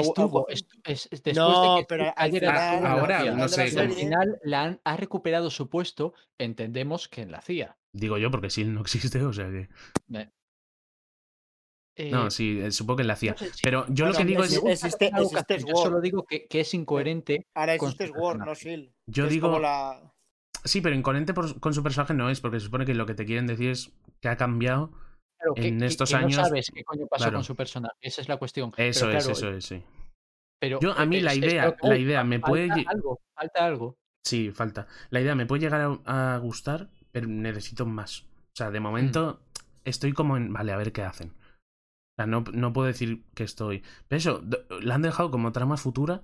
Estuvo, 0.00 0.48
es- 0.48 0.66
es- 0.84 1.08
después 1.10 1.36
No, 1.36 1.74
de 1.76 1.80
que 1.82 1.86
pero 1.88 2.04
al 2.04 2.12
ayer 2.16 2.40
final- 2.40 2.74
en 2.78 2.82
la 2.84 2.92
ahora, 2.92 3.20
CIA, 3.22 3.30
no 3.32 3.38
la 3.38 3.48
sé, 3.48 3.62
al 3.62 3.70
serie- 3.70 3.94
final 3.96 4.38
la 4.42 4.62
han, 4.62 4.80
ha 4.84 4.96
recuperado 4.96 5.50
su 5.50 5.68
puesto, 5.68 6.14
entendemos 6.38 7.08
que 7.08 7.22
en 7.22 7.30
la 7.32 7.40
CIA. 7.40 7.76
Digo 7.92 8.18
yo, 8.18 8.30
porque 8.30 8.50
si 8.50 8.62
él 8.62 8.74
no 8.74 8.80
existe, 8.82 9.22
o 9.24 9.32
sea 9.32 9.48
que. 9.50 9.68
Eh, 11.98 12.10
No, 12.10 12.30
sí, 12.30 12.60
eh, 12.60 12.70
supongo 12.72 12.98
que 12.98 13.04
la 13.04 13.14
no 13.14 13.18
sé, 13.18 13.36
sí, 13.38 13.60
Pero 13.62 13.86
yo 13.88 14.06
lo 14.06 14.12
que 14.12 14.24
digo 14.26 14.44
es- 14.44 14.52
es. 14.52 14.58
es- 14.64 14.84
existe- 14.84 15.10
existe 15.16 15.58
yo 15.66 15.76
solo 15.76 16.00
digo 16.02 16.24
que, 16.26 16.46
que 16.46 16.60
es 16.60 16.74
incoherente. 16.74 17.46
Ahora 17.54 17.78
con 17.78 17.88
existe 17.88 18.12
personaje. 18.12 18.38
no 18.50 18.54
SEAL. 18.54 18.92
Yo 19.06 19.24
es 19.24 19.30
digo. 19.30 19.48
como 19.48 19.60
la... 19.60 20.12
Sí, 20.64 20.82
pero 20.82 20.94
incoherente 20.94 21.32
por- 21.32 21.58
con 21.58 21.72
su 21.72 21.82
personaje 21.82 22.12
no 22.12 22.28
es, 22.28 22.40
porque 22.42 22.60
se 22.60 22.66
supone 22.66 22.84
que 22.84 22.92
lo 22.94 23.06
que 23.06 23.14
te 23.14 23.24
quieren 23.24 23.46
decir 23.46 23.70
es 23.70 23.92
que 24.20 24.28
ha 24.28 24.36
cambiado. 24.36 24.92
Claro, 25.38 25.52
En 25.56 25.78
que- 25.78 25.86
estos 25.86 26.10
que 26.10 26.16
años- 26.16 26.36
no 26.36 26.44
sabes 26.44 26.70
qué 26.74 26.82
coño 26.84 27.06
pasó 27.06 27.24
claro. 27.24 27.36
con 27.38 27.44
su 27.44 27.54
personaje. 27.56 27.94
Esa 28.00 28.20
es 28.22 28.28
la 28.28 28.36
cuestión. 28.38 28.72
Eso 28.76 29.06
Pero 29.06 29.18
es, 29.18 29.24
claro, 29.24 29.32
eso 29.38 29.50
es, 29.52 29.64
sí. 29.64 29.82
Pero 30.58 30.80
Yo, 30.80 30.92
a 30.98 31.04
mí 31.04 31.16
es- 31.18 31.22
la 31.22 31.34
idea- 31.34 31.76
que 31.76 31.86
la 31.88 31.98
idea 31.98 32.24
me 32.24 32.38
falta 32.38 32.48
puede 32.48 32.84
algo, 32.86 33.20
falta 33.34 33.64
algo. 33.66 33.96
Sí, 34.24 34.50
falta. 34.50 34.86
La 35.10 35.20
idea 35.20 35.34
me 35.34 35.46
puede 35.46 35.60
llegar 35.62 35.80
a, 36.06 36.34
a 36.34 36.38
gustar, 36.38 36.88
pero 37.12 37.28
necesito 37.28 37.84
más. 37.86 38.22
O 38.22 38.56
sea, 38.56 38.70
de 38.70 38.80
momento 38.80 39.40
estoy 39.84 40.12
como 40.14 40.36
en. 40.36 40.52
Vale, 40.52 40.72
a 40.72 40.76
ver 40.76 40.92
qué 40.92 41.02
hacen. 41.02 41.28
O 41.30 42.14
sea, 42.16 42.26
no, 42.26 42.42
no 42.52 42.72
puedo 42.72 42.86
decir 42.88 43.22
que 43.34 43.44
estoy. 43.44 43.82
Pero 44.08 44.16
eso, 44.18 44.42
la 44.80 44.94
han 44.94 45.02
dejado 45.02 45.30
como 45.30 45.52
trama 45.52 45.76
futura, 45.76 46.22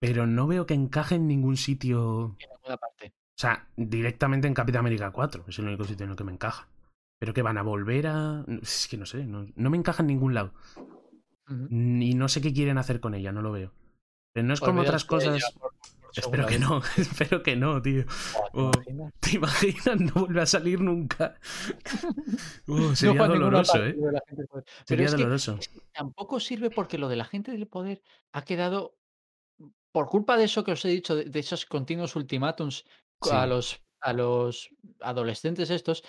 pero 0.00 0.26
no 0.26 0.46
veo 0.46 0.66
que 0.66 0.74
encaje 0.74 1.14
en 1.14 1.26
ningún 1.26 1.56
sitio. 1.56 2.36
En 2.38 2.50
alguna 2.52 2.76
parte. 2.76 3.08
O 3.08 3.38
sea, 3.40 3.68
directamente 3.76 4.46
en 4.46 4.54
Capitán 4.54 4.80
América 4.80 5.10
4. 5.10 5.44
Es 5.48 5.58
el 5.58 5.66
único 5.68 5.84
sitio 5.84 6.04
en 6.04 6.10
el 6.10 6.16
que 6.16 6.24
me 6.24 6.32
encaja. 6.32 6.68
Pero 7.18 7.32
que 7.34 7.42
van 7.42 7.58
a 7.58 7.62
volver 7.62 8.06
a. 8.08 8.44
Es 8.62 8.88
que 8.88 8.96
no 8.96 9.06
sé, 9.06 9.24
no, 9.24 9.46
no 9.54 9.70
me 9.70 9.76
encaja 9.76 10.02
en 10.02 10.08
ningún 10.08 10.34
lado. 10.34 10.52
Y 11.70 12.14
no 12.14 12.28
sé 12.28 12.40
qué 12.40 12.52
quieren 12.52 12.76
hacer 12.78 13.00
con 13.00 13.14
ella, 13.14 13.32
no 13.32 13.40
lo 13.42 13.52
veo. 13.52 13.72
Pero 14.34 14.46
no 14.46 14.52
es 14.54 14.60
como 14.60 14.80
otras 14.82 15.04
Olvídate 15.10 15.30
cosas. 15.30 15.36
ella 15.42 15.60
por- 15.60 15.72
por 15.72 16.18
Espero 16.24 16.46
que 16.46 16.58
vez. 16.58 16.60
no, 16.68 16.82
espero 16.96 17.42
que 17.42 17.56
no, 17.56 17.82
tío. 17.82 18.04
Buah, 18.04 18.50
¿te 18.50 18.58
Oh. 18.58 18.70
imaginas? 18.90 19.12
¿Te 19.20 19.36
imaginas? 19.36 20.00
No 20.00 20.12
vuelve 20.22 20.40
a 20.40 20.46
salir 20.46 20.80
nunca. 20.80 21.34
Uh, 22.66 22.76
No 22.90 22.96
sería 22.96 23.12
ninguna 23.14 23.28
doloroso, 23.34 23.84
¿eh? 23.86 23.96
Sería 24.86 25.10
doloroso. 25.10 25.58
que 25.58 25.68
tampoco 25.92 26.40
sirve 26.40 26.70
porque 26.70 26.98
lo 26.98 27.08
de 27.08 27.16
la 27.16 27.24
gente 27.24 27.52
del 27.52 27.66
poder 27.66 28.02
ha 28.32 28.42
quedado 28.42 28.96
por 29.92 30.08
culpa 30.08 30.36
de 30.36 30.44
eso 30.44 30.64
que 30.64 30.72
os 30.72 30.84
he 30.84 30.88
dicho, 30.88 31.14
de, 31.16 31.24
de 31.24 31.38
esos 31.38 31.64
continuos 31.66 32.16
ultimátums 32.16 32.84
Sí. 33.22 33.30
a 33.32 33.46
los 33.46 33.80
a 34.02 34.12
los 34.12 34.68
adolescentes 35.00 35.70
estos. 35.70 36.02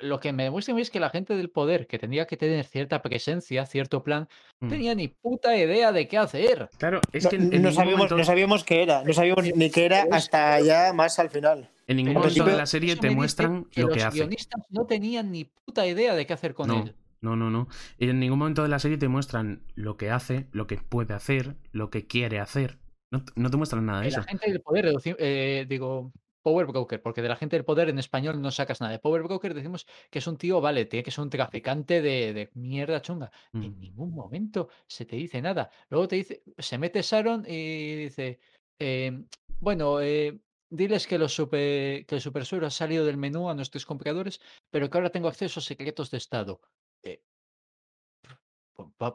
Lo 0.00 0.20
que 0.20 0.32
me 0.32 0.42
demuestra 0.44 0.72
a 0.72 0.74
mí 0.74 0.82
es 0.82 0.90
que 0.90 1.00
la 1.00 1.08
gente 1.08 1.34
del 1.36 1.50
poder, 1.50 1.86
que 1.86 1.98
tendría 1.98 2.26
que 2.26 2.36
tener 2.36 2.64
cierta 2.66 3.00
presencia, 3.00 3.64
cierto 3.64 4.02
plan, 4.02 4.28
Mm. 4.60 4.68
tenía 4.68 4.94
ni 4.94 5.08
puta 5.08 5.56
idea 5.56 5.92
de 5.92 6.08
qué 6.08 6.18
hacer. 6.18 6.68
Claro, 6.78 7.00
es 7.12 7.24
No, 7.24 7.30
que 7.30 7.36
en, 7.36 7.42
en 7.42 7.48
no 7.50 7.56
ningún 7.56 7.72
sabíamos, 7.74 7.98
momento, 7.98 8.16
no 8.18 8.24
sabíamos 8.24 8.64
qué 8.64 8.82
era, 8.82 9.02
no 9.04 9.12
sabíamos 9.12 9.44
ni 9.54 9.70
qué 9.70 9.84
era 9.86 10.06
hasta 10.10 10.60
ya 10.60 10.92
más 10.92 11.18
al 11.18 11.30
final. 11.30 11.70
en 11.86 11.96
ningún 11.96 12.14
Pero 12.14 12.20
momento 12.26 12.44
de 12.44 12.56
la 12.56 12.66
serie 12.66 12.96
te 12.96 13.10
muestran 13.10 13.64
que 13.66 13.82
lo 13.82 13.88
los 13.88 13.96
que 13.96 14.02
hace. 14.04 14.18
guionistas 14.18 14.62
no 14.70 14.86
tenían 14.86 15.30
ni 15.30 15.44
puta 15.44 15.86
idea 15.86 16.14
de 16.14 16.26
qué 16.26 16.32
hacer 16.32 16.54
con 16.54 16.68
No, 16.68 16.82
él. 16.82 16.94
no, 17.20 17.36
no, 17.36 17.50
no. 17.50 17.68
Y 17.98 18.08
en 18.10 18.18
ningún 18.20 18.38
momento 18.38 18.62
de 18.62 18.68
la 18.68 18.78
serie 18.78 18.98
te 18.98 19.08
muestran 19.08 19.62
lo 19.74 19.96
que 19.96 20.10
hace, 20.10 20.48
lo 20.52 20.66
que 20.66 20.76
puede 20.76 21.14
hacer, 21.14 21.56
lo 21.72 21.88
que 21.90 22.06
quiere 22.06 22.40
hacer. 22.40 22.78
No, 23.10 23.22
no 23.36 23.50
te 23.50 23.56
muestran 23.56 23.86
nada 23.86 23.98
de 24.00 24.04
De 24.04 24.08
eso. 24.10 24.20
la 24.20 24.24
gente 24.26 24.50
del 24.50 24.60
poder, 24.60 24.92
eh, 25.18 25.66
digo, 25.68 26.12
Power 26.44 26.66
Broker, 26.66 27.00
porque 27.02 27.22
de 27.22 27.28
la 27.28 27.36
gente 27.36 27.56
del 27.56 27.64
poder 27.64 27.88
en 27.88 27.98
español 27.98 28.40
no 28.40 28.50
sacas 28.50 28.80
nada. 28.80 28.92
De 28.92 28.98
Power 28.98 29.22
Broker 29.22 29.54
decimos 29.54 29.86
que 30.10 30.18
es 30.20 30.26
un 30.26 30.36
tío, 30.36 30.60
vale, 30.60 30.84
tiene 30.84 31.02
que 31.02 31.10
ser 31.10 31.24
un 31.24 31.30
traficante 31.30 32.02
de, 32.02 32.34
de 32.34 32.50
mierda 32.54 33.00
chunga. 33.00 33.32
Mm. 33.52 33.62
En 33.62 33.80
ningún 33.80 34.14
momento 34.14 34.68
se 34.86 35.06
te 35.06 35.16
dice 35.16 35.40
nada. 35.40 35.70
Luego 35.88 36.06
te 36.06 36.16
dice, 36.16 36.42
se 36.58 36.76
mete 36.78 37.00
Sharon 37.02 37.44
y 37.48 37.94
dice, 37.96 38.38
eh, 38.78 39.24
bueno, 39.58 40.00
eh, 40.02 40.38
diles 40.68 41.06
que, 41.06 41.18
los 41.18 41.34
super, 41.34 42.04
que 42.04 42.14
el 42.14 42.20
super 42.20 42.44
suero 42.44 42.66
ha 42.66 42.70
salido 42.70 43.06
del 43.06 43.16
menú 43.16 43.48
a 43.48 43.54
nuestros 43.54 43.86
compradores, 43.86 44.40
pero 44.70 44.90
que 44.90 44.98
ahora 44.98 45.10
tengo 45.10 45.28
acceso 45.28 45.60
a 45.60 45.62
secretos 45.62 46.10
de 46.10 46.18
Estado. 46.18 46.60
Eh, 47.02 47.22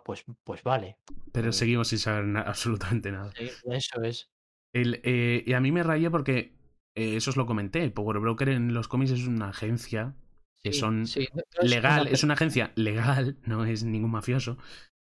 pues, 0.04 0.26
pues 0.44 0.64
vale, 0.64 0.98
Pero 1.32 1.52
seguimos 1.52 1.90
sin 1.90 2.00
saber 2.00 2.26
absolutamente 2.48 3.12
nada. 3.12 3.32
eso 3.38 4.02
es. 4.02 4.32
El, 4.74 5.02
eh, 5.04 5.44
y 5.46 5.54
a 5.54 5.60
mí 5.60 5.72
me 5.72 5.84
raya 5.84 6.12
porque 6.12 6.59
eh, 7.00 7.16
eso 7.18 7.32
os 7.32 7.38
lo 7.38 7.46
comenté. 7.46 7.90
Power 7.92 8.20
Broker 8.20 8.50
en 8.50 8.74
los 8.74 8.88
cómics 8.88 9.12
es 9.12 9.28
una 9.28 9.50
agencia 9.50 10.16
que 10.64 10.72
Sí, 10.72 10.80
son 10.80 11.06
sí, 11.08 11.28
legal, 11.62 12.02
una 12.02 12.12
es 12.12 12.24
una 12.24 12.34
agencia 12.36 12.72
legal, 12.76 13.38
no 13.46 13.66
es 13.66 13.84
ningún 13.84 14.12
mafioso, 14.12 14.58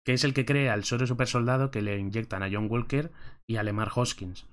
que 0.04 0.12
es 0.14 0.24
el 0.24 0.34
que 0.34 0.44
crea 0.44 0.74
el 0.74 0.84
suero 0.84 1.06
super 1.06 1.26
soldado 1.28 1.70
que 1.70 1.82
le 1.82 1.98
inyectan 1.98 2.42
a 2.42 2.50
John 2.52 2.68
Walker 2.70 3.12
y 3.46 3.56
a 3.56 3.62
Lemar 3.62 3.90
Hoskins. 3.94 4.46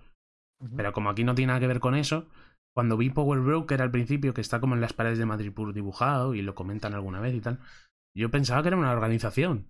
Pero 0.75 0.93
como 0.93 1.09
aquí 1.09 1.23
no 1.23 1.35
tiene 1.35 1.49
nada 1.49 1.59
que 1.59 1.67
ver 1.67 1.79
con 1.79 1.95
eso, 1.95 2.27
cuando 2.73 2.97
vi 2.97 3.09
Power 3.09 3.39
Broker 3.41 3.81
al 3.81 3.91
principio, 3.91 4.33
que 4.33 4.41
está 4.41 4.59
como 4.59 4.75
en 4.75 4.81
las 4.81 4.93
paredes 4.93 5.19
de 5.19 5.25
Madrid 5.25 5.51
Pur 5.53 5.73
dibujado 5.73 6.35
y 6.35 6.41
lo 6.41 6.55
comentan 6.55 6.93
alguna 6.93 7.19
vez 7.21 7.35
y 7.35 7.41
tal, 7.41 7.59
yo 8.15 8.31
pensaba 8.31 8.61
que 8.63 8.69
era 8.69 8.77
una 8.77 8.91
organización. 8.91 9.67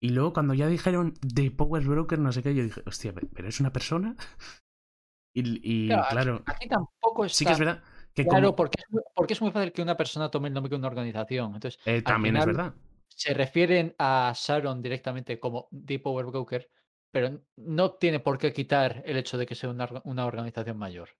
Y 0.00 0.10
luego 0.10 0.32
cuando 0.32 0.54
ya 0.54 0.68
dijeron 0.68 1.14
de 1.22 1.50
Power 1.50 1.84
Broker, 1.84 2.18
no 2.18 2.32
sé 2.32 2.42
qué, 2.42 2.54
yo 2.54 2.62
dije, 2.62 2.82
hostia, 2.86 3.12
pe- 3.14 3.28
pero 3.34 3.48
es 3.48 3.60
una 3.60 3.72
persona. 3.72 4.16
Y, 5.38 5.60
y, 5.62 5.86
Claro, 5.88 6.02
aquí- 6.04 6.12
claro, 6.14 6.42
Aquí 6.46 6.68
tampoco 6.68 7.24
está 7.26 7.36
sí 7.38 7.44
que 7.44 7.52
es 7.52 7.58
verdad 7.58 7.82
que 8.14 8.24
claro, 8.24 8.46
como- 8.48 8.56
porque, 8.56 8.80
es 8.80 8.90
muy, 8.90 9.02
porque 9.14 9.34
es 9.34 9.42
muy 9.42 9.50
fácil 9.50 9.72
que 9.72 9.82
una 9.82 9.96
persona 9.96 10.30
tome 10.30 10.48
el 10.48 10.54
nombre 10.54 10.70
de 10.70 10.76
una 10.76 10.88
organización. 10.88 11.54
Entonces, 11.54 11.78
eh, 11.84 12.00
también 12.02 12.36
es 12.38 12.46
verdad. 12.46 12.74
se 13.08 13.34
refieren 13.34 13.94
a 13.98 14.32
Sharon 14.34 14.80
directamente 14.82 15.38
como 15.38 15.68
The 15.70 15.98
Power 15.98 16.26
Broker, 16.26 16.70
pero 17.12 17.40
no 17.56 17.92
tiene 17.92 18.20
por 18.20 18.38
qué 18.38 18.52
quitar 18.54 19.02
el 19.06 19.16
hecho 19.18 19.36
de 19.38 19.44
que 19.46 19.54
sea 19.54 19.68
una, 19.70 19.88
una 20.04 20.24
organización 20.26 20.78
mayor. 20.78 21.10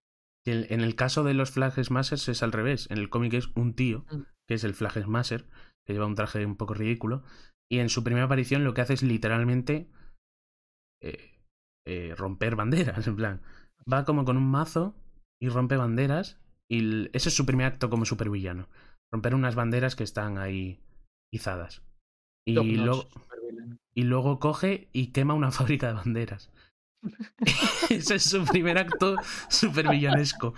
El- 0.46 0.66
En 0.70 0.80
el 0.80 0.94
caso 0.94 1.22
de 1.24 1.34
los 1.34 1.50
Flag 1.50 1.72
Smashers 1.84 2.28
es 2.28 2.42
al 2.42 2.52
revés. 2.52 2.90
En 2.90 2.98
el 2.98 3.10
cómic 3.10 3.34
es 3.34 3.48
un 3.54 3.74
tío, 3.74 4.04
Mm. 4.10 4.22
que 4.48 4.54
es 4.54 4.64
el 4.64 4.74
Flag 4.74 4.92
Smasher, 5.02 5.46
que 5.84 5.92
lleva 5.92 6.06
un 6.06 6.14
traje 6.14 6.44
un 6.46 6.56
poco 6.56 6.72
ridículo. 6.74 7.22
Y 7.70 7.80
en 7.80 7.88
su 7.90 8.02
primera 8.04 8.24
aparición 8.26 8.64
lo 8.64 8.72
que 8.74 8.80
hace 8.80 8.94
es 8.94 9.02
literalmente 9.02 9.90
eh, 11.02 11.40
eh, 11.86 12.14
romper 12.16 12.56
banderas. 12.56 13.06
En 13.06 13.16
plan, 13.16 13.42
va 13.90 14.04
como 14.04 14.24
con 14.24 14.36
un 14.36 14.50
mazo 14.50 14.94
y 15.40 15.48
rompe 15.48 15.76
banderas. 15.76 16.38
Y 16.68 17.06
ese 17.16 17.28
es 17.28 17.36
su 17.36 17.46
primer 17.46 17.66
acto 17.66 17.90
como 17.90 18.04
supervillano. 18.04 18.68
Romper 19.12 19.34
unas 19.34 19.54
banderas 19.54 19.94
que 19.94 20.04
están 20.04 20.38
ahí 20.38 20.80
izadas. 21.32 21.82
Y 22.46 22.54
luego, 22.76 23.08
y 23.94 24.02
luego 24.02 24.38
coge 24.38 24.88
y 24.92 25.08
quema 25.08 25.34
una 25.34 25.50
fábrica 25.52 25.88
de 25.88 25.94
banderas. 25.94 26.50
Ese 27.90 28.16
es 28.16 28.24
su 28.24 28.44
primer 28.44 28.78
acto 28.78 29.16
super 29.48 29.88
villanesco. 29.88 30.54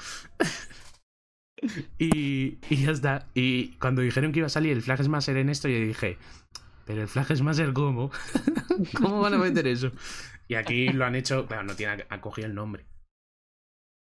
Y, 1.98 2.58
y 2.70 2.76
ya 2.76 2.92
está. 2.92 3.26
Y 3.34 3.72
cuando 3.78 4.02
dijeron 4.02 4.32
que 4.32 4.38
iba 4.38 4.46
a 4.46 4.50
salir 4.50 4.72
el 4.72 4.82
Flag 4.82 5.02
Smasher 5.02 5.36
en 5.36 5.48
esto, 5.48 5.68
yo 5.68 5.78
dije, 5.78 6.18
pero 6.86 7.02
el 7.02 7.08
Flag 7.08 7.36
Smasher, 7.36 7.72
¿cómo? 7.72 8.10
¿Cómo 9.02 9.20
van 9.20 9.34
a 9.34 9.38
meter 9.38 9.66
eso? 9.66 9.92
Y 10.46 10.54
aquí 10.54 10.88
lo 10.88 11.04
han 11.04 11.16
hecho, 11.16 11.46
claro, 11.46 11.64
no 11.64 11.74
tiene, 11.74 12.06
ha 12.08 12.20
cogido 12.20 12.46
el 12.46 12.54
nombre. 12.54 12.86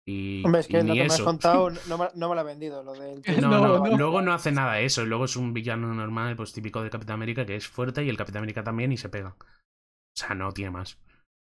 Y, 0.09 0.43
Hombre, 0.45 0.61
es 0.63 0.71
y 0.71 0.73
que 0.73 0.83
lo 0.85 0.85
ni 0.85 0.95
que 0.95 1.05
me 1.05 1.07
has 1.07 1.17
eso. 1.17 1.25
contado 1.25 1.69
no 1.89 1.99
me, 1.99 2.09
no 2.15 2.29
me 2.31 2.35
lo 2.35 2.41
ha 2.41 2.45
vendido, 2.45 2.83
lo 2.83 2.95
del... 2.95 3.23
No, 3.43 3.51
No, 3.51 3.61
no, 3.61 3.87
no. 3.87 3.97
luego 3.97 4.23
no 4.23 4.33
hace 4.33 4.53
nada 4.53 4.75
de 4.75 4.85
eso. 4.87 5.05
Luego 5.05 5.27
es 5.27 5.37
un 5.37 5.53
villano 5.53 5.93
normal, 5.95 6.35
pues 6.37 6.53
típico 6.53 6.83
de 6.83 6.91
Capitán 6.91 7.15
América, 7.15 7.45
que 7.45 7.57
es 7.57 7.69
fuerte 7.69 8.05
y 8.05 8.09
el 8.09 8.17
Capitán 8.17 8.41
América 8.41 8.65
también 8.65 8.91
y 8.93 8.97
se 8.97 9.09
pega. 9.11 9.37
O 9.39 10.17
sea, 10.17 10.35
no 10.35 10.53
tiene 10.53 10.71
más. 10.71 10.99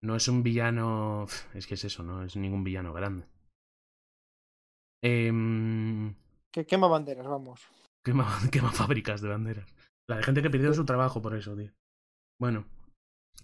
No 0.03 0.17
es 0.17 0.29
un 0.29 0.43
villano. 0.43 1.27
Es 1.55 1.67
que 1.67 1.75
es 1.75 1.85
eso, 1.85 2.03
no 2.03 2.25
es 2.25 2.37
ningún 2.37 2.65
villano 2.65 2.93
grande. 2.93 3.27
Em, 5.03 6.15
Que 6.53 6.67
quema 6.67 6.89
banderas, 6.89 7.27
vamos. 7.27 7.61
quema, 8.05 8.27
quema 8.53 8.73
fábricas 8.73 9.21
de 9.21 9.29
banderas. 9.29 9.73
La 10.09 10.17
de 10.17 10.23
gente 10.25 10.43
que 10.43 10.51
perdió 10.51 10.73
su 10.75 10.85
trabajo 10.85 11.23
por 11.23 11.35
eso, 11.37 11.55
tío. 11.57 11.71
Bueno. 12.41 12.65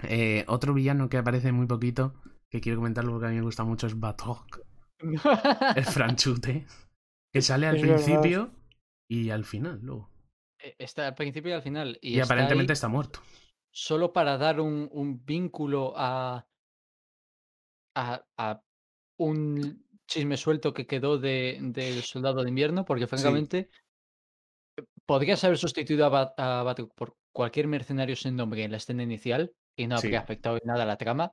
eh, 0.03 0.45
otro 0.49 0.75
villano 0.75 1.09
que 1.09 1.19
aparece 1.19 1.53
muy 1.53 1.67
poquito, 1.67 2.15
que 2.51 2.61
quiero 2.61 2.79
comentarlo 2.79 3.13
porque 3.13 3.27
a 3.27 3.31
mí 3.31 3.37
me 3.37 3.43
gusta 3.43 3.65
mucho, 3.65 3.87
es 3.87 3.99
Batok, 3.99 4.61
el 5.77 5.85
franchute. 5.85 6.67
Que 7.33 7.43
sale 7.43 7.67
al 7.67 7.77
Es 7.77 7.83
verdad. 7.83 7.97
principio 8.05 8.51
y 9.09 9.31
al 9.31 9.45
final, 9.45 9.81
luego. 9.83 10.11
Eh, 10.61 10.75
Está 10.79 11.09
al 11.09 11.15
principio 11.15 11.51
y 11.51 11.55
al 11.55 11.63
final. 11.63 11.99
Y, 12.01 12.11
Y, 12.17 12.21
está 12.21 12.33
aparentemente 12.35 12.73
está 12.73 12.89
muerto. 12.89 13.21
solo 13.73 14.13
para 14.13 14.39
dar 14.39 14.61
un, 14.61 14.89
un 14.93 15.25
vínculo 15.25 15.95
a, 15.97 16.47
a, 17.97 18.25
a 18.37 18.63
un 19.19 19.85
chisme 20.07 20.37
suelto 20.37 20.73
que 20.75 20.87
quedó 20.87 21.19
de, 21.19 21.59
del 21.61 22.03
Soldado 22.03 22.43
de 22.43 22.49
Invierno, 22.49 22.85
porque 22.85 23.07
francamente 23.07 23.69
podrías 25.07 25.43
haber 25.45 25.59
sustituido 25.59 26.05
a, 26.07 26.09
Bat- 26.11 26.35
a 26.39 26.63
Batroc 26.63 26.93
por 26.95 27.17
cualquier 27.33 27.67
mercenario 27.67 28.15
sin 28.17 28.37
nombre 28.37 28.63
en 28.65 28.71
la 28.71 28.77
escena 28.77 29.03
inicial 29.03 29.53
y 29.77 29.87
no 29.87 29.99
Sí. 29.99 30.07
habría 30.07 30.21
afectado 30.21 30.57
en 30.57 30.67
nada 30.67 30.85
a 30.85 30.87
la 30.87 30.97
trama. 30.97 31.33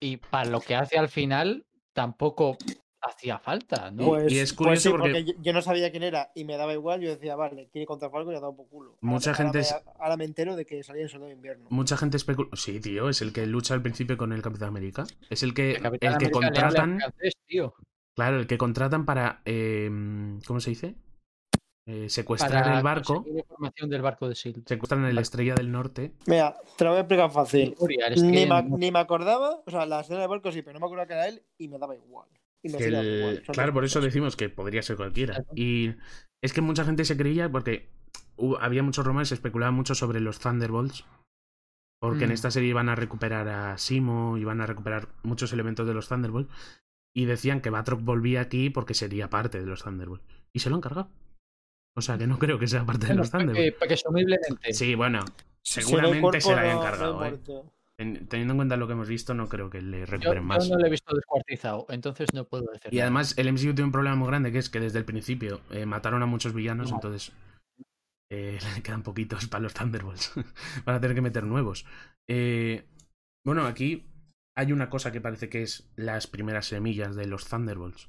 Y 0.00 0.16
para 0.16 0.48
lo 0.50 0.60
que 0.60 0.74
hace 0.74 0.98
al 0.98 1.08
final, 1.08 1.66
tampoco 1.92 2.56
hacía 3.02 3.38
falta, 3.38 3.90
¿no? 3.90 4.08
Pues, 4.08 4.30
y 4.30 4.38
es 4.38 4.52
pues 4.52 4.56
curioso 4.80 4.82
sí, 4.82 4.88
porque- 4.90 5.24
yo, 5.24 5.32
yo 5.40 5.52
no 5.54 5.62
sabía 5.62 5.90
quién 5.90 6.02
era 6.02 6.30
y 6.34 6.44
me 6.44 6.56
daba 6.58 6.74
igual. 6.74 7.00
Yo 7.00 7.08
decía, 7.10 7.34
vale, 7.34 7.68
quiere 7.72 7.86
contra 7.86 8.10
Falcon 8.10 8.34
y 8.34 8.36
ha 8.36 8.40
dado 8.40 8.54
por 8.56 8.68
culo. 8.68 8.90
Ahora 8.90 8.98
Mucha 9.00 9.32
gente 9.34 9.58
ahora, 9.58 9.60
es- 9.60 9.84
me, 9.86 9.92
ahora 9.98 10.16
me 10.18 10.24
entero 10.24 10.54
de 10.56 10.66
que 10.66 10.82
salía 10.82 11.02
en 11.02 11.08
Soldado 11.08 11.28
de 11.28 11.34
Invierno. 11.36 11.66
Mucha 11.70 11.96
gente 11.96 12.16
especula. 12.18 12.50
Sí, 12.54 12.78
tío, 12.80 13.08
es 13.08 13.22
el 13.22 13.32
que 13.32 13.46
lucha 13.46 13.72
al 13.74 13.80
principio 13.82 14.18
con 14.18 14.32
el 14.32 14.42
Capitán 14.42 14.68
América. 14.68 15.04
Es 15.30 15.42
el 15.42 15.54
que, 15.54 15.72
El 15.72 15.80
que 15.98 16.06
América 16.08 16.30
contratan. 16.30 16.98
francés, 16.98 17.34
tío. 17.46 17.74
Claro, 18.14 18.38
el 18.38 18.46
que 18.46 18.58
contratan 18.58 19.06
para. 19.06 19.40
eh, 19.46 19.88
¿Cómo 20.46 20.60
se 20.60 20.70
dice? 20.70 20.94
Eh, 21.86 22.08
secuestrar 22.08 22.62
Para 22.64 22.76
el 22.78 22.84
barco. 22.84 23.24
información 23.26 23.90
del 23.90 24.02
barco 24.02 24.26
de 24.26 24.34
S.H.I.E.L.D. 24.34 24.68
Secuestran 24.68 25.04
el 25.06 25.18
Estrella 25.18 25.54
del 25.54 25.72
Norte. 25.72 26.12
Mira, 26.26 26.56
te 26.76 26.84
lo 26.84 26.90
voy 26.90 26.98
a 26.98 27.00
explicar 27.00 27.30
fácil. 27.30 27.74
Ni 28.22 28.46
ni 28.76 28.90
me 28.92 28.98
acordaba, 28.98 29.62
o 29.66 29.70
sea, 29.70 29.86
la 29.86 30.00
escena 30.00 30.20
de 30.20 30.26
barco 30.26 30.52
sí, 30.52 30.62
pero 30.62 30.74
no 30.74 30.80
me 30.80 30.86
acordaba 30.86 31.06
que 31.08 31.14
era 31.14 31.26
él 31.28 31.42
y 31.58 31.68
me 31.68 31.78
daba 31.78 31.96
igual. 31.96 32.28
Y 32.62 32.68
me 32.68 32.78
el- 32.78 33.42
Claro, 33.50 33.72
por 33.72 33.84
eso 33.84 34.00
decimos 34.00 34.36
que 34.36 34.50
podría 34.50 34.82
ser 34.82 34.96
cualquiera. 34.96 35.34
Claro. 35.36 35.48
Y 35.56 35.94
es 36.42 36.52
que 36.52 36.60
mucha 36.60 36.84
gente 36.84 37.04
se 37.06 37.16
creía 37.16 37.50
porque 37.50 37.88
hubo- 38.36 38.60
había 38.60 38.82
muchos 38.82 39.04
rumores, 39.06 39.28
se 39.28 39.34
especulaba 39.34 39.72
mucho 39.72 39.94
sobre 39.94 40.20
los 40.20 40.38
Thunderbolts. 40.38 41.04
Porque 42.02 42.24
en 42.24 42.30
Mm. 42.30 42.34
esta 42.34 42.50
serie 42.50 42.70
iban 42.70 42.88
a 42.88 42.94
recuperar 42.94 43.48
a 43.48 43.76
Simo, 43.78 44.38
iban 44.38 44.60
a 44.62 44.66
recuperar 44.66 45.08
muchos 45.22 45.52
elementos 45.52 45.86
de 45.86 45.92
los 45.94 46.08
Thunderbolts. 46.08 46.50
Y 47.14 47.24
decían 47.24 47.60
que 47.60 47.70
Batroc 47.70 48.00
volvía 48.02 48.40
aquí 48.42 48.70
porque 48.70 48.94
sería 48.94 49.28
parte 49.28 49.58
de 49.60 49.66
los 49.66 49.82
Thunderbolts. 49.82 50.24
Y 50.52 50.60
se 50.60 50.70
lo 50.70 50.76
han 50.76 50.80
cargado. 50.82 51.10
O 51.96 52.00
sea 52.02 52.16
que 52.18 52.26
no 52.26 52.38
creo 52.38 52.58
que 52.58 52.66
sea 52.66 52.84
parte 52.86 53.06
de 53.08 53.14
los 53.14 53.30
Thunderbolts. 53.30 53.60
eh, 53.60 53.76
presumiblemente. 53.78 54.72
Sí, 54.72 54.94
bueno, 54.94 55.24
seguramente 55.62 56.40
se 56.40 56.54
la 56.54 56.60
hayan 56.62 56.76
no- 56.76 56.80
no 56.82 56.86
hay 56.86 56.90
cargado, 56.92 57.24
¿eh? 57.26 57.38
Teniendo 58.28 58.52
en 58.54 58.56
cuenta 58.56 58.76
lo 58.78 58.86
que 58.86 58.94
hemos 58.94 59.08
visto, 59.08 59.34
no 59.34 59.46
creo 59.48 59.68
que 59.68 59.82
le 59.82 60.00
Yo, 60.00 60.06
recuperen 60.06 60.42
yo 60.42 60.46
más. 60.48 60.68
no 60.70 60.78
lo 60.78 60.86
he 60.86 60.90
visto 60.90 61.14
descuartizado, 61.14 61.84
entonces 61.90 62.32
no 62.32 62.44
puedo 62.46 62.64
decir 62.72 62.92
Y 62.94 62.96
nada. 62.96 63.06
además 63.08 63.34
el 63.36 63.48
MCU 63.48 63.74
tiene 63.74 63.84
un 63.84 63.92
problema 63.92 64.16
muy 64.16 64.28
grande 64.28 64.50
que 64.52 64.58
es 64.58 64.70
que 64.70 64.80
desde 64.80 64.98
el 65.00 65.04
principio 65.04 65.60
eh, 65.70 65.84
mataron 65.84 66.22
a 66.22 66.26
muchos 66.26 66.54
villanos, 66.54 66.90
No. 66.90 66.96
entonces 66.96 67.32
eh, 68.30 68.58
le 68.78 68.82
quedan 68.82 69.02
poquitos 69.02 69.46
para 69.48 69.62
los 69.62 69.74
Thunderbolts. 69.74 70.32
Van 70.86 70.96
a 70.96 71.00
tener 71.00 71.14
que 71.14 71.20
meter 71.20 71.44
nuevos. 71.44 71.84
Eh, 72.26 72.84
bueno, 73.44 73.66
aquí 73.66 74.06
hay 74.56 74.72
una 74.72 74.88
cosa 74.88 75.12
que 75.12 75.20
parece 75.20 75.50
que 75.50 75.62
es 75.62 75.90
las 75.96 76.26
primeras 76.26 76.66
semillas 76.66 77.16
de 77.16 77.26
los 77.26 77.46
Thunderbolts. 77.48 78.08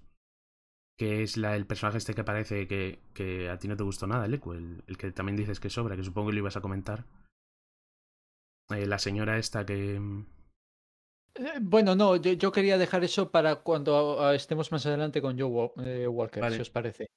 Que 1.02 1.24
es 1.24 1.36
la, 1.36 1.56
el 1.56 1.66
personaje 1.66 1.98
este 1.98 2.14
que 2.14 2.24
parece 2.24 2.68
que, 2.68 3.00
que 3.16 3.50
a 3.50 3.58
ti 3.58 3.68
no 3.68 3.76
te 3.76 3.82
gustó 3.82 4.06
nada, 4.06 4.26
el 4.28 4.36
Eco, 4.36 4.54
el, 4.54 4.84
el 4.86 4.98
que 5.00 5.12
también 5.12 5.36
dices 5.36 5.60
que 5.60 5.72
sobra, 5.72 5.96
que 5.96 6.04
supongo 6.04 6.28
que 6.28 6.34
lo 6.34 6.40
ibas 6.42 6.58
a 6.58 6.62
comentar. 6.62 7.06
Eh, 8.70 8.86
la 8.86 9.00
señora 9.00 9.40
esta 9.40 9.66
que... 9.66 9.96
Eh, 9.96 11.60
Bueno, 11.60 11.96
no, 11.96 12.18
yo, 12.18 12.34
yo 12.34 12.52
quería 12.52 12.78
dejar 12.78 13.04
eso 13.04 13.32
para 13.32 13.56
cuando 13.56 14.22
ah, 14.22 14.36
estemos 14.36 14.72
más 14.72 14.86
adelante 14.86 15.24
con 15.24 15.40
Joe 15.40 15.72
eh, 15.78 16.08
Walker, 16.08 16.40
Vale. 16.40 16.58
si 16.58 16.62
os 16.62 16.70
parece. 16.70 17.08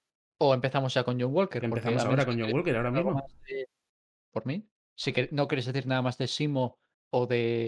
O 0.40 0.54
empezamos 0.54 0.94
ya 0.94 1.04
con 1.04 1.20
John 1.20 1.34
Walker. 1.34 1.62
empezamos 1.62 2.06
ahora 2.06 2.24
con 2.24 2.40
John 2.40 2.54
Walker, 2.54 2.76
ahora 2.76 2.90
mismo. 2.90 3.22
de- 3.46 3.68
¿Por 4.32 4.46
mí? 4.46 4.66
Si 4.96 5.12
que, 5.12 5.28
no 5.30 5.46
queréis 5.46 5.66
decir 5.66 5.86
nada 5.86 6.00
más 6.00 6.16
de 6.16 6.26
Simo 6.26 6.78
o 7.10 7.26
de... 7.26 7.66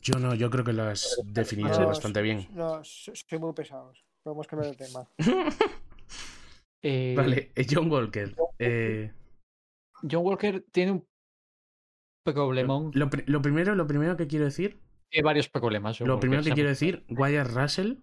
Yo 0.00 0.18
no, 0.18 0.34
yo 0.34 0.50
creo 0.50 0.64
que 0.64 0.72
lo 0.72 0.82
has 0.82 1.16
definido 1.24 1.78
No, 1.80 1.86
bastante 1.86 2.20
bien. 2.20 2.48
No, 2.50 2.82
so- 2.82 3.12
soy 3.14 3.38
muy 3.38 3.52
pesados. 3.52 4.04
Podemos 4.24 4.46
cambiar 4.46 4.76
de 4.76 4.84
tema. 4.84 5.08
eh, 6.82 7.14
Vale, 7.16 7.52
eh, 7.54 7.66
John 7.68 7.90
Walker. 7.90 8.34
eh, 8.58 9.12
John 10.08 10.24
Walker 10.24 10.64
tiene 10.72 10.92
un 10.92 11.06
problemón. 12.24 12.90
lo, 12.94 13.08
lo 13.26 13.42
primero, 13.42 13.74
lo 13.74 13.86
primero 13.86 14.16
que 14.16 14.26
quiero 14.28 14.44
decir, 14.44 14.80
Tiene 15.10 15.24
varios 15.24 15.48
problemas. 15.48 15.98
John 15.98 16.08
lo 16.08 16.14
Walker, 16.14 16.20
primero 16.20 16.42
que 16.42 16.50
se- 16.50 16.54
quiero 16.54 16.68
decir, 16.68 17.04
Wyatt 17.08 17.48
Russell 17.48 17.94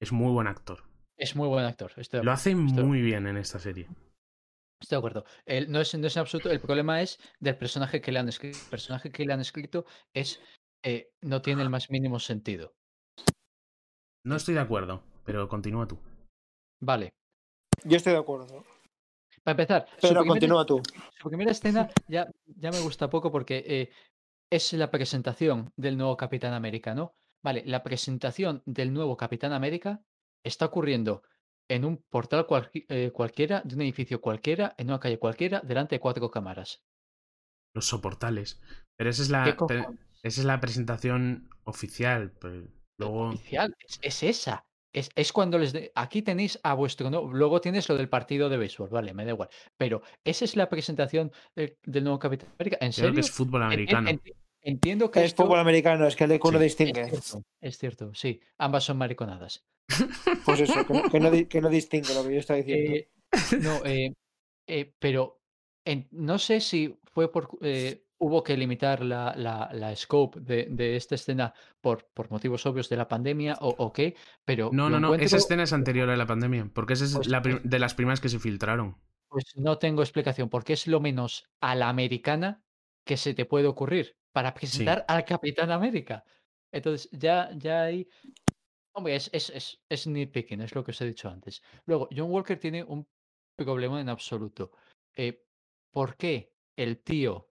es 0.00 0.12
muy 0.12 0.30
buen 0.32 0.46
actor. 0.46 0.84
Es 1.18 1.36
muy 1.36 1.48
buen 1.48 1.64
actor. 1.64 1.92
Estoy 1.96 2.22
Lo 2.22 2.32
hace 2.32 2.52
estoy- 2.52 2.84
muy 2.84 3.00
bien 3.02 3.26
en 3.26 3.36
esta 3.36 3.58
serie. 3.58 3.88
Estoy 4.80 4.96
de 4.96 4.98
acuerdo. 4.98 5.24
El- 5.46 5.70
no, 5.70 5.80
es, 5.80 5.94
no 5.96 6.06
es 6.06 6.16
en 6.16 6.20
absoluto. 6.20 6.50
El 6.50 6.60
problema 6.60 7.00
es 7.02 7.18
del 7.40 7.56
personaje 7.56 8.00
que 8.00 8.12
le 8.12 8.18
han 8.18 8.28
escrito. 8.28 8.58
El 8.58 8.70
personaje 8.70 9.10
que 9.10 9.24
le 9.24 9.32
han 9.32 9.40
escrito 9.40 9.86
es. 10.12 10.40
eh, 10.84 11.10
no 11.22 11.40
tiene 11.40 11.62
el 11.62 11.70
más 11.70 11.90
mínimo 11.90 12.18
sentido. 12.20 12.74
No 14.26 14.36
estoy 14.36 14.54
de 14.54 14.60
acuerdo, 14.60 15.02
pero 15.24 15.48
continúa 15.48 15.86
tú. 15.86 15.98
Vale. 16.80 17.12
Yo 17.84 17.96
estoy 17.96 18.12
de 18.12 18.18
acuerdo. 18.18 18.64
Para 19.42 19.52
empezar, 19.52 19.86
su 19.96 20.08
Pero 20.08 20.20
primera- 20.20 20.28
continúa 20.28 20.66
tú. 20.66 20.82
su 21.20 21.28
primera 21.28 21.50
escena 21.50 21.90
ya, 22.08 22.26
ya 22.46 22.70
me 22.70 22.80
gusta 22.80 23.10
poco 23.10 23.30
porque 23.30 23.62
eh, 23.66 23.90
es 24.50 24.72
la 24.72 24.90
presentación 24.90 25.72
del 25.76 25.96
nuevo 25.98 26.16
Capitán 26.16 26.52
América, 26.54 26.94
¿no? 26.94 27.14
Vale, 27.42 27.62
la 27.66 27.82
presentación 27.82 28.62
del 28.64 28.92
nuevo 28.94 29.16
Capitán 29.18 29.52
América 29.52 30.02
está 30.44 30.66
ocurriendo 30.66 31.22
en 31.68 31.84
un 31.84 32.02
portal 32.10 32.46
cualqui- 32.46 32.86
eh, 32.88 33.10
cualquiera, 33.12 33.60
de 33.64 33.74
un 33.74 33.82
edificio 33.82 34.20
cualquiera, 34.20 34.74
en 34.78 34.88
una 34.88 35.00
calle 35.00 35.18
cualquiera, 35.18 35.60
delante 35.60 35.96
de 35.96 36.00
cuatro 36.00 36.30
cámaras. 36.30 36.82
Los 37.74 37.86
soportales. 37.86 38.60
Pero 38.96 39.10
esa 39.10 39.22
es 39.22 39.30
la, 39.30 39.48
esa 40.22 40.40
es 40.40 40.44
la 40.44 40.60
presentación 40.60 41.50
oficial. 41.64 42.32
pero 42.40 42.66
luego. 42.98 43.28
Oficial, 43.28 43.74
es, 43.80 43.98
es 44.02 44.22
esa. 44.22 44.64
Es, 44.94 45.10
es 45.16 45.32
cuando 45.32 45.58
les... 45.58 45.72
de- 45.72 45.90
Aquí 45.94 46.22
tenéis 46.22 46.58
a 46.62 46.72
vuestro... 46.74 47.10
No, 47.10 47.22
luego 47.30 47.60
tienes 47.60 47.88
lo 47.88 47.96
del 47.96 48.08
partido 48.08 48.48
de 48.48 48.56
béisbol, 48.56 48.88
vale, 48.90 49.12
me 49.12 49.24
da 49.24 49.32
igual. 49.32 49.48
Pero 49.76 50.02
esa 50.24 50.44
es 50.46 50.56
la 50.56 50.68
presentación 50.70 51.32
del, 51.56 51.76
del 51.84 52.04
nuevo 52.04 52.18
Capitán 52.20 52.48
América. 52.58 52.76
¿En 52.80 52.92
Creo 52.92 53.06
serio? 53.06 53.14
que 53.14 53.20
es 53.20 53.30
fútbol 53.30 53.62
americano. 53.64 54.08
enti- 54.08 54.34
entiendo 54.62 55.10
que 55.10 55.18
Es 55.20 55.26
esto... 55.26 55.42
fútbol 55.44 55.58
americano, 55.58 56.06
es 56.06 56.14
que 56.16 56.24
el 56.24 56.30
EQ 56.32 56.44
no 56.52 56.58
Sí. 56.58 56.64
distingue. 56.64 57.00
Es 57.02 57.10
cierto, 57.10 57.42
es 57.60 57.78
cierto, 57.78 58.14
sí. 58.14 58.40
Ambas 58.58 58.84
son 58.84 58.96
mariconadas. 58.96 59.64
Pues 60.46 60.60
eso, 60.60 60.86
que 60.86 60.94
no, 60.94 61.10
que 61.10 61.20
no 61.20 61.30
di- 61.30 61.46
que 61.46 61.60
no 61.60 61.68
distingue 61.68 62.14
lo 62.14 62.24
que 62.26 62.34
yo 62.34 62.38
estaba 62.40 62.58
diciendo. 62.58 62.94
Eh, 62.94 63.08
no, 63.60 63.84
eh, 63.84 64.14
eh, 64.68 64.94
pero 65.00 65.42
en- 65.84 66.06
no 66.12 66.38
sé 66.38 66.60
si 66.60 66.96
fue 67.12 67.30
por... 67.32 67.50
eh, 67.62 68.03
hubo 68.18 68.42
que 68.42 68.56
limitar 68.56 69.02
la, 69.04 69.34
la, 69.36 69.68
la 69.72 69.94
scope 69.96 70.40
de, 70.40 70.66
de 70.70 70.96
esta 70.96 71.14
escena 71.14 71.52
por, 71.80 72.06
por 72.14 72.30
motivos 72.30 72.64
obvios 72.66 72.88
de 72.88 72.96
la 72.96 73.08
pandemia 73.08 73.58
o, 73.60 73.68
o 73.78 73.92
qué, 73.92 74.16
pero... 74.44 74.70
No, 74.72 74.88
no, 74.88 75.00
no. 75.00 75.14
Esa 75.14 75.36
escena 75.36 75.64
es 75.64 75.72
anterior 75.72 76.08
a 76.08 76.16
la 76.16 76.26
pandemia. 76.26 76.70
Porque 76.72 76.94
esa 76.94 77.04
es 77.04 77.14
Pues, 77.14 77.28
la 77.28 77.42
pues- 77.42 77.60
de 77.62 77.78
las 77.78 77.94
primeras 77.94 78.20
que 78.20 78.28
se 78.28 78.38
filtraron. 78.38 78.96
Pues 79.28 79.44
no 79.56 79.78
tengo 79.78 80.02
explicación, 80.02 80.48
porque 80.48 80.74
es 80.74 80.86
lo 80.86 81.00
menos 81.00 81.50
a 81.60 81.74
la 81.74 81.88
americana 81.88 82.62
que 83.04 83.16
se 83.16 83.34
te 83.34 83.44
puede 83.44 83.66
ocurrir 83.66 84.16
para 84.32 84.54
presentar 84.54 85.04
al 85.08 85.24
Capitán 85.24 85.70
América. 85.72 86.24
Entonces, 86.72 87.08
ya, 87.12 87.50
ya 87.56 87.82
hay. 87.82 88.08
Hombre, 88.94 89.16
es, 89.16 89.28
es, 89.32 89.50
es, 89.50 89.80
es 89.88 90.06
nitpicking, 90.06 90.60
es 90.60 90.74
lo 90.74 90.84
que 90.84 90.92
os 90.92 91.00
he 91.00 91.06
dicho 91.06 91.28
antes. 91.28 91.62
Luego, 91.84 92.08
John 92.16 92.30
Walker 92.30 92.58
tiene 92.58 92.84
un 92.84 93.06
problema 93.56 94.00
en 94.00 94.08
absoluto. 94.08 94.70
Eh, 95.16 95.44
¿Por 95.92 96.16
qué 96.16 96.52
el 96.76 96.98
tío 97.02 97.48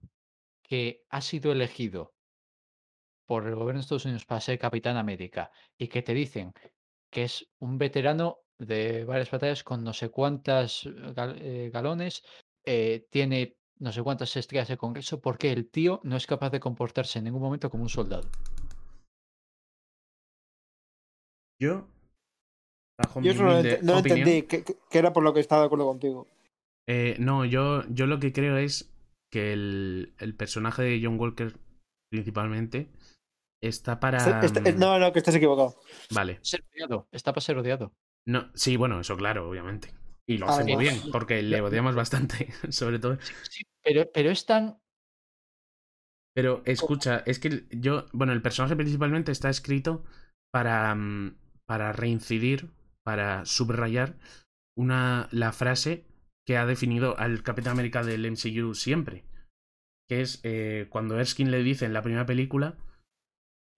que 0.74 1.04
ha 1.08 1.20
sido 1.20 1.52
elegido 1.52 2.14
por 3.28 3.46
el 3.46 3.54
gobierno 3.54 3.78
de 3.78 3.82
Estados 3.82 4.06
Unidos 4.06 4.26
para 4.26 4.40
ser 4.40 4.58
Capitán 4.58 4.96
América 4.96 5.52
y 5.78 5.86
que 5.86 6.02
te 6.02 6.14
dicen 6.14 6.52
que 7.12 7.22
es 7.22 7.46
un 7.60 7.78
veterano 7.78 8.38
de 8.58 9.04
varias 9.04 9.30
batallas 9.30 9.62
con 9.62 9.84
no 9.84 9.92
sé 9.92 10.08
cuántas 10.10 10.84
eh, 10.86 10.90
gal- 11.14 11.38
eh, 11.40 11.70
galones, 11.72 12.24
eh, 12.64 13.06
tiene 13.08 13.56
no 13.78 13.92
sé 13.92 14.02
cuántas 14.02 14.34
estrellas 14.36 14.66
de 14.66 14.76
Congreso, 14.76 15.20
porque 15.20 15.52
el 15.52 15.70
tío 15.70 16.00
no 16.02 16.16
es 16.16 16.26
capaz 16.26 16.50
de 16.50 16.58
comportarse 16.58 17.18
en 17.20 17.26
ningún 17.26 17.42
momento 17.42 17.70
como 17.70 17.84
un 17.84 17.88
soldado. 17.88 18.28
Yo. 21.60 21.86
Bajo 22.98 23.20
Yo 23.20 23.32
mi 23.32 23.38
no, 23.38 23.58
opinión, 23.60 23.98
entendí, 23.98 24.42
que, 24.42 24.64
que- 24.64 24.76
que 24.90 24.98
era 24.98 25.12
por 25.12 25.22
lo 25.22 25.32
que 25.32 25.38
estaba 25.40 25.62
de 25.62 25.66
acuerdo 25.66 25.86
contigo. 25.86 26.26
Eh, 26.88 27.14
no, 27.20 27.44
yo, 27.44 27.84
yo 27.90 28.06
lo 28.06 28.18
que 28.18 28.32
creo 28.32 28.56
es 28.58 28.93
que 29.34 29.52
el, 29.52 30.14
el 30.18 30.36
personaje 30.36 30.82
de 30.82 31.00
John 31.02 31.18
Walker, 31.18 31.58
principalmente, 32.08 32.88
está 33.60 33.98
para. 33.98 34.18
Este- 34.40 34.46
este- 34.60 34.72
mm, 34.72 34.78
no, 34.78 34.98
no, 35.00 35.12
que 35.12 35.18
estás 35.18 35.34
equivocado. 35.34 35.74
Vale. 36.12 36.38
Ser 36.42 36.64
odiado, 36.72 37.08
está 37.10 37.32
para 37.32 37.40
ser 37.42 37.58
odiado. 37.58 37.92
No, 38.26 38.50
sí, 38.54 38.76
bueno, 38.76 39.00
eso 39.00 39.16
claro, 39.16 39.48
obviamente. 39.50 39.92
Y 40.26 40.38
lo 40.38 40.46
Ah, 40.46 40.50
hace 40.50 40.64
muy 40.64 40.84
bien, 40.84 41.02
porque 41.12 41.42
le 41.42 41.60
odiamos 41.60 41.94
bastante, 41.96 42.48
sobre 42.70 42.98
todo. 43.00 43.18
Sí, 43.42 43.64
pero, 43.82 44.08
pero 44.14 44.30
es 44.30 44.46
tan. 44.46 44.78
Pero 46.34 46.62
escucha, 46.64 47.22
es 47.26 47.38
que 47.38 47.66
yo, 47.70 48.06
bueno, 48.12 48.32
el 48.32 48.40
personaje 48.42 48.76
principalmente 48.76 49.32
está 49.32 49.50
escrito 49.50 50.04
para, 50.52 50.94
mm, 50.94 51.36
para 51.66 51.92
reincidir, 51.92 52.70
para 53.04 53.44
subrayar 53.44 54.14
una, 54.76 55.28
la 55.30 55.52
frase 55.52 56.06
que 56.46 56.56
ha 56.56 56.66
definido 56.66 57.18
al 57.18 57.42
Capitán 57.42 57.72
América 57.72 58.02
del 58.02 58.26
MCU 58.30 58.74
siempre. 58.74 59.24
que 60.08 60.20
es 60.20 60.40
eh, 60.44 60.86
cuando 60.90 61.18
Erskine 61.18 61.50
le 61.50 61.62
dice 61.62 61.86
en 61.86 61.94
la 61.94 62.02
primera 62.02 62.26
película, 62.26 62.76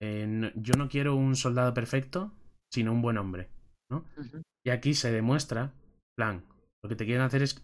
eh, 0.01 0.51
yo 0.55 0.73
no 0.77 0.89
quiero 0.89 1.15
un 1.15 1.35
soldado 1.35 1.73
perfecto, 1.73 2.33
sino 2.71 2.91
un 2.91 3.01
buen 3.01 3.17
hombre. 3.17 3.49
Y 4.65 4.69
aquí 4.71 4.93
se 4.93 5.11
demuestra, 5.11 5.73
plan, 6.17 6.43
lo 6.83 6.89
que 6.89 6.97
te 6.97 7.05
quieren 7.05 7.23
hacer 7.23 7.41
es 7.41 7.63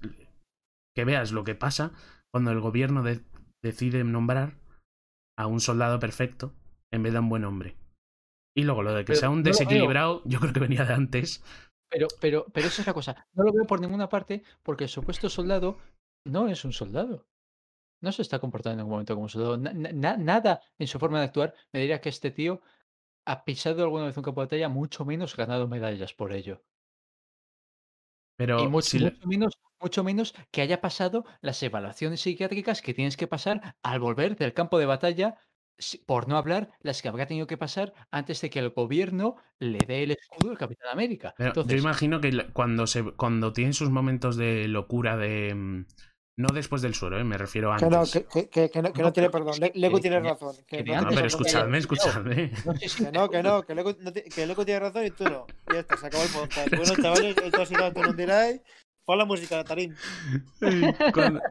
que 0.96 1.04
veas 1.06 1.34
lo 1.34 1.44
que 1.44 1.56
pasa 1.56 1.92
cuando 2.34 2.52
el 2.52 2.62
gobierno 2.62 3.04
de- 3.04 3.22
decide 3.62 4.04
nombrar 4.06 4.54
a 5.38 5.48
un 5.48 5.60
soldado 5.60 6.00
perfecto 6.00 6.54
en 6.94 7.04
vez 7.04 7.12
de 7.12 7.18
a 7.18 7.22
un 7.22 7.30
buen 7.30 7.44
hombre. 7.44 7.76
Y 8.56 8.64
luego 8.64 8.84
lo 8.84 8.94
de 8.94 9.02
que 9.04 9.08
Pero 9.14 9.20
sea 9.20 9.30
un 9.30 9.44
desequilibrado, 9.44 10.22
yo 10.26 10.40
creo 10.40 10.54
que 10.54 10.60
venía 10.62 10.86
de 10.86 10.94
antes. 10.94 11.44
Pero, 11.94 12.08
pero, 12.20 12.46
pero 12.52 12.68
esa 12.68 12.82
es 12.82 12.88
la 12.88 12.94
cosa. 12.94 13.28
No 13.34 13.44
lo 13.44 13.54
veo 13.54 13.66
por 13.68 13.80
ninguna 13.80 14.10
parte 14.10 14.44
porque 14.64 14.86
el 14.86 14.90
supuesto 14.90 15.30
soldado 15.30 15.78
no 16.26 16.48
es 16.48 16.66
un 16.66 16.74
soldado. 16.74 17.28
No 18.02 18.12
se 18.12 18.24
está 18.24 18.40
comportando 18.40 18.74
en 18.74 18.78
ningún 18.80 18.94
momento 18.94 19.14
como 19.14 19.26
un 19.26 19.30
soldado. 19.30 19.58
Na- 19.58 19.74
na- 19.74 19.94
na- 19.94 20.18
nada 20.18 20.62
en 20.80 20.88
su 20.88 20.98
forma 21.00 21.20
de 21.20 21.26
actuar 21.26 21.54
me 21.72 21.80
diría 21.82 22.02
que 22.02 22.10
este 22.10 22.32
tío 22.32 22.62
ha 23.26 23.46
pisado 23.46 23.84
alguna 23.84 24.06
vez 24.08 24.18
un 24.18 24.24
campo 24.24 24.42
de 24.42 24.46
batalla, 24.48 24.70
mucho 24.70 25.06
menos 25.06 25.36
ganado 25.38 25.68
medallas 25.68 26.14
por 26.14 26.34
ello. 26.34 26.64
Pero 28.36 28.64
y 28.64 28.68
mucho, 28.68 28.90
si 28.90 29.00
menos, 29.26 29.54
mucho 29.80 30.04
menos 30.04 30.34
que 30.52 30.62
haya 30.62 30.82
pasado 30.82 31.26
las 31.42 31.62
evaluaciones 31.62 32.22
psiquiátricas 32.22 32.82
que 32.82 32.96
tienes 32.96 33.18
que 33.18 33.28
pasar 33.28 33.76
al 33.84 34.00
volver 34.00 34.36
del 34.36 34.54
campo 34.56 34.80
de 34.80 34.88
batalla, 34.88 35.38
por 36.06 36.28
no 36.28 36.38
hablar 36.38 36.70
las 36.82 37.02
que 37.02 37.08
habrá 37.10 37.26
tenido 37.26 37.48
que 37.48 37.58
pasar 37.58 37.94
antes 38.12 38.40
de 38.42 38.50
que 38.50 38.60
el 38.60 38.70
gobierno 38.70 39.36
le 39.60 39.80
dé 39.88 40.04
el 40.04 40.12
escudo 40.12 40.52
al 40.52 40.58
Capitán 40.58 40.90
América. 40.92 41.34
Pero 41.38 41.50
Entonces, 41.50 41.74
yo 41.74 41.80
imagino 41.82 42.22
que 42.22 42.48
cuando 42.54 42.88
se 42.88 43.04
cuando 43.04 43.54
tienen 43.54 43.74
sus 43.74 43.90
momentos 43.90 44.38
de 44.38 44.68
locura 44.68 45.18
de 45.18 45.54
mm, 45.56 45.86
no 46.36 46.48
después 46.54 46.82
del 46.82 46.96
suero, 46.96 47.20
¿eh? 47.20 47.24
me 47.24 47.38
refiero 47.38 47.72
a 47.74 47.78
Que 47.78 47.86
antes. 47.86 48.16
no, 48.16 48.22
que, 48.22 48.26
que- 48.28 48.50
que- 48.50 48.70
que 48.72 48.82
no, 48.82 48.92
que 48.94 49.02
No, 49.02 49.08
no 49.10 49.14
tiene 49.14 49.30
pero 49.30 49.46
perdón. 49.46 49.60
que- 49.60 49.72
Le- 49.76 49.80
Lego 49.82 49.96
que- 49.98 50.02
tiene 50.02 50.22
que- 50.22 50.30
razón. 50.30 50.56
Que 50.68 50.78
que 50.78 50.84
de 50.84 50.92
no, 50.92 50.98
antes 51.00 51.16
pero 51.16 51.28
escuchadme, 51.28 51.78
escuchadme. 51.78 52.52
Que 52.98 53.12
no, 53.12 53.30
que 53.30 53.44
no, 53.44 53.64
que 53.64 53.76
Lego, 53.76 53.96
no 54.00 54.12
ti- 54.14 54.24
que 54.24 54.48
Lego 54.48 54.66
tiene 54.66 54.80
razón 54.80 55.06
y 55.06 55.12
tú 55.12 55.26
no. 55.26 55.46
Ya 55.72 55.80
está, 55.82 55.98
se 55.98 56.08
acabó 56.08 56.24
el 56.24 56.30
podcast. 56.30 56.68
Bueno, 56.78 56.96
chavales, 57.02 57.36
esto 57.38 57.62
ha 57.62 57.66
sido 57.66 57.86
Antonio 57.86 58.14
Diray. 58.14 58.62
Pon 59.06 59.18
la 59.18 59.26
música, 59.26 59.64
Tarín. 59.64 59.96
Cuando- 61.14 61.42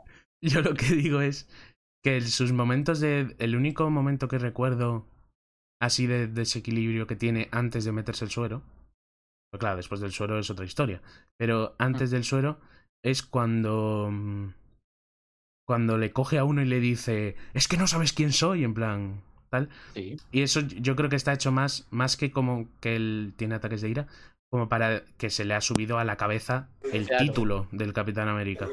Yo 0.40 0.60
lo 0.62 0.74
que 0.74 0.86
digo 0.86 1.20
es 1.20 1.48
que 2.02 2.20
sus 2.22 2.52
momentos 2.52 3.00
de. 3.00 3.34
El 3.38 3.56
único 3.56 3.88
momento 3.90 4.28
que 4.28 4.38
recuerdo 4.38 5.06
así 5.80 6.06
de 6.06 6.26
desequilibrio 6.28 7.06
que 7.06 7.16
tiene 7.16 7.48
antes 7.52 7.84
de 7.84 7.92
meterse 7.92 8.24
el 8.24 8.30
suero. 8.30 8.62
Pues 9.50 9.60
claro, 9.60 9.76
después 9.76 10.00
del 10.00 10.12
suero 10.12 10.38
es 10.38 10.48
otra 10.50 10.64
historia. 10.64 11.02
Pero 11.38 11.74
antes 11.78 12.10
del 12.10 12.24
suero 12.24 12.58
es 13.04 13.22
cuando. 13.22 14.08
mm, 14.10 14.48
Cuando 15.66 15.96
le 15.96 16.12
coge 16.12 16.38
a 16.38 16.44
uno 16.44 16.62
y 16.62 16.66
le 16.66 16.80
dice. 16.80 17.36
Es 17.54 17.68
que 17.68 17.76
no 17.76 17.86
sabes 17.86 18.12
quién 18.12 18.32
soy, 18.32 18.64
en 18.64 18.74
plan. 18.74 19.22
Tal. 19.50 19.68
Sí. 19.94 20.16
Y 20.32 20.40
eso 20.42 20.60
yo 20.60 20.96
creo 20.96 21.10
que 21.10 21.16
está 21.16 21.32
hecho 21.34 21.52
más, 21.52 21.86
más 21.90 22.16
que 22.16 22.30
como 22.30 22.68
que 22.80 22.96
él 22.96 23.34
tiene 23.36 23.54
ataques 23.54 23.82
de 23.82 23.90
ira, 23.90 24.06
como 24.50 24.68
para 24.70 25.02
que 25.18 25.28
se 25.28 25.44
le 25.44 25.52
ha 25.54 25.60
subido 25.60 25.98
a 25.98 26.04
la 26.04 26.16
cabeza 26.16 26.68
el 26.90 27.06
Claro. 27.06 27.24
título 27.24 27.68
del 27.70 27.92
Capitán 27.92 28.28
América. 28.28 28.68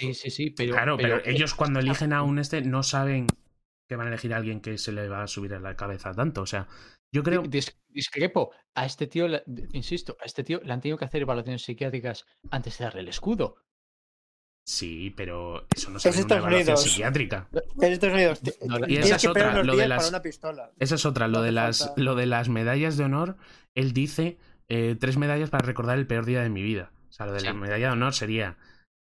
Sí, 0.00 0.14
sí, 0.14 0.30
sí, 0.30 0.50
pero. 0.50 0.72
claro, 0.72 0.96
pero, 0.96 1.20
ellos 1.24 1.54
cuando 1.54 1.80
eligen 1.80 2.12
a 2.12 2.22
un 2.22 2.38
este 2.38 2.62
no 2.62 2.82
saben 2.82 3.26
que 3.88 3.96
van 3.96 4.06
a 4.06 4.10
elegir 4.10 4.32
a 4.34 4.36
alguien 4.38 4.60
que 4.60 4.78
se 4.78 4.92
le 4.92 5.08
va 5.08 5.22
a 5.22 5.26
subir 5.26 5.54
a 5.54 5.60
la 5.60 5.76
cabeza 5.76 6.12
tanto. 6.14 6.42
O 6.42 6.46
sea, 6.46 6.66
yo 7.12 7.22
creo. 7.22 7.42
dis- 7.42 7.76
discrepo. 7.88 8.52
A 8.74 8.86
este 8.86 9.06
tío, 9.08 9.26
insisto, 9.72 10.16
a 10.20 10.24
este 10.24 10.44
tío 10.44 10.60
le 10.62 10.72
han 10.72 10.80
tenido 10.80 10.96
que 10.96 11.04
hacer 11.04 11.22
evaluaciones 11.22 11.62
psiquiátricas 11.62 12.24
antes 12.50 12.78
de 12.78 12.84
darle 12.84 13.00
el 13.00 13.08
escudo. 13.08 13.56
Sí, 14.64 15.12
pero 15.16 15.66
eso 15.74 15.90
no 15.90 15.98
se 15.98 16.10
Es 16.10 16.16
ve 16.16 16.20
en 16.20 16.26
una 16.26 16.36
evaluación 16.36 16.62
Unidos. 16.76 16.82
psiquiátrica. 16.84 17.48
En 17.80 17.92
Estados 17.92 18.14
Unidos. 18.14 18.40
No, 18.66 18.86
Y 18.86 18.96
esa 18.98 19.16
es 19.16 19.26
otra, 19.26 19.62
lo 19.64 19.74
de 19.76 19.88
las-. 19.88 20.12
Esa 20.78 20.94
es 20.94 21.04
otra, 21.06 21.26
lo 21.28 21.42
de 21.42 21.50
las, 21.50 21.86
falta. 21.86 22.00
lo 22.02 22.14
de 22.14 22.26
las 22.26 22.48
medallas 22.48 22.96
de 22.96 23.04
honor. 23.04 23.36
Él 23.74 23.92
dice 23.92 24.38
eh, 24.68 24.96
tres 25.00 25.16
medallas 25.16 25.50
para 25.50 25.66
recordar 25.66 25.98
el 25.98 26.06
peor 26.06 26.24
día 26.26 26.42
de 26.42 26.50
mi 26.50 26.62
vida. 26.62 26.92
O 27.08 27.12
sea, 27.12 27.26
lo 27.26 27.32
de 27.32 27.40
la 27.40 27.52
medalla 27.54 27.86
de 27.88 27.92
honor 27.92 28.14
sería 28.14 28.56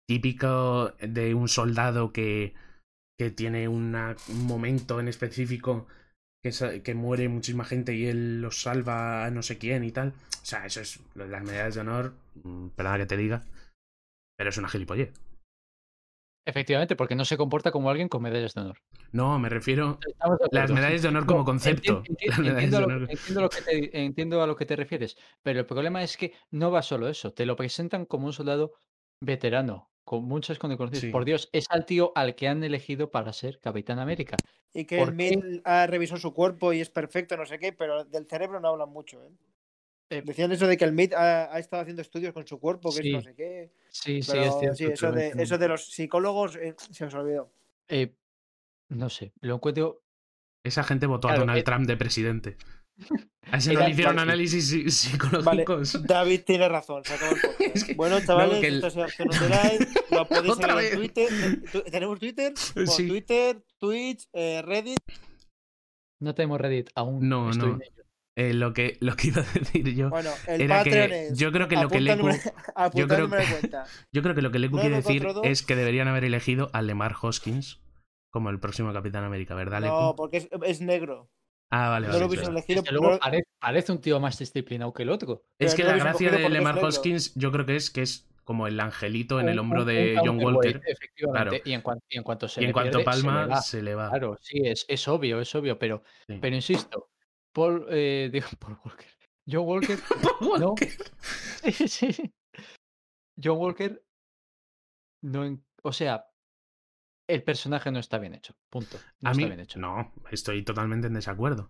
típico 0.08 0.92
de 1.02 1.34
un 1.34 1.48
soldado 1.48 2.12
que, 2.14 2.54
que 3.18 3.32
tiene 3.32 3.68
una- 3.68 4.16
un 4.30 4.46
momento 4.46 5.00
en 5.00 5.08
específico 5.08 5.88
que, 6.44 6.52
que 6.84 6.96
muere 6.96 7.30
muchísima 7.30 7.66
gente 7.66 7.96
y 7.96 8.08
él 8.08 8.42
los 8.42 8.62
salva 8.62 9.26
a 9.26 9.32
no 9.32 9.44
sé 9.44 9.58
quién 9.58 9.84
y 9.84 9.92
tal. 9.92 10.10
O 10.10 10.46
sea, 10.46 10.66
eso 10.66 10.82
es 10.82 11.00
las 11.16 11.44
medallas 11.44 11.76
de 11.76 11.82
honor. 11.82 12.14
mm, 12.44 12.70
Perdona 12.70 12.98
que 13.00 13.06
te 13.06 13.18
diga. 13.18 13.44
Pero 14.38 14.50
es 14.50 14.58
una 14.58 14.70
gilipollez. 14.70 15.12
Efectivamente, 16.46 16.96
porque 16.98 17.16
no 17.16 17.24
se 17.26 17.38
comporta 17.38 17.72
como 17.72 17.90
alguien 17.90 18.10
con 18.10 18.22
medallas 18.22 18.54
de 18.54 18.62
honor. 18.62 18.78
No, 19.14 19.40
me 19.40 19.48
refiero 19.48 19.98
de 20.52 20.58
las 20.60 20.72
medallas 20.72 21.02
de 21.02 21.08
honor 21.08 21.24
No, 21.24 21.28
como 21.28 21.46
concepto. 21.46 22.04
a 22.04 22.38
entiendo 23.94 24.42
a 24.42 24.48
lo 24.48 24.56
que 24.56 24.66
te 24.66 24.76
refieres, 24.76 25.16
pero 25.42 25.60
el 25.62 25.66
problema 25.66 26.04
es 26.04 26.18
que 26.18 26.34
no 26.52 26.70
va 26.72 26.82
solo 26.82 27.08
eso. 27.08 27.34
Te 27.34 27.46
lo 27.46 27.56
presentan 27.56 28.06
como 28.06 28.26
un 28.26 28.34
soldado 28.34 28.74
veterano, 29.22 29.90
con 30.04 30.26
muchas 30.26 30.60
condiciones. 30.60 31.00
Sí. 31.00 31.10
Por 31.10 31.26
Dios, 31.26 31.50
es 31.54 31.66
al 31.70 31.86
tío 31.86 32.12
al 32.16 32.36
que 32.36 32.48
han 32.48 32.64
elegido 32.64 33.10
para 33.12 33.32
ser 33.34 33.60
Capitán 33.60 34.00
América. 34.00 34.38
Y 34.74 34.86
que 34.86 34.98
¿Por 34.98 35.10
el 35.10 35.16
MIT 35.16 35.62
ha 35.66 35.88
revisado 35.88 36.20
su 36.20 36.34
cuerpo 36.34 36.74
y 36.74 36.82
es 36.82 36.90
perfecto, 36.90 37.38
no 37.38 37.46
sé 37.46 37.60
qué, 37.60 37.74
pero 37.74 38.04
del 38.06 38.26
cerebro 38.28 38.60
no 38.60 38.70
hablan 38.70 38.90
mucho. 38.90 39.24
¿eh? 39.24 39.30
Eh, 40.10 40.22
Decían 40.26 40.52
eso 40.52 40.68
de 40.68 40.78
que 40.78 40.86
el 40.86 40.94
MIT 40.94 41.14
ha, 41.14 41.54
ha 41.54 41.60
estado 41.60 41.82
haciendo 41.82 42.02
estudios 42.02 42.34
con 42.34 42.46
su 42.46 42.60
cuerpo, 42.60 42.90
que 42.90 43.02
Sí, 43.02 43.08
es 43.10 43.14
no 43.14 43.22
sé 43.22 43.36
qué. 43.36 43.72
Sí, 43.90 44.22
sí, 44.22 44.38
es 44.38 44.60
cierto. 44.60 44.76
sí, 44.76 44.86
eso, 44.86 45.12
de, 45.12 45.34
eso 45.38 45.58
los 45.68 45.86
psicólogos 45.92 46.56
eh, 46.56 46.76
se 46.92 47.06
os 47.06 47.14
olvidó. 47.14 47.52
eh, 47.88 48.14
no 48.90 49.10
sé, 49.10 49.34
lo 49.42 49.56
encuentro. 49.56 50.02
Esa 50.64 50.84
gente 50.84 51.08
votó 51.08 51.28
a 51.30 51.36
Donald 51.36 51.64
Trump 51.64 51.88
de 51.88 51.98
presidente. 51.98 52.58
A 53.52 53.58
ese 53.58 53.74
no 53.74 53.80
Era- 53.80 53.88
le 53.88 53.92
hicieron 53.94 54.16
vale. 54.16 54.32
análisis 54.32 54.72
Vale, 54.72 54.90
psicológicos. 54.92 56.04
David 56.08 56.42
tiene 56.46 56.70
razón, 56.70 57.04
se 57.04 57.14
acabó 57.14 57.36
el 57.36 57.42
podcast. 57.42 57.76
Es 57.76 57.84
que- 57.84 57.94
Bueno, 57.96 58.20
chavales, 58.26 58.60
que 58.60 58.68
el- 58.68 58.76
esto 58.76 58.88
ha 58.88 58.90
sido 58.92 59.04
Acción 59.04 59.28
Underline, 59.32 59.88
lo 60.12 60.28
podéis 60.28 60.56
seguir 60.56 60.94
en. 60.94 60.98
Twitter. 61.00 61.30
eh, 61.74 61.92
¿Tenemos 61.92 62.20
Twitter? 62.20 62.54
Bueno, 62.76 62.92
Sí. 62.92 63.08
Twitter, 63.08 63.64
Twitch, 63.80 64.28
eh, 64.34 64.62
Reddit. 64.64 65.00
No 66.22 66.36
tenemos 66.36 66.60
Reddit 66.62 66.90
aún. 66.96 67.28
No, 67.28 67.50
estoy 67.50 67.72
no. 67.74 67.80
Eh, 68.36 68.54
lo, 68.56 68.74
que, 68.74 68.98
lo 69.00 69.16
que 69.16 69.28
iba 69.28 69.42
a 69.42 69.46
decir 69.60 69.94
yo. 69.94 70.10
Bueno, 70.10 70.32
el 70.48 70.62
Era 70.62 70.84
que 70.84 71.28
es. 71.28 71.38
yo 71.38 71.52
creo 71.52 71.68
que 71.68 71.76
lo 71.76 71.88
que 71.88 71.98
apunta 71.98 72.14
el 72.14 72.20
creo 72.20 73.28
yo 74.12 74.22
creo 74.24 74.34
que 74.34 74.42
lo 74.42 74.52
que 74.52 74.58
Leku 74.60 74.80
quiere 74.80 74.96
decir 74.96 75.22
942. 75.22 75.46
es 75.46 75.62
que 75.64 75.76
deberían 75.76 76.08
haber 76.08 76.24
elegido 76.24 76.72
a 76.74 76.82
Lemar 76.82 77.14
Hoskins 77.22 77.80
como 78.32 78.50
el 78.50 78.60
próximo 78.60 78.92
Capitán 78.92 79.24
América, 79.24 79.54
¿verdad, 79.54 79.82
Leku? 79.82 79.94
No, 79.94 80.16
porque 80.16 80.38
es, 80.38 80.50
es 80.66 80.82
negro. 80.82 81.30
Ah, 81.74 81.90
vale, 81.90 82.08
No 82.08 82.14
vale. 82.14 82.26
lo 82.28 82.34
es 82.42 82.48
elegido. 82.48 82.82
Desde 82.82 82.92
luego 82.94 83.12
no- 83.14 83.20
parece, 83.20 83.48
parece 83.60 83.92
un 83.92 84.02
tío 84.02 84.20
más 84.20 84.38
disciplinado 84.40 84.94
que 84.94 85.04
el 85.04 85.10
otro. 85.10 85.44
Es 85.60 85.76
que 85.76 85.84
no 85.84 85.90
la 85.90 85.98
gracia 85.98 86.32
de 86.32 86.44
es 86.46 86.50
Lemar. 86.52 86.78
Hoskins, 86.84 87.34
yo 87.36 87.52
creo 87.52 87.66
que 87.66 87.76
es 87.76 87.90
que 87.90 88.02
es 88.02 88.30
como 88.44 88.68
el 88.68 88.80
angelito 88.80 89.40
en 89.40 89.48
el 89.50 89.58
hombro 89.60 89.82
un- 89.82 89.88
de 89.88 90.18
un 90.22 90.28
John 90.28 90.44
Walker. 90.44 90.82
Efectivamente. 90.86 91.50
Claro. 91.50 91.62
Y 91.66 91.74
en, 91.74 91.82
cuan- 91.82 92.00
y 92.10 92.18
en 92.18 92.24
cuanto 92.24 92.48
se 92.48 92.62
Y 92.62 92.64
en 92.66 92.70
le 92.70 92.74
cuanto 92.74 92.98
pierde, 93.00 93.12
se 93.14 93.18
le 93.20 93.24
palma, 93.24 93.46
va. 93.48 93.62
se 93.62 93.82
le 93.82 93.96
va. 93.96 94.10
Claro, 94.10 94.38
sí, 94.42 94.62
es, 94.66 94.86
es 94.90 95.08
obvio, 95.08 95.40
es 95.40 95.56
obvio, 95.56 95.80
pero, 95.80 96.04
Sí. 96.28 96.38
pero 96.42 96.56
insisto, 96.56 97.10
Paul, 97.54 97.86
eh, 97.90 98.30
digo, 98.34 98.48
Paul 98.60 98.78
Walker. 98.86 99.08
John 99.50 99.66
Walker, 99.68 99.98
no. 100.60 100.76
sí, 101.72 101.88
sí. 102.14 102.34
John 103.42 103.58
Walker, 103.58 104.04
no, 105.22 105.46
en- 105.46 105.64
o 105.84 105.92
sea, 105.94 106.26
el 107.28 107.44
personaje 107.44 107.92
no 107.92 108.00
está 108.00 108.18
bien 108.18 108.34
hecho, 108.34 108.56
punto. 108.70 108.98
No 109.22 109.30
a 109.30 109.32
está 109.32 109.46
mí, 109.46 109.48
bien 109.48 109.60
hecho. 109.60 109.80
no, 109.80 110.12
estoy 110.32 110.64
totalmente 110.64 111.08
en 111.08 111.14
desacuerdo. 111.14 111.70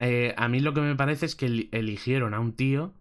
Eh, 0.00 0.34
a 0.36 0.48
mí 0.48 0.60
lo 0.60 0.72
que 0.72 0.80
me 0.80 0.96
parece 0.96 1.26
es 1.26 1.36
que 1.36 1.46
eli- 1.46 1.68
eligieron 1.72 2.34
a 2.34 2.40
un 2.40 2.54
tío 2.56 2.94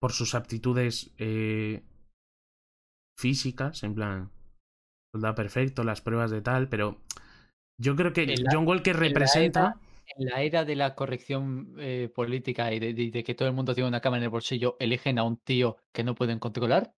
por 0.00 0.12
sus 0.12 0.34
aptitudes 0.34 1.12
eh, 1.18 1.82
físicas, 3.18 3.82
en 3.82 3.94
plan, 3.94 4.30
soldado 5.12 5.34
perfecto, 5.34 5.84
las 5.84 6.00
pruebas 6.00 6.30
de 6.30 6.40
tal, 6.40 6.68
pero 6.68 7.00
yo 7.80 7.96
creo 7.96 8.12
que 8.12 8.26
la- 8.26 8.50
John 8.52 8.66
Walker 8.66 8.94
en 8.94 9.02
la 9.02 9.08
representa... 9.08 9.76
En 10.16 10.26
la 10.26 10.42
era 10.42 10.64
de 10.64 10.74
la 10.74 10.94
corrección 10.94 11.74
eh, 11.78 12.10
política 12.14 12.72
y 12.72 12.78
de, 12.80 12.94
de- 12.94 13.10
de 13.10 13.22
que 13.24 13.34
todo 13.34 13.46
el 13.48 13.54
mundo 13.54 13.74
tiene 13.74 13.88
una 13.88 14.00
cámara 14.00 14.20
en 14.20 14.24
el 14.24 14.30
bolsillo, 14.30 14.76
eligen 14.80 15.18
a 15.18 15.24
un 15.24 15.36
tío 15.36 15.76
que 15.92 16.02
no 16.02 16.14
pueden 16.14 16.38
controlar. 16.38 16.94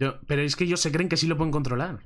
yo- 0.00 0.20
pero 0.26 0.42
es 0.42 0.56
que 0.56 0.64
ellos 0.64 0.80
se 0.80 0.92
creen 0.92 1.08
que 1.08 1.16
sí 1.16 1.26
lo 1.26 1.36
pueden 1.36 1.52
controlar. 1.52 2.00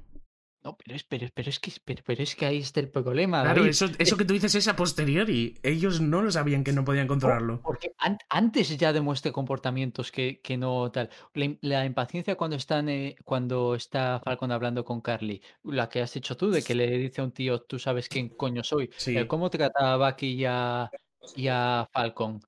No, 0.62 0.76
pero 0.76 0.94
es, 0.94 1.04
pero, 1.04 1.26
pero 1.32 1.48
es 1.48 1.58
que 1.58 1.72
pero, 1.82 2.02
pero 2.04 2.22
es 2.22 2.36
que 2.36 2.44
ahí 2.44 2.58
está 2.58 2.80
el 2.80 2.90
problema. 2.90 3.42
Claro, 3.42 3.64
eso, 3.64 3.86
eso 3.98 4.16
que 4.18 4.26
tú 4.26 4.34
dices 4.34 4.54
es 4.54 4.68
a 4.68 4.76
posteriori. 4.76 5.58
Ellos 5.62 6.02
no 6.02 6.20
lo 6.20 6.30
sabían 6.30 6.64
que 6.64 6.74
no 6.74 6.84
podían 6.84 7.06
controlarlo. 7.06 7.62
Porque 7.62 7.92
an- 7.96 8.18
antes 8.28 8.76
ya 8.76 8.92
demuestra 8.92 9.32
comportamientos 9.32 10.12
que, 10.12 10.40
que 10.42 10.58
no 10.58 10.90
tal. 10.92 11.08
La, 11.32 11.44
im- 11.46 11.58
la 11.62 11.86
impaciencia 11.86 12.36
cuando 12.36 12.56
están 12.56 12.90
eh, 12.90 13.16
cuando 13.24 13.74
está 13.74 14.20
Falcon 14.22 14.52
hablando 14.52 14.84
con 14.84 15.00
Carly, 15.00 15.40
la 15.64 15.88
que 15.88 16.02
has 16.02 16.12
dicho 16.12 16.36
tú, 16.36 16.50
de 16.50 16.62
que 16.62 16.74
le 16.74 16.90
dice 16.98 17.22
a 17.22 17.24
un 17.24 17.32
tío, 17.32 17.62
tú 17.62 17.78
sabes 17.78 18.08
quién 18.10 18.28
coño 18.28 18.62
soy. 18.62 18.90
Sí. 18.98 19.16
Eh, 19.16 19.26
¿Cómo 19.26 19.48
trata 19.48 19.94
a 19.94 19.96
Bucky 19.96 20.26
y 20.26 20.44
a, 20.44 20.90
y 21.36 21.48
a 21.48 21.88
Falcon? 21.90 22.42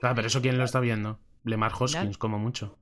Claro, 0.00 0.14
pero 0.16 0.26
eso 0.28 0.42
quién 0.42 0.58
lo 0.58 0.64
está 0.64 0.80
viendo. 0.80 1.18
Lemar 1.44 1.72
Hoskins, 1.78 2.18
como 2.18 2.38
mucho. 2.38 2.76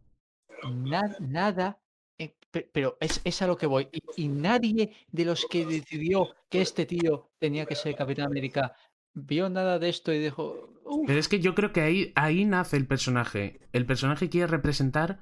Na- 0.65 1.15
nada, 1.21 1.79
eh, 2.19 2.35
pe- 2.51 2.69
pero 2.73 2.97
es, 3.01 3.43
a 3.43 3.47
lo 3.47 3.57
que 3.57 3.67
voy. 3.67 3.89
Y, 4.17 4.29
nadie 4.29 4.93
de 5.11 5.25
los 5.25 5.47
que 5.51 5.67
decidió 5.67 6.29
que 6.51 6.63
este 6.63 6.87
tío 6.87 7.31
tenía 7.39 7.67
que 7.67 7.75
ser 7.75 7.95
Capitán 7.97 8.27
América 8.27 8.75
vio 9.15 9.49
nada 9.49 9.79
de 9.79 9.89
esto 9.89 10.13
y 10.13 10.19
dijo. 10.19 10.71
"Uf, 10.85 11.07
Pero 11.07 11.19
es 11.19 11.29
que 11.29 11.41
yo 11.41 11.55
creo 11.55 11.73
que 11.73 11.81
ahí, 11.81 12.13
ahí 12.15 12.45
nace 12.45 12.77
el 12.77 12.87
personaje. 12.87 13.61
El 13.73 13.87
personaje 13.87 14.29
quiere 14.29 14.47
representar 14.47 15.19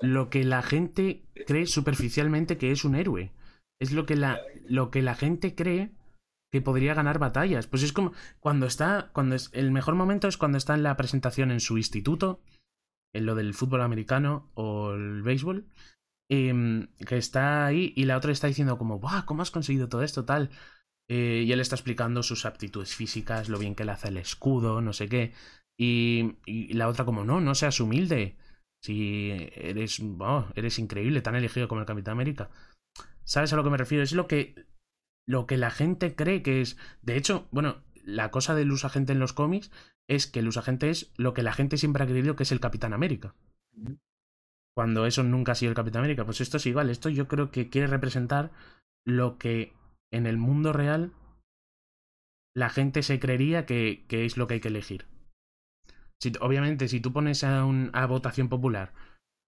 lo 0.00 0.30
que 0.30 0.44
la 0.44 0.62
gente 0.62 1.24
cree 1.46 1.66
superficialmente 1.66 2.56
que 2.58 2.70
es 2.70 2.84
un 2.84 2.94
héroe. 2.94 3.32
Es 3.80 3.92
lo 3.92 4.06
que 4.06 4.16
la, 4.16 4.40
lo 4.66 4.90
que 4.90 5.02
la 5.02 5.14
gente 5.14 5.54
cree 5.54 5.90
que 6.52 6.60
podría 6.60 6.94
ganar 6.94 7.18
batallas. 7.18 7.66
Pues 7.66 7.82
es 7.82 7.92
como 7.92 8.12
cuando 8.40 8.66
está, 8.66 9.10
cuando 9.12 9.34
es, 9.36 9.50
el 9.52 9.70
mejor 9.70 9.94
momento 9.94 10.28
es 10.28 10.36
cuando 10.36 10.58
está 10.58 10.74
en 10.74 10.82
la 10.82 10.96
presentación 10.96 11.50
en 11.50 11.60
su 11.60 11.76
instituto, 11.78 12.40
en 13.14 13.26
lo 13.26 13.34
del 13.34 13.54
fútbol 13.54 13.82
americano 13.82 14.50
o 14.54 14.92
el 14.92 15.22
béisbol, 15.22 15.66
em, 16.30 16.88
que 17.06 17.18
está 17.18 17.66
ahí 17.66 17.92
y 17.96 18.04
la 18.06 18.16
otra 18.16 18.32
está 18.32 18.46
diciendo 18.46 18.78
como, 18.78 18.98
¡buah! 18.98 19.26
¿Cómo 19.26 19.42
has 19.42 19.50
conseguido 19.50 19.88
todo 19.88 20.02
esto? 20.02 20.24
Tal. 20.24 20.50
Eh, 21.08 21.44
y 21.46 21.52
él 21.52 21.60
está 21.60 21.74
explicando 21.74 22.22
sus 22.22 22.46
aptitudes 22.46 22.94
físicas, 22.94 23.48
lo 23.48 23.58
bien 23.58 23.74
que 23.74 23.84
le 23.84 23.92
hace 23.92 24.08
el 24.08 24.16
escudo, 24.16 24.80
no 24.80 24.92
sé 24.92 25.08
qué. 25.08 25.32
Y, 25.76 26.36
y 26.46 26.72
la 26.74 26.88
otra 26.88 27.04
como, 27.04 27.24
no, 27.24 27.40
no 27.40 27.54
seas 27.54 27.80
humilde. 27.80 28.36
Si 28.82 29.30
eres, 29.54 30.00
oh, 30.00 30.46
eres 30.54 30.78
increíble, 30.78 31.20
tan 31.20 31.34
elegido 31.34 31.68
como 31.68 31.80
el 31.80 31.86
Capitán 31.86 32.12
América. 32.12 32.48
¿Sabes 33.24 33.52
a 33.52 33.56
lo 33.56 33.64
que 33.64 33.70
me 33.70 33.76
refiero? 33.76 34.02
Es 34.02 34.12
lo 34.12 34.26
que, 34.26 34.54
lo 35.26 35.46
que 35.46 35.56
la 35.56 35.70
gente 35.70 36.14
cree 36.14 36.42
que 36.42 36.60
es. 36.60 36.78
De 37.02 37.16
hecho, 37.16 37.48
bueno, 37.50 37.82
la 38.04 38.30
cosa 38.30 38.54
del 38.54 38.72
usagente 38.72 39.12
en 39.12 39.18
los 39.18 39.32
cómics 39.32 39.70
es 40.08 40.26
que 40.26 40.40
el 40.40 40.48
usagente 40.48 40.90
es 40.90 41.12
lo 41.16 41.34
que 41.34 41.42
la 41.42 41.52
gente 41.52 41.76
siempre 41.76 42.04
ha 42.04 42.06
creído 42.06 42.36
que 42.36 42.44
es 42.44 42.52
el 42.52 42.60
Capitán 42.60 42.92
América. 42.92 43.34
Cuando 44.76 45.06
eso 45.06 45.22
nunca 45.22 45.52
ha 45.52 45.54
sido 45.56 45.70
el 45.70 45.76
Capitán 45.76 46.00
América. 46.00 46.24
Pues 46.24 46.40
esto 46.40 46.56
es 46.56 46.66
igual. 46.66 46.90
Esto 46.90 47.08
yo 47.08 47.28
creo 47.28 47.50
que 47.50 47.68
quiere 47.68 47.86
representar 47.86 48.50
lo 49.06 49.38
que 49.38 49.72
en 50.12 50.26
el 50.26 50.36
mundo 50.36 50.72
real 50.72 51.12
la 52.56 52.68
gente 52.68 53.02
se 53.02 53.20
creería 53.20 53.66
que, 53.66 54.04
que 54.08 54.24
es 54.24 54.36
lo 54.36 54.46
que 54.46 54.54
hay 54.54 54.60
que 54.60 54.68
elegir. 54.68 55.06
Si, 56.22 56.32
obviamente, 56.40 56.88
si 56.88 57.00
tú 57.00 57.12
pones 57.12 57.44
a, 57.44 57.64
un, 57.64 57.90
a 57.94 58.06
votación 58.06 58.48
popular 58.48 58.92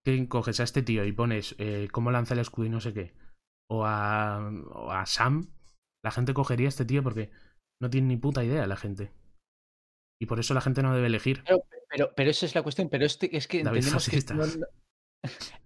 que 0.04 0.28
coges 0.28 0.60
a 0.60 0.64
este 0.64 0.82
tío 0.82 1.04
y 1.04 1.12
pones 1.12 1.54
eh, 1.58 1.88
cómo 1.92 2.10
lanza 2.10 2.34
el 2.34 2.40
escudo 2.40 2.66
y 2.66 2.70
no 2.70 2.80
sé 2.80 2.92
qué, 2.92 3.12
o 3.70 3.84
a, 3.84 4.50
o 4.72 4.90
a 4.90 5.06
Sam, 5.06 5.52
la 6.04 6.10
gente 6.10 6.34
cogería 6.34 6.66
a 6.66 6.70
este 6.70 6.84
tío 6.84 7.02
porque 7.02 7.30
no 7.80 7.90
tiene 7.90 8.08
ni 8.08 8.16
puta 8.16 8.44
idea 8.44 8.66
la 8.66 8.76
gente. 8.76 9.12
Y 10.20 10.26
por 10.26 10.38
eso 10.40 10.54
la 10.54 10.60
gente 10.60 10.82
no 10.82 10.94
debe 10.94 11.08
elegir. 11.08 11.42
Pero, 11.44 11.64
pero, 11.88 12.12
pero 12.14 12.30
esa 12.30 12.46
es 12.46 12.54
la 12.54 12.62
cuestión. 12.62 12.88
Pero 12.88 13.04
este, 13.04 13.36
es 13.36 13.48
que 13.48 13.62
David 13.62 13.78
entendemos 13.78 14.08
que 14.08 14.34
no- 14.34 14.66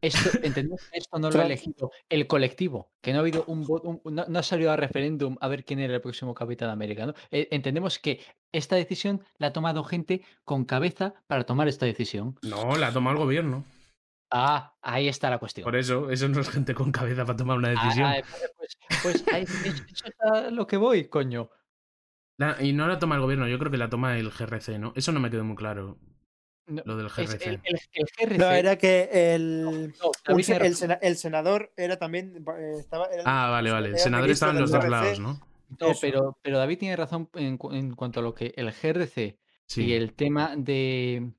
esto, 0.01 0.31
entendemos 0.43 0.83
que 0.91 0.99
esto 0.99 1.19
no 1.19 1.31
lo 1.31 1.41
ha 1.41 1.45
elegido 1.47 1.91
el 2.09 2.27
colectivo, 2.27 2.91
que 3.01 3.13
no 3.13 3.19
ha 3.19 3.21
habido 3.23 3.45
un 3.47 3.65
voto, 3.65 4.01
un- 4.05 4.15
no, 4.15 4.25
no 4.29 4.39
ha 4.39 4.43
salido 4.43 4.71
a 4.71 4.77
referéndum 4.77 5.37
a 5.41 5.49
ver 5.49 5.65
quién 5.65 5.81
era 5.81 5.95
el 5.95 6.01
próximo 6.01 6.35
Capitán 6.35 6.71
América. 6.71 7.07
¿no? 7.07 7.15
Eh, 7.31 7.49
entendemos 7.51 7.99
que 7.99 8.21
esta 8.53 8.77
decisión 8.77 9.23
la 9.39 9.49
ha 9.49 9.53
tomado 9.53 9.83
gente 9.85 10.23
con 10.45 10.65
cabeza 10.65 11.15
para 11.27 11.45
tomar 11.45 11.69
esta 11.69 11.87
decisión. 11.87 12.39
No, 12.43 12.77
la 12.77 12.93
toma 12.93 13.11
el 13.13 13.17
gobierno. 13.17 13.65
Ah, 14.31 14.75
ahí 14.83 15.07
está 15.09 15.31
la 15.31 15.39
cuestión. 15.39 15.65
Por 15.65 15.77
eso, 15.77 16.11
eso 16.11 16.29
no 16.29 16.41
es 16.41 16.51
gente 16.51 16.75
con 16.75 16.91
cabeza 16.91 17.25
para 17.25 17.37
tomar 17.37 17.59
una 17.59 17.69
decisión. 17.71 18.07
ah, 18.07 18.17
pues, 18.59 18.77
pues 19.03 19.25
ahí- 19.33 19.45
eso 19.45 19.85
es 20.05 20.15
a 20.33 20.51
lo 20.51 20.67
que 20.67 20.77
voy, 20.77 21.09
coño. 21.09 21.49
La- 22.39 22.57
y 22.63 22.73
no 22.73 22.87
la 22.89 22.99
toma 22.99 23.15
el 23.15 23.21
gobierno, 23.23 23.49
yo 23.49 23.59
creo 23.59 23.71
que 23.71 23.79
la 23.79 23.89
toma 23.89 24.19
el 24.19 24.31
GRC, 24.31 24.79
¿no? 24.79 24.93
Eso 24.97 25.13
no 25.13 25.21
me 25.21 25.31
quedó 25.31 25.45
muy 25.45 25.57
claro, 25.57 25.99
No, 26.67 26.83
lo 26.85 26.97
del 26.97 27.09
GRC. 27.09 27.45
el, 27.49 27.61
el- 27.65 27.81
el 27.93 28.07
GRC. 28.19 28.39
No, 28.39 28.51
era 28.51 28.77
que 28.77 29.09
el, 29.13 29.63
no, 29.63 29.71
el, 29.71 29.95
razón. 30.47 30.75
sena- 30.75 30.99
el 31.01 31.17
senador 31.17 31.73
era 31.77 31.97
también. 31.97 32.37
eh, 32.59 32.73
Estaba, 32.81 33.07
era- 33.07 33.23
Ah, 33.25 33.51
vale, 33.51 33.71
vale. 33.71 33.89
El 33.91 33.99
senador 33.99 34.31
estaba 34.31 34.53
en 34.53 34.61
los 34.61 34.71
dos 34.73 34.89
lados, 34.89 35.21
¿no? 35.21 35.41
No, 35.81 35.93
pero, 36.01 36.39
pero 36.43 36.59
David 36.59 36.79
tiene 36.79 36.97
razón 36.97 37.29
en, 37.35 37.59
en 37.73 37.95
cuanto 37.95 38.21
a 38.21 38.23
lo 38.23 38.35
que 38.35 38.53
el 38.57 38.71
GRC 38.73 39.37
Sí. 39.67 39.85
y 39.85 39.93
el 39.95 40.13
tema 40.15 40.55
de, 40.57 41.33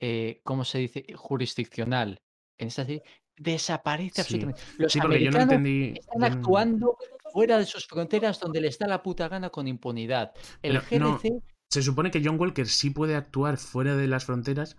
eh, 0.00 0.40
¿cómo 0.44 0.64
se 0.64 0.78
dice? 0.78 1.04
Jurisdiccional. 1.14 2.20
En 2.58 2.68
esta 2.68 2.84
serie 2.84 3.02
desaparece 3.36 4.16
Sí. 4.16 4.20
absolutamente. 4.22 4.62
Los 4.78 4.92
Sí, 4.92 5.00
porque 5.00 5.22
yo 5.24 5.30
no 5.30 5.38
americanos 5.38 5.66
entendí. 5.66 5.98
están 5.98 6.24
actuando 6.24 6.96
fuera 7.32 7.58
de 7.58 7.64
sus 7.64 7.86
fronteras 7.86 8.38
donde 8.40 8.60
les 8.60 8.78
da 8.78 8.86
la 8.86 9.02
puta 9.02 9.28
gana 9.28 9.48
con 9.50 9.66
impunidad. 9.68 10.32
El 10.62 10.80
Pero 10.90 11.04
no, 11.06 11.18
GRC, 11.18 11.40
Se 11.70 11.82
supone 11.82 12.10
que 12.10 12.22
John 12.24 12.38
Walker 12.40 12.66
sí 12.66 12.90
puede 12.90 13.14
actuar 13.14 13.56
fuera 13.56 13.94
de 13.96 14.08
las 14.08 14.24
fronteras 14.24 14.76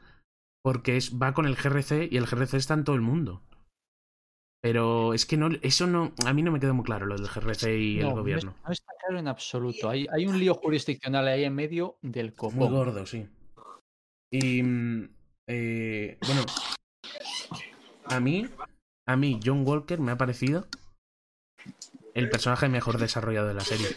porque 0.64 0.98
es, 0.98 1.20
va 1.20 1.34
con 1.34 1.46
el 1.46 1.56
GRC 1.56 2.10
y 2.12 2.18
el 2.18 2.26
GRC 2.26 2.56
está 2.56 2.74
en 2.74 2.84
todo 2.84 2.96
el 2.96 3.02
mundo. 3.02 3.42
Pero 4.62 5.14
es 5.14 5.26
que 5.26 5.38
no, 5.38 5.50
eso 5.64 5.88
no, 5.88 6.14
a 6.26 6.34
mí 6.34 6.44
no 6.44 6.52
me 6.52 6.60
quedó 6.60 6.74
muy 6.74 6.86
claro 6.86 7.06
lo 7.08 7.18
del 7.18 7.28
GRC 7.28 7.80
y 7.80 7.96
no, 7.96 8.02
el 8.02 8.10
no 8.10 8.16
gobierno. 8.16 8.56
no 8.64 8.72
está 8.72 8.94
claro 9.00 9.20
en 9.20 9.28
absoluto. 9.28 9.90
Hay, 9.90 10.06
hay 10.12 10.28
un 10.28 10.38
lío 10.38 10.54
jurisdiccional 10.54 11.28
ahí 11.28 11.46
en 11.46 11.56
medio 11.56 11.98
del 12.02 12.28
Muy 12.28 12.36
copón. 12.36 12.72
gordo, 12.72 13.06
sí. 13.06 13.28
Y 14.32 14.62
mm, 14.62 15.10
eh, 15.48 16.18
bueno, 16.28 16.44
a 18.06 18.20
mí, 18.20 18.48
a 19.08 19.16
mí 19.16 19.40
John 19.44 19.66
Walker 19.66 20.00
me 20.00 20.12
ha 20.12 20.18
parecido 20.18 20.68
el 22.14 22.30
personaje 22.30 22.70
mejor 22.70 22.98
desarrollado 23.00 23.48
de 23.48 23.54
la 23.56 23.62
serie. 23.62 23.88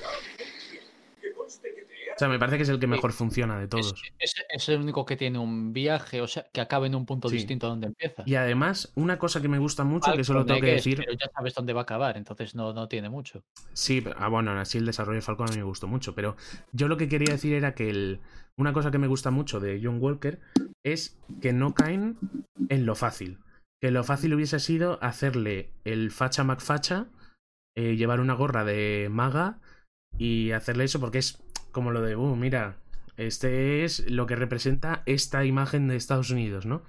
O 2.15 2.19
sea, 2.19 2.29
me 2.29 2.39
parece 2.39 2.57
que 2.57 2.63
es 2.63 2.69
el 2.69 2.79
que 2.79 2.87
mejor 2.87 3.13
funciona 3.13 3.59
de 3.59 3.67
todos. 3.69 3.95
es- 4.19 4.35
es 4.49 4.69
el 4.69 4.81
único 4.81 5.05
que 5.05 5.17
tiene 5.17 5.39
un 5.39 5.73
viaje, 5.73 6.21
o 6.21 6.27
sea, 6.29 6.47
que 6.53 6.61
acaba 6.61 6.87
en 6.87 6.95
un 6.95 7.07
punto 7.07 7.29
Sí. 7.29 7.37
distinto 7.37 7.67
a 7.67 7.71
donde 7.71 7.89
empieza. 7.89 8.23
Y 8.27 8.37
además, 8.37 8.93
una 8.95 9.19
cosa 9.19 9.43
que 9.43 9.49
me 9.49 9.59
gusta 9.59 9.85
mucho, 9.85 10.13
que 10.15 10.23
solo 10.25 10.41
Falcon, 10.41 10.47
tengo 10.57 10.61
que 10.61 10.73
guess, 10.75 10.85
decir, 10.85 10.99
Pero 10.99 11.13
ya 11.13 11.27
sabes 11.35 11.55
dónde 11.55 11.73
va 11.73 11.81
a 11.81 11.83
acabar, 11.83 12.17
entonces 12.17 12.55
no, 12.55 12.73
no 12.73 12.89
tiene 12.89 13.09
mucho. 13.09 13.43
Sí, 13.73 14.01
pero- 14.01 14.17
ah, 14.19 14.29
bueno, 14.29 14.53
así 14.53 14.79
el 14.79 14.87
desarrollo 14.87 15.17
de 15.17 15.23
Falcon 15.23 15.49
a 15.49 15.53
mí 15.53 15.59
me 15.59 15.65
gustó 15.65 15.87
mucho, 15.89 16.15
pero 16.15 16.37
yo 16.73 16.89
lo 16.89 16.97
que 16.97 17.09
quería 17.09 17.33
decir 17.33 17.53
era 17.55 17.75
que 17.75 17.91
el- 17.91 18.21
una 18.57 18.73
cosa 18.73 18.91
que 18.91 18.99
me 18.99 19.09
gusta 19.09 19.31
mucho 19.31 19.59
de 19.59 19.81
John 19.83 19.99
Walker 20.01 20.39
es 20.85 21.19
que 21.43 21.53
no 21.53 21.75
caen 21.75 22.17
en 22.69 22.87
lo 22.87 22.95
fácil. 22.95 23.39
Que 23.83 23.91
lo 23.91 24.05
fácil 24.05 24.33
hubiese 24.35 24.61
sido 24.61 24.99
hacerle 25.03 25.71
el 25.85 26.11
facha 26.11 26.45
McFacha, 26.45 27.09
eh, 27.77 27.97
llevar 27.97 28.21
una 28.21 28.35
gorra 28.35 28.65
de 28.65 29.09
maga 29.11 29.59
y 30.17 30.53
hacerle 30.53 30.85
eso 30.85 31.01
porque 31.01 31.19
es 31.19 31.43
como 31.75 31.91
lo 31.91 32.01
de, 32.01 32.17
uh, 32.17 32.37
mira, 32.37 32.79
este 33.19 33.85
es 33.85 34.11
lo 34.11 34.25
que 34.27 34.37
representa 34.37 35.03
esta 35.05 35.45
imagen 35.45 35.89
de 35.89 35.97
Estados 35.97 36.31
Unidos, 36.31 36.65
¿no? 36.65 36.83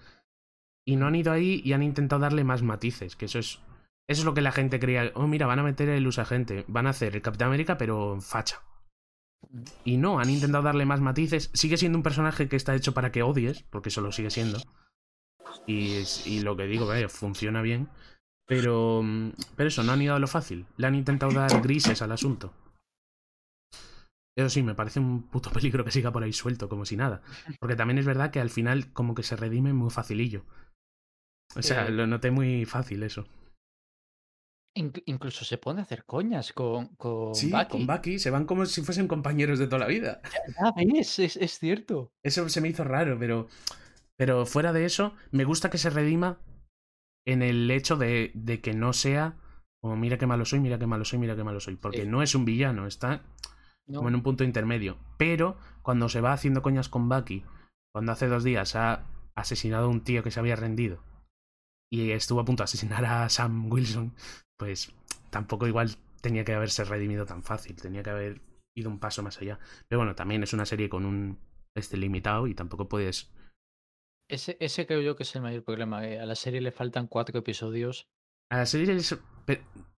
Y 0.85 0.95
no 0.95 1.07
han 1.07 1.15
ido 1.15 1.33
ahí 1.33 1.61
y 1.65 1.73
han 1.73 1.83
intentado 1.83 2.21
darle 2.21 2.45
más 2.45 2.61
matices, 2.61 3.17
que 3.17 3.25
eso 3.25 3.39
es 3.39 3.59
eso 4.07 4.21
es 4.21 4.25
lo 4.25 4.33
que 4.33 4.41
la 4.41 4.51
gente 4.51 4.79
creía. 4.79 5.11
Oh, 5.15 5.27
mira, 5.27 5.47
van 5.47 5.59
a 5.59 5.63
meter 5.63 5.89
el 5.89 6.05
usagente. 6.05 6.63
Van 6.67 6.87
a 6.87 6.91
hacer 6.91 7.15
el 7.15 7.21
Capitán 7.21 7.47
América, 7.47 7.77
pero 7.77 8.19
facha. 8.21 8.61
Y 9.83 9.97
no, 9.97 10.19
han 10.19 10.29
intentado 10.29 10.63
darle 10.63 10.85
más 10.85 11.01
matices. 11.01 11.49
Sigue 11.53 11.77
siendo 11.77 11.97
un 11.97 12.03
personaje 12.03 12.47
que 12.47 12.55
está 12.55 12.75
hecho 12.75 12.93
para 12.93 13.11
que 13.11 13.23
odies, 13.23 13.63
porque 13.63 13.89
eso 13.89 14.01
lo 14.01 14.11
sigue 14.11 14.29
siendo. 14.29 14.59
Y, 15.65 16.03
y 16.25 16.41
lo 16.41 16.55
que 16.55 16.67
digo, 16.67 16.85
vaya, 16.85 17.09
funciona 17.09 17.61
bien. 17.61 17.89
Pero, 18.47 19.01
mm, 19.03 19.31
pero 19.55 19.69
eso, 19.69 19.83
no 19.83 19.93
han 19.93 20.01
ido 20.01 20.13
a 20.13 20.19
lo 20.19 20.27
fácil. 20.27 20.67
Le 20.77 20.85
han 20.85 20.95
intentado 20.95 21.31
dar 21.31 21.61
grises 21.61 22.03
al 22.03 22.11
asunto. 22.11 22.53
Eso 24.37 24.49
sí, 24.49 24.63
me 24.63 24.75
parece 24.75 24.99
un 24.99 25.23
puto 25.23 25.49
peligro 25.51 25.85
que 25.85 25.91
siga 25.91 26.11
por 26.11 26.23
ahí 26.23 26.33
suelto, 26.33 26.67
como 26.69 26.85
si 26.85 26.97
nada. 26.97 27.21
Porque 27.59 27.75
también 27.75 27.97
es 27.97 28.05
verdad 28.05 28.31
que 28.31 28.41
al 28.41 28.49
final 28.49 28.91
como 28.93 29.15
que 29.15 29.23
se 29.23 29.35
redime 29.35 29.73
muy 29.73 29.89
facilillo. 29.89 30.43
O 31.55 31.61
sea, 31.61 31.87
Eh, 31.87 31.91
lo 31.91 32.05
noté 32.05 32.31
muy 32.31 32.65
fácil 32.65 33.03
eso. 33.03 33.25
Inc- 34.77 35.03
incluso 35.05 35.45
se 35.45 35.57
pone 35.57 35.79
a 35.79 35.83
hacer 35.83 36.03
coñas 36.05 36.51
con, 36.51 36.87
con 36.97 37.33
Sí, 37.33 37.49
Bucky. 37.49 37.69
con 37.69 37.87
Bucky 37.87 38.19
se 38.19 38.29
van 38.29 38.45
como 38.45 38.65
si 38.65 38.81
fuesen 38.81 39.07
compañeros 39.07 39.57
de 39.59 39.67
toda 39.67 39.79
la 39.79 39.87
vida. 39.87 40.21
Ah, 40.59 40.73
ves, 40.75 41.19
es, 41.19 41.37
es 41.37 41.59
cierto. 41.59 42.11
Eso 42.23 42.49
se 42.49 42.61
me 42.61 42.69
hizo 42.69 42.83
raro, 42.83 43.17
pero. 43.17 43.47
Pero 44.17 44.45
fuera 44.45 44.71
de 44.73 44.85
eso, 44.85 45.13
me 45.31 45.43
gusta 45.43 45.69
que 45.69 45.77
se 45.77 45.89
redima 45.89 46.39
en 47.25 47.41
el 47.41 47.69
hecho 47.71 47.97
de, 47.97 48.31
de 48.33 48.61
que 48.61 48.73
no 48.73 48.93
sea 48.93 49.35
como 49.81 49.97
mira 49.97 50.17
qué 50.17 50.25
malo 50.25 50.45
soy, 50.45 50.59
mira 50.59 50.79
qué 50.79 50.87
malo 50.87 51.05
soy, 51.05 51.19
mira 51.19 51.35
qué 51.35 51.43
malo 51.43 51.59
soy. 51.59 51.75
Porque 51.75 52.03
Sí. 52.03 52.07
no 52.07 52.21
es 52.23 52.33
un 52.35 52.45
villano, 52.45 52.87
está 52.87 53.21
No, 53.87 53.99
como 53.99 54.09
en 54.09 54.15
un 54.15 54.23
punto 54.23 54.43
intermedio. 54.43 54.97
Pero 55.17 55.57
cuando 55.81 56.09
se 56.09 56.21
va 56.21 56.33
haciendo 56.33 56.61
coñas 56.61 56.89
con 56.89 57.07
Bucky, 57.09 57.43
cuando 57.93 58.11
hace 58.11 58.27
dos 58.27 58.43
días 58.43 58.75
ha 58.75 59.05
asesinado 59.35 59.85
a 59.85 59.89
un 59.89 60.03
tío 60.03 60.23
que 60.23 60.31
se 60.31 60.39
había 60.39 60.55
rendido 60.55 61.03
y 61.91 62.11
estuvo 62.11 62.39
a 62.39 62.45
punto 62.45 62.61
de 62.61 62.65
asesinar 62.65 63.05
a 63.05 63.29
Sam 63.29 63.71
Wilson, 63.71 64.13
pues 64.57 64.93
tampoco 65.29 65.67
igual 65.67 65.91
tenía 66.21 66.43
que 66.43 66.53
haberse 66.53 66.83
redimido 66.83 67.25
tan 67.25 67.43
fácil, 67.43 67.75
tenía 67.75 68.03
que 68.03 68.09
haber 68.09 68.41
ido 68.75 68.89
un 68.89 68.99
paso 68.99 69.23
más 69.23 69.39
allá. 69.41 69.59
Pero 69.87 69.99
bueno, 69.99 70.15
también 70.15 70.43
es 70.43 70.53
una 70.53 70.65
serie 70.65 70.89
con 70.89 71.05
un 71.05 71.39
este 71.75 71.97
limitado 71.97 72.47
y 72.47 72.55
tampoco 72.55 72.87
puedes... 72.87 73.31
Ese, 74.27 74.57
ese 74.59 74.87
creo 74.87 75.01
yo 75.01 75.15
que 75.15 75.23
es 75.23 75.35
el 75.35 75.43
mayor 75.43 75.63
problema. 75.63 76.01
que 76.01 76.19
a 76.19 76.25
la 76.25 76.35
serie 76.35 76.61
le 76.61 76.71
faltan 76.71 77.07
cuatro 77.07 77.37
episodios. 77.37 78.09
A 78.49 78.57
la 78.57 78.65
serie 78.65 78.95
mm, 78.95 78.99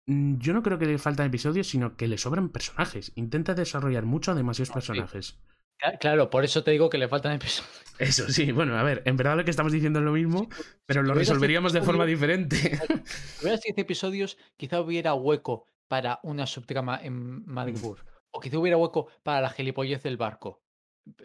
yo 0.07 0.53
no 0.53 0.61
creo 0.64 0.77
que 0.77 0.86
le 0.86 0.98
faltan 0.98 1.27
episodios, 1.27 1.68
sino 1.68 1.95
que 1.98 2.07
le 2.07 2.18
sobran 2.18 2.49
personajes. 2.49 3.11
Intenta 3.15 3.53
desarrollar 3.53 4.06
mucho 4.06 4.32
a 4.32 4.36
demasiados 4.36 4.72
Ah, 4.72 4.73
personajes. 4.76 5.40
Cla- 5.80 5.98
Claro, 5.99 6.30
por 6.30 6.44
eso 6.45 6.64
te 6.64 6.72
digo 6.72 6.90
que 6.90 6.98
le 6.98 7.07
faltan 7.07 7.34
episodios. 7.34 7.84
Eso 7.99 8.30
sí, 8.30 8.52
bueno, 8.52 8.77
a 8.77 8.84
ver, 8.84 9.02
en 9.06 9.18
verdad 9.18 9.36
lo 9.38 9.44
que 9.45 9.52
estamos 9.52 9.72
diciendo 9.72 9.99
es 9.99 10.06
lo 10.06 10.11
mismo, 10.14 10.48
pero 10.86 11.02
lo 11.03 11.14
resolveríamos 11.14 11.73
de 11.73 11.82
forma 11.82 12.06
diferente. 12.06 12.56
Si 13.06 13.41
hubieras 13.45 13.61
10 13.61 13.77
episodios, 13.77 14.38
quizá 14.57 14.82
hubiera 14.82 15.14
hueco 15.14 15.65
para 15.88 16.19
una 16.23 16.45
subtrama 16.48 16.99
en 17.02 17.45
Madripoor. 17.45 18.06
O 18.32 18.40
quizá 18.40 18.57
hubiera 18.60 18.77
hueco 18.77 19.07
para 19.23 19.41
la 19.41 19.49
gilipollez 19.49 20.02
del 20.03 20.18
barco. 20.18 20.61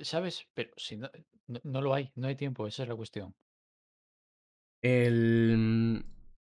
¿Sabes? 0.02 0.47
Pero 0.55 0.70
si 0.77 0.97
no, 0.97 1.11
no, 1.48 1.61
no 1.65 1.81
lo 1.81 1.94
hay, 1.94 2.12
no 2.15 2.28
hay 2.28 2.36
tiempo, 2.36 2.66
esa 2.66 2.82
es 2.85 2.89
la 2.89 2.94
cuestión. 2.97 3.35
El. 4.82 6.05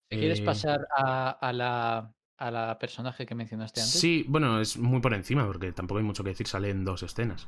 Quieres 0.10 0.40
eh, 0.42 0.46
pasar 0.46 0.88
a, 0.96 1.30
a 1.32 1.54
la, 1.54 2.14
a 2.48 2.52
la 2.52 2.78
personaje 2.80 3.26
que 3.26 3.36
mencionaste 3.36 3.82
antes. 3.82 4.00
Sí, 4.00 4.26
bueno, 4.28 4.60
es 4.60 4.78
muy 4.78 5.00
por 5.02 5.14
encima, 5.14 5.46
porque 5.46 5.72
tampoco 5.72 6.00
hay 6.00 6.04
mucho 6.06 6.24
que 6.24 6.30
decir, 6.32 6.48
sale 6.48 6.70
en 6.70 6.84
dos 6.84 7.04
escenas. 7.04 7.48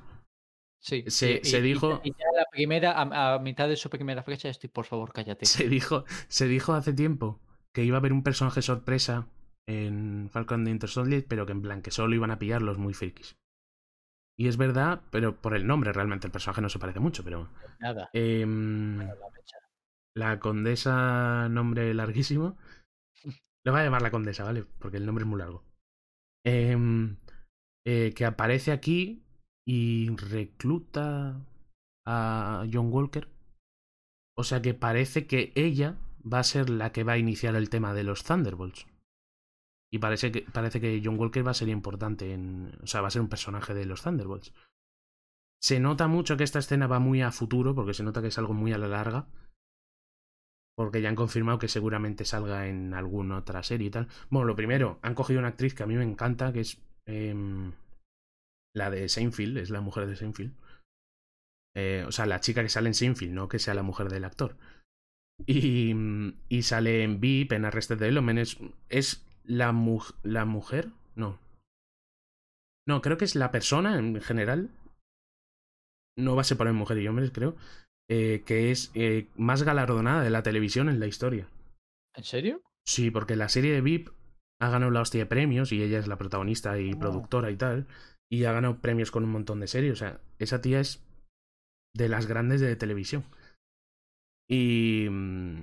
Sí, 0.80 1.04
se- 1.08 1.40
y- 1.42 1.46
se 1.46 1.60
y- 1.60 1.62
dijo- 1.62 2.02
Y 2.04 2.12
ya 2.12 2.26
la 2.36 2.46
primera, 2.52 2.92
a, 2.92 3.36
a 3.36 3.40
mitad 3.40 3.68
de 3.70 3.76
su 3.78 3.90
primera 3.90 4.22
fecha, 4.24 4.50
estoy, 4.50 4.70
por 4.70 4.86
favor, 4.86 5.14
cállate. 5.14 5.46
Se 5.46 5.68
dijo, 5.70 6.06
se 6.28 6.48
dijo 6.48 6.74
hace 6.74 6.94
tiempo 6.94 7.40
que 7.74 7.84
iba 7.84 7.98
a 7.98 8.00
haber 8.00 8.14
un 8.14 8.24
personaje 8.24 8.62
sorpresa 8.62 9.28
en 9.68 10.30
Falcon 10.32 10.66
the 10.66 10.72
Winter 10.72 10.90
Soldier, 10.90 11.26
pero 11.28 11.46
que 11.46 11.54
en 11.54 11.62
plan 11.62 11.82
que 11.82 11.92
solo 11.92 12.14
iban 12.16 12.32
a 12.32 12.38
pillar 12.40 12.62
los 12.62 12.78
muy 12.78 12.94
frikis. 12.94 13.36
Y 14.38 14.48
es 14.48 14.58
verdad, 14.58 15.02
pero 15.10 15.40
por 15.42 15.56
el 15.56 15.66
nombre 15.66 15.94
realmente 15.94 16.28
el 16.28 16.32
personaje 16.32 16.62
no 16.62 16.68
se 16.70 16.80
parece 16.80 17.00
mucho, 17.00 17.24
pero 17.24 17.50
Nada. 17.80 18.10
em, 18.14 19.00
la 20.16 20.40
condesa, 20.40 21.48
nombre 21.50 21.94
larguísimo. 21.94 22.58
Le 23.66 23.72
voy 23.72 23.82
a 23.82 23.84
llamar 23.84 24.02
la 24.02 24.12
condesa, 24.12 24.44
¿vale? 24.44 24.66
Porque 24.80 24.98
el 24.98 25.06
nombre 25.06 25.24
es 25.24 25.30
muy 25.30 25.40
largo. 25.40 25.64
Em, 26.46 27.18
eh, 27.86 28.14
que 28.16 28.26
aparece 28.26 28.72
aquí 28.72 29.24
y 29.66 30.10
recluta 30.16 31.46
a 32.06 32.66
John 32.72 32.92
Walker. 32.92 33.30
O 34.38 34.44
sea 34.44 34.62
que 34.62 34.74
parece 34.74 35.28
que 35.28 35.54
ella 35.56 35.98
va 36.22 36.40
a 36.40 36.44
ser 36.44 36.70
la 36.70 36.92
que 36.92 37.04
va 37.04 37.14
a 37.14 37.18
iniciar 37.18 37.56
el 37.56 37.70
tema 37.70 37.94
de 37.94 38.04
los 38.04 38.24
Thunderbolts. 38.24 38.88
Y 39.92 40.00
parece 40.00 40.32
que, 40.32 40.42
parece 40.42 40.82
que 40.82 41.02
John 41.04 41.20
Walker 41.20 41.46
va 41.46 41.52
a 41.52 41.56
ser 41.56 41.70
importante 41.70 42.34
en. 42.34 42.78
O 42.82 42.88
sea, 42.88 43.02
va 43.02 43.10
a 43.10 43.12
ser 43.12 43.22
un 43.22 43.30
personaje 43.30 43.74
de 43.74 43.86
los 43.86 44.02
Thunderbolts. 44.02 44.54
Se 45.62 45.80
nota 45.80 46.08
mucho 46.08 46.36
que 46.36 46.44
esta 46.44 46.60
escena 46.60 46.88
va 46.88 47.00
muy 47.00 47.22
a 47.22 47.32
futuro, 47.32 47.76
porque 47.76 47.94
se 47.94 48.04
nota 48.04 48.22
que 48.22 48.28
es 48.30 48.38
algo 48.38 48.54
muy 48.54 48.74
a 48.74 48.78
la 48.78 48.88
larga. 48.88 49.28
Porque 50.76 51.02
ya 51.02 51.10
han 51.10 51.16
confirmado 51.16 51.60
que 51.60 51.68
seguramente 51.68 52.26
salga 52.26 52.68
en 52.68 52.94
alguna 52.94 53.38
otra 53.38 53.62
serie 53.64 53.88
y 53.88 53.92
tal. 53.92 54.08
Bueno, 54.30 54.48
lo 54.48 54.56
primero, 54.56 55.00
han 55.02 55.14
cogido 55.14 55.40
una 55.40 55.50
actriz 55.50 55.76
que 55.76 55.84
a 55.84 55.88
mí 55.88 55.96
me 55.96 56.04
encanta, 56.04 56.52
que 56.52 56.62
es 56.62 56.82
em, 57.06 57.74
la 58.76 58.90
de 58.90 59.08
Seinfeld, 59.08 59.58
es 59.58 59.70
la 59.70 59.82
mujer 59.82 60.08
de 60.08 60.16
Seinfeld. 60.16 60.54
Eh, 61.76 62.06
o 62.08 62.12
sea, 62.12 62.26
la 62.26 62.40
chica 62.40 62.62
que 62.64 62.70
sale 62.70 62.88
en 62.88 62.96
Seinfeld, 62.96 63.34
no 63.34 63.48
que 63.48 63.60
sea 63.60 63.74
la 63.74 63.84
mujer 63.84 64.10
del 64.10 64.26
actor. 64.26 64.58
Y, 65.46 65.94
y 66.50 66.62
sale 66.64 67.04
en 67.04 67.20
VIP, 67.20 67.54
en 67.54 67.66
Arrested 67.66 67.98
Development. 67.98 68.40
Es, 68.40 68.58
es 68.90 69.26
la, 69.44 69.72
mu 69.72 70.02
la 70.24 70.46
mujer. 70.46 70.90
No. 71.16 71.40
No, 72.88 73.02
creo 73.02 73.18
que 73.18 73.26
es 73.26 73.36
la 73.36 73.52
persona 73.52 73.98
en 73.98 74.20
general. 74.22 74.70
No 76.18 76.36
va 76.36 76.42
a 76.42 76.46
separar 76.46 76.74
mujer 76.74 76.98
y 77.00 77.08
hombres, 77.08 77.32
creo. 77.32 77.56
Eh, 78.10 78.44
que 78.46 78.72
es 78.72 78.92
eh, 78.96 79.28
más 79.36 79.64
galardonada 79.64 80.24
de 80.24 80.30
la 80.30 80.44
televisión 80.44 80.90
en 80.90 81.00
la 81.00 81.08
historia. 81.08 81.48
¿En 82.16 82.24
serio? 82.24 82.62
Sí, 82.86 83.12
porque 83.12 83.36
la 83.36 83.50
serie 83.50 83.72
de 83.74 83.82
VIP 83.82 84.10
ha 84.62 84.70
ganado 84.70 84.92
la 84.92 85.02
hostia 85.02 85.22
de 85.22 85.26
premios 85.26 85.72
y 85.72 85.82
ella 85.82 86.00
es 86.00 86.08
la 86.08 86.18
protagonista 86.18 86.80
y 86.80 86.94
Oh. 86.94 87.00
productora 87.00 87.52
y 87.52 87.58
tal. 87.58 87.88
Y 88.30 88.46
ha 88.46 88.52
ganado 88.52 88.80
premios 88.80 89.12
con 89.12 89.24
un 89.24 89.32
montón 89.32 89.60
de 89.60 89.68
series. 89.68 89.94
O 89.94 89.96
sea, 89.96 90.22
esa 90.40 90.62
tía 90.62 90.80
es 90.80 91.04
de 91.96 92.10
las 92.10 92.26
grandes 92.28 92.62
de 92.62 92.76
televisión. 92.76 93.24
Y. 94.50 95.08
mm, 95.10 95.62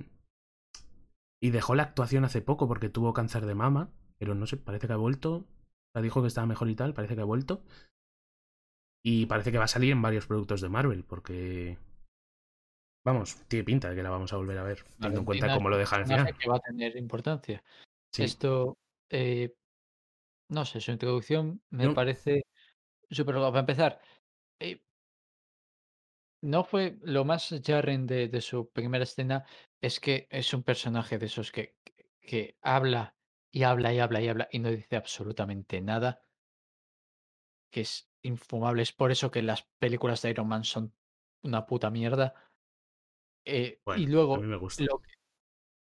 Y 1.43 1.49
dejó 1.49 1.73
la 1.75 1.83
actuación 1.83 2.23
hace 2.23 2.41
poco 2.41 2.67
porque 2.67 2.89
tuvo 2.89 3.13
cáncer 3.13 3.45
de 3.45 3.55
mama. 3.55 3.89
Pero 4.19 4.35
no 4.35 4.45
sé, 4.45 4.57
parece 4.57 4.87
que 4.87 4.93
ha 4.93 4.97
vuelto. 4.97 5.45
Sea, 5.93 6.01
dijo 6.01 6.21
que 6.21 6.27
estaba 6.27 6.45
mejor 6.47 6.69
y 6.69 6.75
tal, 6.75 6.93
parece 6.93 7.15
que 7.15 7.21
ha 7.21 7.25
vuelto. 7.25 7.63
Y 9.03 9.25
parece 9.25 9.51
que 9.51 9.57
va 9.57 9.63
a 9.65 9.67
salir 9.69 9.91
en 9.91 10.01
varios 10.01 10.27
productos 10.27 10.61
de 10.61 10.69
Marvel, 10.69 11.03
porque. 11.03 11.77
Vamos, 13.03 13.37
tiene 13.47 13.63
pinta 13.65 13.89
de 13.89 13.95
que 13.95 14.03
la 14.03 14.11
vamos 14.11 14.31
a 14.31 14.37
volver 14.37 14.57
a 14.59 14.63
ver, 14.63 14.83
teniendo 14.99 15.21
en 15.21 15.25
cuenta 15.25 15.53
cómo 15.53 15.69
lo 15.69 15.77
dejan 15.77 16.01
al 16.01 16.05
final. 16.07 16.37
que 16.37 16.49
va 16.49 16.57
a 16.57 16.59
tener 16.59 16.95
importancia. 16.97 17.63
Sí. 18.11 18.23
Esto, 18.23 18.77
eh, 19.09 19.55
no 20.49 20.65
sé, 20.65 20.81
su 20.81 20.91
introducción 20.91 21.63
me 21.71 21.87
No. 21.87 21.95
parece 21.95 22.43
súper 23.11 23.35
guapa. 23.37 23.51
Para 23.51 23.61
empezar, 23.61 24.01
eh, 24.59 24.83
no 26.41 26.63
fue 26.63 26.97
lo 27.01 27.25
más 27.25 27.53
jarring 27.63 28.07
de, 28.07 28.27
de 28.27 28.41
su 28.41 28.69
primera 28.71 29.03
escena, 29.03 29.45
es 29.81 29.99
que 29.99 30.27
es 30.29 30.53
un 30.53 30.63
personaje 30.63 31.17
de 31.17 31.25
esos 31.27 31.51
que, 31.51 31.77
que, 31.83 32.09
que 32.21 32.57
habla 32.61 33.15
y 33.51 33.63
habla 33.63 33.93
y 33.93 33.99
habla 33.99 34.21
y 34.21 34.27
habla 34.29 34.47
y 34.51 34.59
no 34.59 34.69
dice 34.69 34.95
absolutamente 34.95 35.81
nada, 35.81 36.23
que 37.71 37.81
es 37.81 38.11
infumable. 38.21 38.81
Es 38.83 38.91
por 38.93 39.11
eso 39.11 39.31
que 39.31 39.41
las 39.41 39.63
películas 39.79 40.21
de 40.21 40.31
Iron 40.31 40.47
Man 40.47 40.63
son 40.63 40.95
una 41.43 41.65
puta 41.65 41.89
mierda. 41.89 42.50
Eh, 43.45 43.79
Bueno, 43.85 44.01
y 44.01 44.05
a 44.05 44.09
luego, 44.09 44.37
mí 44.37 44.47
me 44.47 44.57
gusta. 44.57 44.83
lo 44.83 44.99
que, 44.99 45.11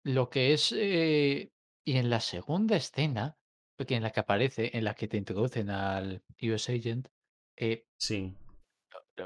lo 0.04 0.30
que 0.30 0.52
es. 0.54 0.72
eh, 0.76 1.52
y 1.84 1.96
en 1.96 2.10
la 2.10 2.20
segunda 2.20 2.76
escena, 2.76 3.38
porque 3.76 3.96
en 3.96 4.02
la 4.02 4.10
que 4.10 4.20
aparece, 4.20 4.76
en 4.76 4.84
la 4.84 4.94
que 4.94 5.08
te 5.08 5.16
introducen 5.16 5.70
al 5.70 6.22
US 6.42 6.72
Agent, 6.72 7.08
eh, 7.56 7.86
Sí. 7.98 8.34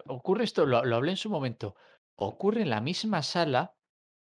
ocurre 0.06 0.44
esto, 0.44 0.66
lo, 0.66 0.84
lo 0.84 0.96
hablé 0.96 1.12
en 1.12 1.16
su 1.16 1.30
momento. 1.30 1.76
Ocurre 2.16 2.62
en 2.62 2.70
la 2.70 2.80
misma 2.80 3.22
sala 3.22 3.74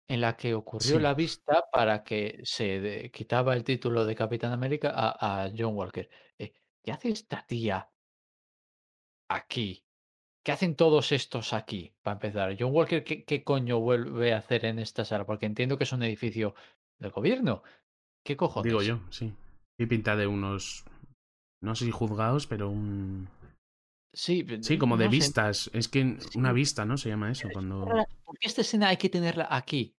en 0.07 0.21
la 0.21 0.37
que 0.37 0.53
ocurrió 0.53 0.97
Sí. 0.97 0.99
la 1.01 1.13
vista 1.13 1.65
para 1.71 2.03
que 2.03 2.39
se 2.43 2.79
de- 2.79 3.11
quitaba 3.11 3.53
el 3.55 3.63
título 3.63 4.05
de 4.05 4.15
Capitán 4.15 4.51
América 4.53 4.91
a, 4.95 5.45
a 5.45 5.51
John 5.55 5.75
Walker. 5.75 6.09
¿Qué 6.37 6.91
hace 6.91 7.09
esta 7.09 7.45
tía 7.45 7.91
aquí? 9.29 9.85
¿Qué 10.43 10.51
hacen 10.51 10.75
todos 10.75 11.11
estos 11.11 11.53
aquí? 11.53 11.93
Para 12.01 12.13
empezar, 12.15 12.55
John 12.59 12.73
Walker, 12.73 13.03
¿qué, 13.03 13.23
qué 13.25 13.43
coño 13.43 13.79
vuelve 13.79 14.33
a 14.33 14.37
hacer 14.37 14.65
en 14.65 14.79
esta 14.79 15.05
sala? 15.05 15.25
Porque 15.25 15.45
entiendo 15.45 15.77
que 15.77 15.83
es 15.83 15.91
un 15.91 16.03
edificio 16.03 16.55
del 16.97 17.11
gobierno. 17.11 17.63
¿Qué 18.25 18.37
cojones? 18.37 18.71
Digo 18.71 18.81
yo, 18.81 18.99
sí. 19.11 19.33
Y 19.77 19.85
pinta 19.85 20.15
de 20.15 20.27
unos. 20.27 20.85
No 21.61 21.75
sé 21.75 21.85
si 21.85 21.91
juzgados, 21.91 22.47
pero 22.47 22.69
un. 22.69 23.27
Sí, 24.13 24.45
Sí, 24.61 24.77
como 24.77 24.97
de 24.97 25.05
sé, 25.05 25.09
vistas. 25.11 25.69
Es 25.73 25.87
que 25.87 26.17
una 26.35 26.51
vista, 26.51 26.85
¿no? 26.85 26.97
Se 26.97 27.09
llama 27.09 27.31
eso. 27.31 27.47
es 27.47 27.53
Cuando. 27.53 27.85
¿Por 28.23 28.37
qué 28.39 28.47
esta 28.47 28.61
escena 28.61 28.89
hay 28.89 28.97
que 28.97 29.09
tenerla 29.09 29.47
aquí? 29.49 29.95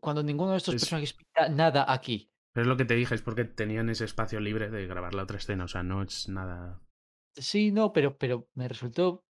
Cuando 0.00 0.22
ninguno 0.22 0.52
de 0.52 0.58
estos 0.58 0.74
Es- 0.74 0.82
personajes 0.82 1.14
pinta 1.14 1.48
nada 1.48 1.90
aquí. 1.92 2.30
Pero 2.52 2.62
es 2.64 2.68
lo 2.68 2.76
que 2.76 2.84
te 2.86 2.94
dije, 2.94 3.14
es 3.14 3.20
porque 3.22 3.44
tenían 3.44 3.90
ese 3.90 4.04
espacio 4.06 4.40
libre 4.40 4.70
de 4.70 4.86
grabar 4.86 5.14
la 5.14 5.24
otra 5.24 5.36
escena. 5.36 5.64
O 5.64 5.68
sea, 5.68 5.82
no 5.82 6.02
es 6.02 6.28
nada. 6.28 6.80
Sí, 7.34 7.70
no, 7.70 7.92
pero, 7.92 8.16
pero 8.16 8.48
me 8.54 8.66
resultó. 8.68 9.25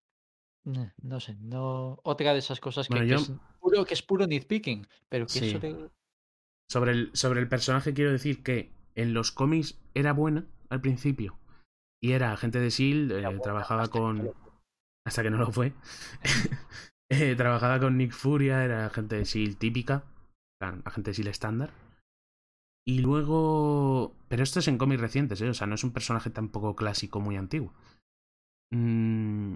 Eh, 0.67 0.93
No 1.03 1.21
sé, 1.21 1.37
no. 1.41 2.01
Otra 2.05 2.33
de 2.33 2.39
esas 2.41 2.61
cosas 2.61 2.89
que, 2.89 2.95
Bueno, 2.95 3.07
que 3.07 3.11
yo- 3.13 3.17
es 3.19 3.33
puro, 3.61 3.85
que 3.85 3.95
es 3.95 4.03
puro 4.03 4.27
nitpicking. 4.27 4.87
Pero 5.09 5.27
que 5.27 5.33
Sí. 5.33 5.49
eso 5.49 5.59
de. 5.59 5.89
Sobre 6.69 6.93
el, 6.93 7.11
sobre 7.15 7.41
el 7.41 7.49
personaje 7.49 7.95
quiero 7.95 8.11
decir 8.13 8.43
que 8.43 8.73
en 8.95 9.15
los 9.15 9.31
cómics 9.33 9.79
era 9.95 10.13
buena 10.13 10.47
al 10.69 10.81
principio. 10.81 11.39
Y 12.03 12.13
era 12.13 12.33
agente 12.33 12.59
de 12.61 12.67
S.H.I.E.L.D., 12.69 13.19
Era 13.19 13.29
eh, 13.29 13.31
buena 13.31 13.43
trabajaba 13.43 13.83
hasta 13.83 13.99
con... 13.99 14.31
Hasta 15.07 15.23
que 15.23 15.31
no 15.31 15.39
lo 15.39 15.51
fue. 15.53 15.73
Eh, 17.09 17.37
trabajaba 17.37 17.79
con 17.79 17.97
Nick 17.97 18.11
Furia, 18.13 18.65
era 18.65 18.87
agente 18.87 19.15
de 19.15 19.23
S.H.I.E.L.D. 19.23 19.57
típica. 19.61 20.03
Agente 20.61 21.03
de 21.09 21.13
S.H.I.E.L.D. 21.13 21.31
estándar. 21.31 21.71
Y 22.85 22.99
luego... 22.99 24.15
Pero 24.29 24.43
esto 24.43 24.59
es 24.59 24.67
en 24.69 24.77
cómics 24.77 25.01
recientes, 25.01 25.41
¿eh? 25.41 25.49
O 25.49 25.55
sea, 25.55 25.67
no 25.69 25.77
es 25.77 25.85
un 25.85 25.93
personaje 25.93 26.31
tampoco 26.31 26.75
clásico 26.75 27.21
muy 27.21 27.37
antiguo. 27.37 27.73
Mm, 28.73 29.55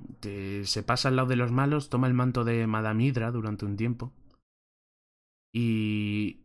se 0.65 0.82
pasa 0.82 1.09
al 1.09 1.16
lado 1.16 1.28
de 1.28 1.37
los 1.37 1.51
malos, 1.53 1.91
toma 1.91 2.07
el 2.07 2.15
manto 2.15 2.45
de 2.45 2.66
Madame 2.66 3.05
Hydra 3.05 3.31
durante 3.31 3.65
un 3.65 3.77
tiempo. 3.77 4.12
Y... 5.53 6.41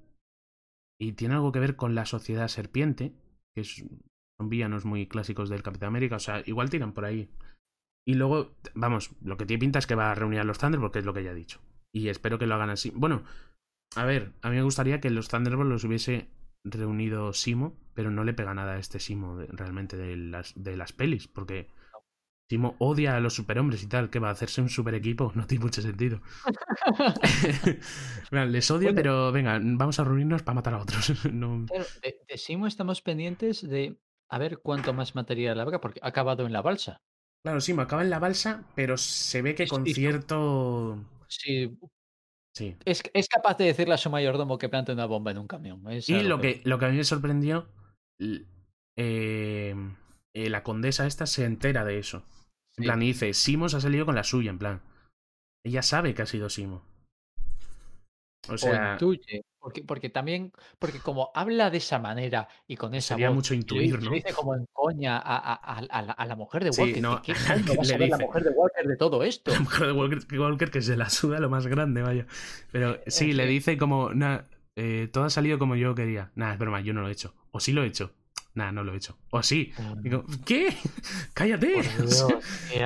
Y 0.98 1.12
tiene 1.14 1.36
algo 1.36 1.52
que 1.52 1.60
ver 1.60 1.76
con 1.76 1.94
la 1.94 2.06
sociedad 2.06 2.48
serpiente, 2.48 3.14
que 3.54 3.66
son 3.66 4.50
villanos 4.50 4.86
muy 4.86 5.08
clásicos 5.08 5.50
del 5.50 5.62
Capitán 5.62 5.90
América. 5.90 6.16
O 6.16 6.20
sea, 6.20 6.42
igual 6.46 6.70
tiran 6.70 6.94
por 6.94 7.04
ahí. 7.04 7.30
Y 8.08 8.14
luego, 8.14 8.56
vamos, 8.76 9.12
lo 9.22 9.36
que 9.36 9.46
tiene 9.46 9.60
pinta 9.60 9.80
es 9.80 9.88
que 9.88 9.96
va 9.96 10.12
a 10.12 10.16
reunir 10.16 10.40
a 10.40 10.44
los 10.44 10.58
Thunder 10.58 10.80
porque 10.80 11.00
es 11.00 11.06
lo 11.06 11.14
que 11.14 11.24
ya 11.24 11.32
he 11.32 11.36
dicho. 11.36 11.60
Y 11.94 12.08
espero 12.08 12.40
que 12.40 12.48
lo 12.48 12.56
hagan 12.56 12.70
así. 12.70 12.92
Bueno, 12.96 13.24
a 13.96 14.06
ver, 14.06 14.34
a 14.42 14.50
mí 14.50 14.56
me 14.56 14.64
gustaría 14.64 15.02
que 15.02 15.10
los 15.10 15.28
Thunderbolts 15.28 15.70
los 15.70 15.84
hubiese 15.84 16.30
reunido 16.64 17.34
Simo, 17.34 17.78
pero 17.94 18.12
no 18.12 18.24
le 18.24 18.34
pega 18.34 18.54
nada 18.54 18.74
a 18.74 18.80
este 18.80 19.00
Simo 19.00 19.38
realmente 19.50 19.98
de 19.98 20.16
las, 20.18 20.54
de 20.56 20.78
las 20.78 20.94
pelis, 20.94 21.28
porque 21.28 21.68
Simo 22.48 22.76
odia 22.78 23.16
a 23.16 23.20
los 23.20 23.34
superhombres 23.34 23.82
y 23.82 23.88
tal, 23.88 24.12
que 24.12 24.20
va 24.20 24.30
a 24.30 24.32
hacerse 24.32 24.62
un 24.62 24.70
super 24.70 24.94
equipo, 24.94 25.32
no 25.36 25.48
tiene 25.48 25.64
mucho 25.66 25.82
sentido. 25.82 26.22
Bueno, 28.32 28.46
les 28.48 28.70
odio, 28.72 28.88
Bueno. 28.90 28.96
pero 28.96 29.32
venga, 29.32 29.60
vamos 29.62 30.00
a 30.00 30.04
reunirnos 30.04 30.44
para 30.44 30.56
matar 30.56 30.74
a 30.76 30.82
otros. 30.82 31.12
No- 31.34 31.66
de, 31.66 32.20
de 32.28 32.38
Simo 32.38 32.68
estamos 32.68 33.02
pendientes 33.02 33.68
de 33.68 33.98
a 34.30 34.38
ver 34.38 34.60
cuánto 34.60 34.94
más 34.94 35.16
material 35.16 35.60
habrá, 35.60 35.80
porque 35.82 36.00
ha 36.04 36.08
acabado 36.08 36.46
en 36.46 36.54
la 36.54 36.62
balsa. 36.62 37.02
Claro, 37.44 37.62
Simo 37.62 37.82
acaba 37.82 38.02
en 38.04 38.10
la 38.10 38.20
balsa, 38.20 38.64
pero 38.76 38.98
se 38.98 39.42
ve 39.42 39.54
que 39.56 39.68
con 39.68 39.86
Sí. 39.86 39.94
cierto. 39.94 40.98
Sí, 41.28 41.78
Sí. 42.56 42.76
es, 42.86 43.04
es 43.14 43.28
capaz 43.28 43.58
de 43.58 43.66
decirle 43.66 43.94
a 43.96 43.98
su 43.98 44.10
mayordomo 44.10 44.58
que 44.58 44.70
plante 44.70 44.92
una 44.94 45.06
bomba 45.06 45.32
en 45.32 45.38
un 45.40 45.48
camión. 45.48 45.82
es 45.92 46.08
Y 46.10 46.22
lo 46.24 46.40
que, 46.40 46.62
lo 46.64 46.80
que 46.80 46.86
a 46.86 46.90
mí 46.90 46.98
me 46.98 47.04
sorprendió, 47.04 47.68
eh, 48.20 49.76
eh, 50.36 50.50
la 50.50 50.64
condesa 50.64 51.06
esta 51.06 51.26
se 51.28 51.46
entera 51.46 51.84
de 51.86 52.00
eso. 52.00 52.24
En 52.78 52.84
Sí. 52.84 52.88
plan, 52.88 53.02
y 53.02 53.08
dice, 53.08 53.34
Simo 53.34 53.70
se 53.70 53.78
ha 53.78 53.80
salido 53.82 54.06
con 54.06 54.16
la 54.16 54.24
suya, 54.24 54.50
en 54.50 54.60
plan. 54.60 54.82
Ella 55.66 55.82
sabe 55.82 56.14
que 56.14 56.22
ha 56.22 56.26
sido 56.26 56.50
Simo. 56.50 56.84
O 58.48 58.54
o 58.54 58.58
sea, 58.58 58.94
intuye. 58.94 59.44
Porque, 59.60 59.82
porque 59.84 60.10
también, 60.12 60.52
porque 60.78 61.00
como 61.00 61.32
habla 61.34 61.72
de 61.72 61.78
esa 61.80 61.98
manera 61.98 62.48
y 62.68 62.76
con 62.76 62.94
esa 62.94 63.16
Sería 63.16 63.30
voz, 63.30 63.38
mucho 63.38 63.56
intuir, 63.56 63.96
dice- 63.98 64.06
¿no? 64.06 64.12
dice 64.12 64.34
como 64.34 64.54
en 64.54 64.68
coña 64.72 65.18
a, 65.18 65.36
a- 65.38 65.54
a- 65.56 65.82
la, 66.04 66.12
a 66.12 66.26
la 66.28 66.36
mujer 66.36 66.64
de 66.64 66.72
Sí, 66.72 66.82
Walker. 66.82 67.02
no, 67.02 67.22
¿Qué 67.24 67.34
coño 67.34 67.44
va 67.80 67.82
a 67.82 67.84
le 67.84 67.86
saber 67.86 68.10
la 68.10 68.18
dice- 68.18 68.26
mujer 68.28 68.44
de 68.44 68.50
Walker 68.52 68.86
de 68.88 68.98
todo 68.98 69.24
esto? 69.24 69.52
la 69.52 69.60
mujer 69.62 69.88
de 69.88 69.94
Walker, 69.94 70.40
Walker 70.40 70.70
que 70.70 70.82
se 70.84 70.96
la 70.96 71.10
suda 71.10 71.40
lo 71.40 71.50
más 71.50 71.66
grande, 71.66 72.04
vaya. 72.04 72.28
Pero 72.72 73.00
sí, 73.08 73.34
le 73.34 73.48
dice 73.48 73.80
como, 73.80 74.14
nah, 74.14 74.42
eh, 74.76 75.10
todo 75.12 75.24
ha 75.24 75.30
salido 75.32 75.58
como 75.58 75.76
yo 75.76 75.96
quería. 75.96 76.32
Nah, 76.36 76.54
es 76.54 76.60
broma, 76.60 76.82
yo 76.82 76.94
no 76.94 77.02
lo 77.02 77.08
he 77.10 77.14
hecho. 77.14 77.34
O 77.50 77.60
sí 77.60 77.72
lo 77.72 77.84
he 77.84 77.88
hecho. 77.88 78.12
Nah, 78.56 78.72
no 78.72 78.84
lo 78.84 78.94
he 78.94 78.98
hecho. 78.98 79.18
O 79.32 79.44
sí. 79.44 79.72
Digo, 80.02 80.26
¿qué? 80.45 80.76
Cállate. 81.34 81.82
Dios, 81.98 82.26
qué 82.72 82.84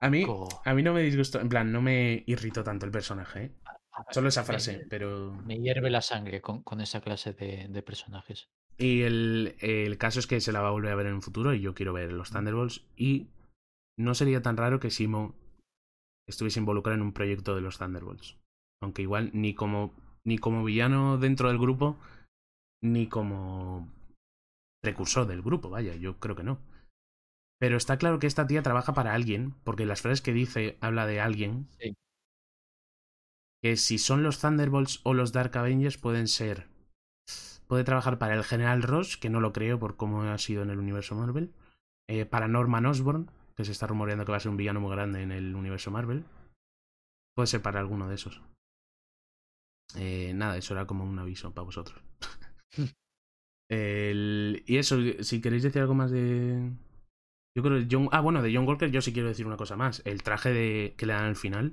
a 0.00 0.10
mí, 0.10 0.26
a 0.64 0.74
mí 0.74 0.82
no 0.82 0.92
me 0.92 1.02
disgustó, 1.02 1.40
en 1.40 1.48
plan, 1.48 1.72
no 1.72 1.80
me 1.80 2.22
irritó 2.26 2.62
tanto 2.62 2.84
el 2.84 2.92
personaje, 2.92 3.44
¿eh? 3.44 3.52
Ver, 3.64 4.06
Solo 4.10 4.28
esa 4.28 4.42
me- 4.42 4.46
frase, 4.46 4.86
pero... 4.90 5.32
Me 5.46 5.58
hierve 5.58 5.88
la 5.88 6.02
sangre 6.02 6.42
con, 6.42 6.62
con 6.62 6.82
esa 6.82 7.00
clase 7.00 7.32
de, 7.32 7.66
de 7.68 7.82
personajes. 7.82 8.50
Y 8.76 9.02
el, 9.02 9.56
el 9.60 9.96
caso 9.96 10.20
es 10.20 10.26
que 10.26 10.40
se 10.42 10.52
la 10.52 10.60
va 10.60 10.68
a 10.68 10.72
volver 10.72 10.92
a 10.92 10.96
ver 10.96 11.06
en 11.06 11.14
el 11.16 11.22
futuro 11.22 11.54
y 11.54 11.60
yo 11.62 11.74
quiero 11.74 11.94
ver 11.94 12.12
los 12.12 12.30
Thunderbolts 12.30 12.84
y 12.94 13.30
no 13.98 14.14
sería 14.14 14.42
tan 14.42 14.58
raro 14.58 14.80
que 14.80 14.90
Simo 14.90 15.34
estuviese 16.28 16.60
involucrado 16.60 16.96
en 16.96 17.02
un 17.02 17.14
proyecto 17.14 17.54
de 17.54 17.62
los 17.62 17.78
Thunderbolts. 17.78 18.36
Aunque 18.82 19.00
igual 19.00 19.30
ni 19.32 19.54
como, 19.54 19.94
ni 20.24 20.36
como 20.36 20.62
villano 20.62 21.16
dentro 21.16 21.48
del 21.48 21.56
grupo, 21.58 21.98
ni 22.82 23.06
como 23.06 23.90
precursor 24.80 25.26
del 25.26 25.42
grupo, 25.42 25.70
vaya, 25.70 25.94
yo 25.96 26.18
creo 26.18 26.36
que 26.36 26.44
no. 26.44 26.60
Pero 27.58 27.76
está 27.76 27.98
claro 27.98 28.18
que 28.18 28.26
esta 28.26 28.46
tía 28.46 28.62
trabaja 28.62 28.94
para 28.94 29.14
alguien, 29.14 29.54
porque 29.64 29.86
las 29.86 30.00
frases 30.02 30.22
que 30.22 30.32
dice 30.32 30.78
habla 30.80 31.06
de 31.06 31.20
alguien. 31.20 31.68
Sí. 31.78 31.94
Que 33.60 33.76
si 33.76 33.98
son 33.98 34.22
los 34.22 34.38
Thunderbolts 34.40 35.00
o 35.02 35.12
los 35.12 35.30
Dark 35.32 35.54
Avengers 35.58 35.98
pueden 35.98 36.26
ser. 36.26 36.68
Puede 37.68 37.84
trabajar 37.84 38.18
para 38.18 38.34
el 38.34 38.44
General 38.44 38.82
Ross, 38.82 39.16
que 39.16 39.30
no 39.30 39.40
lo 39.40 39.52
creo 39.52 39.78
por 39.78 39.96
cómo 39.96 40.22
ha 40.22 40.38
sido 40.38 40.62
en 40.62 40.70
el 40.70 40.78
universo 40.78 41.14
Marvel. 41.14 41.52
eh, 42.08 42.26
para 42.26 42.48
Norman 42.48 42.86
Osborn, 42.86 43.30
que 43.56 43.64
se 43.66 43.72
está 43.72 43.86
rumoreando 43.88 44.24
que 44.26 44.32
va 44.32 44.38
a 44.38 44.40
ser 44.40 44.50
un 44.52 44.58
villano 44.58 44.80
muy 44.80 44.92
grande 44.92 45.22
en 45.22 45.32
el 45.32 45.56
universo 45.56 45.90
Marvel. 45.92 46.24
Puede 47.36 47.46
ser 47.46 47.62
para 47.62 47.78
alguno 47.78 48.08
de 48.08 48.16
esos. 48.16 48.42
Eh, 49.96 50.32
nada, 50.34 50.56
eso 50.56 50.74
era 50.74 50.86
como 50.86 51.04
un 51.04 51.18
aviso 51.18 51.52
para 51.52 51.64
vosotros. 51.64 52.00
El- 53.70 54.62
y 54.66 54.76
eso, 54.76 54.96
si 55.20 55.40
queréis 55.40 55.62
decir 55.62 55.82
algo 55.82 55.94
más 55.94 56.10
de. 56.10 56.70
Yo 57.56 57.62
creo 57.62 57.78
que 57.80 57.88
John. 57.90 58.08
Ah, 58.12 58.20
bueno, 58.20 58.42
de 58.42 58.54
John 58.54 58.66
Walker, 58.66 58.90
yo 58.90 59.00
sí 59.02 59.12
quiero 59.12 59.28
decir 59.28 59.46
una 59.46 59.56
cosa 59.56 59.76
más. 59.76 60.02
El 60.04 60.22
traje 60.22 60.52
de, 60.52 60.94
que 60.96 61.06
le 61.06 61.14
dan 61.14 61.24
al 61.24 61.36
final. 61.36 61.72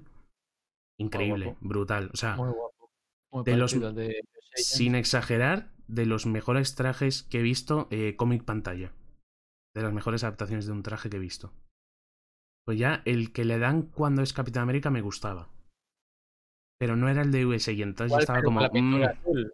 Increíble, 0.99 1.56
brutal. 1.61 2.10
O 2.14 2.18
sea, 2.18 2.36
Muy 2.36 2.52
guapo. 2.52 2.90
Muy 3.32 3.44
de 3.44 3.57
los- 3.57 3.74
parecido 3.74 3.90
al 3.90 3.95
de 3.95 4.07
US 4.07 4.15
Agent. 4.53 4.65
sin 4.78 4.95
exagerar, 4.95 5.72
de 5.88 6.06
los 6.06 6.26
mejores 6.26 6.76
trajes 6.76 7.24
que 7.24 7.40
he 7.40 7.44
visto 7.44 7.88
eh, 7.91 8.15
cómic 8.15 8.44
pantalla. 8.44 8.91
De 9.76 9.82
las 9.82 9.91
mejores 9.94 10.24
adaptaciones 10.24 10.65
de 10.68 10.72
un 10.72 10.84
traje 10.84 11.10
que 11.10 11.18
he 11.18 11.20
visto. 11.20 11.52
Pues 12.65 12.78
ya 12.80 13.02
el 13.06 13.34
que 13.34 13.44
le 13.44 13.57
dan 13.60 13.82
cuando 13.84 14.22
es 14.22 14.32
Capitán 14.34 14.64
América 14.64 14.90
me 14.90 15.02
gustaba. 15.02 15.49
Pero 16.80 16.95
no 16.95 17.10
era 17.10 17.22
el 17.24 17.32
de 17.32 17.45
USA 17.45 17.72
y 17.74 17.82
entonces 17.82 18.15
yo 18.15 18.20
estaba 18.22 18.41
como. 18.41 18.61
la 18.61 18.70
"Mm". 18.74 19.03
azul. 19.03 19.53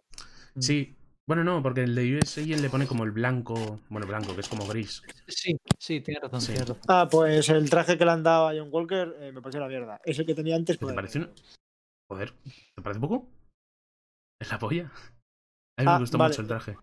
Sí. 0.58 0.94
Bueno, 1.30 1.44
no, 1.44 1.62
porque 1.62 1.84
el 1.84 1.94
de 1.94 2.16
USA 2.16 2.40
le 2.40 2.68
pone 2.70 2.88
como 2.88 3.04
el 3.04 3.12
blanco. 3.12 3.78
Bueno, 3.88 4.04
blanco, 4.04 4.34
que 4.34 4.40
es 4.40 4.48
como 4.48 4.66
gris. 4.66 5.00
Sí, 5.28 5.56
sí, 5.78 6.00
tienes 6.00 6.24
razón, 6.24 6.40
Sí. 6.40 6.56
razón. 6.56 6.78
Ah, 6.88 7.06
pues 7.08 7.48
el 7.50 7.70
traje 7.70 7.96
que 7.96 8.04
le 8.04 8.10
han 8.10 8.24
dado 8.24 8.48
a 8.48 8.52
John 8.52 8.68
Walker 8.72 9.14
eh, 9.20 9.30
me 9.30 9.40
pareció 9.40 9.60
una 9.60 9.68
mierda. 9.68 10.00
Ese 10.04 10.26
que 10.26 10.34
tenía 10.34 10.56
antes. 10.56 10.74
¿Qué 10.76 10.80
te 10.80 10.86
pues, 10.86 10.94
parece 10.96 11.18
una- 11.18 11.30
Joder, 12.10 12.32
¿te 12.74 12.82
parece 12.82 12.98
poco? 13.00 13.28
Es 14.40 14.50
la 14.50 14.58
polla. 14.58 14.90
A 15.78 15.82
mí 15.82 15.86
Ah, 15.88 15.92
me 15.94 16.00
gustó 16.00 16.18
vale. 16.18 16.30
mucho 16.32 16.42
el 16.42 16.48
traje. 16.48 16.76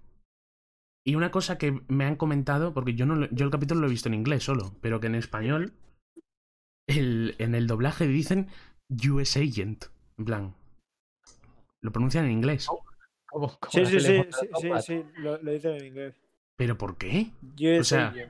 Y 1.05 1.15
una 1.15 1.29
cosa 1.29 1.57
que 1.57 1.81
me 1.89 2.05
han 2.05 2.15
comentado, 2.15 2.73
porque 2.73 2.93
yo 2.95 3.05
no 3.05 3.15
lo- 3.15 3.29
yo 3.31 3.43
el 3.43 3.51
capítulo 3.51 3.81
lo 3.81 3.87
he 3.87 3.89
visto 3.89 4.07
en 4.07 4.13
inglés 4.15 4.45
solo, 4.45 4.73
pero 4.79 5.01
que 5.01 5.07
en 5.07 5.15
español, 5.15 5.73
el, 6.87 7.35
en 7.39 7.53
el 7.53 7.67
doblaje 7.67 8.07
dicen 8.07 8.47
US 8.89 9.35
Agent. 9.41 9.87
En 10.17 10.23
plan. 10.23 10.55
Lo 11.81 11.91
pronuncian 11.91 12.23
en 12.23 12.31
inglés. 12.31 12.69
¿Cómo- 13.29 13.57
cómo 13.59 13.71
Sí, 13.71 13.85
sí, 13.85 13.99
sí, 13.99 14.21
sí, 14.61 14.69
sí, 14.81 15.03
lo, 15.17 15.41
lo 15.41 15.51
dicen 15.51 15.75
en 15.75 15.85
inglés. 15.85 16.15
¿Pero 16.57 16.77
por 16.77 16.97
qué? 16.97 17.27
Yo 17.55 17.79
O 17.79 17.83
sea, 17.83 18.13
yo- 18.13 18.23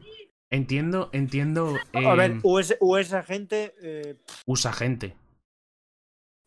Entiendo, 0.50 1.10
entiendo. 1.12 1.76
A 1.94 2.16
ver, 2.16 2.32
eh, 2.32 2.40
US, 2.44 2.78
US 2.80 3.14
agente, 3.14 3.76
eh, 3.82 4.16
usa 4.46 4.72
gente. 4.72 5.14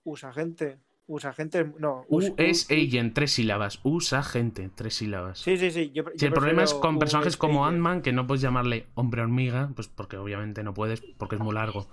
USA 0.06 0.30
agente, 0.30 0.78
USA 1.06 1.28
agente, 1.30 1.70
no. 1.78 2.06
US 2.08 2.30
US 2.38 2.66
Agent, 2.70 3.12
tres 3.14 3.32
sílabas. 3.32 3.78
Usa 3.82 4.22
gente, 4.22 4.70
tres 4.74 4.94
sílabas. 4.94 5.38
Sí, 5.40 5.58
sí, 5.58 5.70
sí. 5.70 5.90
Yo, 5.92 6.04
yo 6.16 6.26
el 6.28 6.32
problema 6.32 6.62
es 6.62 6.72
con 6.72 6.98
personajes 6.98 7.34
US 7.34 7.38
como. 7.38 7.66
Ant-Man, 7.66 8.00
que 8.00 8.12
no 8.12 8.26
puedes 8.26 8.40
llamarle 8.40 8.86
hombre 8.94 9.20
hormiga, 9.20 9.70
pues 9.76 9.88
porque 9.88 10.16
obviamente 10.16 10.62
no 10.62 10.72
puedes, 10.72 11.02
porque 11.18 11.34
es 11.34 11.40
muy 11.42 11.52
largo. 11.54 11.86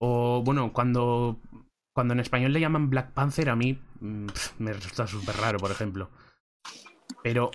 O 0.00 0.42
bueno, 0.44 0.72
cuando, 0.72 1.38
cuando 1.94 2.14
en 2.14 2.20
español 2.20 2.52
le 2.52 2.58
llaman 2.60 2.90
Black 2.90 3.12
Panther, 3.12 3.50
a 3.50 3.56
mí 3.56 3.78
me 4.58 4.72
resulta 4.72 5.06
súper 5.06 5.36
raro, 5.36 5.58
por 5.58 5.70
ejemplo. 5.70 6.10
Pero 7.22 7.50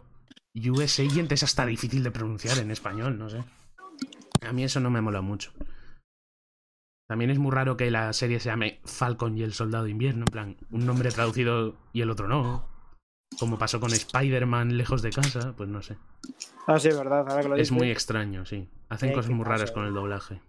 US 0.56 1.00
Agent 1.00 1.32
es 1.32 1.44
hasta 1.44 1.66
difícil 1.66 2.04
de 2.04 2.12
pronunciar 2.12 2.58
en 2.58 2.72
español, 2.72 3.18
no 3.18 3.30
sé. 3.30 3.44
A 4.42 4.52
mí 4.52 4.64
eso 4.64 4.80
no 4.80 4.90
me 4.90 5.02
mola 5.02 5.22
mucho. 5.22 5.52
También 7.08 7.32
es 7.32 7.40
muy 7.40 7.52
raro 7.52 7.76
que 7.76 7.90
la 7.90 8.14
serie 8.14 8.40
se 8.40 8.50
llame 8.50 8.80
Falcon 8.86 9.38
y 9.38 9.42
el 9.44 9.54
Soldado 9.54 9.86
de 9.86 9.92
Invierno, 9.92 10.26
en 10.26 10.32
plan, 10.32 10.58
un 10.72 10.86
nombre 10.86 11.12
traducido 11.12 11.76
y 11.92 12.02
el 12.02 12.10
otro 12.12 12.28
no. 12.28 12.68
Como 13.40 13.58
pasó 13.58 13.80
con 13.80 13.92
Spider-Man 13.94 14.78
lejos 14.78 15.02
de 15.02 15.12
casa, 15.12 15.54
pues 15.56 15.70
no 15.70 15.82
sé. 15.82 15.98
Ah, 16.68 16.80
sí, 16.80 16.88
es 16.90 16.98
verdad. 16.98 17.28
Ahora 17.28 17.42
que 17.42 17.48
lo 17.50 17.56
Es 17.56 17.62
dices. 17.62 17.72
muy 17.72 17.90
extraño, 17.92 18.46
sí. 18.46 18.68
Hacen 18.90 19.10
Eh, 19.10 19.14
cosas 19.14 19.30
¿qué 19.30 19.36
muy 19.36 19.46
raras 19.46 19.72
con 19.72 19.86
el 19.86 19.94
doblaje. 19.94 20.42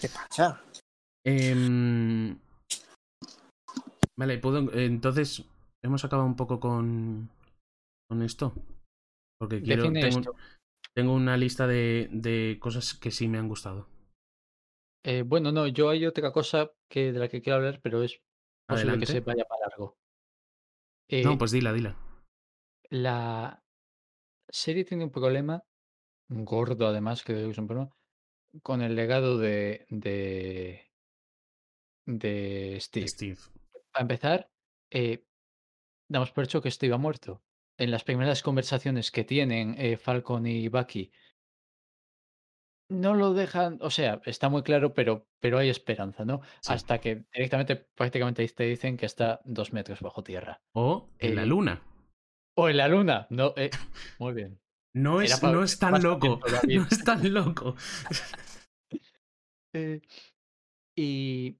¿Qué 0.00 0.08
pasa? 0.08 0.62
Em, 1.24 2.38
Vale, 4.20 4.38
puedo. 4.38 4.70
Entonces, 4.74 5.46
hemos 5.82 6.04
acabado 6.04 6.28
un 6.28 6.36
poco 6.36 6.60
con. 6.60 7.30
con 8.06 8.22
esto. 8.22 8.52
Porque 9.38 9.62
quiero. 9.62 9.84
Tengo, 9.84 10.06
esto. 10.06 10.34
tengo 10.94 11.14
una 11.14 11.38
lista 11.38 11.66
de, 11.66 12.08
de 12.12 12.58
cosas 12.60 12.92
que 12.92 13.10
sí 13.10 13.28
me 13.28 13.38
han 13.38 13.48
gustado. 13.48 13.88
Eh, 15.06 15.22
bueno, 15.22 15.50
no, 15.52 15.66
yo 15.66 15.88
hay 15.88 16.04
otra 16.04 16.30
cosa 16.32 16.70
que, 16.90 17.12
de 17.12 17.18
la 17.18 17.28
que 17.28 17.40
quiero 17.40 17.56
hablar, 17.56 17.80
pero 17.82 18.02
es 18.02 18.20
posible 18.68 18.92
Adelante. 18.92 19.06
que 19.06 19.12
se 19.12 19.20
vaya 19.20 19.44
para 19.46 19.68
largo. 19.68 19.96
Eh, 21.08 21.24
No, 21.24 21.38
pues 21.38 21.50
dila, 21.50 21.72
dila. 21.72 21.96
La 22.90 23.62
serie 24.50 24.84
tiene 24.84 25.04
un 25.04 25.10
problema, 25.10 25.64
gordo 26.28 26.86
además, 26.88 27.24
que 27.24 27.48
es 27.48 27.56
un 27.56 27.66
problema, 27.66 27.90
con 28.62 28.82
el 28.82 28.94
legado 28.94 29.38
de, 29.38 29.86
de, 29.88 30.90
de 32.06 32.76
Steve. 32.80 33.08
Steve. 33.08 33.38
Para 33.92 34.02
empezar, 34.02 34.50
eh, 34.90 35.24
damos 36.08 36.30
por 36.32 36.44
hecho 36.44 36.62
que 36.62 36.70
Steve 36.70 36.94
ha 36.94 36.98
muerto. 36.98 37.42
En 37.78 37.90
las 37.90 38.04
primeras 38.04 38.42
conversaciones 38.42 39.10
que 39.10 39.24
tienen 39.24 39.74
eh, 39.78 39.96
Falcon 39.96 40.46
y 40.46 40.68
Bucky, 40.68 41.12
no 42.90 43.14
lo 43.14 43.32
dejan, 43.32 43.78
o 43.80 43.90
sea, 43.90 44.20
está 44.24 44.48
muy 44.48 44.62
claro, 44.62 44.92
pero, 44.92 45.28
pero 45.40 45.58
hay 45.58 45.68
esperanza, 45.70 46.24
¿no? 46.24 46.40
Sí. 46.60 46.72
Hasta 46.72 46.98
que 47.00 47.24
directamente, 47.32 47.76
prácticamente 47.76 48.46
te 48.48 48.64
dicen 48.64 48.96
que 48.96 49.06
está 49.06 49.40
dos 49.44 49.72
metros 49.72 50.00
bajo 50.00 50.22
tierra. 50.24 50.60
O 50.74 51.08
en 51.18 51.36
la 51.36 51.44
Eh, 51.44 51.46
luna. 51.46 51.82
O 52.56 52.68
en 52.68 52.76
la 52.76 52.88
luna, 52.88 53.26
no, 53.30 53.54
eh, 53.56 53.70
muy 54.18 54.34
bien. 54.34 54.60
No 54.92 55.22
es, 55.22 55.38
para 55.38 55.52
no 55.52 55.62
es 55.62 55.78
tan 55.78 56.02
loco. 56.02 56.40
No 56.68 56.86
es 56.90 57.04
tan 57.04 57.32
loco. 57.32 57.76
Eh, 59.72 60.00
y, 60.98 61.56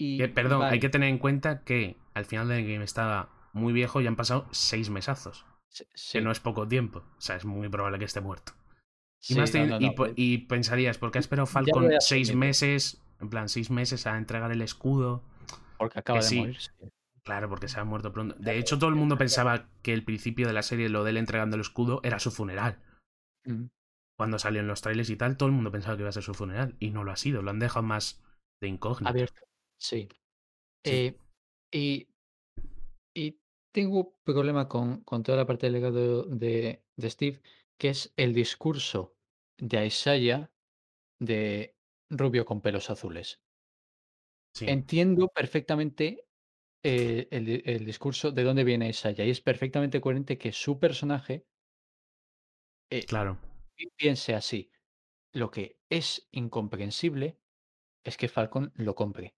y 0.00 0.18
Que, 0.18 0.28
perdón, 0.28 0.60
vale, 0.60 0.72
hay 0.72 0.80
que 0.80 0.88
tener 0.88 1.08
en 1.08 1.18
cuenta 1.18 1.62
que 1.62 1.96
al 2.14 2.24
final 2.24 2.48
de 2.48 2.62
Game 2.62 2.84
estaba 2.84 3.28
muy 3.52 3.72
viejo 3.72 4.00
y 4.00 4.06
han 4.06 4.16
pasado 4.16 4.46
seis 4.50 4.90
mesazos. 4.90 5.44
sí, 5.68 5.84
Que 6.12 6.20
no 6.22 6.30
es 6.30 6.40
poco 6.40 6.66
tiempo. 6.66 7.00
O 7.18 7.20
sea, 7.20 7.36
es 7.36 7.44
muy 7.44 7.68
probable 7.68 7.98
que 7.98 8.06
esté 8.06 8.20
muerto. 8.20 8.52
Y, 9.28 9.34
más 9.34 9.54
no, 9.54 9.78
no, 9.78 9.92
y 10.16 10.38
pensarías, 10.38 10.96
¿por 10.96 11.10
qué 11.10 11.18
ha 11.18 11.20
esperado 11.20 11.46
Falcon 11.46 11.90
seis 12.00 12.34
meses? 12.34 13.02
En 13.20 13.28
plan, 13.28 13.50
seis 13.50 13.70
meses 13.70 14.06
a 14.06 14.16
entregar 14.16 14.50
el 14.50 14.62
escudo. 14.62 15.22
porque 15.76 15.98
acaba 15.98 16.20
de 16.20 16.24
sí. 16.24 16.56
Claro, 17.22 17.50
porque 17.50 17.68
se 17.68 17.78
ha 17.78 17.84
muerto 17.84 18.12
pronto. 18.12 18.34
De 18.38 18.58
hecho, 18.58 18.78
todo 18.78 18.88
el 18.88 18.96
mundo 18.96 19.18
pensaba 19.18 19.68
que 19.82 19.92
el 19.92 20.04
principio 20.04 20.46
de 20.46 20.54
la 20.54 20.62
serie, 20.62 20.88
lo 20.88 21.04
de 21.04 21.10
él 21.10 21.18
entregando 21.18 21.56
el 21.56 21.60
escudo, 21.60 22.00
era 22.02 22.18
su 22.18 22.30
funeral. 22.30 22.78
Mm. 23.44 23.66
cuando 24.18 24.38
salió 24.38 24.60
en 24.60 24.66
los 24.66 24.82
trailers 24.82 25.08
y 25.08 25.16
tal, 25.16 25.38
todo 25.38 25.48
el 25.48 25.54
mundo 25.54 25.72
pensaba 25.72 25.96
que 25.96 26.02
iba 26.02 26.10
a 26.10 26.12
ser 26.12 26.22
su 26.22 26.34
funeral. 26.34 26.76
Y 26.78 26.90
no 26.90 27.04
lo 27.04 27.12
ha 27.12 27.16
sido, 27.16 27.42
lo 27.42 27.50
han 27.50 27.58
dejado 27.58 27.82
más 27.82 28.22
de 28.62 28.68
incógnito. 28.68 29.10
Abierto. 29.10 29.40
Sí. 29.80 30.08
Sí. 30.84 31.04
Eh, 31.04 31.18
y, 31.72 32.08
y 33.14 33.40
tengo 33.72 34.18
problema 34.24 34.68
con, 34.68 35.02
con 35.04 35.22
toda 35.22 35.38
la 35.38 35.46
parte 35.46 35.66
del 35.66 35.74
legado 35.74 36.24
de, 36.24 36.84
de 36.96 37.10
Steve, 37.10 37.42
que 37.78 37.90
es 37.90 38.12
el 38.16 38.34
discurso 38.34 39.16
de 39.58 39.86
Isaiah 39.86 40.52
de 41.20 41.78
rubio 42.10 42.44
con 42.46 42.62
pelos 42.62 42.90
azules. 42.90 43.42
Sí, 44.54 44.76
Entiendo 44.76 45.28
perfectamente 45.28 46.28
eh, 46.84 47.28
el, 47.30 47.62
el 47.66 47.84
discurso 47.86 48.32
de 48.32 48.44
dónde 48.44 48.64
viene 48.64 48.88
Isaiah 48.90 49.24
y 49.26 49.30
es 49.30 49.40
perfectamente 49.42 50.00
coherente 50.00 50.38
que 50.38 50.52
su 50.52 50.78
personaje 50.80 51.46
eh, 52.90 53.06
claro. 53.06 53.38
pi- 53.76 53.92
piense 53.96 54.34
así. 54.34 54.70
Lo 55.32 55.50
que 55.52 55.80
es 55.90 56.28
incomprensible 56.32 57.40
es 58.04 58.16
que 58.18 58.28
Falcon 58.28 58.72
lo 58.76 58.94
compre. 58.96 59.36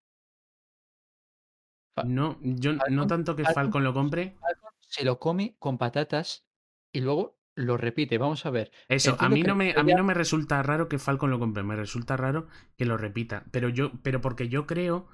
No, 2.05 2.39
yo 2.43 2.73
no 2.91 3.07
tanto 3.07 3.37
que 3.37 3.43
Falcon- 3.45 3.55
Falcon 3.55 3.85
lo 3.85 3.93
compre. 3.95 4.37
Falcon 4.41 4.71
se 4.81 5.05
lo 5.05 5.19
come 5.19 5.57
con 5.59 5.79
patatas 5.79 6.47
y 6.93 7.01
luego 7.01 7.39
lo 7.55 7.77
repite. 7.77 8.17
Vamos 8.19 8.47
a 8.47 8.51
ver. 8.51 8.73
Eso, 8.89 9.17
a 9.19 9.29
mí, 9.29 9.43
no 9.43 9.55
me, 9.55 9.73
a 9.77 9.83
mí 9.83 9.93
no 9.95 10.05
me 10.05 10.15
resulta 10.15 10.63
raro 10.63 10.89
que 10.89 10.99
Falcon 10.99 11.31
lo 11.31 11.39
compre, 11.39 11.63
me 11.63 11.77
resulta 11.77 12.17
raro 12.17 12.49
que 12.77 12.87
lo 12.87 12.97
repita. 12.97 13.45
Pero 13.51 13.69
yo, 13.69 13.93
pero 14.03 14.21
porque 14.21 14.49
yo 14.49 14.67
creo 14.67 15.07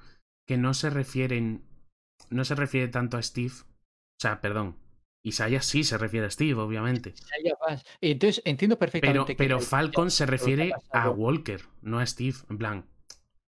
que 0.46 0.56
no 0.56 0.74
se 0.74 0.90
refieren. 0.90 1.64
No 2.30 2.44
se 2.44 2.54
refiere 2.54 2.88
tanto 2.88 3.16
a 3.16 3.22
Steve. 3.22 3.52
O 3.62 4.20
sea, 4.20 4.40
perdón. 4.40 4.76
Isaiah 5.24 5.62
sí 5.62 5.82
se 5.84 5.98
refiere 5.98 6.26
a 6.26 6.30
Steve, 6.30 6.54
obviamente. 6.54 7.14
Entonces 8.00 8.40
entiendo 8.44 8.76
Pero, 8.76 8.78
perfectamente 8.78 9.32
que 9.34 9.36
pero 9.36 9.56
el- 9.58 9.62
Falcon 9.64 10.10
se 10.10 10.26
refiere 10.26 10.72
a 10.92 11.10
Walker, 11.10 11.62
no 11.82 11.98
a 11.98 12.06
Steve. 12.06 12.36
En 12.48 12.58
plan, 12.58 12.86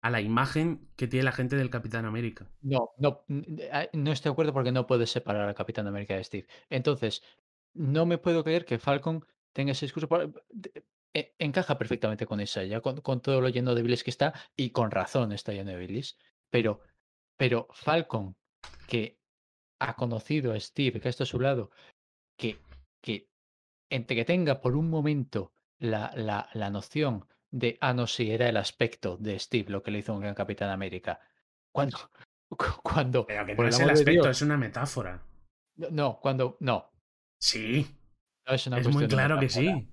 a 0.02 0.10
la 0.10 0.22
imagen 0.22 0.90
que 0.95 1.07
tiene 1.07 1.23
la 1.26 1.32
gente 1.32 1.56
del 1.56 1.69
Capitán 1.69 2.06
América. 2.06 2.49
No, 2.61 2.90
no, 2.98 3.23
no 3.28 4.11
estoy 4.11 4.30
de 4.30 4.34
acuerdo 4.34 4.53
porque 4.53 4.72
no 4.72 4.88
puedes 4.88 5.11
separar 5.11 5.48
al 5.48 5.56
Capitán 5.56 5.88
América 5.88 6.15
de 6.15 6.23
Steve. 6.23 6.48
Entonces, 6.69 7.22
no 7.73 8.06
me 8.06 8.18
puedo 8.18 8.44
creer 8.44 8.65
que 8.65 8.80
Falcon 8.80 9.26
tenga 9.53 9.73
ese 9.73 9.86
discurso. 9.86 10.07
de- 10.49 10.84
e- 11.14 11.36
Encaja 11.40 11.78
perfectamente 11.78 12.26
con 12.26 12.40
Isaiah, 12.41 12.82
con, 12.82 13.02
con 13.02 13.22
todo 13.22 13.41
lo 13.41 13.49
lleno 13.49 13.76
de 13.76 13.84
bilis 13.84 14.03
que 14.03 14.10
está, 14.10 14.34
y 14.56 14.72
con 14.72 14.91
razón 14.91 15.32
está 15.34 15.52
lleno 15.53 15.72
de 15.72 15.78
bilis. 15.78 16.18
Pero, 16.49 16.82
pero 17.38 17.68
Falcon, 17.72 18.36
que 18.88 19.19
ha 19.80 19.95
conocido 19.95 20.53
a 20.53 20.60
Steve, 20.60 20.99
que 20.99 21.10
está 21.10 21.23
a 21.23 21.28
su 21.28 21.40
lado, 21.40 21.69
que, 22.38 22.60
que 23.02 23.30
entretenga 23.90 24.61
por 24.61 24.76
un 24.76 24.90
momento 24.90 25.53
la, 25.80 26.11
la, 26.15 26.49
la 26.53 26.69
noción 26.69 27.28
de, 27.52 27.78
ah, 27.82 27.94
no, 27.94 28.07
sí, 28.07 28.32
era 28.32 28.49
el 28.49 28.57
aspecto 28.57 29.18
de 29.18 29.38
Steve 29.40 29.69
lo 29.69 29.84
que 29.84 29.91
le 29.91 29.99
hizo 29.99 30.14
un 30.14 30.22
gran 30.22 30.36
Capitán 30.36 30.69
América. 30.69 31.19
Cuando, 31.72 31.98
cu- 32.49 32.82
cuando, 32.84 33.26
Pero 33.26 33.45
que 33.45 33.56
por 33.56 33.65
no 33.65 33.69
el 33.69 33.73
es 33.73 33.80
el 33.80 33.90
aspecto, 33.90 34.11
Dios, 34.23 34.38
es 34.38 34.41
una 34.41 34.57
metáfora. 34.57 35.22
no, 35.91 36.19
cuando, 36.22 36.57
no, 36.60 36.91
Sí, 37.40 37.88
no 38.48 38.53
es 38.53 38.68
una 38.68 38.78
es 38.78 38.84
cuestión 38.84 39.03
muy 39.03 39.07
claro 39.07 39.40
que 39.40 39.49
sí. 39.49 39.90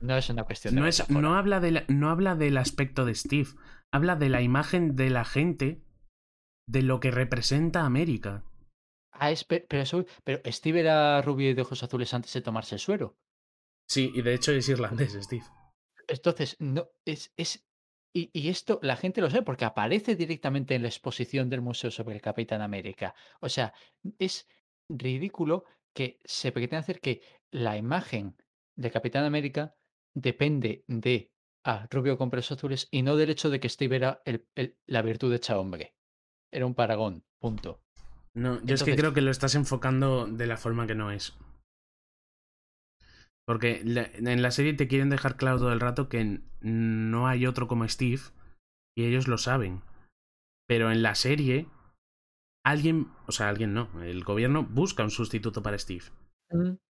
No 0.00 0.16
es 0.16 0.28
una 0.28 0.44
cuestión 0.44 0.74
de 0.74 0.80
No, 0.80 0.86
es, 0.86 1.08
no, 1.10 1.34
habla 1.36 1.60
de 1.60 1.70
la- 1.70 1.84
no 1.88 2.10
habla 2.10 2.34
del 2.34 2.56
aspecto 2.58 3.04
de 3.04 3.14
Steve, 3.14 3.48
habla 3.92 4.16
de 4.16 4.28
la 4.28 4.42
imagen 4.42 4.96
de 4.96 5.10
la 5.10 5.24
gente, 5.24 5.82
de 6.68 6.82
lo 6.82 7.00
que 7.00 7.10
representa 7.10 7.84
América. 7.84 8.44
Ah, 9.12 9.30
es 9.30 9.44
pe- 9.44 9.64
pero, 9.68 9.82
eso- 9.82 10.04
pero 10.24 10.40
Steve 10.52 10.80
era 10.80 11.22
rubio 11.22 11.50
y 11.50 11.54
de 11.54 11.62
ojos 11.62 11.82
azules 11.82 12.12
antes 12.14 12.32
de 12.32 12.42
tomarse 12.42 12.74
el 12.74 12.80
suero. 12.80 13.16
Sí, 13.88 14.12
y 14.14 14.22
de 14.22 14.34
hecho 14.34 14.52
es 14.52 14.68
irlandés, 14.68 15.12
Steve. 15.20 15.44
Entonces, 16.08 16.56
no, 16.58 16.88
es, 17.04 17.32
es 17.36 17.66
y, 18.12 18.30
y 18.32 18.48
esto 18.48 18.78
la 18.82 18.96
gente 18.96 19.20
lo 19.20 19.28
sabe 19.30 19.42
porque 19.42 19.64
aparece 19.64 20.14
directamente 20.14 20.74
en 20.74 20.82
la 20.82 20.88
exposición 20.88 21.50
del 21.50 21.60
museo 21.62 21.90
sobre 21.90 22.14
el 22.14 22.20
Capitán 22.22 22.62
América. 22.62 23.14
O 23.40 23.48
sea, 23.48 23.72
es 24.18 24.46
ridículo 24.88 25.64
que 25.92 26.20
se 26.24 26.52
pretenda 26.52 26.80
hacer 26.80 27.00
que 27.00 27.22
la 27.50 27.76
imagen 27.76 28.36
de 28.76 28.90
Capitán 28.90 29.24
América 29.24 29.74
depende 30.14 30.84
de 30.86 31.32
ah, 31.64 31.86
Rubio 31.90 32.18
con 32.18 32.30
pelos 32.30 32.52
azules 32.52 32.88
y 32.90 33.02
no 33.02 33.16
del 33.16 33.30
hecho 33.30 33.48
de 33.50 33.58
que 33.58 33.68
Steve 33.68 33.96
era 33.96 34.20
el- 34.24 34.46
el- 34.54 34.76
la 34.86 35.02
virtud 35.02 35.32
hecha 35.32 35.58
hombre. 35.58 35.94
Era 36.52 36.66
un 36.66 36.74
paragón, 36.74 37.24
punto. 37.38 37.80
No, 38.34 38.60
yo 38.64 38.74
es 38.74 38.82
que 38.82 38.94
creo 38.96 39.14
que 39.14 39.20
lo 39.22 39.30
estás 39.30 39.54
enfocando 39.54 40.26
de 40.26 40.46
la 40.46 40.56
forma 40.56 40.86
que 40.86 40.94
no 40.94 41.10
es. 41.10 41.34
Porque 43.46 43.82
en 43.84 44.42
la 44.42 44.50
serie 44.50 44.72
te 44.72 44.88
quieren 44.88 45.10
dejar 45.10 45.36
claro 45.36 45.58
todo 45.58 45.72
el 45.72 45.80
rato 45.80 46.08
que 46.08 46.40
no 46.60 47.28
hay 47.28 47.46
otro 47.46 47.68
como 47.68 47.86
Steve 47.86 48.22
y 48.96 49.04
ellos 49.04 49.28
lo 49.28 49.36
saben. 49.36 49.82
Pero 50.66 50.90
en 50.90 51.02
la 51.02 51.14
serie, 51.14 51.66
alguien, 52.64 53.08
o 53.26 53.32
sea, 53.32 53.50
alguien 53.50 53.74
no, 53.74 54.02
el 54.02 54.24
gobierno 54.24 54.64
busca 54.64 55.02
un 55.02 55.10
sustituto 55.10 55.62
para 55.62 55.78
Steve. 55.78 56.04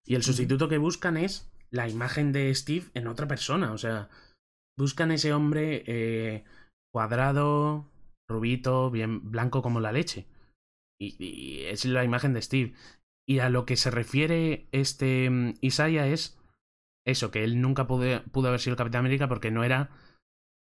Y 0.05 0.15
el 0.15 0.23
sustituto 0.23 0.67
que 0.67 0.77
buscan 0.77 1.17
es 1.17 1.51
la 1.71 1.87
imagen 1.87 2.31
de 2.31 2.53
Steve 2.53 2.85
en 2.93 3.07
otra 3.07 3.27
persona. 3.27 3.71
O 3.71 3.77
sea, 3.77 4.09
buscan 4.77 5.11
ese 5.11 5.33
hombre 5.33 5.83
eh, 5.87 6.43
cuadrado, 6.93 7.89
rubito, 8.29 8.91
bien 8.91 9.31
blanco 9.31 9.63
como 9.63 9.79
la 9.79 9.91
leche. 9.91 10.27
Y, 11.01 11.15
y 11.23 11.63
es 11.65 11.85
la 11.85 12.03
imagen 12.03 12.33
de 12.33 12.41
Steve. 12.41 12.73
Y 13.27 13.39
a 13.39 13.49
lo 13.49 13.65
que 13.65 13.77
se 13.77 13.89
refiere 13.89 14.67
este 14.71 15.29
mm, 15.29 15.53
Isaiah 15.61 16.07
es 16.07 16.37
eso, 17.05 17.31
que 17.31 17.43
él 17.43 17.61
nunca 17.61 17.87
pudo, 17.87 18.23
pudo 18.31 18.47
haber 18.47 18.59
sido 18.59 18.73
el 18.73 18.77
Capitán 18.77 18.99
América 18.99 19.27
porque 19.27 19.51
no 19.51 19.63
era 19.63 19.89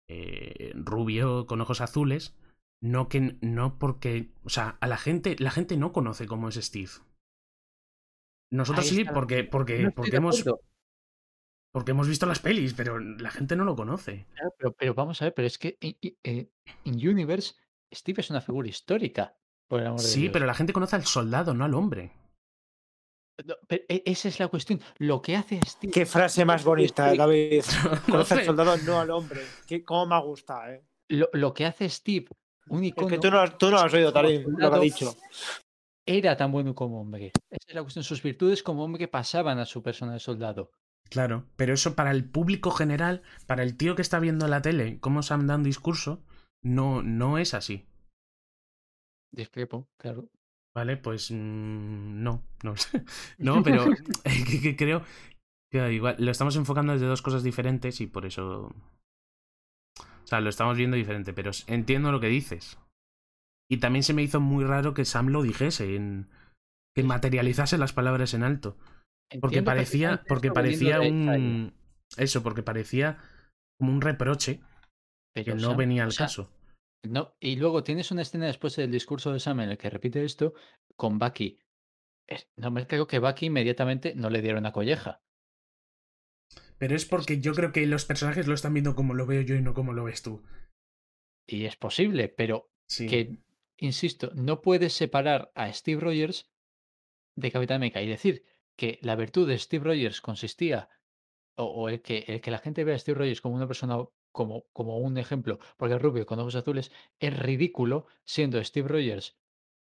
eh, 0.08 0.72
rubio 0.74 1.46
con 1.46 1.60
ojos 1.60 1.80
azules. 1.80 2.36
No 2.82 3.08
que 3.08 3.36
no 3.42 3.78
porque. 3.78 4.30
O 4.44 4.48
sea, 4.48 4.78
a 4.80 4.86
la 4.86 4.96
gente. 4.96 5.36
La 5.38 5.50
gente 5.50 5.76
no 5.76 5.92
conoce 5.92 6.26
cómo 6.26 6.48
es 6.48 6.54
Steve. 6.56 6.90
Nosotros 8.50 8.86
sí, 8.86 9.04
porque, 9.04 9.44
No 9.44 9.50
porque, 9.50 9.90
porque 9.94 10.16
hemos. 10.16 10.40
acuerdo. 10.40 10.60
Porque 11.72 11.92
hemos 11.92 12.08
visto 12.08 12.26
las 12.26 12.40
pelis, 12.40 12.74
pero 12.74 12.98
la 12.98 13.30
gente 13.30 13.54
no 13.54 13.64
lo 13.64 13.76
conoce. 13.76 14.26
Claro, 14.34 14.54
pero, 14.58 14.72
pero 14.72 14.94
vamos 14.94 15.22
a 15.22 15.26
ver, 15.26 15.34
pero 15.34 15.46
es 15.46 15.56
que 15.56 15.78
en, 15.80 15.96
eh, 16.24 16.50
en 16.84 16.94
Universe 17.08 17.54
Steve 17.92 18.22
es 18.22 18.30
una 18.30 18.40
figura 18.40 18.68
histórica, 18.68 19.36
por 19.68 19.80
el 19.80 19.86
amor 19.86 20.00
de 20.00 20.06
Sí, 20.06 20.22
Dios. 20.22 20.32
pero 20.32 20.46
la 20.46 20.54
gente 20.54 20.72
conoce 20.72 20.96
al 20.96 21.04
soldado, 21.04 21.54
no 21.54 21.64
al 21.64 21.74
hombre. 21.74 22.12
No, 23.44 23.54
pero 23.66 23.84
e- 23.88 24.02
esa 24.06 24.28
es 24.28 24.38
la 24.40 24.48
cuestión. 24.48 24.80
Lo 24.98 25.20
que 25.22 25.36
hace 25.36 25.60
Steve. 25.66 25.92
Qué 25.92 26.06
frase 26.06 26.44
más 26.44 26.64
bonita, 26.64 27.14
David. 27.14 27.62
Conoce 28.10 28.34
al 28.34 28.44
soldado, 28.44 28.76
no 28.78 29.00
al 29.00 29.10
hombre. 29.10 29.40
Qué, 29.66 29.84
¿Cómo 29.84 30.06
me 30.06 30.14
ha 30.14 30.20
gustado, 30.20 30.72
eh? 30.72 30.84
Lo, 31.08 31.28
lo 31.32 31.52
que 31.54 31.66
hace 31.66 31.88
Steve, 31.88 32.26
un 32.68 32.82
Es 32.84 32.90
icono, 32.90 33.08
que 33.08 33.18
tú 33.18 33.30
no, 33.30 33.52
tú 33.56 33.66
no 33.66 33.72
lo 33.72 33.80
has 33.82 33.94
oído, 33.94 34.12
Tarín, 34.12 34.44
lo 34.58 34.70
que 34.70 34.76
ha 34.76 34.80
dicho. 34.80 35.16
era 36.06 36.36
tan 36.36 36.52
bueno 36.52 36.74
como 36.74 37.00
hombre. 37.00 37.32
Esa 37.50 37.68
es 37.68 37.74
la 37.74 37.82
cuestión. 37.82 38.04
Sus 38.04 38.22
virtudes 38.22 38.62
como 38.62 38.84
hombre 38.84 39.08
pasaban 39.08 39.58
a 39.58 39.66
su 39.66 39.82
persona 39.82 40.12
de 40.12 40.20
soldado. 40.20 40.70
Claro, 41.08 41.48
pero 41.56 41.74
eso 41.74 41.96
para 41.96 42.12
el 42.12 42.28
público 42.30 42.70
general, 42.70 43.22
para 43.46 43.64
el 43.64 43.76
tío 43.76 43.96
que 43.96 44.02
está 44.02 44.20
viendo 44.20 44.46
la 44.46 44.62
tele, 44.62 45.00
cómo 45.00 45.22
se 45.24 45.36
dan 45.36 45.64
discurso, 45.64 46.22
no, 46.62 47.02
no 47.02 47.38
es 47.38 47.54
así. 47.54 47.88
Discrepo, 49.32 49.88
claro. 49.96 50.28
¿Vale? 50.74 50.97
Pues 50.97 51.30
mm, 51.30 52.22
no, 52.22 52.42
no. 52.62 52.74
no, 53.38 53.62
pero 53.62 53.86
que, 54.24 54.60
que 54.60 54.76
creo 54.76 55.02
que 55.70 55.92
igual 55.92 56.16
lo 56.18 56.30
estamos 56.30 56.56
enfocando 56.56 56.92
desde 56.92 57.06
dos 57.06 57.22
cosas 57.22 57.42
diferentes 57.42 58.01
y 58.01 58.06
por 58.06 58.26
eso. 58.26 58.72
O 59.98 60.26
sea, 60.26 60.40
lo 60.40 60.48
estamos 60.48 60.76
viendo 60.76 60.97
diferente, 60.97 61.32
pero 61.32 61.51
entiendo 61.66 62.12
lo 62.12 62.20
que 62.20 62.28
dices. 62.28 62.78
Y 63.68 63.78
también 63.78 64.02
se 64.02 64.14
me 64.14 64.22
hizo 64.22 64.40
muy 64.40 64.64
raro 64.64 64.94
que 64.94 65.05
Sam 65.05 65.28
lo 65.28 65.42
dijese, 65.42 65.94
en, 65.94 66.28
que 66.94 67.05
materializase 67.05 67.78
las 67.78 67.92
palabras 67.92 68.34
en 68.34 68.42
alto. 68.42 68.76
Porque 69.40 69.59
Entiendo 69.59 69.70
parecía, 69.70 70.22
porque 70.26 70.51
parecía 70.51 71.01
un. 71.01 71.72
Eso, 72.16 72.42
porque 72.42 72.64
parecía 72.64 73.18
como 73.78 73.92
un 73.92 74.01
reproche 74.01 74.60
que 75.34 75.55
no 75.55 75.68
Sam, 75.68 75.76
venía 75.76 76.02
o 76.02 76.06
al 76.06 76.12
sea, 76.12 76.26
caso. 76.26 76.51
No, 77.02 77.35
y 77.40 77.56
luego 77.56 77.82
tienes 77.82 78.10
una 78.10 78.22
escena 78.22 78.47
después 78.47 78.77
del 78.77 78.90
discurso 78.90 79.32
de 79.32 79.40
Sam 79.40 79.60
en 79.60 79.70
el 79.70 79.78
que 79.78 79.90
repite 79.90 80.24
esto 80.24 80.55
con 80.97 81.18
Bucky. 81.18 81.59
No 82.56 82.70
me 82.70 82.86
creo 82.86 83.06
que 83.06 83.18
Bucky 83.18 83.47
inmediatamente 83.47 84.14
no 84.14 84.31
le 84.31 84.43
dieron 84.43 84.60
una 84.60 84.72
colleja. 84.72 85.22
Pero 86.78 86.94
es 86.94 87.05
porque 87.05 87.40
yo 87.40 87.55
creo 87.55 87.72
que 87.72 87.86
los 87.86 88.05
personajes 88.05 88.47
lo 88.47 88.55
están 88.55 88.74
viendo 88.74 88.94
como 88.94 89.14
lo 89.14 89.27
veo 89.27 89.43
yo 89.43 89.55
y 89.55 89.62
no 89.62 89.74
como 89.74 89.93
lo 89.93 90.05
ves 90.05 90.22
tú. 90.22 90.44
Y 91.47 91.64
es 91.64 91.77
posible, 91.77 92.28
pero 92.28 92.70
Sí. 92.86 93.06
que, 93.06 93.39
insisto, 93.78 94.31
no 94.35 94.60
puedes 94.62 94.93
separar 94.93 95.52
a 95.55 95.72
Steve 95.72 96.01
Rogers 96.01 96.51
de 97.36 97.51
Capitán 97.51 97.77
América 97.77 98.02
y 98.02 98.09
decir 98.09 98.44
que 98.77 98.98
la 99.02 99.16
virtud 99.16 99.48
de 99.48 99.59
Steve 99.59 99.85
Rogers 99.85 100.20
consistía, 100.20 100.89
o, 101.56 101.64
o 101.64 101.89
el, 101.89 102.02
que, 102.02 102.24
el 102.28 102.40
que 102.40 102.51
la 102.51 102.59
gente 102.59 102.85
vea 102.85 102.94
a 102.94 102.98
Steve 102.98 103.18
Rogers 103.18 103.40
como 103.40 103.56
una 103.56 103.66
persona, 103.66 103.97
como, 104.32 104.65
como 104.73 104.98
un 104.98 105.19
ejemplo, 105.19 105.59
porque 105.77 105.98
rubio 105.98 106.27
con 106.27 106.39
ojos 106.39 106.55
azules, 106.55 106.93
es 107.19 107.39
ridículo 107.39 108.07
siendo 108.24 108.62
Steve 108.62 108.89
Rogers 108.89 109.40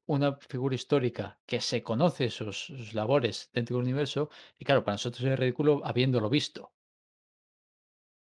una 0.06 0.36
figura 0.36 0.74
histórica 0.74 1.40
que 1.46 1.60
se 1.60 1.82
conoce 1.82 2.30
sus, 2.30 2.66
sus 2.66 2.94
labores 2.94 3.50
dentro 3.52 3.76
del 3.76 3.84
universo, 3.84 4.30
y 4.58 4.64
claro, 4.64 4.84
para 4.84 4.94
nosotros 4.94 5.24
es 5.24 5.38
ridículo 5.38 5.80
habiéndolo 5.84 6.28
visto. 6.28 6.72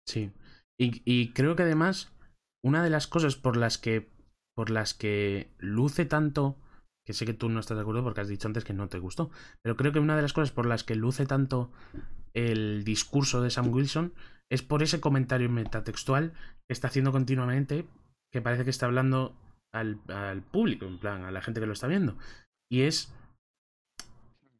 Sí. 0.05 0.31
Y, 0.77 1.01
y 1.05 1.33
creo 1.33 1.55
que 1.55 1.63
además, 1.63 2.13
una 2.63 2.83
de 2.83 2.89
las 2.89 3.07
cosas 3.07 3.35
por 3.35 3.57
las 3.57 3.77
que. 3.77 4.09
por 4.55 4.69
las 4.69 4.93
que 4.93 5.53
luce 5.57 6.05
tanto. 6.05 6.57
Que 7.05 7.13
sé 7.13 7.25
que 7.25 7.33
tú 7.33 7.49
no 7.49 7.59
estás 7.59 7.77
de 7.77 7.81
acuerdo 7.81 8.03
porque 8.03 8.21
has 8.21 8.27
dicho 8.27 8.47
antes 8.47 8.63
que 8.63 8.73
no 8.73 8.87
te 8.87 8.99
gustó. 8.99 9.31
Pero 9.63 9.75
creo 9.75 9.91
que 9.91 9.99
una 9.99 10.15
de 10.15 10.21
las 10.21 10.33
cosas 10.33 10.51
por 10.51 10.67
las 10.67 10.83
que 10.83 10.95
luce 10.95 11.25
tanto 11.25 11.71
el 12.33 12.83
discurso 12.83 13.41
de 13.41 13.49
Sam 13.49 13.73
Wilson 13.73 14.13
es 14.51 14.61
por 14.61 14.83
ese 14.83 14.99
comentario 14.99 15.49
metatextual 15.49 16.33
que 16.67 16.73
está 16.73 16.89
haciendo 16.89 17.11
continuamente. 17.11 17.87
Que 18.33 18.41
parece 18.41 18.63
que 18.63 18.69
está 18.69 18.85
hablando 18.85 19.35
al, 19.73 20.01
al 20.07 20.41
público, 20.41 20.85
en 20.85 20.99
plan, 20.99 21.23
a 21.23 21.31
la 21.31 21.41
gente 21.41 21.59
que 21.59 21.65
lo 21.65 21.73
está 21.73 21.87
viendo. 21.87 22.17
Y 22.69 22.81
es. 22.81 23.13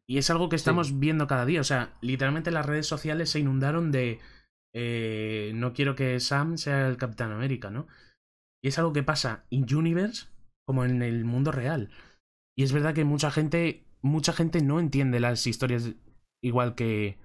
Y 0.09 0.17
es 0.17 0.29
algo 0.29 0.49
que 0.49 0.55
estamos 0.55 0.99
viendo 0.99 1.27
cada 1.27 1.45
día. 1.45 1.61
O 1.61 1.65
sea, 1.65 1.93
literalmente 2.01 2.51
las 2.51 2.65
redes 2.65 2.87
sociales 2.87 3.29
se 3.29 3.39
inundaron 3.39 3.91
de. 3.91 4.19
eh, 4.73 5.51
no 5.55 5.73
quiero 5.73 5.95
que 5.95 6.19
Sam 6.19 6.57
sea 6.57 6.87
el 6.87 6.97
Capitán 6.97 7.31
América, 7.31 7.69
¿no? 7.69 7.87
Y 8.63 8.69
es 8.69 8.79
algo 8.79 8.93
que 8.93 9.03
pasa 9.03 9.45
en 9.51 9.73
Universe 9.73 10.27
como 10.65 10.85
en 10.85 11.01
el 11.01 11.25
mundo 11.25 11.51
real. 11.51 11.89
Y 12.57 12.63
es 12.63 12.71
verdad 12.71 12.93
que 12.93 13.03
mucha 13.03 13.29
gente. 13.29 13.85
Mucha 14.03 14.33
gente 14.33 14.61
no 14.61 14.79
entiende 14.79 15.19
las 15.19 15.45
historias 15.47 15.93
igual 16.41 16.75
que. 16.75 17.19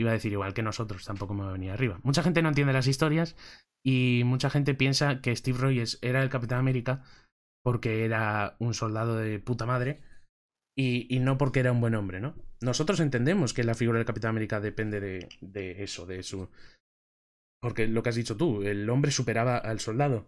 Iba 0.00 0.10
a 0.10 0.14
decir 0.14 0.32
igual 0.32 0.54
que 0.54 0.62
nosotros, 0.62 1.04
tampoco 1.04 1.34
me 1.34 1.42
va 1.42 1.50
a 1.50 1.52
venir 1.52 1.70
arriba. 1.70 2.00
Mucha 2.02 2.22
gente 2.22 2.40
no 2.40 2.48
entiende 2.48 2.72
las 2.72 2.86
historias 2.86 3.36
y 3.84 4.22
mucha 4.24 4.48
gente 4.48 4.74
piensa 4.74 5.20
que 5.20 5.36
Steve 5.36 5.58
Rogers 5.58 5.98
era 6.00 6.22
el 6.22 6.30
Capitán 6.30 6.58
América 6.58 7.04
porque 7.62 8.06
era 8.06 8.56
un 8.58 8.72
soldado 8.72 9.16
de 9.16 9.38
puta 9.38 9.66
madre 9.66 10.00
y, 10.74 11.14
y 11.14 11.18
no 11.18 11.36
porque 11.36 11.60
era 11.60 11.72
un 11.72 11.82
buen 11.82 11.94
hombre, 11.94 12.20
¿no? 12.20 12.34
Nosotros 12.62 13.00
entendemos 13.00 13.52
que 13.52 13.64
la 13.64 13.74
figura 13.74 13.98
del 13.98 14.06
Capitán 14.06 14.30
América 14.30 14.60
depende 14.60 15.00
de, 15.00 15.28
de 15.42 15.82
eso, 15.82 16.06
de 16.06 16.22
su... 16.22 16.48
Porque 17.60 17.86
lo 17.86 18.02
que 18.02 18.08
has 18.08 18.16
dicho 18.16 18.38
tú, 18.38 18.62
el 18.62 18.88
hombre 18.88 19.10
superaba 19.10 19.58
al 19.58 19.80
soldado. 19.80 20.26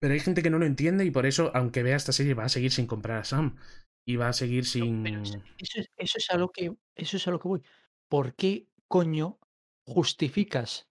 Pero 0.00 0.14
hay 0.14 0.20
gente 0.20 0.42
que 0.42 0.50
no 0.50 0.58
lo 0.58 0.66
entiende 0.66 1.04
y 1.04 1.10
por 1.12 1.26
eso, 1.26 1.52
aunque 1.54 1.84
vea 1.84 1.96
esta 1.96 2.12
serie, 2.12 2.34
va 2.34 2.44
a 2.44 2.48
seguir 2.48 2.72
sin 2.72 2.86
comprar 2.86 3.18
a 3.18 3.24
Sam. 3.24 3.56
Y 4.06 4.16
va 4.16 4.28
a 4.28 4.32
seguir 4.32 4.64
No, 4.64 4.70
sin... 4.70 5.02
pero 5.02 5.20
eso, 5.22 5.40
es, 5.58 5.90
eso 5.96 6.18
es 6.18 6.30
a 6.30 6.38
lo 6.38 6.50
que 6.50 6.74
eso 6.96 7.16
es 7.16 7.28
a 7.28 7.30
lo 7.30 7.38
que 7.38 7.48
voy. 7.48 7.62
¿Por 8.08 8.34
qué 8.34 8.68
coño 8.88 9.38
justificas 9.84 10.88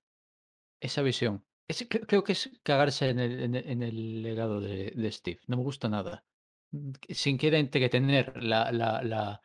esa 0.81 1.01
visión? 1.01 1.45
Es- 1.67 1.87
creo 1.89 2.23
que 2.25 2.33
es 2.33 2.51
cagarse 2.63 3.09
en 3.09 3.19
el, 3.19 3.33
en 3.43 3.55
el- 3.55 3.69
en 3.69 3.83
el 3.83 4.23
legado 4.23 4.61
de, 4.61 4.91
de 4.95 5.11
Steve. 5.11 5.39
No 5.47 5.57
me 5.57 5.63
gusta 5.63 5.89
nada. 5.89 6.25
Mm, 6.71 6.91
Sin 7.09 7.37
querer 7.37 7.59
entretener 7.61 8.41
la, 8.43 8.71
la, 8.71 9.01
la, 9.03 9.41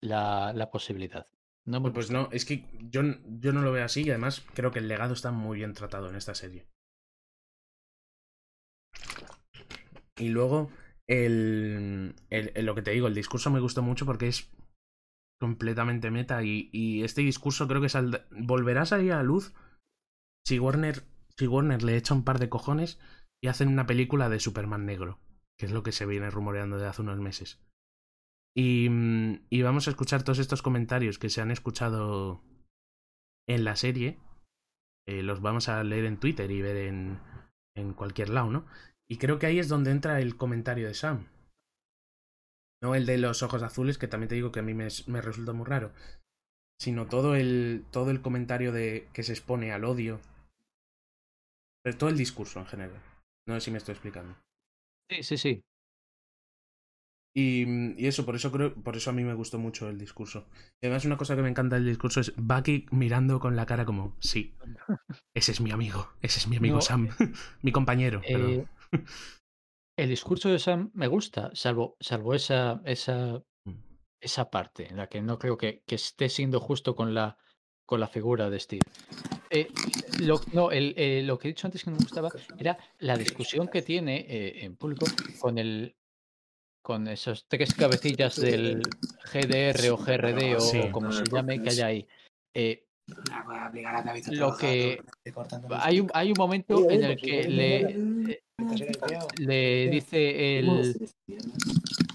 la, 0.00 0.52
la 0.54 0.70
posibilidad. 0.70 1.26
No 1.66 1.80
me 1.80 1.90
Pues, 1.92 2.10
no, 2.10 2.28
es 2.32 2.44
que 2.44 2.64
yo, 2.90 3.02
yo 3.40 3.52
no 3.52 3.62
lo 3.62 3.72
veo 3.72 3.84
así 3.84 4.02
y 4.02 4.10
además 4.10 4.42
creo 4.54 4.70
que 4.70 4.80
el 4.80 4.88
legado 4.88 5.14
está 5.14 5.30
muy 5.32 5.58
bien 5.58 5.72
tratado 5.74 6.08
en 6.10 6.16
esta 6.16 6.34
serie. 6.34 6.66
Y 10.16 10.28
luego, 10.28 10.70
el, 11.06 12.14
el- 12.30 12.52
el- 12.54 12.66
lo 12.66 12.74
que 12.74 12.82
te 12.82 12.90
digo, 12.92 13.06
el 13.08 13.14
discurso 13.14 13.50
me 13.50 13.60
gustó 13.60 13.82
mucho 13.82 14.06
porque 14.06 14.28
es 14.28 14.48
completamente 15.40 16.10
meta 16.10 16.42
y, 16.42 16.70
y 16.72 17.02
este 17.02 17.22
discurso 17.22 17.68
creo 17.68 17.80
que 17.80 17.88
saldrá- 17.88 18.26
volverá 18.30 18.82
a 18.82 18.86
salir 18.86 19.12
a 19.12 19.16
la 19.16 19.22
luz 19.22 19.52
si 20.46 20.58
Warner, 20.58 21.04
si 21.36 21.46
Warner 21.46 21.82
le 21.82 21.96
echa 21.96 22.14
un 22.14 22.24
par 22.24 22.38
de 22.38 22.48
cojones 22.48 22.98
y 23.42 23.48
hacen 23.48 23.68
una 23.68 23.86
película 23.86 24.28
de 24.28 24.40
Superman 24.40 24.86
negro, 24.86 25.18
que 25.58 25.66
es 25.66 25.72
lo 25.72 25.82
que 25.82 25.92
se 25.92 26.06
viene 26.06 26.30
rumoreando 26.30 26.76
desde 26.76 26.88
hace 26.88 27.02
unos 27.02 27.18
meses. 27.18 27.60
Y, 28.56 28.88
y 29.50 29.62
vamos 29.62 29.86
a 29.86 29.90
escuchar 29.90 30.22
todos 30.22 30.38
estos 30.38 30.62
comentarios 30.62 31.18
que 31.18 31.28
se 31.28 31.40
han 31.40 31.50
escuchado 31.50 32.42
en 33.48 33.64
la 33.64 33.76
serie. 33.76 34.18
eh, 35.06 35.22
los 35.22 35.40
vamos 35.40 35.68
a 35.68 35.82
leer 35.84 36.04
en 36.04 36.18
Twitter 36.18 36.50
y 36.50 36.62
ver 36.62 36.76
en, 36.76 37.18
en 37.76 37.92
cualquier 37.92 38.30
lado, 38.30 38.50
¿no? 38.50 38.66
Y 39.08 39.18
creo 39.18 39.38
que 39.38 39.46
ahí 39.46 39.58
es 39.58 39.68
donde 39.68 39.90
entra 39.90 40.20
el 40.20 40.36
comentario 40.36 40.86
de 40.86 40.94
Sam. 40.94 41.26
No 42.84 42.94
el 42.94 43.06
de 43.06 43.16
los 43.16 43.42
ojos 43.42 43.62
azules, 43.62 43.96
que 43.96 44.08
también 44.08 44.28
te 44.28 44.34
digo 44.34 44.52
que 44.52 44.60
a 44.60 44.62
mí 44.62 44.74
me, 44.74 44.88
me 45.06 45.22
resulta 45.22 45.54
muy 45.54 45.64
raro. 45.64 45.94
Sino 46.78 47.06
todo 47.06 47.34
el, 47.34 47.86
todo 47.90 48.10
el 48.10 48.20
comentario 48.20 48.72
de 48.72 49.08
que 49.14 49.22
se 49.22 49.32
expone 49.32 49.72
al 49.72 49.86
odio. 49.86 50.20
Pero 51.82 51.96
todo 51.96 52.10
el 52.10 52.18
discurso 52.18 52.60
en 52.60 52.66
general. 52.66 53.02
No 53.48 53.54
sé 53.54 53.62
si 53.62 53.70
me 53.70 53.78
estoy 53.78 53.92
explicando. 53.92 54.36
Sí, 55.10 55.22
sí, 55.22 55.38
sí. 55.38 55.62
Y, 57.34 57.64
y 57.96 58.06
eso, 58.06 58.26
por 58.26 58.36
eso 58.36 58.52
creo, 58.52 58.74
por 58.74 58.98
eso 58.98 59.08
a 59.08 59.14
mí 59.14 59.24
me 59.24 59.32
gustó 59.32 59.58
mucho 59.58 59.88
el 59.88 59.98
discurso. 59.98 60.46
Y 60.82 60.86
además 60.86 61.06
una 61.06 61.16
cosa 61.16 61.36
que 61.36 61.42
me 61.42 61.48
encanta 61.48 61.76
del 61.76 61.86
discurso 61.86 62.20
es 62.20 62.34
Bucky 62.36 62.84
mirando 62.90 63.40
con 63.40 63.56
la 63.56 63.64
cara 63.64 63.86
como, 63.86 64.14
sí, 64.20 64.54
ese 65.34 65.52
es 65.52 65.60
mi 65.62 65.70
amigo, 65.70 66.10
ese 66.20 66.38
es 66.38 66.48
mi 66.48 66.58
amigo 66.58 66.76
No, 66.76 66.82
Sam, 66.82 67.08
mi 67.62 67.72
compañero. 67.72 68.20
Eh, 68.24 68.66
el 69.96 70.08
discurso 70.08 70.48
de 70.48 70.58
Sam 70.58 70.90
me 70.94 71.06
gusta, 71.06 71.50
salvo, 71.54 71.96
salvo 72.00 72.34
esa, 72.34 72.80
esa, 72.84 73.42
Mm. 73.66 73.78
esa 74.20 74.50
parte 74.50 74.88
en 74.88 74.96
la 74.98 75.06
que 75.08 75.22
no 75.22 75.38
creo 75.38 75.56
que, 75.56 75.82
que 75.86 75.94
esté 75.94 76.28
siendo 76.28 76.60
justo 76.60 76.94
con 76.94 77.14
la, 77.14 77.38
con 77.86 77.98
la 78.00 78.08
figura 78.08 78.50
de 78.50 78.60
Steve. 78.60 78.82
Eh, 79.50 79.68
lo, 80.20 80.40
no, 80.52 80.70
el, 80.70 80.94
eh, 80.96 81.22
lo 81.22 81.38
que 81.38 81.48
he 81.48 81.52
dicho 81.52 81.66
antes 81.66 81.84
que 81.84 81.90
no 81.90 81.96
me 81.96 82.02
gustaba 82.02 82.28
era 82.58 82.76
la 82.98 83.16
discusión 83.16 83.68
que 83.68 83.82
tiene 83.82 84.26
eh, 84.28 84.64
en 84.64 84.76
público 84.76 85.06
con 85.40 85.58
el 85.58 85.94
con 86.82 87.08
esas 87.08 87.46
tres 87.48 87.72
cabecillas 87.72 88.36
del 88.38 88.82
GDR 89.32 89.90
o 89.90 89.96
GRD 89.96 90.56
o, 90.56 90.60
Sí. 90.60 90.80
o 90.80 90.92
como 90.92 91.10
se 91.12 91.24
llame 91.24 91.62
que 91.62 91.70
hay 91.70 91.80
ahí. 91.80 92.08
Eh, 93.06 93.14
Ah, 93.30 93.42
voy 93.44 93.56
a 93.56 93.68
obligar 93.68 93.96
a 93.96 94.02
David 94.02 94.28
a 94.28 94.32
Lo 94.32 94.56
que- 94.56 95.02
hay, 95.78 96.00
un, 96.00 96.10
hay 96.14 96.28
un 96.30 96.36
momento 96.38 96.88
en 96.90 97.04
el 97.04 97.16
que 97.20 97.48
le, 97.48 97.80
eh, 98.30 98.42
le 99.38 99.88
dice 99.90 100.58
el... 100.58 101.08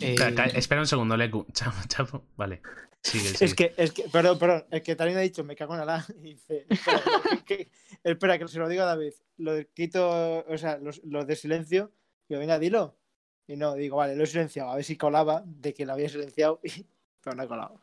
El- 0.02 0.56
espera 0.56 0.82
un 0.82 0.88
segundo, 0.88 1.16
Leku. 1.18 1.46
Chapo, 1.54 1.78
chapo. 1.88 2.24
Vale. 2.38 2.62
Sigue, 3.04 3.30
sigue. 3.30 3.46
Es 3.46 3.54
que, 3.56 3.74
es 3.78 3.92
que, 3.92 4.04
perdón, 4.12 4.40
perdón, 4.40 4.66
es 4.72 4.82
que 4.82 4.96
también 4.96 5.18
ha 5.20 5.22
dicho, 5.22 5.44
me 5.44 5.56
cago 5.56 5.76
en 5.78 5.86
la 5.86 6.06
y 6.20 6.34
dice, 6.34 6.66
espera, 6.70 7.02
que, 7.46 7.66
que- 7.66 7.72
espera, 8.04 8.40
que 8.40 8.48
se 8.48 8.60
lo 8.60 8.68
diga 8.68 8.84
a 8.84 8.88
David, 8.88 9.14
lo 9.38 9.54
de 9.54 9.68
quito, 9.68 10.44
o 10.48 10.58
sea, 10.58 10.78
los, 10.80 11.02
los 11.04 11.26
de 11.28 11.36
silencio, 11.36 11.92
digo, 12.28 12.40
venga, 12.40 12.58
dilo. 12.60 12.98
Y 13.48 13.56
no, 13.56 13.74
digo, 13.76 13.98
vale, 13.98 14.16
lo 14.16 14.24
he 14.24 14.28
silenciado, 14.28 14.70
a 14.72 14.76
ver 14.76 14.84
si 14.84 14.96
colaba 14.98 15.44
de 15.46 15.74
que 15.74 15.86
lo 15.86 15.94
había 15.94 16.10
silenciado, 16.10 16.60
y, 16.64 16.86
pero 17.24 17.36
no 17.36 17.44
ha 17.44 17.48
colado. 17.48 17.80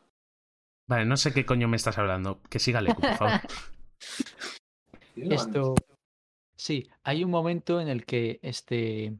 Vale, 0.89 1.05
no 1.05 1.17
sé 1.17 1.33
qué 1.33 1.45
coño 1.45 1.67
me 1.67 1.75
estás 1.77 1.97
hablando. 1.97 2.41
Que 2.49 2.59
siga 2.59 2.81
Leku, 2.81 3.01
por 3.01 3.15
favor. 3.15 3.41
Esto. 5.15 5.75
Sí, 6.57 6.87
hay 7.03 7.23
un 7.23 7.31
momento 7.31 7.79
en 7.81 7.87
el 7.87 8.05
que 8.05 8.39
este. 8.41 9.17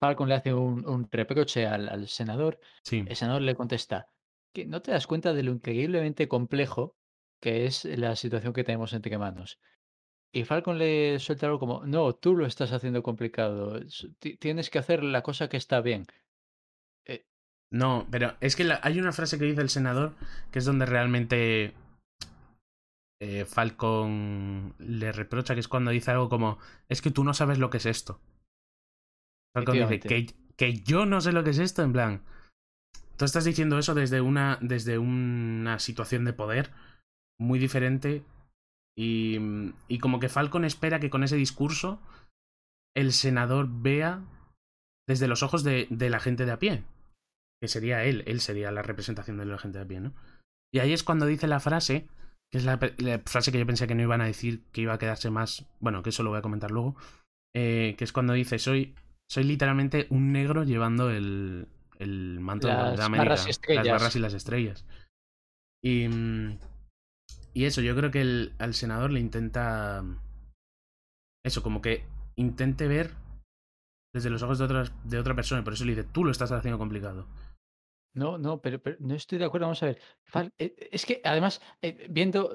Falcon 0.00 0.28
le 0.28 0.36
hace 0.36 0.54
un, 0.54 0.86
un 0.88 1.08
reproche 1.10 1.66
al, 1.66 1.88
al 1.88 2.08
senador. 2.08 2.60
Sí. 2.84 3.04
El 3.06 3.16
senador 3.16 3.42
le 3.42 3.54
contesta 3.56 4.08
que 4.54 4.64
no 4.64 4.80
te 4.80 4.92
das 4.92 5.06
cuenta 5.06 5.32
de 5.34 5.42
lo 5.42 5.52
increíblemente 5.52 6.28
complejo 6.28 6.96
que 7.40 7.66
es 7.66 7.84
la 7.84 8.16
situación 8.16 8.52
que 8.52 8.64
tenemos 8.64 8.92
entre 8.92 9.18
manos. 9.18 9.58
Y 10.32 10.44
Falcon 10.44 10.78
le 10.78 11.18
suelta 11.18 11.46
algo 11.46 11.58
como: 11.58 11.84
No, 11.86 12.14
tú 12.14 12.34
lo 12.36 12.46
estás 12.46 12.72
haciendo 12.72 13.02
complicado. 13.02 13.78
es- 13.78 14.08
ti- 14.18 14.36
Tienes 14.36 14.70
que 14.70 14.78
hacer 14.78 15.02
la 15.04 15.22
cosa 15.22 15.48
que 15.48 15.56
está 15.56 15.80
bien. 15.80 16.06
No, 17.72 18.06
pero 18.10 18.34
es 18.40 18.56
que 18.56 18.64
la- 18.64 18.80
hay 18.82 18.98
una 18.98 19.12
frase 19.12 19.38
que 19.38 19.44
dice 19.44 19.60
el 19.60 19.68
senador 19.68 20.14
que 20.50 20.58
es 20.58 20.64
donde 20.64 20.86
realmente 20.86 21.74
eh, 23.20 23.44
Falcon 23.44 24.74
le 24.78 25.12
reprocha, 25.12 25.54
que 25.54 25.60
es 25.60 25.68
cuando 25.68 25.90
dice 25.90 26.10
algo 26.12 26.28
como, 26.28 26.58
es 26.88 27.02
que 27.02 27.10
tú 27.10 27.24
no 27.24 27.34
sabes 27.34 27.58
lo 27.58 27.68
que 27.68 27.78
es 27.78 27.86
esto. 27.86 28.20
Falcon 29.54 29.74
dice, 29.88 30.00
que, 30.08 30.34
que 30.56 30.80
yo 30.82 31.04
no 31.04 31.20
sé 31.20 31.32
lo 31.32 31.42
que 31.44 31.50
es 31.50 31.58
esto, 31.58 31.82
en 31.82 31.92
plan. 31.92 32.22
Tú 33.16 33.24
estás 33.24 33.44
diciendo 33.44 33.78
eso 33.78 33.94
desde 33.94 34.20
una, 34.20 34.58
desde 34.62 34.98
una 34.98 35.80
situación 35.80 36.24
de 36.24 36.32
poder 36.32 36.70
muy 37.40 37.58
diferente 37.58 38.22
y, 38.96 39.38
y 39.88 39.98
como 39.98 40.20
que 40.20 40.28
Falcon 40.28 40.64
espera 40.64 41.00
que 41.00 41.10
con 41.10 41.24
ese 41.24 41.36
discurso 41.36 42.00
el 42.96 43.12
senador 43.12 43.68
vea 43.68 44.22
desde 45.08 45.26
los 45.28 45.42
ojos 45.42 45.64
de, 45.64 45.86
de 45.90 46.10
la 46.10 46.20
gente 46.20 46.46
de 46.46 46.52
a 46.52 46.58
pie 46.58 46.84
que 47.60 47.68
sería 47.68 48.04
él, 48.04 48.22
él 48.26 48.40
sería 48.40 48.70
la 48.70 48.82
representación 48.82 49.36
de 49.36 49.46
la 49.46 49.58
gente 49.58 49.78
de 49.78 49.86
pie, 49.86 50.00
¿no? 50.00 50.14
Y 50.72 50.80
ahí 50.80 50.92
es 50.92 51.02
cuando 51.02 51.26
dice 51.26 51.46
la 51.46 51.60
frase, 51.60 52.06
que 52.52 52.58
es 52.58 52.64
la, 52.64 52.78
la 52.98 53.18
frase 53.20 53.52
que 53.52 53.58
yo 53.58 53.66
pensé 53.66 53.86
que 53.86 53.94
no 53.94 54.02
iban 54.02 54.20
a 54.20 54.26
decir, 54.26 54.64
que 54.72 54.82
iba 54.82 54.92
a 54.92 54.98
quedarse 54.98 55.30
más, 55.30 55.66
bueno, 55.80 56.02
que 56.02 56.10
eso 56.10 56.22
lo 56.22 56.30
voy 56.30 56.38
a 56.38 56.42
comentar 56.42 56.70
luego, 56.70 56.96
eh, 57.54 57.94
que 57.96 58.04
es 58.04 58.12
cuando 58.12 58.32
dice, 58.34 58.58
soy, 58.58 58.94
soy 59.30 59.44
literalmente 59.44 60.06
un 60.10 60.32
negro 60.32 60.64
llevando 60.64 61.10
el, 61.10 61.68
el 61.98 62.40
manto 62.40 62.68
de 62.68 62.74
la 62.74 62.78
Las 62.78 62.90
Bandera 62.90 63.06
América, 63.06 63.28
barras 63.30 63.46
y 63.46 63.74
las 63.74 63.88
barras 63.88 64.16
y 64.16 64.18
las 64.18 64.34
estrellas. 64.34 64.86
Y, 65.82 66.06
y 67.54 67.64
eso, 67.64 67.80
yo 67.80 67.96
creo 67.96 68.10
que 68.10 68.20
el, 68.20 68.52
al 68.58 68.74
senador 68.74 69.10
le 69.10 69.20
intenta, 69.20 70.04
eso, 71.44 71.62
como 71.62 71.80
que 71.80 72.04
intente 72.36 72.88
ver 72.88 73.14
desde 74.14 74.30
los 74.30 74.42
ojos 74.42 74.58
de, 74.58 74.64
otras, 74.64 74.92
de 75.04 75.18
otra 75.18 75.34
persona, 75.34 75.60
y 75.60 75.64
por 75.64 75.72
eso 75.72 75.84
le 75.84 75.94
dice, 75.94 76.04
tú 76.04 76.24
lo 76.24 76.30
estás 76.30 76.52
haciendo 76.52 76.78
complicado. 76.78 77.26
No, 78.14 78.38
no, 78.38 78.60
pero, 78.60 78.80
pero 78.80 78.96
no 79.00 79.14
estoy 79.14 79.38
de 79.38 79.44
acuerdo. 79.44 79.66
Vamos 79.66 79.82
a 79.82 79.86
ver. 79.86 80.00
Fal- 80.32 80.52
eh, 80.58 80.74
Es 80.90 81.04
que 81.06 81.20
además, 81.24 81.60
eh, 81.82 82.06
viendo, 82.10 82.50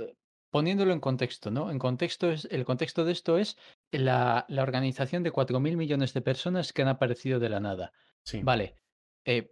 poniéndolo 0.52 0.92
en 0.94 1.00
contexto, 1.00 1.52
¿no? 1.52 1.72
En 1.72 1.80
contexto 1.80 2.32
es, 2.32 2.46
el 2.52 2.66
contexto 2.66 3.06
de 3.06 3.12
esto 3.12 3.38
es 3.38 3.58
la, 3.92 4.46
la 4.50 4.64
organización 4.64 5.24
de 5.24 5.32
4.000 5.32 5.78
millones 5.78 6.14
de 6.14 6.22
personas 6.22 6.74
que 6.74 6.82
han 6.82 6.88
aparecido 6.90 7.40
de 7.40 7.50
la 7.50 7.60
nada. 7.60 7.92
Sí. 8.26 8.42
Vale. 8.44 8.76
eh, 9.26 9.52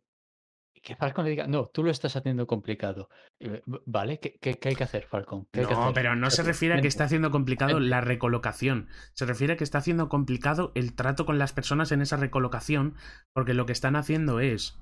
que 0.83 0.95
Falcon 0.95 1.25
le 1.25 1.29
diga, 1.31 1.45
no, 1.45 1.67
tú 1.67 1.83
lo 1.83 1.91
estás 1.91 2.15
haciendo 2.15 2.47
complicado. 2.47 3.07
Eh, 3.39 3.61
Vale, 3.67 4.19
¿qué, 4.19 4.39
qué- 4.41 4.55
qué 4.57 4.69
hay 4.69 4.75
que 4.75 4.83
hacer, 4.83 5.03
Falcon? 5.05 5.45
¿Qué 5.51 5.59
hay 5.59 5.65
que 5.67 5.73
No, 5.73 5.81
hacer? 5.83 5.93
pero 5.93 6.15
no 6.15 6.31
se 6.31 6.41
refiere 6.41 6.73
a 6.73 6.81
que 6.81 6.87
está 6.87 7.03
haciendo 7.03 7.29
complicado 7.29 7.79
la 7.79 8.01
recolocación. 8.01 8.87
Se 9.13 9.27
refiere 9.27 9.53
a 9.53 9.57
que 9.57 9.63
está 9.63 9.77
haciendo 9.77 10.09
complicado 10.09 10.71
el 10.73 10.95
trato 10.95 11.27
con 11.27 11.37
las 11.37 11.53
personas 11.53 11.91
en 11.91 12.01
esa 12.01 12.17
recolocación, 12.17 12.95
porque 13.31 13.53
lo 13.53 13.67
que 13.67 13.73
están 13.73 13.95
haciendo 13.95 14.39
es 14.39 14.79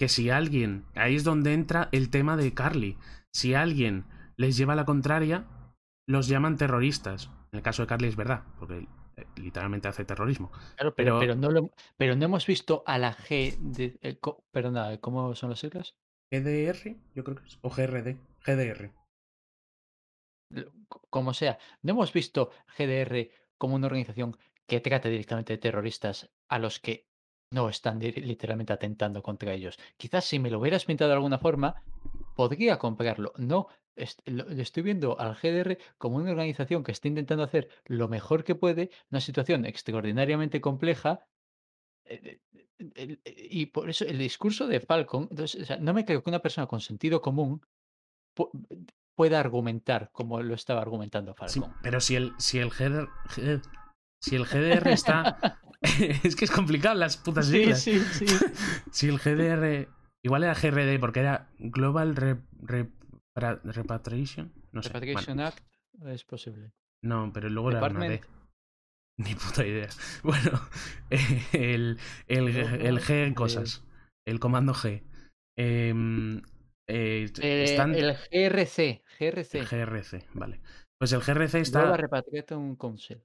que 0.00 0.08
si 0.08 0.30
alguien, 0.30 0.86
ahí 0.94 1.14
es 1.14 1.24
donde 1.24 1.52
entra 1.52 1.90
el 1.92 2.08
tema 2.08 2.38
de 2.38 2.54
Carly, 2.54 2.96
si 3.34 3.52
alguien 3.54 4.06
les 4.38 4.56
lleva 4.56 4.74
la 4.74 4.86
contraria, 4.86 5.44
los 6.08 6.26
llaman 6.26 6.56
terroristas. 6.56 7.28
En 7.52 7.58
el 7.58 7.62
caso 7.62 7.82
de 7.82 7.88
Carly 7.88 8.08
es 8.08 8.16
verdad, 8.16 8.44
porque 8.58 8.88
eh, 9.18 9.26
literalmente 9.36 9.88
hace 9.88 10.06
terrorismo. 10.06 10.50
Claro, 10.76 10.94
pero, 10.94 11.18
pero- 11.18 11.18
pero, 11.18 11.34
no 11.36 11.50
lo, 11.50 11.70
pero 11.98 12.16
no 12.16 12.24
hemos 12.24 12.46
visto 12.46 12.82
a 12.86 12.96
la 12.96 13.14
G 13.14 13.58
de. 13.58 13.98
eh, 14.00 14.18
co- 14.18 14.42
perdona, 14.50 14.96
¿cómo 15.02 15.34
son 15.34 15.50
las 15.50 15.58
siglas? 15.60 15.94
GDR, 16.32 16.96
yo 17.14 17.22
creo 17.22 17.36
que 17.36 17.46
es, 17.46 17.58
o 17.60 17.68
GRD, 17.68 18.16
GDR. 18.46 18.92
Como 21.10 21.34
sea, 21.34 21.58
no 21.82 21.92
hemos 21.92 22.12
visto 22.14 22.50
GDR 22.78 23.30
como 23.58 23.74
una 23.74 23.86
organización 23.86 24.36
que 24.66 24.80
trate 24.80 25.10
directamente 25.10 25.52
de 25.52 25.58
terroristas 25.58 26.30
a 26.48 26.58
los 26.58 26.80
que 26.80 27.09
no 27.52 27.68
están 27.68 27.98
literalmente 28.00 28.72
atentando 28.72 29.22
contra 29.22 29.52
ellos. 29.52 29.78
Quizás 29.96 30.24
si 30.24 30.38
me 30.38 30.50
lo 30.50 30.60
hubieras 30.60 30.84
pintado 30.84 31.08
de 31.10 31.16
alguna 31.16 31.38
forma, 31.38 31.82
podría 32.36 32.78
comprarlo. 32.78 33.32
No, 33.36 33.66
est- 33.96 34.20
lo- 34.26 34.48
estoy 34.50 34.84
viendo 34.84 35.18
al 35.18 35.34
GDR 35.34 35.78
como 35.98 36.16
una 36.16 36.30
organización 36.30 36.84
que 36.84 36.92
está 36.92 37.08
intentando 37.08 37.42
hacer 37.42 37.68
lo 37.86 38.08
mejor 38.08 38.44
que 38.44 38.54
puede, 38.54 38.90
una 39.10 39.20
situación 39.20 39.64
extraordinariamente 39.66 40.60
compleja. 40.60 41.26
eh, 42.04 42.40
eh, 42.94 43.18
eh, 43.24 43.48
Y 43.50 43.66
por 43.66 43.90
eso 43.90 44.04
el 44.04 44.18
discurso 44.18 44.66
de 44.66 44.80
Falcon, 44.80 45.28
entonces, 45.30 45.62
o 45.62 45.64
sea, 45.64 45.76
no 45.76 45.92
me 45.92 46.04
creo 46.04 46.22
que 46.22 46.30
una 46.30 46.40
persona 46.40 46.66
con 46.66 46.80
sentido 46.80 47.20
común 47.20 47.60
pu- 48.36 48.50
pueda 49.16 49.38
argumentar 49.40 50.10
como 50.12 50.40
lo 50.40 50.54
estaba 50.54 50.80
argumentando 50.80 51.34
Sí, 51.46 51.60
Falcon. 51.60 51.74
pero 51.82 52.00
si 52.00 52.14
el, 52.16 52.32
si 52.38 52.58
el 52.58 52.70
GDR, 52.70 53.08
si 54.20 54.36
el 54.36 54.44
GDR 54.46 54.92
está... 54.92 55.59
es 56.24 56.36
que 56.36 56.44
es 56.44 56.50
complicado 56.50 56.94
las 56.94 57.16
putas 57.16 57.46
Sí, 57.46 57.52
siglas. 57.74 57.82
sí, 57.82 57.98
sí. 58.00 58.26
Si 58.92 59.08
el 59.08 59.18
GDR. 59.18 59.88
Igual 60.22 60.44
era 60.44 60.54
GRD 60.54 60.98
porque 61.00 61.20
era 61.20 61.48
Global 61.58 62.14
Repatriation. 63.34 64.52
No 64.72 64.82
sé. 64.82 64.88
Repatriation 64.90 65.36
bueno, 65.36 65.48
Act 65.48 65.64
es 66.06 66.24
posible. 66.24 66.72
no, 67.02 67.30
pero 67.32 67.48
luego 67.48 67.70
era 67.70 67.80
una 67.80 68.00
D. 68.00 68.08
Department. 68.10 68.40
Ni 69.18 69.34
puta 69.34 69.66
idea. 69.66 69.88
Bueno, 70.22 70.60
el, 71.52 71.98
el, 72.26 72.48
el 72.48 73.00
G 73.00 73.26
en 73.26 73.34
cosas. 73.34 73.84
El 74.26 74.40
comando 74.40 74.72
G. 74.74 75.02
Em, 75.58 76.38
eh, 76.88 77.30
Eh, 77.40 77.64
están- 77.64 77.94
el 77.94 78.14
GRC, 78.30 79.02
GRC. 79.18 79.64
GRC, 79.64 80.26
vale. 80.34 80.60
Pues 80.98 81.12
el 81.12 81.20
GRC 81.20 81.60
está 81.60 81.82
Global 81.82 81.98
Repatriation 82.00 82.76
Council. 82.76 83.20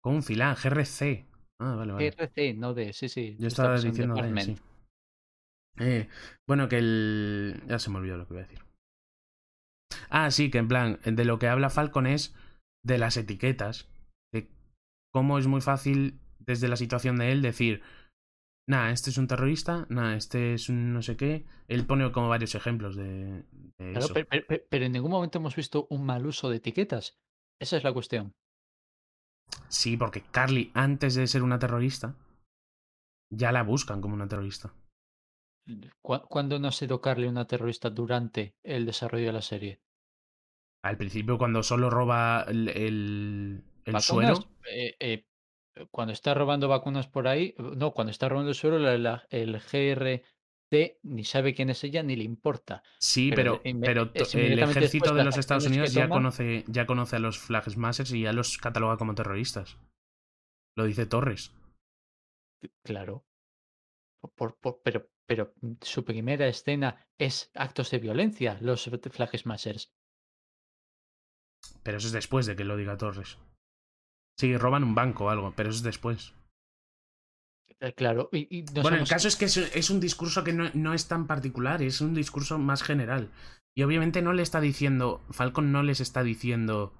con 0.00 0.20
GRC. 0.20 1.26
Ah, 1.60 1.74
vale, 1.76 1.92
vale. 1.92 2.54
No 2.56 2.74
D, 2.74 2.92
sí, 2.92 3.08
sí. 3.08 3.36
Yo 3.38 3.46
estaba 3.48 3.80
diciendo 3.80 4.14
D, 4.14 4.40
sí. 4.42 4.56
Eh, 5.78 6.08
bueno, 6.46 6.68
que 6.68 6.78
el. 6.78 7.62
Ya 7.66 7.78
se 7.78 7.90
me 7.90 7.98
olvidó 7.98 8.16
lo 8.16 8.26
que 8.26 8.34
iba 8.34 8.42
a 8.42 8.46
decir. 8.46 8.60
Ah, 10.10 10.30
sí, 10.30 10.50
que 10.50 10.58
en 10.58 10.68
plan, 10.68 10.98
de 11.04 11.24
lo 11.24 11.38
que 11.38 11.48
habla 11.48 11.70
Falcon 11.70 12.06
es 12.06 12.34
de 12.84 12.98
las 12.98 13.16
etiquetas. 13.16 13.88
De 14.32 14.48
cómo 15.12 15.38
es 15.38 15.46
muy 15.46 15.60
fácil, 15.60 16.20
desde 16.38 16.68
la 16.68 16.76
situación 16.76 17.16
de 17.16 17.32
él, 17.32 17.42
decir. 17.42 17.82
Nah, 18.66 18.92
este 18.92 19.10
es 19.10 19.18
un 19.18 19.26
terrorista, 19.26 19.86
nah, 19.90 20.14
este 20.14 20.54
es 20.54 20.68
un 20.70 20.94
no 20.94 21.02
sé 21.02 21.16
qué. 21.16 21.44
Él 21.68 21.84
pone 21.86 22.10
como 22.12 22.28
varios 22.30 22.54
ejemplos 22.54 22.96
de, 22.96 23.42
de 23.78 23.90
Claro, 23.92 23.98
eso. 24.06 24.14
pero, 24.14 24.26
pero- 24.30 24.44
pero- 24.48 24.64
pero 24.70 24.84
en 24.86 24.92
ningún 24.92 25.10
momento 25.10 25.38
hemos 25.38 25.54
visto 25.54 25.86
un 25.90 26.06
mal 26.06 26.24
uso 26.26 26.48
de 26.48 26.56
etiquetas. 26.56 27.18
Esa 27.60 27.76
es 27.76 27.84
la 27.84 27.92
cuestión. 27.92 28.32
Sí, 29.68 29.96
porque 29.96 30.22
Carly, 30.22 30.70
antes 30.74 31.14
de 31.14 31.26
ser 31.26 31.42
una 31.42 31.58
terrorista, 31.58 32.14
ya 33.30 33.52
la 33.52 33.62
buscan 33.62 34.00
como 34.00 34.14
una 34.14 34.28
terrorista. 34.28 34.72
¿Cu- 36.02 36.26
¿Cuándo 36.28 36.58
no 36.58 36.68
ha 36.68 36.72
sido 36.72 37.00
Carly 37.00 37.26
una 37.26 37.46
terrorista 37.46 37.90
durante 37.90 38.54
el 38.62 38.86
desarrollo 38.86 39.26
de 39.26 39.32
la 39.32 39.42
serie? 39.42 39.80
Al 40.82 40.98
principio, 40.98 41.38
cuando 41.38 41.62
solo 41.62 41.88
roba 41.88 42.44
el, 42.46 42.68
el, 42.68 43.64
suero. 44.00 44.38
Eh, 44.70 44.94
eh, 45.00 45.24
cuando 45.90 46.12
está 46.12 46.34
robando 46.34 46.68
vacunas 46.68 47.08
por 47.08 47.26
ahí, 47.26 47.54
no, 47.58 47.92
cuando 47.92 48.10
está 48.10 48.28
robando 48.28 48.50
el 48.50 48.54
suelo, 48.54 48.78
la- 48.78 48.98
la- 48.98 49.26
el 49.30 49.60
Ni 51.02 51.24
sabe 51.24 51.54
quién 51.54 51.70
es 51.70 51.82
ella 51.84 52.02
ni 52.02 52.16
le 52.16 52.24
importa. 52.24 52.82
Sí, 52.98 53.30
Pero 53.34 53.60
pero, 53.62 54.10
el 54.14 54.58
ejército 54.58 55.14
de 55.14 55.24
los 55.24 55.36
Estados 55.36 55.66
Unidos 55.66 55.92
ya 55.92 56.04
toma- 56.04 56.16
conoce, 56.16 56.64
ya 56.68 56.86
conoce 56.86 57.16
a 57.16 57.18
los 57.20 57.38
Flag 57.38 57.68
Smashers 57.70 58.12
y 58.12 58.22
ya 58.22 58.32
los 58.32 58.58
cataloga 58.58 58.96
como 58.96 59.14
terroristas. 59.14 59.76
Lo 60.76 60.84
dice 60.84 61.06
Torres. 61.06 61.52
Claro. 62.84 63.24
Por- 64.36 64.56
por- 64.58 64.80
pero, 64.82 65.08
pero 65.26 65.54
su 65.82 66.04
primera 66.04 66.46
escena 66.48 67.06
es 67.18 67.50
actos 67.54 67.90
de 67.90 67.98
violencia, 67.98 68.58
los 68.60 68.90
Flag 69.10 69.36
Smashers. 69.38 69.92
Pero 71.82 71.98
eso 71.98 72.06
es 72.08 72.12
después 72.12 72.46
de 72.46 72.56
que 72.56 72.64
lo 72.64 72.76
diga 72.76 72.96
Torres. 72.96 73.38
Sí, 74.38 74.56
roban 74.56 74.82
un 74.84 74.94
banco 74.94 75.26
o 75.26 75.28
algo, 75.30 75.52
pero 75.54 75.68
eso 75.70 75.78
es 75.78 75.82
después. 75.84 76.34
Eh, 77.80 77.92
Claro, 77.94 78.28
y, 78.32 78.58
y 78.58 78.62
no 78.74 78.82
bueno, 78.82 78.98
el 78.98 79.08
caso 79.08 79.28
es 79.28 79.36
que 79.36 79.46
es, 79.46 79.56
es 79.56 79.90
un 79.90 80.00
discurso 80.00 80.44
que 80.44 80.52
no, 80.52 80.70
no 80.74 80.94
es 80.94 81.08
tan 81.08 81.26
particular, 81.26 81.82
es 81.82 82.00
un 82.00 82.14
discurso 82.14 82.58
más 82.58 82.82
general. 82.82 83.30
Y 83.76 83.82
obviamente 83.82 84.22
no 84.22 84.32
le 84.32 84.42
está 84.42 84.60
diciendo, 84.60 85.24
Falcon 85.30 85.72
no 85.72 85.82
les 85.82 86.00
está 86.00 86.22
diciendo, 86.22 86.94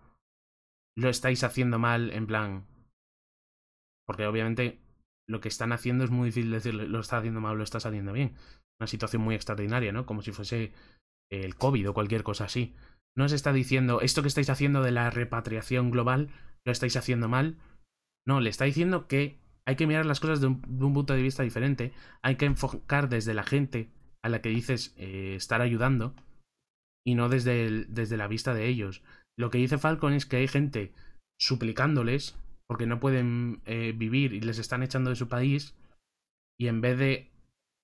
lo 0.97 1.09
estáis 1.09 1.45
haciendo 1.45 1.79
mal, 1.79 2.11
en 2.11 2.27
plan... 2.27 2.67
Porque 4.07 4.27
obviamente 4.27 4.81
lo 5.27 5.41
que 5.41 5.49
están 5.49 5.73
haciendo 5.73 6.05
es 6.05 6.11
muy 6.11 6.27
difícil 6.27 6.51
decirle, 6.51 6.87
lo 6.87 7.01
está 7.01 7.19
haciendo 7.19 7.41
mal 7.41 7.53
o 7.53 7.57
lo 7.57 7.65
estás 7.65 7.87
haciendo 7.87 8.13
bien. 8.13 8.35
Una 8.79 8.87
situación 8.87 9.23
muy 9.23 9.35
extraordinaria, 9.35 9.93
¿no? 9.93 10.05
Como 10.05 10.21
si 10.21 10.33
fuese 10.33 10.73
el 11.33 11.57
COVID 11.57 11.89
o 11.89 11.95
cualquier 11.95 12.23
cosa 12.23 12.45
así. 12.45 12.75
No 13.17 13.29
se 13.29 13.37
está 13.37 13.53
diciendo, 13.53 14.01
esto 14.01 14.21
que 14.23 14.29
estáis 14.29 14.51
haciendo 14.51 14.83
de 14.83 14.91
la 14.91 15.09
repatriación 15.09 15.91
global, 15.91 16.31
lo 16.67 16.73
estáis 16.73 16.97
haciendo 16.97 17.29
mal. 17.29 17.57
No, 18.27 18.41
le 18.41 18.51
está 18.51 18.65
diciendo 18.65 19.07
que 19.07 19.39
hay 19.67 19.77
que 19.77 19.87
mirar 19.87 20.07
las 20.07 20.21
cosas 20.21 20.41
de 20.41 20.49
un, 20.49 20.61
punto 20.61 21.15
de 21.15 21.23
vista 21.23 21.43
diferente. 21.43 21.93
Hay 22.23 22.37
que 22.37 22.47
enfocar 22.47 23.09
desde 23.09 23.35
la 23.35 23.45
gente 23.45 23.91
a 24.23 24.29
la 24.29 24.41
que 24.41 24.51
dices 24.51 24.95
eh, 24.97 25.35
estar 25.37 25.61
ayudando 25.61 26.15
y 27.07 27.15
no 27.15 27.29
desde, 27.29 27.85
desde 27.87 28.17
la 28.17 28.29
vista 28.29 28.55
de 28.55 28.67
ellos. 28.67 29.03
Lo 29.39 29.51
que 29.51 29.59
dice 29.59 29.79
Falcon 29.79 30.13
es 30.13 30.27
que 30.27 30.37
hay 30.37 30.49
gente 30.49 30.93
suplicándoles 31.41 32.37
porque 32.67 32.87
no 32.87 33.01
pueden 33.01 33.63
eh, 33.67 33.93
vivir 33.95 34.33
y 34.33 34.41
les 34.41 34.59
están 34.59 34.83
echando 34.83 35.11
de 35.11 35.17
su 35.17 35.29
país 35.29 35.75
y 36.59 36.69
en 36.69 36.81
vez 36.81 36.99
de 36.99 37.31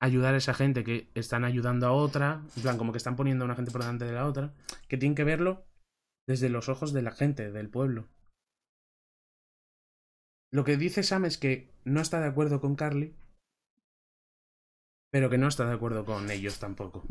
ayudar 0.00 0.34
a 0.34 0.38
esa 0.38 0.54
gente 0.54 0.84
que 0.84 1.10
están 1.14 1.44
ayudando 1.44 1.86
a 1.86 1.92
otra, 1.92 2.42
en 2.56 2.62
plan 2.62 2.78
como 2.78 2.92
que 2.92 2.98
están 2.98 3.16
poniendo 3.16 3.44
a 3.44 3.46
una 3.46 3.56
gente 3.56 3.70
por 3.70 3.82
delante 3.82 4.06
de 4.06 4.12
la 4.12 4.26
otra, 4.26 4.54
que 4.88 4.96
tienen 4.96 5.14
que 5.14 5.24
verlo 5.24 5.66
desde 6.26 6.48
los 6.48 6.68
ojos 6.68 6.92
de 6.92 7.02
la 7.02 7.10
gente, 7.10 7.50
del 7.50 7.68
pueblo. 7.68 8.08
Lo 10.52 10.64
que 10.64 10.76
dice 10.76 11.02
Sam 11.02 11.24
es 11.26 11.38
que 11.38 11.70
no 11.84 12.00
está 12.00 12.20
de 12.20 12.26
acuerdo 12.26 12.60
con 12.60 12.74
Carly, 12.74 13.14
pero 15.12 15.30
que 15.30 15.38
no 15.38 15.46
está 15.48 15.66
de 15.66 15.74
acuerdo 15.74 16.04
con 16.04 16.30
ellos 16.30 16.58
tampoco. 16.58 17.04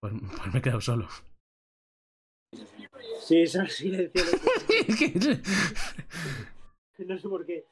Pues, 0.00 0.14
pues 0.36 0.52
me 0.52 0.58
he 0.58 0.62
quedado 0.62 0.80
solo. 0.80 1.08
Sí, 3.20 3.42
es 3.42 3.52
silencio. 3.68 4.24
No 7.06 7.18
sé 7.18 7.28
por 7.28 7.46
qué. 7.46 7.66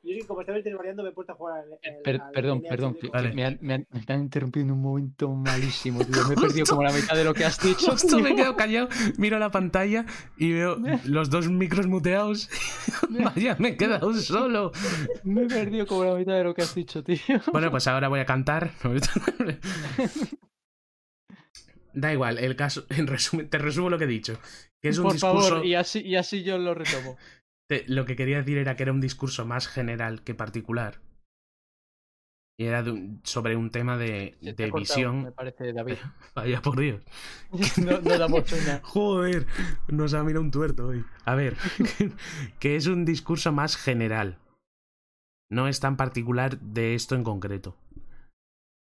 Yo 0.00 0.14
sí, 0.14 0.20
como 0.26 0.40
estaba 0.42 0.58
variando, 0.76 1.02
me 1.02 1.08
he 1.08 1.12
puesto 1.12 1.32
a 1.32 1.36
jugar 1.36 1.58
al. 1.58 1.72
al- 1.72 2.02
Per- 2.04 2.20
al 2.20 2.30
perdón, 2.30 2.62
perdón. 2.62 2.96
Vale. 3.12 3.32
me, 3.34 3.44
han, 3.44 3.58
me 3.60 3.74
han- 3.74 3.86
me 3.90 4.14
han 4.14 4.20
interrumpido 4.22 4.64
en 4.64 4.70
un 4.70 4.80
momento 4.80 5.28
malísimo, 5.28 6.04
tío. 6.04 6.24
Me 6.28 6.34
he 6.34 6.36
perdido 6.40 6.66
como 6.66 6.84
la 6.84 6.92
mitad 6.92 7.16
de 7.16 7.24
lo 7.24 7.34
que 7.34 7.44
has 7.44 7.60
dicho. 7.60 7.90
Justo 7.90 8.16
me 8.20 8.22
he 8.22 8.26
tío. 8.28 8.36
quedado 8.36 8.56
callado, 8.56 8.88
miro 9.18 9.38
la 9.40 9.50
pantalla 9.50 10.06
y 10.36 10.52
veo 10.52 10.76
los 11.04 11.30
dos 11.30 11.48
micros 11.50 11.88
muteados. 11.88 12.48
Vaya, 13.10 13.56
me 13.58 13.70
he 13.70 13.76
quedado 13.76 14.14
solo. 14.14 14.70
Me 15.24 15.42
he 15.42 15.46
perdido 15.46 15.84
como 15.86 16.04
la 16.04 16.14
mitad 16.14 16.34
de 16.34 16.44
lo 16.44 16.54
que 16.54 16.62
has 16.62 16.74
dicho, 16.74 17.02
tío. 17.02 17.18
Bueno, 17.52 17.70
pues 17.72 17.86
ahora 17.88 18.06
voy 18.08 18.20
a 18.20 18.24
cantar. 18.24 18.70
Da 21.92 22.12
igual, 22.12 22.38
el 22.38 22.54
caso, 22.54 22.84
en 22.90 23.06
resumen, 23.08 23.48
te 23.50 23.58
resumo 23.58 23.90
lo 23.90 23.98
que 23.98 24.04
he 24.04 24.08
dicho. 24.08 24.38
Que 24.80 24.90
es 24.90 24.98
un 24.98 25.04
Por 25.04 25.14
discurso. 25.14 25.48
favor, 25.48 25.66
y 25.66 25.74
así, 25.74 26.00
y 26.00 26.14
así 26.14 26.44
yo 26.44 26.56
lo 26.58 26.72
retomo. 26.74 27.16
Te- 27.68 27.84
lo 27.88 28.04
que 28.04 28.16
quería 28.16 28.38
decir 28.38 28.58
era 28.58 28.76
que 28.76 28.82
era 28.84 28.92
un 28.92 29.00
discurso 29.00 29.44
más 29.46 29.68
general 29.68 30.22
que 30.24 30.34
particular. 30.34 31.00
Y 32.60 32.64
era 32.64 32.82
de 32.82 32.90
un- 32.90 33.20
sobre 33.22 33.54
un 33.54 33.70
tema 33.70 33.96
de, 33.96 34.36
cortado, 34.40 34.72
visión. 34.80 35.22
Me 35.22 35.32
parece, 35.32 35.72
David. 35.72 35.94
Vaya 36.34 36.60
por 36.60 36.78
Dios. 36.80 37.02
no, 37.84 38.00
no 38.00 38.18
damos 38.18 38.50
una. 38.52 38.80
Joder, 38.82 39.46
nos 39.86 40.14
ha 40.14 40.24
mirado 40.24 40.42
un 40.42 40.50
tuerto 40.50 40.88
hoy. 40.88 41.04
A 41.24 41.34
ver, 41.36 41.56
que 42.58 42.74
es 42.74 42.86
un 42.86 43.04
discurso 43.04 43.52
más 43.52 43.76
general. 43.76 44.38
No 45.50 45.68
es 45.68 45.78
tan 45.80 45.96
particular 45.96 46.58
de 46.58 46.94
esto 46.94 47.14
en 47.14 47.22
concreto. 47.24 47.76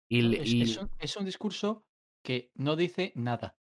Y, 0.10 0.36
Es, 0.38 0.50
y- 0.52 0.62
es 0.62 0.78
un, 0.78 0.90
es 1.00 1.18
un 1.18 1.26
discurso 1.26 1.86
que 2.24 2.52
no 2.56 2.76
dice 2.76 3.12
nada. 3.16 3.58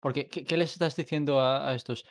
Porque, 0.00 0.28
¿qué, 0.28 0.44
qué 0.44 0.56
les 0.56 0.72
estás 0.72 0.96
diciendo 0.96 1.40
a, 1.40 1.68
a 1.68 1.74
estos? 1.74 2.04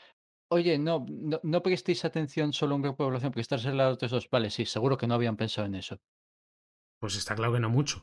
Oye, 0.57 0.73
no, 0.87 1.05
no, 1.09 1.37
no 1.51 1.59
prestéis 1.67 2.05
atención 2.05 2.47
solo 2.59 2.71
a 2.73 2.77
un 2.77 2.83
grupo 2.85 3.03
de 3.03 3.07
población 3.07 3.31
porque 3.31 3.41
estás 3.47 3.65
al 3.65 3.77
lado 3.77 3.95
de 3.95 4.05
esos. 4.05 4.29
Vale, 4.29 4.49
sí, 4.55 4.63
seguro 4.65 4.97
que 4.97 5.07
no 5.07 5.15
habían 5.15 5.37
pensado 5.41 5.65
en 5.67 5.75
eso. 5.75 5.95
pues 6.99 7.15
está 7.15 7.35
claro 7.35 7.53
que 7.53 7.59
no 7.59 7.69
mucho. 7.69 7.95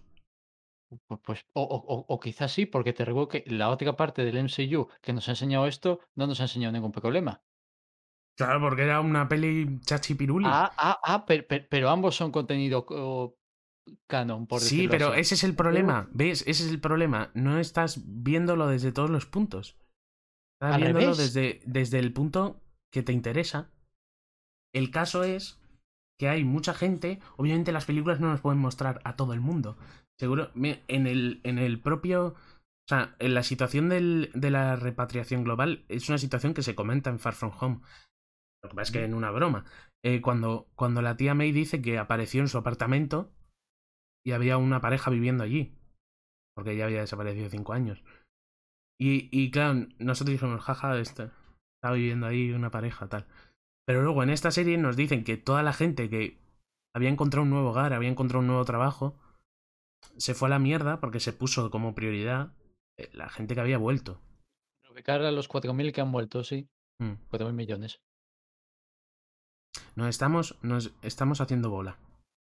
Pu- 1.08 1.20
Pues, 1.26 1.40
o, 1.54 1.62
o- 1.62 2.04
o- 2.14 2.20
quizás 2.20 2.50
sí, 2.56 2.66
porque 2.66 2.92
te 2.92 3.04
recuerdo 3.04 3.28
que 3.28 3.44
la 3.46 3.70
otra 3.70 3.94
parte 4.00 4.24
del 4.24 4.36
MCU 4.38 4.88
que 5.04 5.12
nos 5.12 5.28
ha 5.28 5.32
enseñado 5.32 5.66
esto 5.66 6.00
no 6.16 6.26
nos 6.26 6.40
ha 6.40 6.44
enseñado 6.48 6.72
ningún 6.72 6.92
problema. 6.92 7.32
Claro, 8.36 8.58
porque 8.60 8.82
era 8.82 9.00
una 9.00 9.28
peli 9.28 9.80
chachi 9.88 10.14
piruli. 10.14 10.46
Ah, 10.46 10.70
ah, 10.78 10.98
ah, 11.04 11.26
per- 11.26 11.46
per- 11.46 11.68
pero, 11.68 11.90
ambos 11.90 12.16
son 12.16 12.32
contenido 12.32 12.84
co- 12.86 13.36
canon, 14.06 14.46
por 14.46 14.60
sí, 14.60 14.88
pero 14.88 15.08
así. 15.08 15.20
ese 15.20 15.34
es 15.36 15.44
el 15.44 15.54
problema. 15.54 16.08
¿Ves? 16.12 16.42
Ese 16.46 16.64
es 16.64 16.70
el 16.70 16.80
problema. 16.80 17.30
No 17.34 17.58
estás 17.58 18.00
viéndolo 18.04 18.66
desde 18.66 18.92
todos 18.92 19.10
los 19.10 19.26
puntos. 19.26 19.76
Estás 20.60 20.74
Al 20.74 20.80
viéndolo 20.82 21.12
revés. 21.12 21.18
desde, 21.18 21.60
desde 21.64 21.98
el 21.98 22.12
punto 22.12 22.60
que 22.92 23.02
te 23.02 23.12
interesa. 23.12 23.70
El 24.74 24.90
caso 24.90 25.24
es 25.24 25.58
que 26.18 26.28
hay 26.28 26.44
mucha 26.44 26.74
gente. 26.74 27.18
Obviamente 27.38 27.72
las 27.72 27.86
películas 27.86 28.20
no 28.20 28.28
nos 28.30 28.40
pueden 28.42 28.60
mostrar 28.60 29.00
a 29.04 29.16
todo 29.16 29.32
el 29.32 29.40
mundo. 29.40 29.78
Seguro, 30.18 30.50
en 30.54 31.06
el, 31.06 31.40
en 31.44 31.58
el 31.58 31.80
propio. 31.80 32.34
O 32.36 32.88
sea, 32.88 33.16
en 33.20 33.34
la 33.34 33.42
situación 33.42 33.88
del- 33.88 34.30
de 34.34 34.50
la 34.50 34.76
repatriación 34.76 35.44
global 35.44 35.84
es 35.88 36.08
una 36.08 36.18
situación 36.18 36.52
que 36.54 36.62
se 36.62 36.74
comenta 36.74 37.08
en 37.08 37.20
Far 37.20 37.34
From 37.34 37.52
Home. 37.58 37.80
Lo 38.62 38.68
que 38.68 38.76
pasa 38.76 38.82
es 38.82 38.90
que 38.90 39.04
en 39.04 39.14
una 39.14 39.30
broma. 39.30 39.64
Eh, 40.04 40.20
cuando, 40.20 40.68
cuando 40.74 41.00
la 41.00 41.16
tía 41.16 41.34
May 41.34 41.52
dice 41.52 41.80
que 41.80 41.98
apareció 41.98 42.40
en 42.42 42.48
su 42.48 42.58
apartamento 42.58 43.32
y 44.26 44.32
había 44.32 44.58
una 44.58 44.80
pareja 44.82 45.10
viviendo 45.10 45.42
allí. 45.44 45.72
Porque 46.54 46.76
ya 46.76 46.84
había 46.84 47.00
desaparecido 47.00 47.48
cinco 47.48 47.72
años. 47.72 48.02
Y, 49.00 49.28
y 49.32 49.50
claro, 49.50 49.86
nosotros 49.98 50.32
dijimos, 50.32 50.60
jaja, 50.60 50.98
este, 50.98 51.30
está 51.78 51.92
viviendo 51.92 52.26
ahí 52.26 52.52
una 52.52 52.70
pareja, 52.70 53.08
tal. 53.08 53.26
Pero 53.86 54.02
luego 54.02 54.22
en 54.22 54.28
esta 54.30 54.50
serie 54.50 54.76
nos 54.76 54.94
dicen 54.94 55.24
que 55.24 55.38
toda 55.38 55.62
la 55.62 55.72
gente 55.72 56.10
que 56.10 56.38
había 56.94 57.08
encontrado 57.08 57.44
un 57.44 57.50
nuevo 57.50 57.70
hogar, 57.70 57.94
había 57.94 58.10
encontrado 58.10 58.40
un 58.40 58.48
nuevo 58.48 58.64
trabajo, 58.64 59.14
se 60.18 60.34
fue 60.34 60.48
a 60.48 60.50
la 60.50 60.58
mierda 60.58 61.00
porque 61.00 61.18
se 61.18 61.32
puso 61.32 61.70
como 61.70 61.94
prioridad 61.94 62.52
eh, 62.98 63.08
la 63.14 63.30
gente 63.30 63.54
que 63.54 63.62
había 63.62 63.78
vuelto. 63.78 64.20
Ubicar 64.90 65.22
a 65.22 65.32
los 65.32 65.48
4.000 65.48 65.92
que 65.92 66.00
han 66.02 66.12
vuelto, 66.12 66.44
sí. 66.44 66.68
Mm. 66.98 67.14
4.000 67.30 67.52
millones. 67.54 68.02
Nos 69.94 70.08
estamos, 70.08 70.58
nos 70.62 70.92
estamos 71.02 71.40
haciendo 71.40 71.70
bola. 71.70 71.98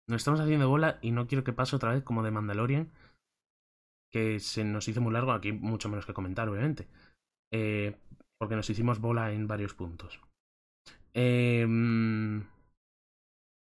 Nos 0.08 0.22
estamos 0.22 0.40
haciendo 0.40 0.70
bola 0.70 0.98
y 1.02 1.10
no 1.10 1.26
quiero 1.26 1.44
que 1.44 1.52
pase 1.52 1.76
otra 1.76 1.92
vez 1.92 2.02
como 2.02 2.22
de 2.22 2.30
Mandalorian, 2.30 2.92
que 4.16 4.40
se 4.40 4.64
nos 4.64 4.88
hizo 4.88 5.02
muy 5.02 5.12
largo, 5.12 5.32
aquí 5.32 5.52
mucho 5.52 5.90
menos 5.90 6.06
que 6.06 6.14
comentar, 6.14 6.48
obviamente. 6.48 6.88
Eh, 7.52 7.94
porque 8.40 8.56
nos 8.56 8.70
hicimos 8.70 8.98
bola 8.98 9.30
en 9.30 9.46
varios 9.46 9.74
puntos. 9.74 10.22
Eh, 11.12 11.66
mm, 11.68 12.40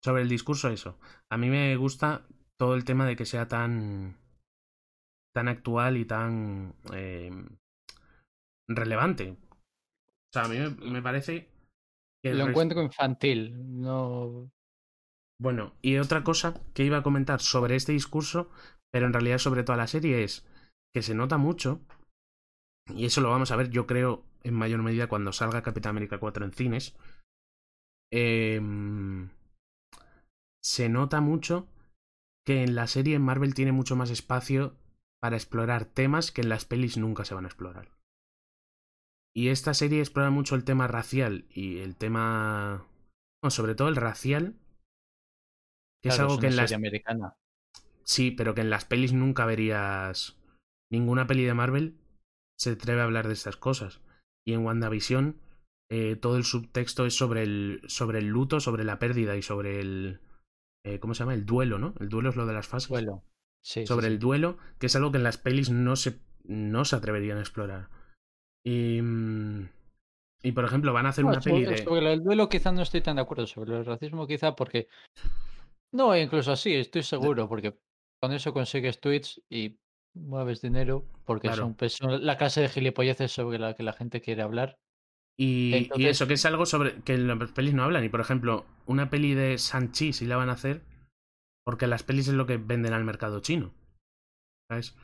sobre 0.02 0.22
el 0.22 0.28
discurso, 0.28 0.68
eso. 0.68 0.98
A 1.30 1.36
mí 1.36 1.48
me 1.50 1.76
gusta 1.76 2.26
todo 2.58 2.74
el 2.74 2.84
tema 2.84 3.06
de 3.06 3.14
que 3.14 3.26
sea 3.26 3.46
tan 3.46 4.16
tan 5.32 5.46
actual 5.46 5.96
y 5.96 6.04
tan 6.04 6.74
eh, 6.94 7.30
relevante. 8.68 9.30
O 9.30 10.32
sea, 10.32 10.46
a 10.46 10.48
mí 10.48 10.58
me, 10.90 11.00
parece 11.00 11.48
que 12.24 12.34
Lo 12.34 12.48
encuentro 12.48 12.82
infantil, 12.82 13.80
no... 13.80 14.50
Bueno, 15.40 15.74
y 15.80 15.98
otra 15.98 16.24
cosa 16.24 16.60
que 16.74 16.84
iba 16.84 16.98
a 16.98 17.02
comentar 17.04 17.40
sobre 17.40 17.76
este 17.76 17.92
discurso, 17.92 18.50
pero 18.92 19.06
en 19.06 19.12
realidad 19.12 19.38
sobre 19.38 19.62
toda 19.62 19.78
la 19.78 19.86
serie, 19.86 20.24
es 20.24 20.46
que 20.94 21.02
se 21.02 21.14
nota 21.14 21.38
mucho, 21.38 21.80
y 22.94 23.06
eso 23.06 23.20
lo 23.20 23.30
vamos 23.30 23.50
a 23.50 23.56
ver, 23.56 23.70
yo 23.70 23.86
creo, 23.86 24.24
en 24.42 24.54
mayor 24.54 24.82
medida 24.82 25.08
cuando 25.08 25.32
salga 25.32 25.62
Capitán 25.62 25.90
América 25.90 26.18
4 26.18 26.44
en 26.44 26.52
cines. 26.52 26.96
em, 28.12 29.30
se 30.62 30.88
nota 30.88 31.20
mucho 31.20 31.68
que 32.44 32.64
en 32.64 32.74
la 32.74 32.86
serie 32.86 33.18
Marvel 33.18 33.54
tiene 33.54 33.72
mucho 33.72 33.96
más 33.96 34.10
espacio 34.10 34.74
para 35.20 35.36
explorar 35.36 35.84
temas 35.84 36.32
que 36.32 36.40
en 36.40 36.48
las 36.48 36.64
pelis 36.64 36.96
nunca 36.96 37.24
se 37.24 37.34
van 37.34 37.44
a 37.44 37.48
explorar. 37.48 37.88
Y 39.34 39.48
esta 39.48 39.74
serie 39.74 40.00
explora 40.00 40.30
mucho 40.30 40.56
el 40.56 40.64
tema 40.64 40.88
racial 40.88 41.46
y 41.50 41.78
el 41.78 41.96
tema. 41.96 42.86
Bueno, 43.40 43.50
sobre 43.50 43.74
todo 43.74 43.88
el 43.88 43.96
racial. 43.96 44.56
Que 46.02 46.08
es 46.08 46.18
algo 46.18 46.38
que 46.38 46.46
una 46.46 46.62
en 46.62 46.68
serie 46.68 46.76
americana. 46.76 47.36
Sí, 48.10 48.32
pero 48.32 48.56
que 48.56 48.60
en 48.62 48.70
las 48.70 48.84
pelis 48.84 49.12
nunca 49.12 49.46
verías. 49.46 50.36
Ninguna 50.90 51.28
peli 51.28 51.44
de 51.44 51.54
Marvel 51.54 52.00
se 52.58 52.70
atreve 52.70 53.00
a 53.02 53.04
hablar 53.04 53.28
de 53.28 53.34
estas 53.34 53.56
cosas. 53.56 54.00
Y 54.44 54.52
en 54.52 54.64
WandaVision, 54.66 55.36
eh, 55.92 56.16
todo 56.16 56.36
el 56.36 56.42
subtexto 56.42 57.06
es 57.06 57.14
sobre 57.16 57.44
el, 57.44 57.82
sobre 57.86 58.18
el 58.18 58.26
luto, 58.26 58.58
sobre 58.58 58.82
la 58.82 58.98
pérdida 58.98 59.36
y 59.36 59.42
sobre 59.42 59.78
el. 59.78 60.18
eh, 60.84 60.98
¿Cómo 60.98 61.14
se 61.14 61.20
llama? 61.20 61.34
El 61.34 61.46
duelo, 61.46 61.78
¿no? 61.78 61.94
El 62.00 62.08
duelo 62.08 62.30
es 62.30 62.36
lo 62.36 62.46
de 62.46 62.52
las 62.52 62.66
fases. 62.66 62.88
Suelo. 62.88 63.22
Sí, 63.62 63.86
sobre 63.86 64.06
sí. 64.08 64.12
el 64.12 64.18
duelo, 64.18 64.58
que 64.80 64.86
es 64.86 64.96
algo 64.96 65.12
que 65.12 65.18
en 65.18 65.24
las 65.24 65.38
pelis 65.38 65.70
no 65.70 65.94
se, 65.94 66.18
no 66.42 66.84
se 66.84 66.96
atreverían 66.96 67.38
a 67.38 67.42
explorar. 67.42 67.90
Y. 68.64 69.00
mm, 69.00 69.68
Y 70.42 70.50
por 70.50 70.64
ejemplo, 70.64 70.92
van 70.92 71.06
a 71.06 71.10
hacer 71.10 71.24
No, 71.24 71.30
una 71.30 71.40
sobre, 71.40 71.66
peli 71.66 71.76
de. 71.76 71.84
sobre 71.84 72.08
del 72.08 72.24
duelo 72.24 72.48
quizá 72.48 72.72
no 72.72 72.82
estoy 72.82 73.02
tan 73.02 73.14
de 73.16 73.22
acuerdo, 73.22 73.46
sobre 73.46 73.76
el 73.76 73.84
racismo 73.84 74.26
quizá 74.26 74.56
porque... 74.56 74.88
No, 75.92 76.16
incluso 76.16 76.50
así, 76.52 76.74
estoy 76.74 77.02
seguro, 77.02 77.48
porque 77.48 77.76
con 78.20 78.32
eso 78.32 78.52
consigues 78.52 79.00
tweets 79.00 79.40
y 79.50 79.78
mueves 80.14 80.60
dinero, 80.60 81.04
porque 81.24 81.48
Claro. 81.48 81.62
son, 81.62 81.74
pues, 81.74 81.94
son 81.94 82.24
la 82.24 82.36
clase 82.36 82.60
de 82.62 82.68
gilipolleces 82.68 83.32
sobre 83.32 83.58
la 83.58 83.74
que 83.74 83.82
la 83.82 83.92
gente 83.92 84.20
quiere 84.20 84.42
hablar. 84.42 84.78
Y, 85.38 85.88
y 85.96 86.06
eso, 86.06 86.26
que 86.26 86.34
es 86.34 86.44
algo 86.44 86.66
sobre 86.66 87.00
que 87.02 87.14
en 87.14 87.26
las 87.26 87.52
pelis 87.52 87.72
no 87.72 87.82
hablan. 87.84 88.04
Y 88.04 88.10
por 88.10 88.20
ejemplo, 88.20 88.66
una 88.86 89.08
peli 89.08 89.34
de 89.34 89.56
Sanchi 89.56 90.12
sí 90.12 90.26
la 90.26 90.36
van 90.36 90.50
a 90.50 90.54
hacer 90.54 90.82
porque 91.64 91.86
las 91.86 92.02
pelis 92.02 92.28
es 92.28 92.34
lo 92.34 92.46
que 92.46 92.58
venden 92.58 92.92
al 92.92 93.04
mercado 93.04 93.40
chino. 93.40 93.72
¿Sabes? 94.70 94.94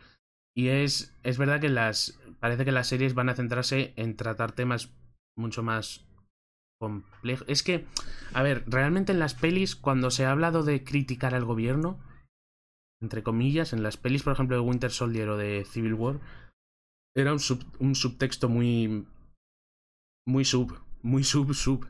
Y 0.55 0.68
es, 0.68 1.14
es 1.22 1.38
verdad 1.38 1.60
que 1.60 1.68
las. 1.70 2.20
Parece 2.40 2.64
que 2.66 2.72
las 2.72 2.88
series 2.88 3.14
van 3.14 3.30
a 3.30 3.34
centrarse 3.34 3.94
en 3.97 4.16
tratar 4.16 4.52
temas 4.52 4.90
mucho 5.38 5.62
más 5.62 6.06
complejos. 6.78 7.48
Es 7.48 7.62
que, 7.62 7.86
a 8.34 8.43
ver, 8.43 8.64
realmente 8.66 9.12
en 9.12 9.18
las 9.18 9.34
pelis, 9.34 9.74
cuando 9.74 10.10
se 10.10 10.26
ha 10.26 10.32
hablado 10.32 10.62
de 10.64 10.84
criticar 10.84 11.34
al 11.34 11.44
gobierno, 11.47 11.98
entre 13.02 13.23
comillas, 13.23 13.73
en 13.73 13.82
las 13.82 13.97
pelis, 13.97 14.23
por 14.23 14.32
ejemplo, 14.32 14.56
de 14.56 14.62
Winter 14.62 14.90
Soldier 14.90 15.28
o 15.28 15.36
de 15.36 15.64
Civil 15.64 15.94
War, 15.94 16.20
era 17.16 17.32
un, 17.32 17.40
sub- 17.40 17.64
un 17.78 17.94
subtexto 17.94 18.48
muy. 18.48 19.06
Muy 20.27 20.44
sub. 20.44 20.78
Muy 21.02 21.24
sub, 21.24 21.55
sub. 21.55 21.89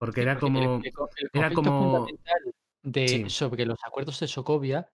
Porque 0.00 0.22
era 0.22 0.38
Porque 0.38 0.40
como. 0.58 0.76
el, 0.76 0.86
el 0.86 1.28
era 1.34 1.52
como- 1.52 2.06
de, 2.82 3.08
Sí. 3.08 3.30
sobre 3.30 3.66
los 3.66 3.78
acuerdos 3.86 4.18
de 4.20 4.26
Sokovia 4.28 4.88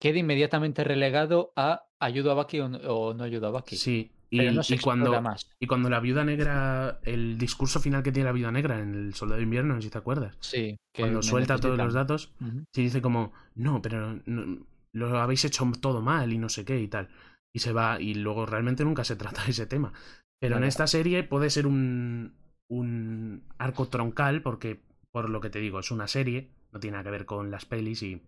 queda 0.00 0.18
inmediatamente 0.18 0.84
relegado 0.84 1.52
a 1.56 1.86
ayudo 1.98 2.30
a 2.30 2.34
Bucky 2.34 2.60
o 2.60 2.68
no, 3.14 3.24
ayudo 3.24 3.46
a 3.48 3.50
Bucky. 3.50 3.76
Sí. 3.76 4.10
Y, 4.30 4.38
pero 4.38 4.52
no 4.52 4.62
se 4.62 4.74
y 4.74 4.78
cuando, 4.78 5.20
más. 5.22 5.50
y 5.58 5.66
cuando 5.66 5.88
la 5.88 6.00
viuda 6.00 6.24
negra. 6.24 7.00
El 7.04 7.38
discurso 7.38 7.80
final 7.80 8.02
que 8.02 8.12
tiene 8.12 8.26
la 8.26 8.32
viuda 8.32 8.52
negra 8.52 8.80
en 8.80 8.94
El 8.94 9.14
Soldado 9.14 9.38
de 9.38 9.44
Invierno, 9.44 9.74
no 9.74 9.80
sé 9.80 9.86
si 9.86 9.90
te 9.92 9.98
acuerdas. 9.98 10.36
Sí, 10.40 10.76
que 10.92 11.02
Cuando 11.02 11.22
suelta 11.22 11.58
todos 11.58 11.78
los 11.78 11.94
datos, 11.94 12.32
Ujú. 12.40 12.64
sí 12.74 12.82
dice 12.82 13.00
como, 13.00 13.32
no, 13.54 13.80
pero 13.80 14.20
no- 14.26 14.66
lo 14.92 15.18
habéis 15.18 15.44
hecho 15.44 15.70
todo 15.80 16.02
mal 16.02 16.32
y 16.32 16.38
no 16.38 16.48
sé 16.48 16.64
qué 16.64 16.80
y 16.80 16.88
tal. 16.88 17.08
Y 17.52 17.60
se 17.60 17.72
va, 17.72 18.00
y 18.00 18.14
luego 18.14 18.46
realmente 18.46 18.84
nunca 18.84 19.04
se 19.04 19.16
trata 19.16 19.44
de 19.44 19.50
ese 19.50 19.66
tema. 19.66 19.92
Pero 20.40 20.56
en 20.56 20.64
esta 20.64 20.86
serie 20.86 21.24
puede 21.24 21.50
ser 21.50 21.66
un, 21.66 22.34
un 22.68 23.42
arco 23.58 23.88
troncal, 23.88 24.42
porque, 24.42 24.80
por 25.10 25.28
lo 25.30 25.40
que 25.40 25.50
te 25.50 25.58
digo, 25.58 25.80
es 25.80 25.90
una 25.90 26.06
serie, 26.06 26.50
no 26.72 26.80
tiene 26.80 26.96
nada 26.96 27.04
que 27.04 27.10
ver 27.10 27.26
con 27.26 27.50
las 27.50 27.64
pelis, 27.64 28.02
y 28.02 28.22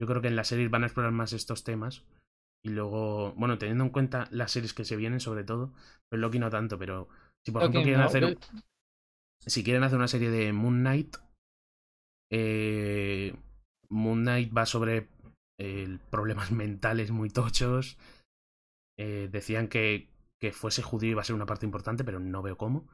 yo 0.00 0.06
creo 0.06 0.20
que 0.20 0.28
en 0.28 0.36
las 0.36 0.48
series 0.48 0.70
van 0.70 0.82
a 0.82 0.86
explorar 0.86 1.12
más 1.12 1.32
estos 1.32 1.62
temas. 1.64 2.02
Y 2.64 2.70
luego, 2.70 3.32
bueno, 3.36 3.58
teniendo 3.58 3.84
en 3.84 3.90
cuenta 3.90 4.28
las 4.30 4.52
series 4.52 4.74
que 4.74 4.84
se 4.84 4.96
vienen, 4.96 5.20
sobre 5.20 5.44
todo, 5.44 5.72
pues 6.08 6.20
Loki 6.20 6.38
no 6.38 6.50
tanto, 6.50 6.78
pero 6.78 7.08
si 7.44 7.52
por 7.52 7.62
ejemplo 7.62 7.82
quieren 7.82 8.00
no, 8.00 8.06
hacer. 8.06 8.38
Si 9.46 9.62
quieren 9.62 9.84
hacer 9.84 9.98
una 9.98 10.08
serie 10.08 10.30
de 10.30 10.52
Moon 10.52 10.80
Knight, 10.80 11.16
eh, 12.32 13.34
Moon 13.88 14.22
Knight 14.22 14.56
va 14.56 14.66
sobre 14.66 15.08
eh, 15.58 15.98
problemas 16.10 16.50
mentales 16.52 17.10
muy 17.10 17.30
tochos. 17.30 17.98
Eh, 18.98 19.28
decían 19.30 19.68
que, 19.68 20.08
que 20.40 20.52
fuese 20.52 20.82
judío 20.82 21.10
iba 21.10 21.20
a 21.20 21.24
ser 21.24 21.36
una 21.36 21.46
parte 21.46 21.66
importante, 21.66 22.02
pero 22.02 22.18
no 22.18 22.42
veo 22.42 22.56
cómo. 22.56 22.88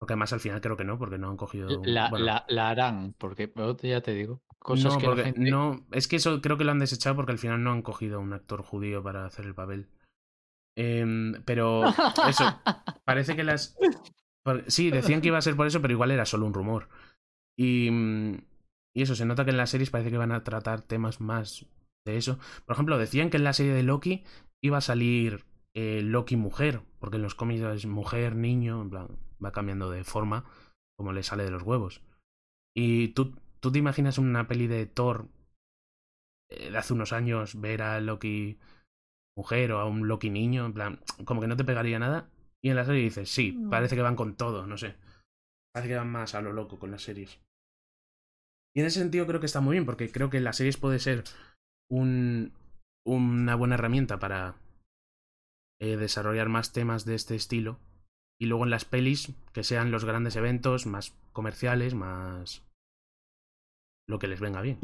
Porque 0.00 0.14
además 0.14 0.32
al 0.32 0.40
final 0.40 0.60
creo 0.62 0.76
que 0.78 0.84
no, 0.84 0.98
porque 0.98 1.18
no 1.18 1.28
han 1.28 1.36
cogido. 1.36 1.68
La, 1.84 2.08
bueno, 2.08 2.24
la, 2.24 2.46
la 2.48 2.70
harán, 2.70 3.14
porque 3.18 3.52
ya 3.82 4.00
te 4.00 4.14
digo. 4.14 4.40
Cosas 4.58 4.94
no, 4.94 4.98
que 4.98 5.06
la 5.06 5.10
porque 5.10 5.24
gente- 5.24 5.50
no. 5.50 5.86
Es 5.92 6.08
que 6.08 6.16
eso 6.16 6.40
creo 6.40 6.56
que 6.56 6.64
lo 6.64 6.72
han 6.72 6.78
desechado 6.78 7.16
porque 7.16 7.32
al 7.32 7.38
final 7.38 7.62
no 7.62 7.70
han 7.70 7.82
cogido 7.82 8.16
a 8.16 8.20
un 8.20 8.32
actor 8.32 8.62
judío 8.62 9.02
para 9.02 9.26
hacer 9.26 9.44
el 9.44 9.54
papel. 9.54 9.88
Em, 10.76 11.42
pero 11.44 11.84
eso, 12.26 12.44
parece 13.04 13.36
que 13.36 13.44
las. 13.44 13.76
Sí, 14.68 14.90
decían 14.90 15.20
que 15.20 15.28
iba 15.28 15.36
a 15.38 15.42
ser 15.42 15.54
por 15.54 15.66
eso, 15.66 15.82
pero 15.82 15.92
igual 15.92 16.10
era 16.10 16.24
solo 16.24 16.46
un 16.46 16.54
rumor. 16.54 16.88
Y, 17.58 17.90
mm, 17.90 18.38
y 18.96 19.02
eso, 19.02 19.14
se 19.14 19.26
nota 19.26 19.44
que 19.44 19.50
en 19.50 19.58
las 19.58 19.68
series 19.68 19.90
parece 19.90 20.10
que 20.10 20.16
van 20.16 20.32
a 20.32 20.44
tratar 20.44 20.80
temas 20.80 21.20
más 21.20 21.66
de 22.06 22.16
eso. 22.16 22.38
Por 22.64 22.72
ejemplo, 22.74 22.96
decían 22.96 23.28
que 23.28 23.36
en 23.36 23.44
la 23.44 23.52
serie 23.52 23.74
de 23.74 23.82
Loki 23.82 24.24
iba 24.62 24.78
a 24.78 24.82
salir 24.82 25.44
eh, 25.74 26.02
Loki 26.02 26.36
mujer, 26.36 26.82
porque 26.98 27.16
en 27.16 27.22
los 27.22 27.34
cómics 27.34 27.62
es 27.62 27.86
mujer, 27.86 28.36
niño, 28.36 28.82
en 28.82 28.90
plan, 28.90 29.08
va 29.42 29.52
cambiando 29.52 29.90
de 29.90 30.04
forma 30.04 30.44
como 30.96 31.12
le 31.12 31.22
sale 31.22 31.44
de 31.44 31.50
los 31.50 31.62
huevos. 31.62 32.02
Y 32.74 33.08
tú, 33.08 33.34
tú 33.60 33.72
te 33.72 33.78
imaginas 33.78 34.18
una 34.18 34.46
peli 34.48 34.66
de 34.66 34.86
Thor 34.86 35.28
eh, 36.50 36.70
de 36.70 36.78
hace 36.78 36.92
unos 36.92 37.12
años, 37.12 37.60
ver 37.60 37.82
a 37.82 38.00
Loki 38.00 38.58
mujer 39.36 39.72
o 39.72 39.78
a 39.78 39.86
un 39.86 40.08
Loki 40.08 40.30
niño, 40.30 40.66
en 40.66 40.74
plan, 40.74 41.00
como 41.24 41.40
que 41.40 41.46
no 41.46 41.56
te 41.56 41.64
pegaría 41.64 41.98
nada. 41.98 42.28
Y 42.62 42.68
en 42.68 42.76
la 42.76 42.84
serie 42.84 43.02
dices, 43.02 43.30
sí, 43.30 43.52
parece 43.70 43.96
que 43.96 44.02
van 44.02 44.16
con 44.16 44.36
todo, 44.36 44.66
no 44.66 44.76
sé. 44.76 44.96
Parece 45.72 45.92
que 45.92 45.96
van 45.96 46.10
más 46.10 46.34
a 46.34 46.42
lo 46.42 46.52
loco 46.52 46.78
con 46.78 46.90
las 46.90 47.02
series. 47.02 47.40
Y 48.74 48.80
en 48.80 48.86
ese 48.86 49.00
sentido 49.00 49.26
creo 49.26 49.40
que 49.40 49.46
está 49.46 49.60
muy 49.60 49.72
bien, 49.72 49.86
porque 49.86 50.12
creo 50.12 50.28
que 50.28 50.40
las 50.40 50.56
series 50.56 50.76
puede 50.76 50.98
ser 50.98 51.24
un, 51.90 52.52
una 53.06 53.54
buena 53.54 53.76
herramienta 53.76 54.18
para 54.18 54.56
eh, 55.80 55.96
desarrollar 55.96 56.48
más 56.48 56.72
temas 56.72 57.04
de 57.04 57.14
este 57.14 57.34
estilo. 57.34 57.78
Y 58.38 58.46
luego 58.46 58.64
en 58.64 58.70
las 58.70 58.84
pelis, 58.84 59.34
que 59.52 59.64
sean 59.64 59.90
los 59.90 60.04
grandes 60.04 60.36
eventos 60.36 60.86
más 60.86 61.14
comerciales, 61.32 61.94
más 61.94 62.64
lo 64.08 64.18
que 64.18 64.28
les 64.28 64.40
venga 64.40 64.60
bien. 64.60 64.78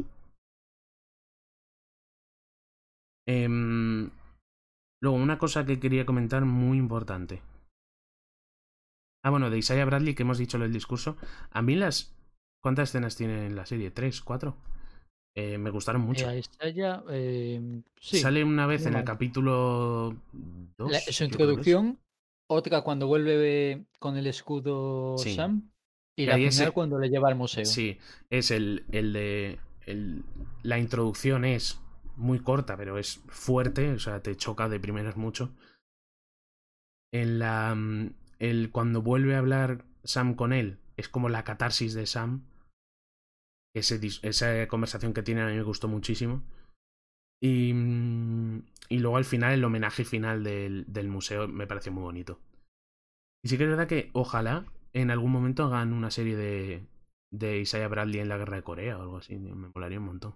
Em, 3.27 4.09
luego, 5.01 5.17
una 5.17 5.37
cosa 5.37 5.65
que 5.65 5.79
quería 5.79 6.05
comentar 6.05 6.45
muy 6.45 6.77
importante. 6.77 7.41
Ah, 9.23 9.29
bueno, 9.29 9.49
de 9.49 9.57
Isaiah 9.57 9.85
Bradley, 9.85 10.15
que 10.15 10.23
hemos 10.23 10.37
dicho 10.37 10.57
en 10.57 10.63
el 10.63 10.71
discurso. 10.71 11.17
A 11.51 11.61
mí 11.61 11.75
las... 11.75 12.15
¿Cuántas 12.63 12.89
escenas 12.89 13.15
tiene 13.15 13.45
en 13.45 13.55
la 13.55 13.65
serie? 13.65 13.91
¿Tres? 13.91 14.21
¿Cuatro? 14.21 14.55
Eh, 15.39 15.59
me 15.59 15.69
gustaron 15.69 16.01
mucho. 16.01 16.25
Eh, 16.25 16.29
ahí 16.29 16.39
está 16.39 16.67
ya, 16.69 17.03
eh, 17.11 17.83
sí. 18.01 18.17
Sale 18.17 18.43
una 18.43 18.65
vez 18.65 18.87
en 18.87 18.95
el 18.95 19.03
capítulo 19.03 20.15
2. 20.33 20.91
La- 20.91 20.99
su 20.99 21.23
introducción, 21.25 21.99
otra 22.49 22.81
cuando 22.81 23.05
vuelve 23.05 23.85
con 23.99 24.17
el 24.17 24.25
escudo 24.25 25.15
Sí. 25.19 25.35
Sam, 25.35 25.69
y 26.15 26.25
la 26.25 26.33
final 26.37 26.47
ese- 26.49 26.71
cuando 26.71 26.97
le 26.97 27.09
lleva 27.09 27.29
al 27.29 27.35
museo. 27.35 27.65
Sí, 27.65 27.99
es 28.31 28.49
el, 28.49 28.83
el 28.91 29.13
de. 29.13 29.59
el- 29.85 30.23
la 30.63 30.79
introducción 30.79 31.45
es 31.45 31.79
muy 32.15 32.39
corta, 32.39 32.75
pero 32.75 32.97
es 32.97 33.21
fuerte, 33.27 33.91
o 33.91 33.99
sea, 33.99 34.23
te 34.23 34.35
choca 34.35 34.67
de 34.69 34.79
primeras 34.79 35.17
mucho. 35.17 35.51
En 37.13 37.37
la. 37.39 37.75
mm, 37.75 38.09
El, 38.39 38.69
cuando 38.71 39.01
vuelve 39.01 39.35
a 39.35 39.39
hablar 39.39 39.83
Sam 40.03 40.35
con 40.35 40.51
él, 40.53 40.77
es 40.95 41.09
como 41.09 41.27
la 41.29 41.43
catarsis 41.43 41.93
de 41.95 42.05
Sam. 42.07 42.43
Esa 43.79 44.67
conversación 44.67 45.13
que 45.13 45.23
tienen 45.23 45.45
a 45.45 45.49
mí 45.49 45.55
me 45.55 45.63
gustó 45.63 45.87
muchísimo. 45.87 46.43
Y, 47.41 47.73
mm, 47.73 48.63
y 48.89 48.99
luego 48.99 49.17
al 49.17 49.25
final, 49.25 49.53
el 49.53 49.63
homenaje 49.63 50.05
final 50.05 50.43
del, 50.43 50.85
del 50.87 51.07
museo 51.07 51.47
me 51.47 51.67
pareció 51.67 51.91
muy 51.91 52.03
bonito. 52.03 52.39
Y 53.43 53.49
sí 53.49 53.57
que 53.57 53.63
es 53.63 53.69
verdad 53.69 53.87
que 53.87 54.09
ojalá 54.13 54.65
en 54.93 55.11
algún 55.11 55.31
momento 55.31 55.65
hagan 55.65 55.93
una 55.93 56.11
serie 56.11 56.35
de, 56.35 56.87
de 57.31 57.59
Isaiah 57.59 57.87
Bradley 57.87 58.19
en 58.19 58.29
la 58.29 58.37
guerra 58.37 58.57
de 58.57 58.63
Corea 58.63 58.97
o 58.97 59.01
algo 59.01 59.17
así. 59.17 59.37
Me 59.37 59.69
molaría 59.69 59.99
un 59.99 60.05
montón. 60.05 60.35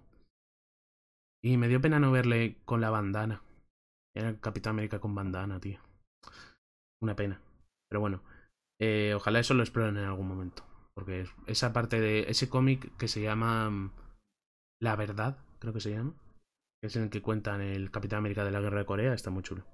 Y 1.42 1.56
me 1.56 1.68
dio 1.68 1.80
pena 1.80 1.98
no 1.98 2.12
verle 2.12 2.56
con 2.64 2.80
la 2.80 2.90
bandana. 2.90 3.42
Era 4.14 4.38
Capitán 4.38 4.72
América 4.72 5.00
con 5.00 5.14
bandana, 5.14 5.58
tío. 5.58 5.80
Una 7.00 7.16
pena. 7.16 7.40
Pero 7.88 8.00
bueno, 8.00 8.22
eh, 8.80 9.12
ojalá 9.14 9.40
eso 9.40 9.54
lo 9.54 9.62
exploren 9.62 9.96
en 9.96 10.04
algún 10.04 10.28
momento. 10.28 10.64
Porque 10.94 11.26
esa 11.46 11.72
parte 11.72 12.00
de 12.00 12.30
ese 12.30 12.48
cómic 12.48 12.96
que 12.96 13.08
se 13.08 13.22
llama 13.22 13.70
mm, 13.70 13.92
La 14.80 14.96
Verdad, 14.96 15.38
creo 15.58 15.72
que 15.72 15.80
se 15.80 15.90
llama. 15.90 16.14
Es 16.82 16.96
en 16.96 17.04
el 17.04 17.10
que 17.10 17.22
cuentan 17.22 17.60
el 17.60 17.90
Capitán 17.90 18.18
América 18.18 18.44
de 18.44 18.50
la 18.50 18.60
Guerra 18.60 18.80
de 18.80 18.86
Corea, 18.86 19.14
está 19.14 19.30
muy 19.30 19.42
chulo. 19.42 19.64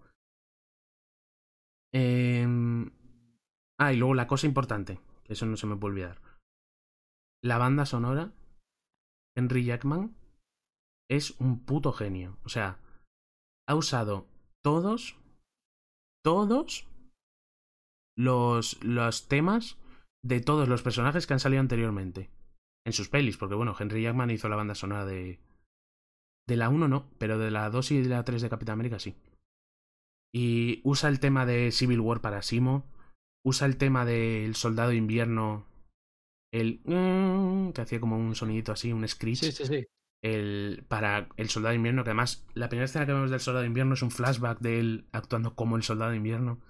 Em, 1.92 2.90
Ah, 3.80 3.92
y 3.92 3.96
luego 3.96 4.14
la 4.14 4.26
cosa 4.26 4.46
importante, 4.46 5.00
que 5.24 5.34
eso 5.34 5.46
no 5.46 5.56
se 5.56 5.66
me 5.66 5.76
puede 5.76 5.92
olvidar. 5.92 6.20
La 7.42 7.58
banda 7.58 7.86
sonora, 7.86 8.32
Henry 9.36 9.64
Jackman, 9.64 10.16
es 11.08 11.38
un 11.38 11.64
puto 11.64 11.92
genio. 11.92 12.38
O 12.44 12.48
sea, 12.48 12.80
ha 13.68 13.74
usado 13.76 14.26
todos, 14.64 15.16
todos 16.24 16.88
los, 18.16 18.82
los 18.82 19.28
temas 19.28 19.78
de 20.24 20.40
todos 20.40 20.68
los 20.68 20.82
personajes 20.82 21.26
que 21.26 21.34
han 21.34 21.40
salido 21.40 21.60
anteriormente. 21.60 22.30
En 22.86 22.92
sus 22.92 23.08
pelis, 23.08 23.36
porque 23.36 23.54
bueno, 23.54 23.76
Henry 23.78 24.02
Jackman 24.02 24.30
hizo 24.30 24.48
la 24.48 24.56
banda 24.56 24.74
sonora 24.74 25.04
de... 25.04 25.40
De 26.48 26.56
la 26.56 26.70
1 26.70 26.88
no, 26.88 27.10
pero 27.18 27.38
de 27.38 27.50
la 27.50 27.68
2 27.68 27.90
y 27.92 28.02
de 28.02 28.08
la 28.08 28.24
3 28.24 28.40
de 28.40 28.48
Capitán 28.48 28.74
América 28.74 28.98
sí. 28.98 29.16
Y 30.34 30.80
usa 30.84 31.08
el 31.08 31.20
tema 31.20 31.46
de 31.46 31.72
Civil 31.72 32.00
War 32.00 32.20
para 32.20 32.42
Simo. 32.42 32.86
Usa 33.44 33.66
el 33.66 33.76
tema 33.76 34.04
del 34.04 34.54
Soldado 34.54 34.90
de 34.90 34.96
Invierno. 34.96 35.66
El... 36.52 36.80
mm, 36.84 37.72
que 37.72 37.82
hacía 37.82 38.00
como 38.00 38.16
un 38.16 38.34
sonidito 38.34 38.72
así, 38.72 38.92
un 38.92 39.06
screech. 39.06 39.38
Sí, 39.38 39.52
sí, 39.52 39.66
sí. 39.66 39.86
El, 40.22 40.84
para 40.88 41.28
el 41.36 41.48
Soldado 41.48 41.70
de 41.70 41.76
Invierno, 41.76 42.02
que 42.02 42.10
además 42.10 42.46
la 42.54 42.68
primera 42.68 42.86
escena 42.86 43.06
que 43.06 43.12
vemos 43.12 43.30
del 43.30 43.40
Soldado 43.40 43.62
de 43.62 43.68
Invierno 43.68 43.94
es 43.94 44.02
un 44.02 44.10
flashback 44.10 44.58
de 44.60 44.80
él 44.80 45.06
actuando 45.12 45.54
como 45.54 45.76
el 45.76 45.82
Soldado 45.82 46.10
de 46.10 46.16
Invierno. 46.16 46.60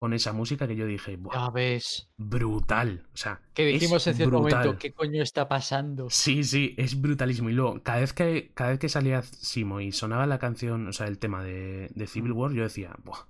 Con 0.00 0.14
esa 0.14 0.32
música 0.32 0.66
que 0.66 0.76
yo 0.76 0.86
dije, 0.86 1.16
Buah, 1.16 1.50
ves. 1.50 2.08
brutal. 2.16 3.06
O 3.12 3.16
sea, 3.18 3.42
Que 3.52 3.66
dijimos 3.66 4.06
en 4.06 4.14
cierto 4.14 4.38
brutal. 4.40 4.58
momento, 4.60 4.78
¿qué 4.78 4.92
coño 4.92 5.22
está 5.22 5.46
pasando? 5.46 6.08
Sí, 6.08 6.42
sí, 6.42 6.74
es 6.78 6.98
brutalísimo. 7.00 7.50
Y 7.50 7.52
luego, 7.52 7.82
cada 7.82 8.00
vez 8.00 8.14
que, 8.14 8.50
cada 8.54 8.70
vez 8.70 8.78
que 8.78 8.88
salía 8.88 9.20
Simo 9.22 9.80
y 9.80 9.92
sonaba 9.92 10.26
la 10.26 10.38
canción, 10.38 10.88
o 10.88 10.92
sea, 10.94 11.06
el 11.06 11.18
tema 11.18 11.44
de, 11.44 11.90
de 11.94 12.06
Civil 12.06 12.32
War, 12.32 12.52
yo 12.52 12.62
decía, 12.62 12.96
buah, 13.04 13.26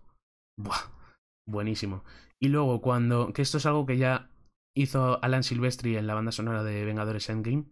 buah, 0.56 0.92
buenísimo. 1.44 2.04
Y 2.40 2.48
luego, 2.48 2.80
cuando, 2.80 3.32
que 3.32 3.42
esto 3.42 3.58
es 3.58 3.66
algo 3.66 3.84
que 3.84 3.98
ya 3.98 4.30
hizo 4.76 5.18
Alan 5.24 5.42
Silvestri 5.42 5.96
en 5.96 6.06
la 6.06 6.14
banda 6.14 6.30
sonora 6.30 6.62
de 6.62 6.84
Vengadores 6.84 7.28
Endgame, 7.28 7.64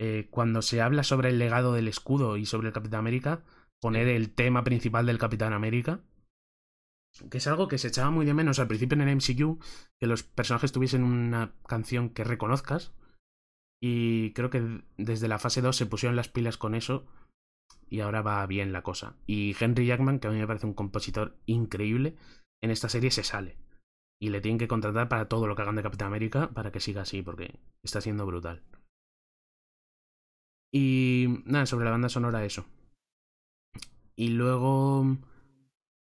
eh, 0.00 0.26
cuando 0.30 0.62
se 0.62 0.82
habla 0.82 1.04
sobre 1.04 1.28
el 1.28 1.38
legado 1.38 1.72
del 1.72 1.86
escudo 1.86 2.36
y 2.36 2.44
sobre 2.44 2.66
el 2.66 2.74
Capitán 2.74 2.98
América, 2.98 3.44
poner 3.80 4.08
el 4.08 4.34
tema 4.34 4.64
principal 4.64 5.06
del 5.06 5.18
Capitán 5.18 5.52
América, 5.52 6.00
que 7.30 7.38
es 7.38 7.46
algo 7.46 7.68
que 7.68 7.78
se 7.78 7.88
echaba 7.88 8.10
muy 8.10 8.26
de 8.26 8.34
menos 8.34 8.58
al 8.58 8.68
principio 8.68 8.94
en 8.94 9.08
el 9.08 9.16
MCU, 9.16 9.58
que 10.00 10.06
los 10.06 10.22
personajes 10.22 10.72
tuviesen 10.72 11.02
una 11.02 11.54
canción 11.66 12.10
que 12.10 12.24
reconozcas. 12.24 12.92
Y 13.80 14.32
creo 14.32 14.50
que 14.50 14.82
desde 14.96 15.28
la 15.28 15.38
fase 15.38 15.60
2 15.60 15.76
se 15.76 15.86
pusieron 15.86 16.16
las 16.16 16.28
pilas 16.28 16.56
con 16.56 16.74
eso. 16.74 17.06
Y 17.88 18.00
ahora 18.00 18.22
va 18.22 18.44
bien 18.46 18.72
la 18.72 18.82
cosa. 18.82 19.16
Y 19.26 19.54
Henry 19.58 19.86
Jackman, 19.86 20.18
que 20.18 20.28
a 20.28 20.30
mí 20.30 20.38
me 20.38 20.46
parece 20.46 20.66
un 20.66 20.74
compositor 20.74 21.38
increíble, 21.46 22.16
en 22.62 22.70
esta 22.70 22.88
serie 22.88 23.10
se 23.10 23.22
sale. 23.22 23.58
Y 24.20 24.30
le 24.30 24.40
tienen 24.40 24.58
que 24.58 24.68
contratar 24.68 25.08
para 25.08 25.28
todo 25.28 25.46
lo 25.46 25.54
que 25.54 25.62
hagan 25.62 25.76
de 25.76 25.82
Capitán 25.82 26.08
América 26.08 26.50
para 26.50 26.72
que 26.72 26.80
siga 26.80 27.02
así, 27.02 27.22
porque 27.22 27.60
está 27.82 28.00
siendo 28.00 28.26
brutal. 28.26 28.62
Y 30.72 31.42
nada, 31.44 31.66
sobre 31.66 31.84
la 31.84 31.92
banda 31.92 32.08
sonora 32.08 32.44
eso. 32.44 32.66
Y 34.16 34.28
luego... 34.28 35.16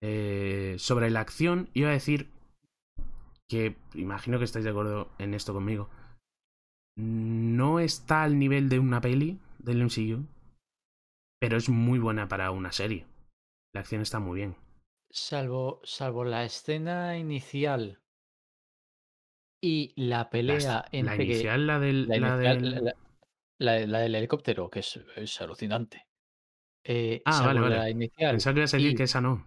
eh, 0.03 0.77
sobre 0.79 1.11
la 1.11 1.21
acción, 1.21 1.69
iba 1.75 1.89
a 1.91 1.93
decir 1.93 2.29
que 3.51 3.77
imagino 3.95 4.39
que 4.39 4.45
estáis 4.45 4.65
de 4.65 4.71
acuerdo 4.71 5.11
en 5.19 5.35
esto 5.35 5.53
conmigo. 5.55 5.89
No 6.97 7.79
está 7.81 8.23
al 8.25 8.39
nivel 8.39 8.69
de 8.69 8.79
una 8.79 9.01
peli 9.01 9.39
del 9.59 9.83
MCU, 9.83 10.27
pero 11.41 11.57
es 11.57 11.69
muy 11.69 11.99
buena 11.99 12.29
para 12.29 12.51
una 12.51 12.73
serie. 12.73 13.07
La 13.75 13.81
acción 13.81 14.03
está 14.03 14.19
muy 14.19 14.37
bien. 14.37 14.57
Salvo, 15.11 15.81
salvo 15.85 16.25
la 16.25 16.45
escena 16.45 17.17
inicial 17.17 18.01
y 19.63 19.93
la 19.97 20.19
La, 20.19 20.31
pelea 20.31 20.59
la 20.59 20.89
entre 20.93 21.25
inicial, 21.25 21.67
la 21.67 21.79
del. 21.81 22.07
la, 22.09 22.19
la 22.19 22.29
inicial- 22.37 22.61
del- 22.63 22.75
la- 22.75 22.81
la- 22.81 22.95
la- 23.81 23.87
la 23.87 23.99
del 24.01 24.15
helicóptero, 24.15 24.69
que 24.71 24.81
es, 24.81 24.97
es 25.17 25.41
alucinante. 25.41 26.07
Eh, 26.85 27.23
Ah, 27.25 27.43
vale, 27.47 27.61
vale. 27.61 27.77
la 27.77 27.91
inicial. 27.91 28.33
Pensaba 28.33 28.55
que 28.55 28.61
ibas 28.61 28.75
a 28.75 28.77
decir 28.77 28.93
y- 28.93 28.95
que 28.95 29.03
esa 29.05 29.21
no. 29.21 29.47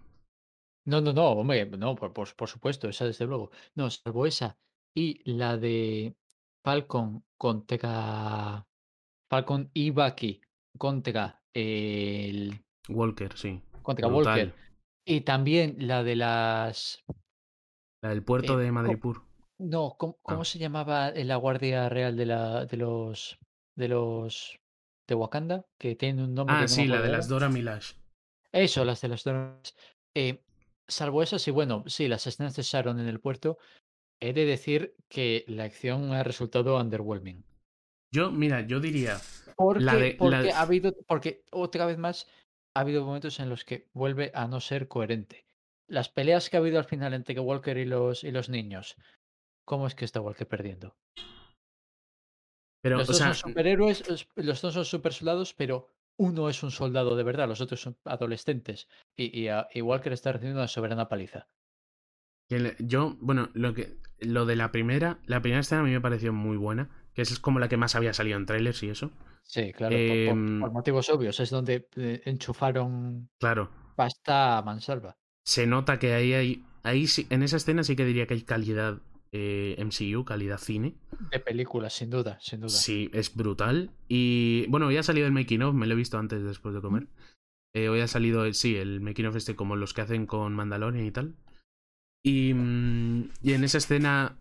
No, 0.84 1.00
no, 1.00 1.12
no, 1.12 1.30
hombre, 1.30 1.64
no, 1.66 1.94
por, 1.94 2.12
por, 2.12 2.34
por 2.34 2.48
supuesto, 2.48 2.88
esa 2.88 3.04
desde 3.04 3.26
luego. 3.26 3.50
No, 3.76 3.88
salvo 3.90 4.26
esa 4.26 4.58
y 4.94 5.20
la 5.30 5.56
de 5.56 6.14
Falcon 6.64 7.24
contra 7.38 8.66
Falcon 9.30 9.70
y 9.74 9.90
Bucky 9.90 10.40
contra 10.78 11.42
el 11.54 12.64
Walker, 12.88 13.36
sí. 13.36 13.60
contra 13.82 14.08
Brutal. 14.08 14.38
Walker 14.48 14.54
y 15.06 15.20
también 15.22 15.76
la 15.86 16.02
de 16.02 16.16
las 16.16 17.02
La 18.02 18.10
del 18.10 18.22
puerto 18.24 18.58
Eh, 18.60 18.64
de 18.64 18.72
Madripur. 18.72 19.22
no, 19.58 19.94
¿cómo, 19.98 20.18
cómo 20.22 20.42
Ah. 20.42 20.44
se 20.44 20.58
llamaba 20.58 21.10
la 21.12 21.36
Guardia 21.36 21.88
Real 21.88 22.16
de 22.16 22.26
la 22.26 22.66
de 22.66 22.76
los 22.76 23.38
de 23.76 23.88
los 23.88 24.58
de 25.08 25.14
Wakanda, 25.14 25.64
que 25.78 25.94
tiene 25.96 26.24
un 26.24 26.34
nombre. 26.34 26.54
que 26.56 26.58
Ah, 26.58 26.62
no 26.62 26.68
sí, 26.68 26.86
la 26.86 27.00
de 27.02 27.08
las 27.08 27.28
Dora 27.28 27.48
Milaje. 27.48 27.94
Eso, 28.52 28.84
las 28.84 29.00
de 29.00 29.08
las 29.08 29.24
Dora 29.24 29.48
Milaje. 29.56 29.72
Eh, 30.14 30.42
salvo 30.88 31.22
esas, 31.22 31.46
y 31.48 31.50
bueno, 31.50 31.84
sí, 31.86 32.08
las 32.08 32.26
escenas 32.26 32.56
de 32.56 32.62
Sharon 32.62 33.00
en 33.00 33.08
el 33.08 33.20
puerto, 33.20 33.58
he 34.20 34.32
de 34.32 34.44
decir 34.44 34.94
que 35.08 35.44
la 35.48 35.64
acción 35.64 36.12
ha 36.12 36.22
resultado 36.22 36.76
underwhelming. 36.78 37.44
Yo, 38.14 38.30
mira, 38.30 38.60
yo 38.66 38.78
diría. 38.80 39.18
Porque, 39.56 39.84
La 39.84 39.96
de- 39.96 40.16
porque 40.18 40.48
la- 40.48 40.58
ha 40.58 40.62
habido, 40.62 40.92
porque 41.06 41.44
otra 41.50 41.86
vez 41.86 41.98
más 41.98 42.28
ha 42.76 42.80
habido 42.80 43.04
momentos 43.04 43.40
en 43.40 43.48
los 43.48 43.64
que 43.64 43.88
vuelve 43.92 44.30
a 44.34 44.46
no 44.46 44.60
ser 44.60 44.88
coherente. 44.88 45.44
Las 45.88 46.08
peleas 46.08 46.48
que 46.48 46.56
ha 46.56 46.60
habido 46.60 46.78
al 46.78 46.84
final 46.84 47.12
entre 47.14 47.38
Walker 47.38 47.76
y 47.76 47.84
los, 47.84 48.24
y 48.24 48.30
los 48.30 48.48
niños, 48.48 48.96
¿cómo 49.66 49.86
es 49.86 49.94
que 49.94 50.04
está 50.04 50.20
Walker 50.20 50.46
perdiendo? 50.46 50.94
Pero, 52.82 52.98
los 52.98 53.08
o 53.08 53.12
dos 53.12 53.16
sea, 53.18 53.34
son 53.34 53.50
superhéroes, 53.50 54.08
los- 54.08 54.28
los 54.36 54.60
dos 54.60 54.74
son 54.74 54.84
super 54.84 55.12
soldados, 55.12 55.54
pero 55.54 55.88
uno 56.28 56.48
es 56.48 56.62
un 56.62 56.70
soldado 56.70 57.16
de 57.16 57.22
verdad, 57.24 57.48
los 57.48 57.60
otros 57.60 57.80
son 57.82 57.96
adolescentes. 58.04 58.88
Y, 59.16 59.26
y, 59.40 59.48
a- 59.48 59.68
y 59.72 59.80
Walker 59.82 60.12
está 60.12 60.32
recibiendo 60.32 60.60
una 60.60 60.68
soberana 60.68 61.08
paliza. 61.08 61.48
yo, 62.78 63.16
bueno, 63.20 63.48
lo 63.54 63.74
que 63.74 63.96
lo 64.20 64.46
de 64.46 64.56
la 64.56 64.70
primera, 64.72 65.18
la 65.26 65.40
primera 65.42 65.60
escena 65.60 65.80
a 65.80 65.84
mí 65.84 65.90
me 65.90 66.00
pareció 66.00 66.32
muy 66.32 66.56
buena, 66.56 66.90
que 67.14 67.22
es 67.22 67.38
como 67.40 67.58
la 67.58 67.68
que 67.68 67.76
más 67.76 67.94
había 67.94 68.14
salido 68.14 68.36
en 68.38 68.46
trailers 68.46 68.82
y 68.82 68.90
eso. 68.90 69.10
Sí, 69.42 69.72
claro, 69.72 70.04
por- 70.04 70.20
por, 70.22 70.36
Em, 70.38 70.58
por 70.58 70.72
motivos 70.72 71.08
obvios. 71.10 71.38
Es 71.40 71.50
donde 71.50 71.88
eh, 71.96 72.22
enchufaron 72.24 73.30
Claro, 73.38 73.70
pasta 73.96 74.58
a 74.58 74.62
mansalva. 74.62 75.18
se 75.44 75.66
nota 75.66 75.98
que 75.98 76.14
ahí 76.14 76.32
hay, 76.34 76.64
ahí 76.82 77.06
sí, 77.06 77.26
en 77.30 77.42
esa 77.42 77.56
escena 77.56 77.84
sí 77.84 77.96
que 77.96 78.04
diría 78.04 78.26
que 78.26 78.34
hay 78.34 78.42
calidad 78.42 79.00
eh, 79.32 79.74
MCU, 79.78 80.24
calidad 80.24 80.58
cine. 80.58 80.94
De 81.30 81.40
películas, 81.40 81.92
sin 81.94 82.10
duda, 82.10 82.38
sin 82.40 82.60
duda. 82.60 82.68
Sí, 82.70 83.10
es 83.12 83.34
brutal. 83.34 83.90
Y 84.08 84.66
bueno, 84.68 84.86
hoy 84.86 84.96
ha 84.98 85.02
salido 85.02 85.26
el 85.26 85.32
making 85.32 85.62
of, 85.62 85.74
me 85.74 85.86
lo 85.86 85.94
he 85.94 85.96
visto 85.96 86.18
antes 86.18 86.42
después 86.42 86.74
de 86.74 86.80
comer. 86.80 87.06
Eh, 87.74 87.88
hoy 87.88 88.00
ha 88.00 88.08
salido, 88.08 88.44
el- 88.44 88.54
sí, 88.54 88.76
el 88.76 89.00
making 89.00 89.26
of 89.26 89.36
este 89.36 89.56
como 89.56 89.76
los 89.76 89.94
que 89.94 90.02
hacen 90.02 90.26
con 90.26 90.54
Mandalorian 90.54 91.06
y 91.06 91.10
tal. 91.10 91.34
Y, 92.24 92.52
mm, 92.54 93.30
y 93.42 93.52
en 93.54 93.64
esa 93.64 93.78
escena 93.78 94.38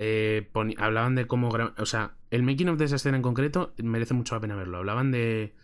eh, 0.00 0.50
hablaban 0.78 1.14
de 1.14 1.26
cómo... 1.26 1.48
O 1.78 1.86
sea, 1.86 2.16
el 2.30 2.42
making 2.42 2.68
of 2.70 2.78
de 2.78 2.84
esa 2.86 2.96
escena 2.96 3.16
en 3.16 3.22
concreto 3.22 3.74
merece 3.82 4.14
mucho 4.14 4.34
la 4.34 4.40
pena 4.40 4.56
verlo. 4.56 4.78
Hablaban 4.78 5.10
de 5.12 5.54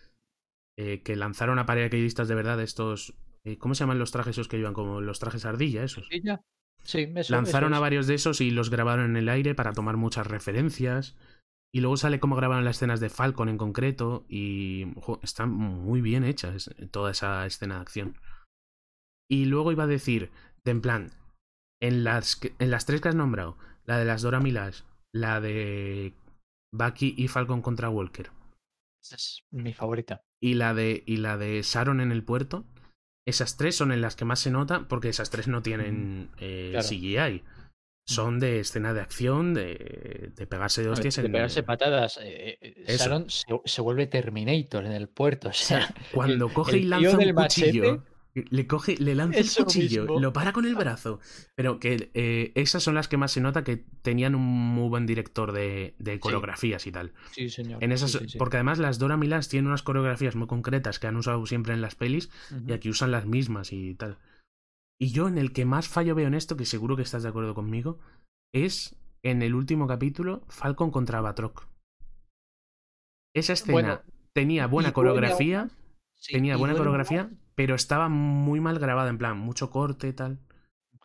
eh, 0.77 1.01
que 1.03 1.15
lanzaron 1.15 1.59
a 1.59 1.65
paracaidistas 1.65 2.27
de 2.27 2.35
verdad 2.35 2.61
estos... 2.61 3.15
eh, 3.43 3.57
¿Cómo 3.57 3.75
se 3.75 3.81
llaman 3.81 3.99
los 3.99 4.11
trajes 4.11 4.31
esos 4.35 4.47
que 4.47 4.57
llevan? 4.57 4.73
Como 4.73 5.01
los 5.01 5.19
trajes 5.19 5.45
ardilla, 5.45 5.83
esos. 5.83 6.07
¿Y 6.11 6.21
ya? 6.21 6.41
Sí, 6.85 7.11
eso, 7.15 7.33
Lanzaron 7.33 7.73
eso 7.73 7.77
a 7.77 7.81
varios 7.81 8.07
de 8.07 8.13
esos 8.15 8.39
y 8.41 8.51
los 8.51 8.69
grabaron 8.69 9.05
en 9.11 9.17
el 9.17 9.29
aire 9.29 9.53
para 9.55 9.73
tomar 9.73 9.97
muchas 9.97 10.25
referencias. 10.27 11.15
Y 11.73 11.81
luego 11.81 11.97
sale 11.97 12.21
cómo 12.21 12.37
grabaron 12.37 12.63
las 12.63 12.77
escenas 12.77 13.01
de 13.01 13.09
Falcon 13.09 13.49
en 13.49 13.57
concreto. 13.57 14.25
Y 14.29 14.85
jo, 15.01 15.19
está 15.23 15.45
muy 15.45 15.99
bien 16.01 16.23
hecha 16.23 16.55
es- 16.55 16.73
toda 16.91 17.11
esa 17.11 17.45
escena 17.45 17.75
de 17.75 17.81
acción. 17.81 18.17
Y 19.29 19.45
luego 19.45 19.71
iba 19.71 19.83
a 19.83 19.87
decir, 19.87 20.31
de 20.63 20.71
en 20.71 20.81
plan, 20.81 21.11
en 21.81 22.03
las, 22.03 22.39
en 22.59 22.71
las 22.71 22.85
tres 22.85 23.01
que 23.01 23.09
has 23.09 23.15
nombrado, 23.15 23.57
la 23.83 23.97
de 23.97 24.05
las 24.05 24.21
Dora 24.21 24.39
Milaje, 24.39 24.83
la 25.13 25.41
de 25.41 26.13
Bucky 26.73 27.15
y 27.17 27.27
Falcon 27.27 27.61
contra 27.61 27.89
Walker, 27.89 28.29
Esa 29.03 29.15
es 29.15 29.43
mi 29.51 29.73
favorita. 29.73 30.21
y 30.41 30.53
la 30.55 30.73
de, 30.73 31.03
y 31.05 31.17
la 31.17 31.37
de 31.37 31.61
Sharon 31.63 32.01
en 32.01 32.11
el 32.11 32.23
puerto, 32.23 32.65
esas 33.25 33.57
tres 33.57 33.75
son 33.75 33.91
en 33.91 34.01
las 34.01 34.15
que 34.15 34.25
más 34.25 34.39
se 34.39 34.51
nota 34.51 34.87
porque 34.87 35.09
esas 35.09 35.29
tres 35.29 35.47
no 35.47 35.61
tienen 35.61 36.29
eh, 36.39 36.69
Claro. 36.71 36.87
CGI. 36.87 37.43
Son 38.07 38.39
de 38.39 38.59
escena 38.59 38.93
de 38.93 39.01
acción, 39.01 39.55
de, 39.55 40.31
de 40.35 40.45
pegarse 40.45 40.81
de 40.81 40.87
A 40.87 40.89
ver, 40.91 40.93
hostias 40.93 41.15
de 41.15 41.25
en... 41.25 41.31
pegarse 41.31 41.63
patadas. 41.63 42.19
eh, 42.21 42.59
eh, 42.61 42.83
Eso. 42.85 43.03
Sharon 43.05 43.29
se, 43.31 43.45
se 43.65 43.81
vuelve 43.81 44.05
Terminator 44.05 44.85
en 44.85 44.91
el 44.91 45.07
puerto. 45.09 45.49
O 45.49 45.53
sea, 45.53 45.91
cuando 46.13 46.45
el- 46.47 46.53
coge 46.53 46.77
y 46.77 46.83
lanza 46.83 47.17
un 47.17 47.33
cuchillo, 47.33 47.83
machete- 47.83 48.01
le 48.35 48.67
coge, 48.67 48.97
le 48.97 49.15
lanza 49.15 49.39
Eso 49.39 49.63
cuchillo, 49.63 50.01
mismo. 50.03 50.19
lo 50.19 50.33
para 50.33 50.51
con 50.51 50.65
el 50.65 50.75
brazo. 50.75 51.19
Pero 51.55 51.79
que 51.79 52.11
eh, 52.13 52.51
esas 52.55 52.83
son 52.83 52.93
las 52.95 53.07
que 53.07 53.15
más 53.17 53.31
se 53.31 53.39
nota 53.41 53.63
que 53.63 53.77
tenían 54.01 54.35
un 54.35 54.43
muy 54.43 54.89
buen 54.89 55.05
director 55.05 55.51
de, 55.53 55.95
de 55.99 56.19
coreografías 56.19 56.85
y 56.85 56.91
tal. 56.91 57.13
sí, 57.31 57.49
señor. 57.49 57.83
En 57.83 57.91
esas, 57.93 58.11
sí, 58.11 58.19
sí, 58.19 58.29
sí. 58.31 58.37
Porque 58.37 58.57
además 58.57 58.77
las 58.79 58.99
Dora 58.99 59.15
Milas 59.17 59.47
tienen 59.47 59.67
unas 59.67 59.83
coreografías 59.83 60.35
muy 60.35 60.47
concretas 60.47 60.99
que 60.99 61.07
han 61.07 61.15
usado 61.15 61.45
siempre 61.45 61.73
en 61.73 61.81
las 61.81 61.95
pelis 61.95 62.29
y 62.67 62.73
aquí 62.73 62.89
usan 62.89 63.11
las 63.11 63.25
mismas 63.25 63.71
y 63.71 63.95
tal. 63.95 64.17
Y 64.99 65.11
yo 65.11 65.27
en 65.27 65.37
el 65.37 65.53
que 65.53 65.65
más 65.65 65.87
fallo 65.87 66.15
veo 66.15 66.27
en 66.27 66.33
esto, 66.35 66.57
que 66.57 66.65
seguro 66.65 66.95
que 66.95 67.01
estás 67.03 67.23
de 67.23 67.29
acuerdo 67.29 67.53
conmigo, 67.55 67.99
es 68.53 68.95
en 69.23 69.41
el 69.41 69.55
último 69.55 69.87
capítulo, 69.87 70.43
Falcon 70.49 70.91
contra 70.91 71.19
Batroc. 71.21 71.67
Esa 73.33 73.53
escena 73.53 73.71
Bueno, 73.73 74.01
tenía 74.33 74.67
buena 74.67 74.91
buena- 74.91 74.93
coreografía, 74.93 75.69
Sí, 76.17 76.33
tenía 76.33 76.55
buena 76.57 76.75
coreografía, 76.75 77.29
pero 77.55 77.75
estaba 77.75 78.09
muy 78.09 78.59
mal 78.59 78.77
grabada, 78.79 79.09
en 79.09 79.17
plan, 79.17 79.37
mucho 79.37 79.69
corte 79.71 80.07
y 80.09 80.13
tal. 80.13 80.39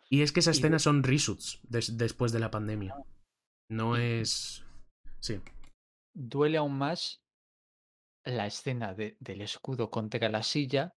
Y 0.09 0.21
es 0.21 0.31
que 0.31 0.41
esas 0.41 0.57
escenas 0.57 0.81
son 0.83 1.03
reshoots 1.03 1.59
des- 1.63 1.97
después 1.97 2.31
de 2.33 2.39
la 2.39 2.51
pandemia. 2.51 2.95
No 3.69 3.95
es... 3.95 4.65
Sí. 5.21 5.39
duele 6.13 6.57
aún 6.57 6.77
más 6.77 7.21
la 8.25 8.45
escena 8.47 8.93
de- 8.93 9.15
del 9.19 9.41
escudo 9.41 9.89
contra 9.89 10.27
la 10.29 10.43
silla 10.43 10.93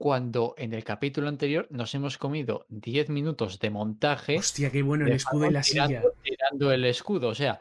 cuando 0.00 0.54
en 0.58 0.72
el 0.72 0.82
capítulo 0.82 1.28
anterior 1.28 1.68
nos 1.70 1.94
hemos 1.94 2.18
comido 2.18 2.66
10 2.68 3.08
minutos 3.08 3.60
de 3.60 3.70
montaje 3.70 4.36
Hostia, 4.38 4.70
qué 4.72 4.82
bueno 4.82 5.06
el 5.06 5.12
escudo 5.12 5.46
y 5.46 5.50
la 5.52 5.62
silla. 5.62 6.02
tirando, 6.22 6.72
el 6.72 6.84
escudo. 6.86 7.28
O 7.28 7.34
sea, 7.36 7.60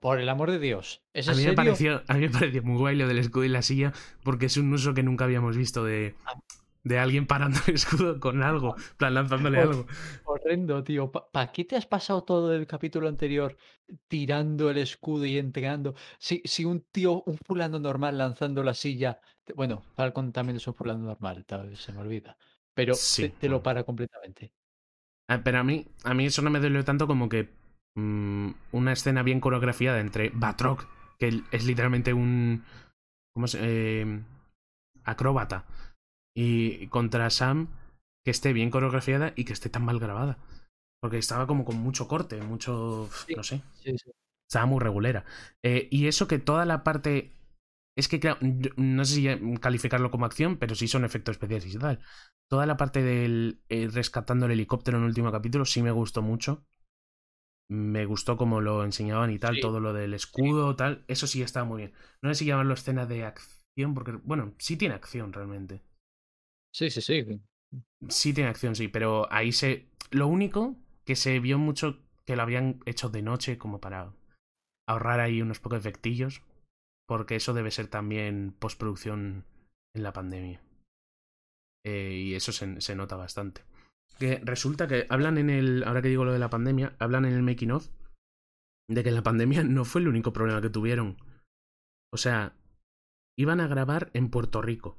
por 0.00 0.20
el 0.20 0.28
amor 0.28 0.50
de 0.50 0.58
Dios. 0.58 1.02
¿Es 1.12 1.28
A 1.28 1.32
mí, 1.32 1.38
me 1.38 1.54
serio? 1.54 1.56
pareció, 1.56 2.02
a 2.08 2.14
mí 2.14 2.20
me 2.20 2.30
pareció 2.30 2.62
muy 2.62 2.78
guay 2.78 2.96
lo 2.96 3.06
del 3.08 3.18
escudo 3.18 3.44
y 3.44 3.48
la 3.48 3.62
silla, 3.62 3.92
porque 4.24 4.46
es 4.46 4.56
un 4.56 4.72
uso 4.72 4.94
que 4.94 5.02
nunca 5.02 5.24
habíamos 5.24 5.56
visto 5.56 5.84
de, 5.84 6.14
Ah. 6.24 6.34
de 6.84 6.98
alguien 6.98 7.26
parando 7.26 7.58
el 7.66 7.74
escudo 7.74 8.18
con 8.20 8.42
algo, 8.42 8.74
plan 8.96 9.14
lanzándole 9.14 9.58
Hor- 9.58 9.62
algo. 9.62 9.86
Horrendo, 10.24 10.82
tío. 10.84 11.10
¿Para 11.12 11.52
qué 11.52 11.64
te 11.64 11.76
has 11.76 11.86
pasado 11.86 12.24
todo 12.24 12.54
el 12.54 12.66
capítulo 12.66 13.08
anterior 13.08 13.56
tirando 14.08 14.70
el 14.70 14.78
escudo 14.78 15.24
y 15.26 15.38
entregando? 15.38 15.94
Si, 16.18 16.42
si 16.44 16.64
un 16.64 16.80
tío, 16.90 17.22
un 17.26 17.38
fulano 17.38 17.78
normal 17.78 18.18
lanzando 18.18 18.62
la 18.62 18.74
silla. 18.74 19.20
te- 19.44 19.52
Bueno, 19.54 19.82
Falcon 19.94 20.32
también 20.32 20.56
es 20.56 20.66
un 20.66 20.74
fulano 20.74 21.00
normal, 21.04 21.44
tal 21.46 21.68
vez 21.70 21.80
se 21.80 21.92
me 21.92 22.00
olvida. 22.00 22.36
Pero 22.74 22.94
Sí, 22.94 23.22
te, 23.22 23.28
te 23.30 23.48
lo 23.48 23.62
para 23.62 23.84
completamente. 23.84 24.52
Ah, 25.28 25.42
Pero 25.44 25.58
a 25.58 25.64
mí, 25.64 25.86
a 26.04 26.14
mí 26.14 26.26
eso 26.26 26.42
no 26.42 26.50
me 26.50 26.60
dolió 26.60 26.84
tanto 26.84 27.06
como 27.06 27.28
que 27.28 27.50
mm, 27.98 28.54
una 28.72 28.92
escena 28.92 29.22
bien 29.22 29.40
coreografiada 29.40 30.00
entre 30.00 30.30
Batroc, 30.30 30.86
que 31.18 31.42
es 31.50 31.64
literalmente 31.64 32.12
un 32.12 32.64
¿cómo 33.34 33.46
eh, 33.54 34.20
acróbata, 35.04 35.64
y 36.36 36.86
contra 36.88 37.30
Sam, 37.30 37.68
que 38.24 38.30
esté 38.30 38.52
bien 38.52 38.70
coreografiada 38.70 39.32
y 39.36 39.44
que 39.44 39.52
esté 39.52 39.70
tan 39.70 39.84
mal 39.84 39.98
grabada. 39.98 40.38
Porque 41.00 41.18
estaba 41.18 41.46
como 41.46 41.64
con 41.64 41.76
mucho 41.76 42.08
corte, 42.08 42.40
mucho... 42.42 43.08
Sí. 43.26 43.34
no 43.36 43.42
sé. 43.42 43.62
Sí, 43.74 43.96
sí. 43.96 44.10
Estaba 44.48 44.66
muy 44.66 44.80
regulera. 44.80 45.24
Eh, 45.62 45.88
y 45.90 46.06
eso 46.06 46.26
que 46.26 46.38
toda 46.38 46.64
la 46.64 46.82
parte. 46.82 47.32
Es 47.96 48.08
que, 48.08 48.20
claro, 48.20 48.38
no 48.76 49.04
sé 49.04 49.14
si 49.14 49.58
calificarlo 49.60 50.10
como 50.10 50.26
acción, 50.26 50.56
pero 50.56 50.74
sí 50.74 50.88
son 50.88 51.04
efectos 51.04 51.34
especiales 51.34 51.74
y 51.74 51.78
tal. 51.78 52.00
Toda 52.48 52.66
la 52.66 52.76
parte 52.76 53.02
del 53.02 53.60
eh, 53.68 53.88
rescatando 53.92 54.46
el 54.46 54.52
helicóptero 54.52 54.98
en 54.98 55.04
el 55.04 55.08
último 55.10 55.30
capítulo 55.30 55.64
sí 55.64 55.82
me 55.82 55.90
gustó 55.90 56.22
mucho. 56.22 56.64
Me 57.70 58.06
gustó 58.06 58.36
como 58.36 58.60
lo 58.60 58.82
enseñaban 58.84 59.30
y 59.30 59.38
tal, 59.38 59.56
Sí. 59.56 59.60
todo 59.60 59.78
lo 59.80 59.92
del 59.92 60.14
escudo, 60.14 60.74
tal. 60.74 61.04
Eso 61.06 61.26
sí 61.26 61.42
estaba 61.42 61.66
muy 61.66 61.78
bien. 61.82 61.92
No 62.22 62.30
sé 62.30 62.36
si 62.36 62.44
llamarlo 62.46 62.74
escena 62.74 63.04
de 63.06 63.24
acción, 63.24 63.94
porque, 63.94 64.12
bueno, 64.12 64.54
sí 64.58 64.76
tiene 64.76 64.94
acción 64.94 65.32
realmente. 65.32 65.82
Sí, 66.74 66.90
sí, 66.90 67.00
sí. 67.02 67.40
Sí 68.08 68.32
tiene 68.32 68.48
acción, 68.50 68.74
sí, 68.74 68.88
pero 68.88 69.30
ahí 69.32 69.52
se... 69.52 69.88
Lo 70.10 70.26
único 70.28 70.76
que 71.04 71.16
se 71.16 71.38
vio 71.40 71.58
mucho 71.58 71.98
que 72.24 72.36
lo 72.36 72.42
habían 72.42 72.80
hecho 72.86 73.10
de 73.10 73.22
noche 73.22 73.58
como 73.58 73.80
para 73.80 74.12
ahorrar 74.88 75.20
ahí 75.20 75.42
unos 75.42 75.60
pocos 75.60 75.78
efectillos, 75.78 76.42
porque 77.06 77.36
eso 77.36 77.52
debe 77.52 77.70
ser 77.70 77.88
también 77.88 78.54
postproducción 78.58 79.44
en 79.94 80.02
la 80.02 80.12
pandemia. 80.14 80.62
Eh, 81.84 82.12
y 82.28 82.34
eso 82.34 82.52
se, 82.52 82.80
se 82.80 82.94
nota 82.96 83.16
bastante. 83.16 83.62
Que 84.18 84.38
resulta 84.44 84.88
que 84.88 85.06
hablan 85.10 85.38
en 85.38 85.50
el... 85.50 85.84
Ahora 85.84 86.02
que 86.02 86.08
digo 86.08 86.24
lo 86.24 86.32
de 86.32 86.38
la 86.38 86.50
pandemia, 86.50 86.94
hablan 86.98 87.24
en 87.24 87.34
el 87.34 87.42
making 87.42 87.70
of 87.72 87.88
de 88.90 89.04
que 89.04 89.10
la 89.10 89.22
pandemia 89.22 89.62
no 89.64 89.84
fue 89.84 90.00
el 90.00 90.08
único 90.08 90.32
problema 90.32 90.62
que 90.62 90.70
tuvieron. 90.70 91.16
O 92.12 92.16
sea, 92.16 92.56
iban 93.38 93.60
a 93.60 93.68
grabar 93.68 94.10
en 94.14 94.30
Puerto 94.30 94.62
Rico. 94.62 94.96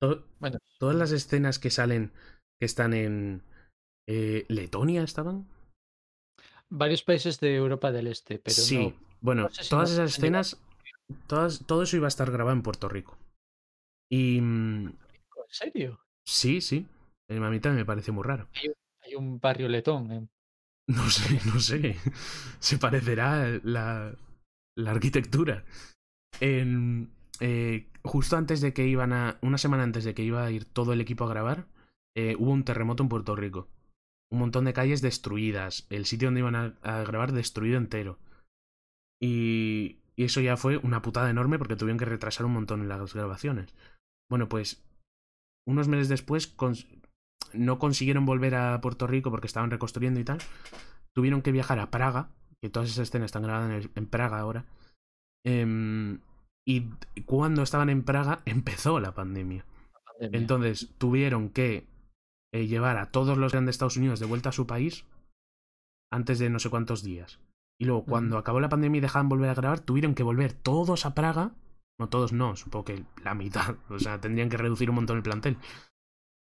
To- 0.00 0.24
Bueno, 0.40 0.58
Todas 0.78 0.96
las 0.96 1.12
escenas 1.12 1.58
que 1.58 1.70
salen, 1.70 2.12
que 2.58 2.64
están 2.66 2.94
en 2.94 3.42
eh, 4.08 4.46
Letonia, 4.48 5.02
estaban. 5.02 5.46
varios 6.70 7.02
países 7.02 7.38
de 7.40 7.56
Europa 7.56 7.92
del 7.92 8.06
Este, 8.06 8.38
pero 8.38 8.54
sí, 8.54 8.88
no. 8.88 8.94
bueno, 9.20 9.42
no 9.42 9.50
sé 9.50 9.64
si 9.64 9.70
todas 9.70 9.90
esas 9.90 10.16
escenas, 10.16 10.60
todas, 11.26 11.66
todo 11.66 11.82
eso 11.82 11.96
iba 11.96 12.06
a 12.06 12.08
estar 12.08 12.30
grabado 12.30 12.56
en 12.56 12.62
Puerto 12.62 12.88
Rico. 12.88 13.18
Y 14.10 14.40
mm, 14.40 14.86
¿En 14.86 14.94
serio? 15.48 16.00
sí, 16.26 16.60
sí, 16.60 16.86
a 17.28 17.50
mí 17.50 17.60
también 17.60 17.82
me 17.82 17.84
parece 17.84 18.12
muy 18.12 18.24
raro. 18.24 18.48
Hay 19.02 19.14
un 19.14 19.40
barrio 19.40 19.68
letón. 19.68 20.28
No 20.88 21.10
sé, 21.10 21.38
no 21.44 21.60
sé. 21.60 21.96
Se 22.60 22.78
parecerá 22.78 23.60
la, 23.62 24.16
la 24.74 24.90
arquitectura. 24.90 25.64
en, 26.40 27.10
eh, 27.40 27.86
justo 28.02 28.38
antes 28.38 28.62
de 28.62 28.72
que 28.72 28.86
iban 28.86 29.12
a. 29.12 29.38
Una 29.42 29.58
semana 29.58 29.82
antes 29.82 30.04
de 30.04 30.14
que 30.14 30.22
iba 30.22 30.42
a 30.42 30.50
ir 30.50 30.64
todo 30.64 30.94
el 30.94 31.02
equipo 31.02 31.24
a 31.24 31.28
grabar, 31.28 31.66
eh, 32.16 32.36
hubo 32.38 32.52
un 32.52 32.64
terremoto 32.64 33.02
en 33.02 33.10
Puerto 33.10 33.36
Rico. 33.36 33.68
Un 34.30 34.38
montón 34.38 34.64
de 34.64 34.72
calles 34.72 35.02
destruidas. 35.02 35.86
El 35.90 36.06
sitio 36.06 36.28
donde 36.28 36.40
iban 36.40 36.56
a, 36.56 36.74
a 36.82 37.02
grabar 37.02 37.32
destruido 37.32 37.76
entero. 37.76 38.18
Y, 39.20 39.98
y 40.16 40.24
eso 40.24 40.40
ya 40.40 40.56
fue 40.56 40.78
una 40.78 41.02
putada 41.02 41.28
enorme 41.28 41.58
porque 41.58 41.76
tuvieron 41.76 41.98
que 41.98 42.04
retrasar 42.04 42.46
un 42.46 42.52
montón 42.52 42.88
las 42.88 43.14
grabaciones. 43.14 43.74
Bueno, 44.30 44.48
pues 44.48 44.82
unos 45.66 45.86
meses 45.88 46.08
después 46.08 46.46
no 47.52 47.78
consiguieron 47.78 48.26
volver 48.26 48.54
a 48.54 48.80
Puerto 48.80 49.06
Rico 49.06 49.30
porque 49.30 49.46
estaban 49.46 49.70
reconstruyendo 49.70 50.20
y 50.20 50.24
tal. 50.24 50.38
Tuvieron 51.14 51.42
que 51.42 51.52
viajar 51.52 51.78
a 51.78 51.90
Praga, 51.90 52.30
que 52.62 52.70
todas 52.70 52.88
esas 52.90 53.08
escenas 53.08 53.26
están 53.26 53.42
grabadas 53.42 53.70
en, 53.70 53.76
el- 53.76 53.90
en 53.94 54.06
Praga 54.06 54.38
ahora. 54.38 54.64
Em, 55.44 56.20
y 56.66 56.90
cuando 57.24 57.62
estaban 57.62 57.90
en 57.90 58.02
Praga 58.02 58.40
empezó 58.46 59.00
la 59.00 59.12
pandemia. 59.14 59.64
Pandemia. 60.06 60.38
Entonces 60.40 60.94
tuvieron 60.98 61.48
que 61.50 61.86
eh, 62.52 62.66
llevar 62.66 62.96
a 62.98 63.10
todos 63.10 63.38
los 63.38 63.52
grandes 63.52 63.74
Estados 63.76 63.96
Unidos 63.96 64.20
de 64.20 64.26
vuelta 64.26 64.48
a 64.50 64.52
su 64.52 64.66
país 64.66 65.04
antes 66.12 66.38
de 66.38 66.50
no 66.50 66.58
sé 66.58 66.70
cuántos 66.70 67.02
días. 67.02 67.40
Y 67.80 67.84
luego, 67.84 68.04
cuando 68.04 68.38
acabó 68.38 68.58
la 68.60 68.68
pandemia 68.68 68.98
y 68.98 69.02
dejaban 69.02 69.28
volver 69.28 69.50
a 69.50 69.54
grabar, 69.54 69.78
tuvieron 69.80 70.14
que 70.14 70.24
volver 70.24 70.52
todos 70.52 71.06
a 71.06 71.14
Praga. 71.14 71.52
No, 72.00 72.08
todos 72.08 72.32
no, 72.32 72.56
supongo 72.56 72.84
que 72.86 73.04
la 73.22 73.34
mitad. 73.34 73.76
O 73.88 73.98
sea, 74.00 74.20
tendrían 74.20 74.48
que 74.48 74.56
reducir 74.56 74.90
un 74.90 74.96
montón 74.96 75.16
el 75.18 75.22
plantel. 75.22 75.58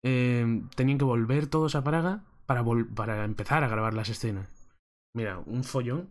Eh, 0.05 0.61
tenían 0.75 0.97
que 0.97 1.05
volver 1.05 1.47
todos 1.47 1.75
a 1.75 1.83
Praga 1.83 2.23
para, 2.45 2.61
vol- 2.63 2.93
para 2.93 3.23
empezar 3.25 3.63
a 3.63 3.69
grabar 3.69 3.93
las 3.93 4.09
escenas. 4.09 4.49
Mira, 5.15 5.39
un 5.39 5.63
follón. 5.63 6.09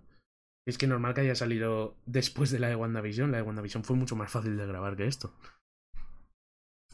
Es 0.66 0.78
que 0.78 0.86
normal 0.86 1.12
que 1.14 1.22
haya 1.22 1.34
salido 1.34 1.96
después 2.06 2.50
de 2.50 2.60
la 2.60 2.68
de 2.68 2.76
WandaVision. 2.76 3.32
La 3.32 3.38
de 3.38 3.42
WandaVision 3.42 3.84
fue 3.84 3.96
mucho 3.96 4.14
más 4.16 4.30
fácil 4.30 4.56
de 4.56 4.66
grabar 4.66 4.96
que 4.96 5.06
esto. 5.06 5.34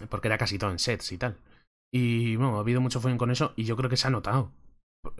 Porque 0.08 0.28
era 0.28 0.38
casi 0.38 0.58
todo 0.58 0.70
en 0.70 0.78
sets 0.78 1.12
y 1.12 1.18
tal. 1.18 1.36
Y 1.92 2.36
bueno, 2.36 2.56
ha 2.56 2.60
habido 2.60 2.80
mucho 2.80 3.00
follón 3.00 3.18
con 3.18 3.30
eso 3.30 3.52
y 3.56 3.64
yo 3.64 3.76
creo 3.76 3.90
que 3.90 3.96
se 3.96 4.06
ha 4.06 4.10
notado. 4.10 4.52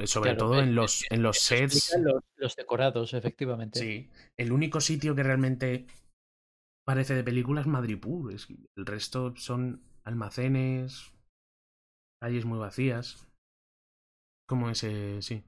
Sobre 0.05 0.31
Claro, 0.31 0.39
todo 0.39 0.61
en 0.61 0.75
los, 0.75 1.05
en 1.11 1.23
los 1.23 1.39
sets. 1.41 1.97
Los, 2.01 2.23
los 2.37 2.57
decorados, 2.57 3.15
efectivamente. 3.15 3.79
Sí. 3.79 4.11
El 4.37 4.53
único 4.53 4.81
sitio 4.81 5.15
que 5.15 5.23
realmente 5.23 5.87
parece 6.87 7.15
de 7.15 7.25
película 7.25 7.61
es 7.61 7.67
Madripoor. 7.67 8.33
Es, 8.33 8.49
el 8.77 8.87
resto 8.87 9.35
son 9.37 9.83
almacenes, 10.05 11.13
calles 12.21 12.45
muy 12.45 12.59
vacías. 12.59 13.27
Como 14.47 14.71
ese, 14.71 15.21
sí. 15.23 15.45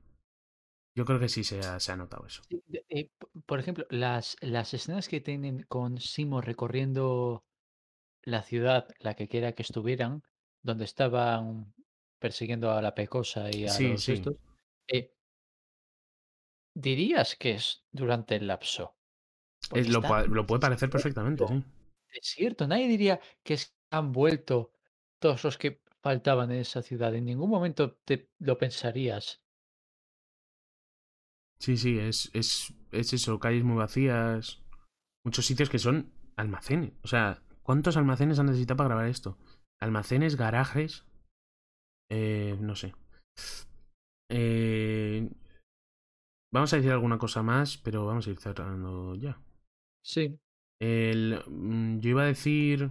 Yo 0.96 1.04
creo 1.04 1.20
que 1.20 1.28
sí 1.28 1.44
se 1.44 1.60
ha, 1.60 1.80
se 1.80 1.92
ha 1.92 1.96
notado 1.96 2.26
eso. 2.26 2.42
Eh, 2.88 3.08
por 3.46 3.60
ejemplo, 3.60 3.86
las, 3.90 4.36
las 4.40 4.74
escenas 4.74 5.08
que 5.08 5.20
tienen 5.20 5.64
con 5.68 5.98
Simo 6.00 6.40
recorriendo 6.40 7.44
la 8.22 8.42
ciudad, 8.42 8.88
la 9.00 9.14
que 9.14 9.28
quiera 9.28 9.52
que 9.52 9.62
estuvieran, 9.62 10.22
donde 10.62 10.84
estaban 10.84 11.74
persiguiendo 12.18 12.70
a 12.72 12.82
la 12.82 12.94
Pecosa 12.94 13.50
y 13.50 13.66
a 13.66 13.74
Sí, 13.74 13.88
los 13.90 14.00
sí. 14.00 14.12
estos, 14.14 14.36
eh, 14.88 15.12
dirías 16.74 17.36
que 17.36 17.52
es 17.52 17.84
durante 17.92 18.34
el 18.36 18.46
lapso. 18.48 18.96
Es- 19.74 19.88
lo, 19.88 20.00
lo 20.26 20.46
puede 20.46 20.60
parecer 20.60 20.90
perfectamente, 20.90 21.46
sí. 21.46 21.62
desierto. 22.12 22.66
Nadie 22.66 22.88
diría 22.88 23.20
que 23.42 23.54
es- 23.54 23.74
han 23.90 24.12
vuelto 24.12 24.72
todos 25.18 25.44
los 25.44 25.58
que 25.58 25.80
faltaban 26.02 26.50
en 26.50 26.60
esa 26.60 26.82
ciudad. 26.82 27.14
En 27.14 27.24
ningún 27.24 27.50
momento 27.50 27.98
te 28.04 28.30
lo 28.38 28.58
pensarías. 28.58 29.42
Sí, 31.58 31.76
sí, 31.76 31.98
es, 31.98 32.30
es, 32.32 32.74
es 32.90 33.12
eso, 33.12 33.38
calles 33.38 33.64
muy 33.64 33.76
vacías. 33.76 34.62
Muchos 35.24 35.44
sitios 35.44 35.68
que 35.68 35.78
son 35.78 36.10
almacenes. 36.36 36.92
O 37.02 37.08
sea, 37.08 37.42
¿cuántos 37.62 37.96
almacenes 37.96 38.38
han 38.38 38.46
necesitado 38.46 38.78
para 38.78 38.88
grabar 38.88 39.06
esto? 39.08 39.36
Almacenes, 39.78 40.36
garajes. 40.36 41.04
Eh, 42.10 42.56
no 42.60 42.74
sé. 42.74 42.94
Eh, 44.30 45.30
vamos 46.52 46.72
a 46.72 46.76
decir 46.76 46.92
alguna 46.92 47.18
cosa 47.18 47.42
más, 47.42 47.76
pero 47.76 48.06
vamos 48.06 48.26
a 48.26 48.30
ir 48.30 48.38
cerrando 48.38 49.14
ya. 49.16 49.38
Sí. 50.02 50.38
El, 50.80 51.42
mm, 51.46 51.98
yo 52.00 52.10
iba 52.10 52.22
a 52.22 52.26
decir. 52.26 52.90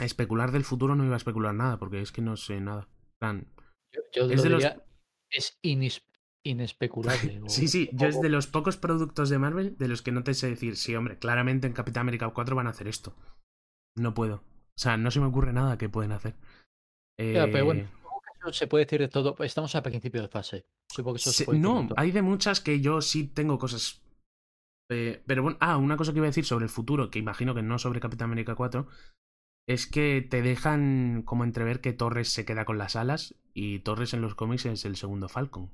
A 0.00 0.04
especular 0.04 0.50
del 0.50 0.64
futuro 0.64 0.94
no 0.96 1.04
iba 1.04 1.14
a 1.14 1.18
especular 1.18 1.54
nada, 1.54 1.78
porque 1.78 2.00
es 2.00 2.10
que 2.12 2.22
no 2.22 2.36
sé 2.36 2.60
nada. 2.60 2.88
Plan, 3.18 3.46
Yo, 3.92 4.00
yo 4.12 4.22
Es 4.30 4.36
lo 4.38 4.42
de 4.42 4.50
los- 4.50 4.62
diría, 4.62 4.84
es 5.30 5.58
inis- 5.62 6.02
inespeculable. 6.42 7.40
Sí, 7.48 7.68
sí, 7.68 7.90
yo 7.92 8.06
es 8.08 8.20
de 8.20 8.28
los 8.30 8.46
pocos 8.46 8.76
productos 8.76 9.28
de 9.30 9.38
Marvel 9.38 9.76
de 9.76 9.88
los 9.88 10.02
que 10.02 10.12
no 10.12 10.22
te 10.24 10.34
sé 10.34 10.48
decir, 10.48 10.76
sí, 10.76 10.94
hombre, 10.96 11.18
claramente 11.18 11.66
en 11.66 11.72
Capitán 11.72 12.02
América 12.02 12.28
4 12.30 12.56
van 12.56 12.66
a 12.66 12.70
hacer 12.70 12.88
esto. 12.88 13.14
No 13.96 14.14
puedo. 14.14 14.36
O 14.36 14.78
sea, 14.82 14.96
no 14.96 15.10
se 15.10 15.20
me 15.20 15.26
ocurre 15.26 15.52
nada 15.52 15.76
que 15.76 15.88
pueden 15.88 16.12
hacer. 16.12 16.34
Ya, 17.18 17.46
pero 17.52 17.64
bueno, 17.66 17.82
Eh, 17.82 17.88
supongo 17.92 18.20
que 18.22 18.38
eso 18.38 18.52
se 18.54 18.66
puede 18.66 18.84
decir 18.86 19.00
de 19.00 19.08
todo. 19.08 19.36
Estamos 19.44 19.74
a 19.74 19.82
principio 19.82 20.22
de 20.22 20.28
fase. 20.28 20.64
Supongo 20.90 21.16
que 21.16 21.20
eso 21.20 21.30
se 21.32 21.38
se- 21.38 21.44
puede 21.44 21.58
decir 21.58 21.74
de 21.74 21.84
no, 21.88 21.94
hay 21.98 22.10
de 22.12 22.22
muchas 22.22 22.60
que 22.60 22.80
yo 22.80 23.02
sí 23.02 23.24
tengo 23.28 23.58
cosas. 23.58 24.00
eh, 24.92 25.22
pero 25.26 25.42
bueno, 25.42 25.56
ah, 25.60 25.76
una 25.76 25.96
cosa 25.96 26.12
que 26.12 26.18
iba 26.18 26.26
a 26.26 26.30
decir 26.30 26.44
sobre 26.44 26.64
el 26.64 26.70
futuro, 26.70 27.10
que 27.10 27.18
imagino 27.20 27.54
que 27.54 27.62
no 27.62 27.78
sobre 27.78 28.00
Capitán 28.00 28.26
América 28.30 28.54
4, 28.56 28.88
es 29.72 29.86
que 29.86 30.20
te 30.20 30.42
dejan 30.42 31.22
como 31.24 31.44
entrever 31.44 31.80
que 31.80 31.92
Torres 31.92 32.28
se 32.30 32.44
queda 32.44 32.64
con 32.64 32.76
las 32.76 32.96
alas 32.96 33.36
y 33.54 33.78
Torres 33.80 34.12
en 34.14 34.20
los 34.20 34.34
cómics 34.34 34.66
es 34.66 34.84
el 34.84 34.96
segundo 34.96 35.28
Falcon. 35.28 35.70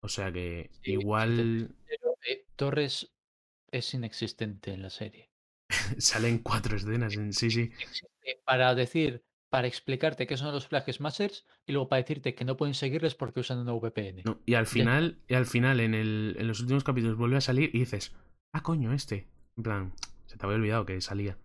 O 0.00 0.08
sea 0.08 0.30
que 0.32 0.70
Sí, 0.82 0.92
igual 0.92 1.74
Pero, 1.88 2.14
eh, 2.28 2.46
Torres 2.54 3.12
es 3.72 3.94
inexistente 3.94 4.72
en 4.72 4.82
la 4.82 4.90
serie. 4.90 5.28
salen 5.98 6.38
cuatro 6.38 6.76
escenas 6.76 7.16
en 7.16 7.32
sí, 7.32 7.50
sí. 7.50 7.72
Para 8.44 8.76
decir, 8.76 9.24
para 9.50 9.66
explicarte 9.66 10.28
qué 10.28 10.36
son 10.36 10.52
los 10.52 10.68
Flag 10.68 10.92
Smashers 10.92 11.46
y 11.66 11.72
luego 11.72 11.88
para 11.88 12.02
decirte 12.02 12.36
que 12.36 12.44
no 12.44 12.56
pueden 12.56 12.74
seguirles 12.74 13.16
porque 13.16 13.40
usan 13.40 13.58
una 13.58 13.72
VPN. 13.72 14.22
No, 14.24 14.38
y 14.46 14.54
al 14.54 14.68
final, 14.68 15.18
y 15.26 15.34
al 15.34 15.46
final 15.46 15.80
en, 15.80 15.94
el, 15.94 16.36
en 16.38 16.46
los 16.46 16.60
últimos 16.60 16.84
capítulos 16.84 17.16
vuelve 17.16 17.38
a 17.38 17.40
salir 17.40 17.70
y 17.74 17.80
dices, 17.80 18.14
ah, 18.52 18.62
coño, 18.62 18.92
este. 18.92 19.26
En 19.56 19.64
plan, 19.64 19.92
se 20.26 20.36
te 20.36 20.46
había 20.46 20.58
olvidado 20.58 20.86
que 20.86 21.00
salía. 21.00 21.36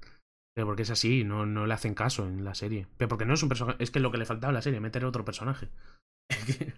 Pero 0.55 0.67
porque 0.67 0.83
es 0.83 0.91
así, 0.91 1.23
no, 1.23 1.45
no 1.45 1.65
le 1.65 1.73
hacen 1.73 1.95
caso 1.95 2.27
en 2.27 2.43
la 2.43 2.53
serie. 2.53 2.87
Pero 2.97 3.09
porque 3.09 3.25
no 3.25 3.33
es 3.33 3.43
un 3.43 3.49
personaje, 3.49 3.83
es 3.83 3.91
que 3.91 3.99
lo 3.99 4.11
que 4.11 4.17
le 4.17 4.25
faltaba 4.25 4.51
a 4.51 4.53
la 4.53 4.61
serie, 4.61 4.79
meter 4.79 5.05
otro 5.05 5.25
personaje. 5.25 5.69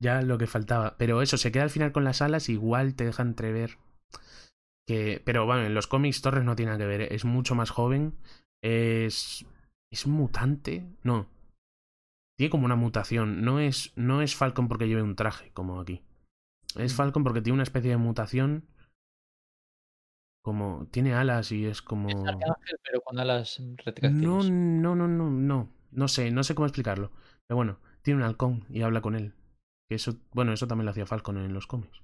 ya 0.00 0.22
lo 0.22 0.38
que 0.38 0.46
faltaba. 0.46 0.96
Pero 0.98 1.22
eso, 1.22 1.36
se 1.36 1.50
queda 1.50 1.64
al 1.64 1.70
final 1.70 1.92
con 1.92 2.04
las 2.04 2.22
alas, 2.22 2.48
igual 2.48 2.94
te 2.94 3.04
deja 3.04 3.22
entrever 3.22 3.78
que... 4.86 5.20
Pero 5.24 5.46
bueno, 5.46 5.64
en 5.64 5.74
los 5.74 5.86
cómics 5.86 6.22
Torres 6.22 6.44
no 6.44 6.56
tiene 6.56 6.72
nada 6.72 6.78
que 6.78 6.86
ver, 6.86 7.12
es 7.12 7.24
mucho 7.24 7.54
más 7.54 7.70
joven, 7.70 8.14
es... 8.62 9.44
¿Es 9.90 10.06
mutante? 10.06 10.86
No. 11.02 11.26
Tiene 12.38 12.50
como 12.50 12.64
una 12.64 12.76
mutación. 12.76 13.44
No 13.44 13.60
es, 13.60 13.92
no 13.94 14.22
es 14.22 14.34
Falcon 14.34 14.66
porque 14.66 14.88
lleve 14.88 15.02
un 15.02 15.16
traje, 15.16 15.50
como 15.52 15.80
aquí. 15.80 16.02
Es 16.76 16.94
Mm. 16.94 16.96
Falcon 16.96 17.24
porque 17.24 17.42
tiene 17.42 17.54
una 17.54 17.62
especie 17.62 17.90
de 17.90 17.96
mutación. 17.96 18.64
Como. 20.42 20.86
Tiene 20.90 21.14
alas 21.14 21.52
y 21.52 21.66
es 21.66 21.80
como. 21.82 22.08
Es 22.08 22.16
Arcángel, 22.16 22.76
pero 22.84 23.00
con 23.00 23.18
alas 23.18 23.60
No, 24.02 24.42
no, 24.42 24.94
no, 24.94 25.08
no, 25.08 25.30
no. 25.30 25.68
No 25.90 26.08
sé, 26.08 26.30
no 26.30 26.42
sé 26.42 26.54
cómo 26.54 26.66
explicarlo. 26.66 27.10
Pero 27.46 27.56
bueno, 27.56 27.78
tiene 28.02 28.18
un 28.20 28.26
halcón 28.26 28.64
y 28.68 28.82
habla 28.82 29.00
con 29.00 29.14
él. 29.14 29.34
Que 29.88 29.96
eso, 29.96 30.16
bueno, 30.32 30.52
eso 30.52 30.66
también 30.66 30.86
lo 30.86 30.90
hacía 30.90 31.06
Falcon 31.06 31.36
en 31.38 31.52
los 31.54 31.66
cómics. 31.66 32.02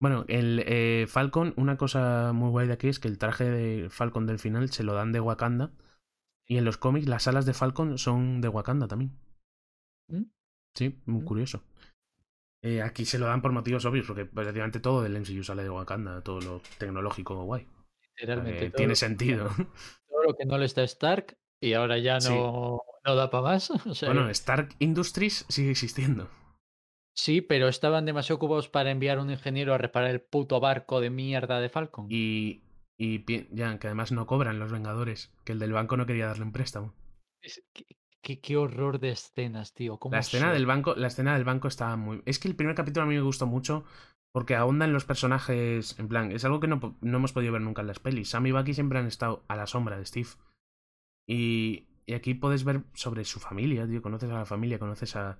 Bueno, 0.00 0.24
el 0.28 0.62
eh, 0.66 1.06
Falcon, 1.08 1.52
una 1.56 1.76
cosa 1.76 2.32
muy 2.32 2.48
guay 2.48 2.66
de 2.66 2.72
aquí 2.72 2.88
es 2.88 2.98
que 2.98 3.08
el 3.08 3.18
traje 3.18 3.44
de 3.50 3.90
Falcon 3.90 4.26
del 4.26 4.38
final 4.38 4.70
se 4.70 4.82
lo 4.82 4.94
dan 4.94 5.12
de 5.12 5.20
Wakanda. 5.20 5.72
Y 6.48 6.56
en 6.56 6.64
los 6.64 6.78
cómics 6.78 7.06
las 7.06 7.28
alas 7.28 7.46
de 7.46 7.52
Falcon 7.54 7.98
son 7.98 8.40
de 8.40 8.48
Wakanda 8.48 8.88
también. 8.88 9.12
¿Mm? 10.08 10.22
Sí, 10.74 11.00
muy 11.04 11.20
Mm. 11.22 11.24
curioso. 11.24 11.62
Eh, 12.62 12.82
aquí 12.82 13.04
se 13.06 13.18
lo 13.18 13.26
dan 13.26 13.40
por 13.42 13.52
motivos 13.52 13.84
obvios, 13.86 14.06
porque 14.06 14.26
prácticamente 14.26 14.80
todo 14.80 15.02
del 15.02 15.16
MCU 15.16 15.42
sale 15.42 15.62
de 15.62 15.70
Wakanda, 15.70 16.22
todo 16.22 16.40
lo 16.40 16.62
tecnológico 16.78 17.42
guay. 17.44 17.66
Literalmente. 18.18 18.66
todo, 18.70 18.76
tiene 18.76 18.96
sentido. 18.96 19.48
todo 20.08 20.22
lo 20.24 20.34
que 20.36 20.44
no 20.44 20.58
le 20.58 20.66
está 20.66 20.82
a 20.82 20.84
Stark 20.84 21.38
y 21.60 21.72
ahora 21.72 21.98
ya 21.98 22.14
no, 22.14 22.20
Sí. 22.20 22.34
no 23.06 23.14
da 23.14 23.30
para 23.30 23.42
más. 23.44 23.70
O 23.86 23.94
sea, 23.94 24.10
Bueno, 24.10 24.28
Stark 24.30 24.74
Industries 24.78 25.46
sigue 25.48 25.70
existiendo. 25.70 26.28
sí, 27.16 27.40
pero 27.40 27.68
estaban 27.68 28.04
demasiado 28.06 28.36
ocupados 28.36 28.68
para 28.68 28.90
enviar 28.90 29.18
un 29.18 29.30
ingeniero 29.30 29.74
a 29.74 29.78
reparar 29.78 30.10
el 30.10 30.20
puto 30.20 30.60
barco 30.60 31.00
de 31.00 31.10
mierda 31.10 31.60
de 31.60 31.68
Falcon. 31.70 32.06
Y, 32.10 32.62
y 32.98 33.24
ya, 33.54 33.78
que 33.78 33.86
además 33.86 34.12
no 34.12 34.26
cobran 34.26 34.58
los 34.58 34.70
Vengadores, 34.72 35.32
que 35.44 35.52
el 35.52 35.58
del 35.58 35.72
banco 35.72 35.96
no 35.96 36.06
quería 36.06 36.26
darle 36.26 36.44
un 36.44 36.52
préstamo. 36.52 36.94
Qué, 38.22 38.56
horror 38.56 39.00
de 39.00 39.10
escenas, 39.10 39.72
tío. 39.72 39.98
¿Cómo 39.98 40.14
La 40.14 40.20
escena 40.20 40.52
del 40.52 40.66
banco, 40.66 40.94
la 40.94 41.06
escena 41.06 41.34
del 41.34 41.44
banco 41.44 41.68
estaba 41.68 41.96
muy. 41.96 42.22
Es 42.26 42.38
que 42.38 42.48
el 42.48 42.56
primer 42.56 42.74
capítulo 42.74 43.04
a 43.04 43.06
mí 43.08 43.14
me 43.14 43.22
gustó 43.22 43.46
mucho 43.46 43.84
porque 44.32 44.54
ahonda 44.54 44.84
en 44.84 44.92
los 44.92 45.04
personajes. 45.04 45.98
En 45.98 46.08
plan, 46.08 46.30
es 46.30 46.44
algo 46.44 46.60
que 46.60 46.68
no, 46.68 46.98
no 47.00 47.16
hemos 47.16 47.32
podido 47.32 47.52
ver 47.52 47.62
nunca 47.62 47.80
en 47.80 47.88
las 47.88 47.98
pelis. 47.98 48.28
Sam 48.28 48.46
y 48.46 48.52
Bucky 48.52 48.74
siempre 48.74 48.98
han 48.98 49.06
estado 49.06 49.42
a 49.48 49.56
la 49.56 49.66
sombra 49.66 49.96
de 49.96 50.04
Steve. 50.04 50.28
Y, 51.26 51.88
y 52.04 52.12
aquí 52.14 52.34
puedes 52.34 52.64
ver 52.64 52.82
sobre 52.92 53.24
su 53.24 53.40
familia, 53.40 53.86
tío. 53.86 54.02
Conoces 54.02 54.30
a 54.30 54.34
la 54.34 54.44
familia, 54.44 54.78
conoces 54.78 55.16
a. 55.16 55.38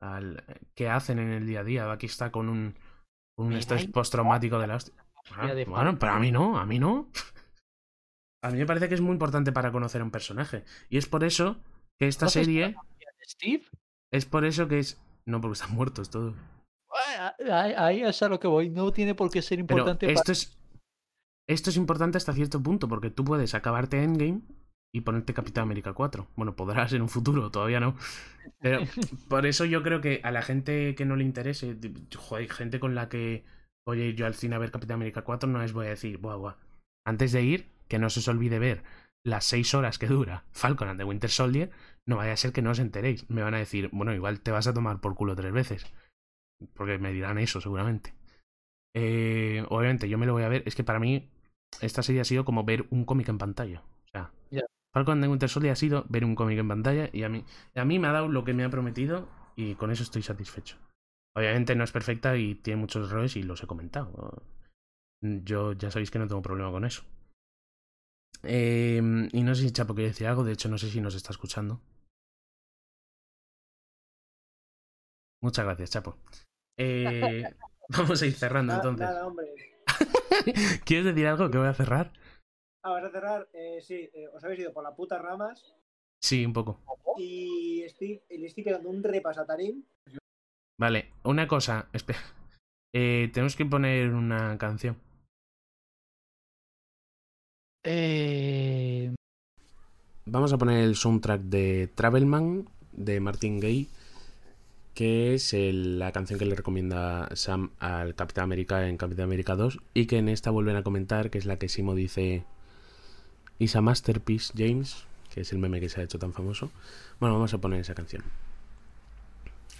al 0.00 0.42
qué 0.74 0.88
hacen 0.88 1.20
en 1.20 1.30
el 1.30 1.46
día 1.46 1.60
a 1.60 1.64
día. 1.64 1.86
Bucky 1.86 2.06
está 2.06 2.32
con 2.32 2.48
un. 2.48 2.74
con 3.36 3.46
un 3.46 3.52
estrés 3.52 3.86
postraumático 3.86 4.58
de 4.58 4.66
la 4.66 4.76
hostia. 4.76 4.94
De 5.54 5.64
bueno, 5.64 5.98
pero 5.98 6.12
a 6.12 6.18
mí 6.18 6.32
no, 6.32 6.58
a 6.58 6.66
mí 6.66 6.78
no. 6.78 7.10
A 8.42 8.50
mí 8.50 8.58
me 8.58 8.66
parece 8.66 8.88
que 8.88 8.94
es 8.94 9.00
muy 9.00 9.10
importante 9.10 9.50
para 9.50 9.72
conocer 9.72 10.00
a 10.00 10.04
un 10.04 10.12
personaje. 10.12 10.62
Y 10.88 10.98
es 10.98 11.06
por 11.06 11.24
eso 11.24 11.58
que 11.98 12.08
esta 12.08 12.26
¿Conoces 12.26 12.46
serie. 12.46 12.74
Steve? 13.28 13.64
Es 14.12 14.24
por 14.26 14.44
eso 14.44 14.68
que 14.68 14.78
es. 14.78 15.00
No, 15.26 15.40
porque 15.40 15.54
están 15.54 15.74
muertos 15.74 16.10
todos. 16.10 16.34
Ah, 17.18 17.34
Ahí, 17.50 17.72
ahí 17.76 18.02
es 18.02 18.22
a 18.22 18.28
lo 18.28 18.38
que 18.38 18.46
voy. 18.48 18.70
No 18.70 18.92
tiene 18.92 19.14
por 19.14 19.30
qué 19.30 19.42
ser 19.42 19.58
Pero 19.66 19.80
importante 19.80 20.12
esto 20.12 20.32
es. 20.32 20.56
Esto 21.48 21.70
es 21.70 21.76
importante 21.76 22.18
hasta 22.18 22.32
cierto 22.32 22.60
punto, 22.62 22.88
porque 22.88 23.10
tú 23.10 23.24
puedes 23.24 23.54
acabarte 23.54 24.02
Endgame 24.02 24.40
y 24.92 25.02
ponerte 25.02 25.34
Capitán 25.34 25.62
América 25.62 25.92
4. 25.92 26.26
Bueno, 26.36 26.56
podrás 26.56 26.92
en 26.92 27.02
un 27.02 27.08
futuro, 27.08 27.50
todavía 27.50 27.78
no. 27.80 27.96
Pero 28.60 28.80
por 29.28 29.46
eso 29.46 29.64
yo 29.64 29.82
creo 29.82 30.00
que 30.00 30.20
a 30.24 30.30
la 30.32 30.42
gente 30.42 30.94
que 30.94 31.04
no 31.04 31.14
le 31.16 31.24
interese, 31.24 31.74
de- 31.74 31.92
joder, 32.16 32.50
gente 32.50 32.80
con 32.80 32.94
la 32.94 33.08
que 33.08 33.44
voy 33.86 34.00
a 34.02 34.06
ir 34.06 34.16
yo 34.16 34.26
al 34.26 34.34
cine 34.34 34.56
a 34.56 34.58
ver 34.58 34.70
Capitán 34.72 34.96
América 34.96 35.22
4, 35.22 35.48
no 35.48 35.60
les 35.60 35.72
voy 35.72 35.86
a 35.86 35.90
decir, 35.90 36.18
buah, 36.18 36.36
buah. 36.36 36.56
Antes 37.06 37.30
de 37.32 37.42
ir, 37.42 37.68
que 37.88 37.98
no 38.00 38.10
se 38.10 38.18
os 38.20 38.28
olvide 38.28 38.58
ver 38.58 38.82
las 39.26 39.44
seis 39.44 39.74
horas 39.74 39.98
que 39.98 40.06
dura 40.06 40.44
Falcon 40.52 40.88
and 40.88 41.00
the 41.00 41.04
Winter 41.04 41.28
Soldier, 41.28 41.70
no 42.06 42.16
vaya 42.16 42.32
a 42.32 42.36
ser 42.36 42.52
que 42.52 42.62
no 42.62 42.70
os 42.70 42.78
enteréis. 42.78 43.28
Me 43.28 43.42
van 43.42 43.54
a 43.54 43.58
decir, 43.58 43.90
bueno, 43.92 44.14
igual 44.14 44.40
te 44.40 44.52
vas 44.52 44.68
a 44.68 44.72
tomar 44.72 45.00
por 45.00 45.16
culo 45.16 45.34
tres 45.34 45.52
veces. 45.52 45.84
Porque 46.74 46.98
me 46.98 47.12
dirán 47.12 47.38
eso, 47.38 47.60
seguramente. 47.60 48.14
Eh, 48.94 49.64
obviamente, 49.68 50.08
yo 50.08 50.16
me 50.16 50.26
lo 50.26 50.32
voy 50.32 50.44
a 50.44 50.48
ver. 50.48 50.62
Es 50.64 50.76
que 50.76 50.84
para 50.84 51.00
mí, 51.00 51.28
esta 51.80 52.04
serie 52.04 52.20
ha 52.20 52.24
sido 52.24 52.44
como 52.44 52.62
ver 52.62 52.86
un 52.90 53.04
cómic 53.04 53.28
en 53.28 53.38
pantalla. 53.38 53.82
O 54.04 54.08
sea. 54.12 54.32
Falcon 54.94 55.14
and 55.14 55.24
the 55.24 55.28
Winter 55.28 55.48
Soldier 55.48 55.72
ha 55.72 55.76
sido 55.76 56.06
ver 56.08 56.24
un 56.24 56.36
cómic 56.36 56.58
en 56.58 56.68
pantalla 56.68 57.10
y 57.12 57.24
a 57.24 57.28
mí, 57.28 57.44
a 57.74 57.84
mí 57.84 57.98
me 57.98 58.06
ha 58.06 58.12
dado 58.12 58.28
lo 58.28 58.44
que 58.44 58.54
me 58.54 58.64
ha 58.64 58.70
prometido 58.70 59.28
y 59.54 59.74
con 59.74 59.90
eso 59.90 60.04
estoy 60.04 60.22
satisfecho. 60.22 60.78
Obviamente 61.34 61.74
no 61.74 61.84
es 61.84 61.92
perfecta 61.92 62.34
y 62.38 62.54
tiene 62.54 62.80
muchos 62.80 63.10
errores 63.10 63.36
y 63.36 63.42
los 63.42 63.62
he 63.62 63.66
comentado. 63.66 64.42
Yo 65.20 65.72
ya 65.74 65.90
sabéis 65.90 66.10
que 66.10 66.18
no 66.18 66.28
tengo 66.28 66.40
problema 66.40 66.70
con 66.70 66.86
eso. 66.86 67.02
Eh, 68.42 69.00
y 69.32 69.42
no 69.42 69.54
sé 69.54 69.62
si 69.62 69.70
Chapo 69.72 69.94
quiere 69.94 70.10
decir 70.10 70.26
algo, 70.26 70.44
de 70.44 70.52
hecho 70.52 70.68
no 70.68 70.78
sé 70.78 70.90
si 70.90 71.00
nos 71.00 71.14
está 71.14 71.30
escuchando. 71.32 71.80
Muchas 75.42 75.64
gracias, 75.64 75.90
Chapo. 75.90 76.16
Eh, 76.78 77.44
vamos 77.88 78.20
a 78.22 78.26
ir 78.26 78.32
cerrando 78.34 78.72
Nada, 78.74 78.82
entonces. 78.90 79.06
nada, 79.06 79.26
hombre. 79.26 79.46
¿Quieres 80.84 81.06
decir 81.06 81.26
algo 81.26 81.50
que 81.50 81.58
voy 81.58 81.68
a 81.68 81.74
cerrar? 81.74 82.12
Ah, 82.84 82.90
vas 82.90 83.04
a 83.04 83.10
cerrar. 83.10 83.48
Eh, 83.52 83.80
sí, 83.80 84.10
eh, 84.14 84.28
os 84.34 84.42
habéis 84.44 84.60
ido 84.60 84.72
por 84.72 84.84
las 84.84 84.94
putas 84.94 85.20
ramas 85.20 85.74
Sí, 86.22 86.44
un 86.44 86.52
poco. 86.52 86.80
y 87.18 87.82
estoy, 87.82 88.22
le 88.30 88.46
estoy 88.46 88.64
pegando 88.64 88.88
un 88.88 89.02
repas 89.02 89.38
a 89.38 89.46
Tarim. 89.46 89.84
Vale, 90.78 91.12
una 91.24 91.46
cosa, 91.46 91.88
espera. 91.92 92.18
Eh, 92.98 93.30
tenemos 93.34 93.56
que 93.56 93.66
poner 93.66 94.14
una 94.14 94.56
canción. 94.56 94.96
Eh, 97.88 99.14
Vamos 100.28 100.52
a 100.52 100.58
poner 100.58 100.82
el 100.82 100.96
soundtrack 100.96 101.40
de 101.42 101.88
Travelman 101.94 102.68
de 102.90 103.20
Martin 103.20 103.60
Gay, 103.60 103.88
que 104.92 105.34
es 105.34 105.54
la 105.54 106.10
canción 106.10 106.36
que 106.36 106.46
le 106.46 106.56
recomienda 106.56 107.28
Sam 107.36 107.70
al 107.78 108.16
Capitán 108.16 108.42
América 108.42 108.88
en 108.88 108.96
Capitán 108.96 109.26
América 109.26 109.54
2 109.54 109.78
y 109.94 110.06
que 110.06 110.18
en 110.18 110.28
esta 110.28 110.50
vuelven 110.50 110.74
a 110.74 110.82
comentar, 110.82 111.30
que 111.30 111.38
es 111.38 111.46
la 111.46 111.58
que 111.58 111.68
Simo 111.68 111.94
dice 111.94 112.42
Is 113.60 113.76
a 113.76 113.82
masterpiece, 113.82 114.52
James, 114.56 115.04
que 115.32 115.42
es 115.42 115.52
el 115.52 115.58
meme 115.58 115.78
que 115.78 115.88
se 115.88 116.00
ha 116.00 116.04
hecho 116.04 116.18
tan 116.18 116.32
famoso. 116.32 116.72
Bueno, 117.20 117.36
vamos 117.36 117.54
a 117.54 117.58
poner 117.58 117.78
esa 117.78 117.94
canción. 117.94 118.24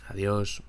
Adiós. 0.08 0.62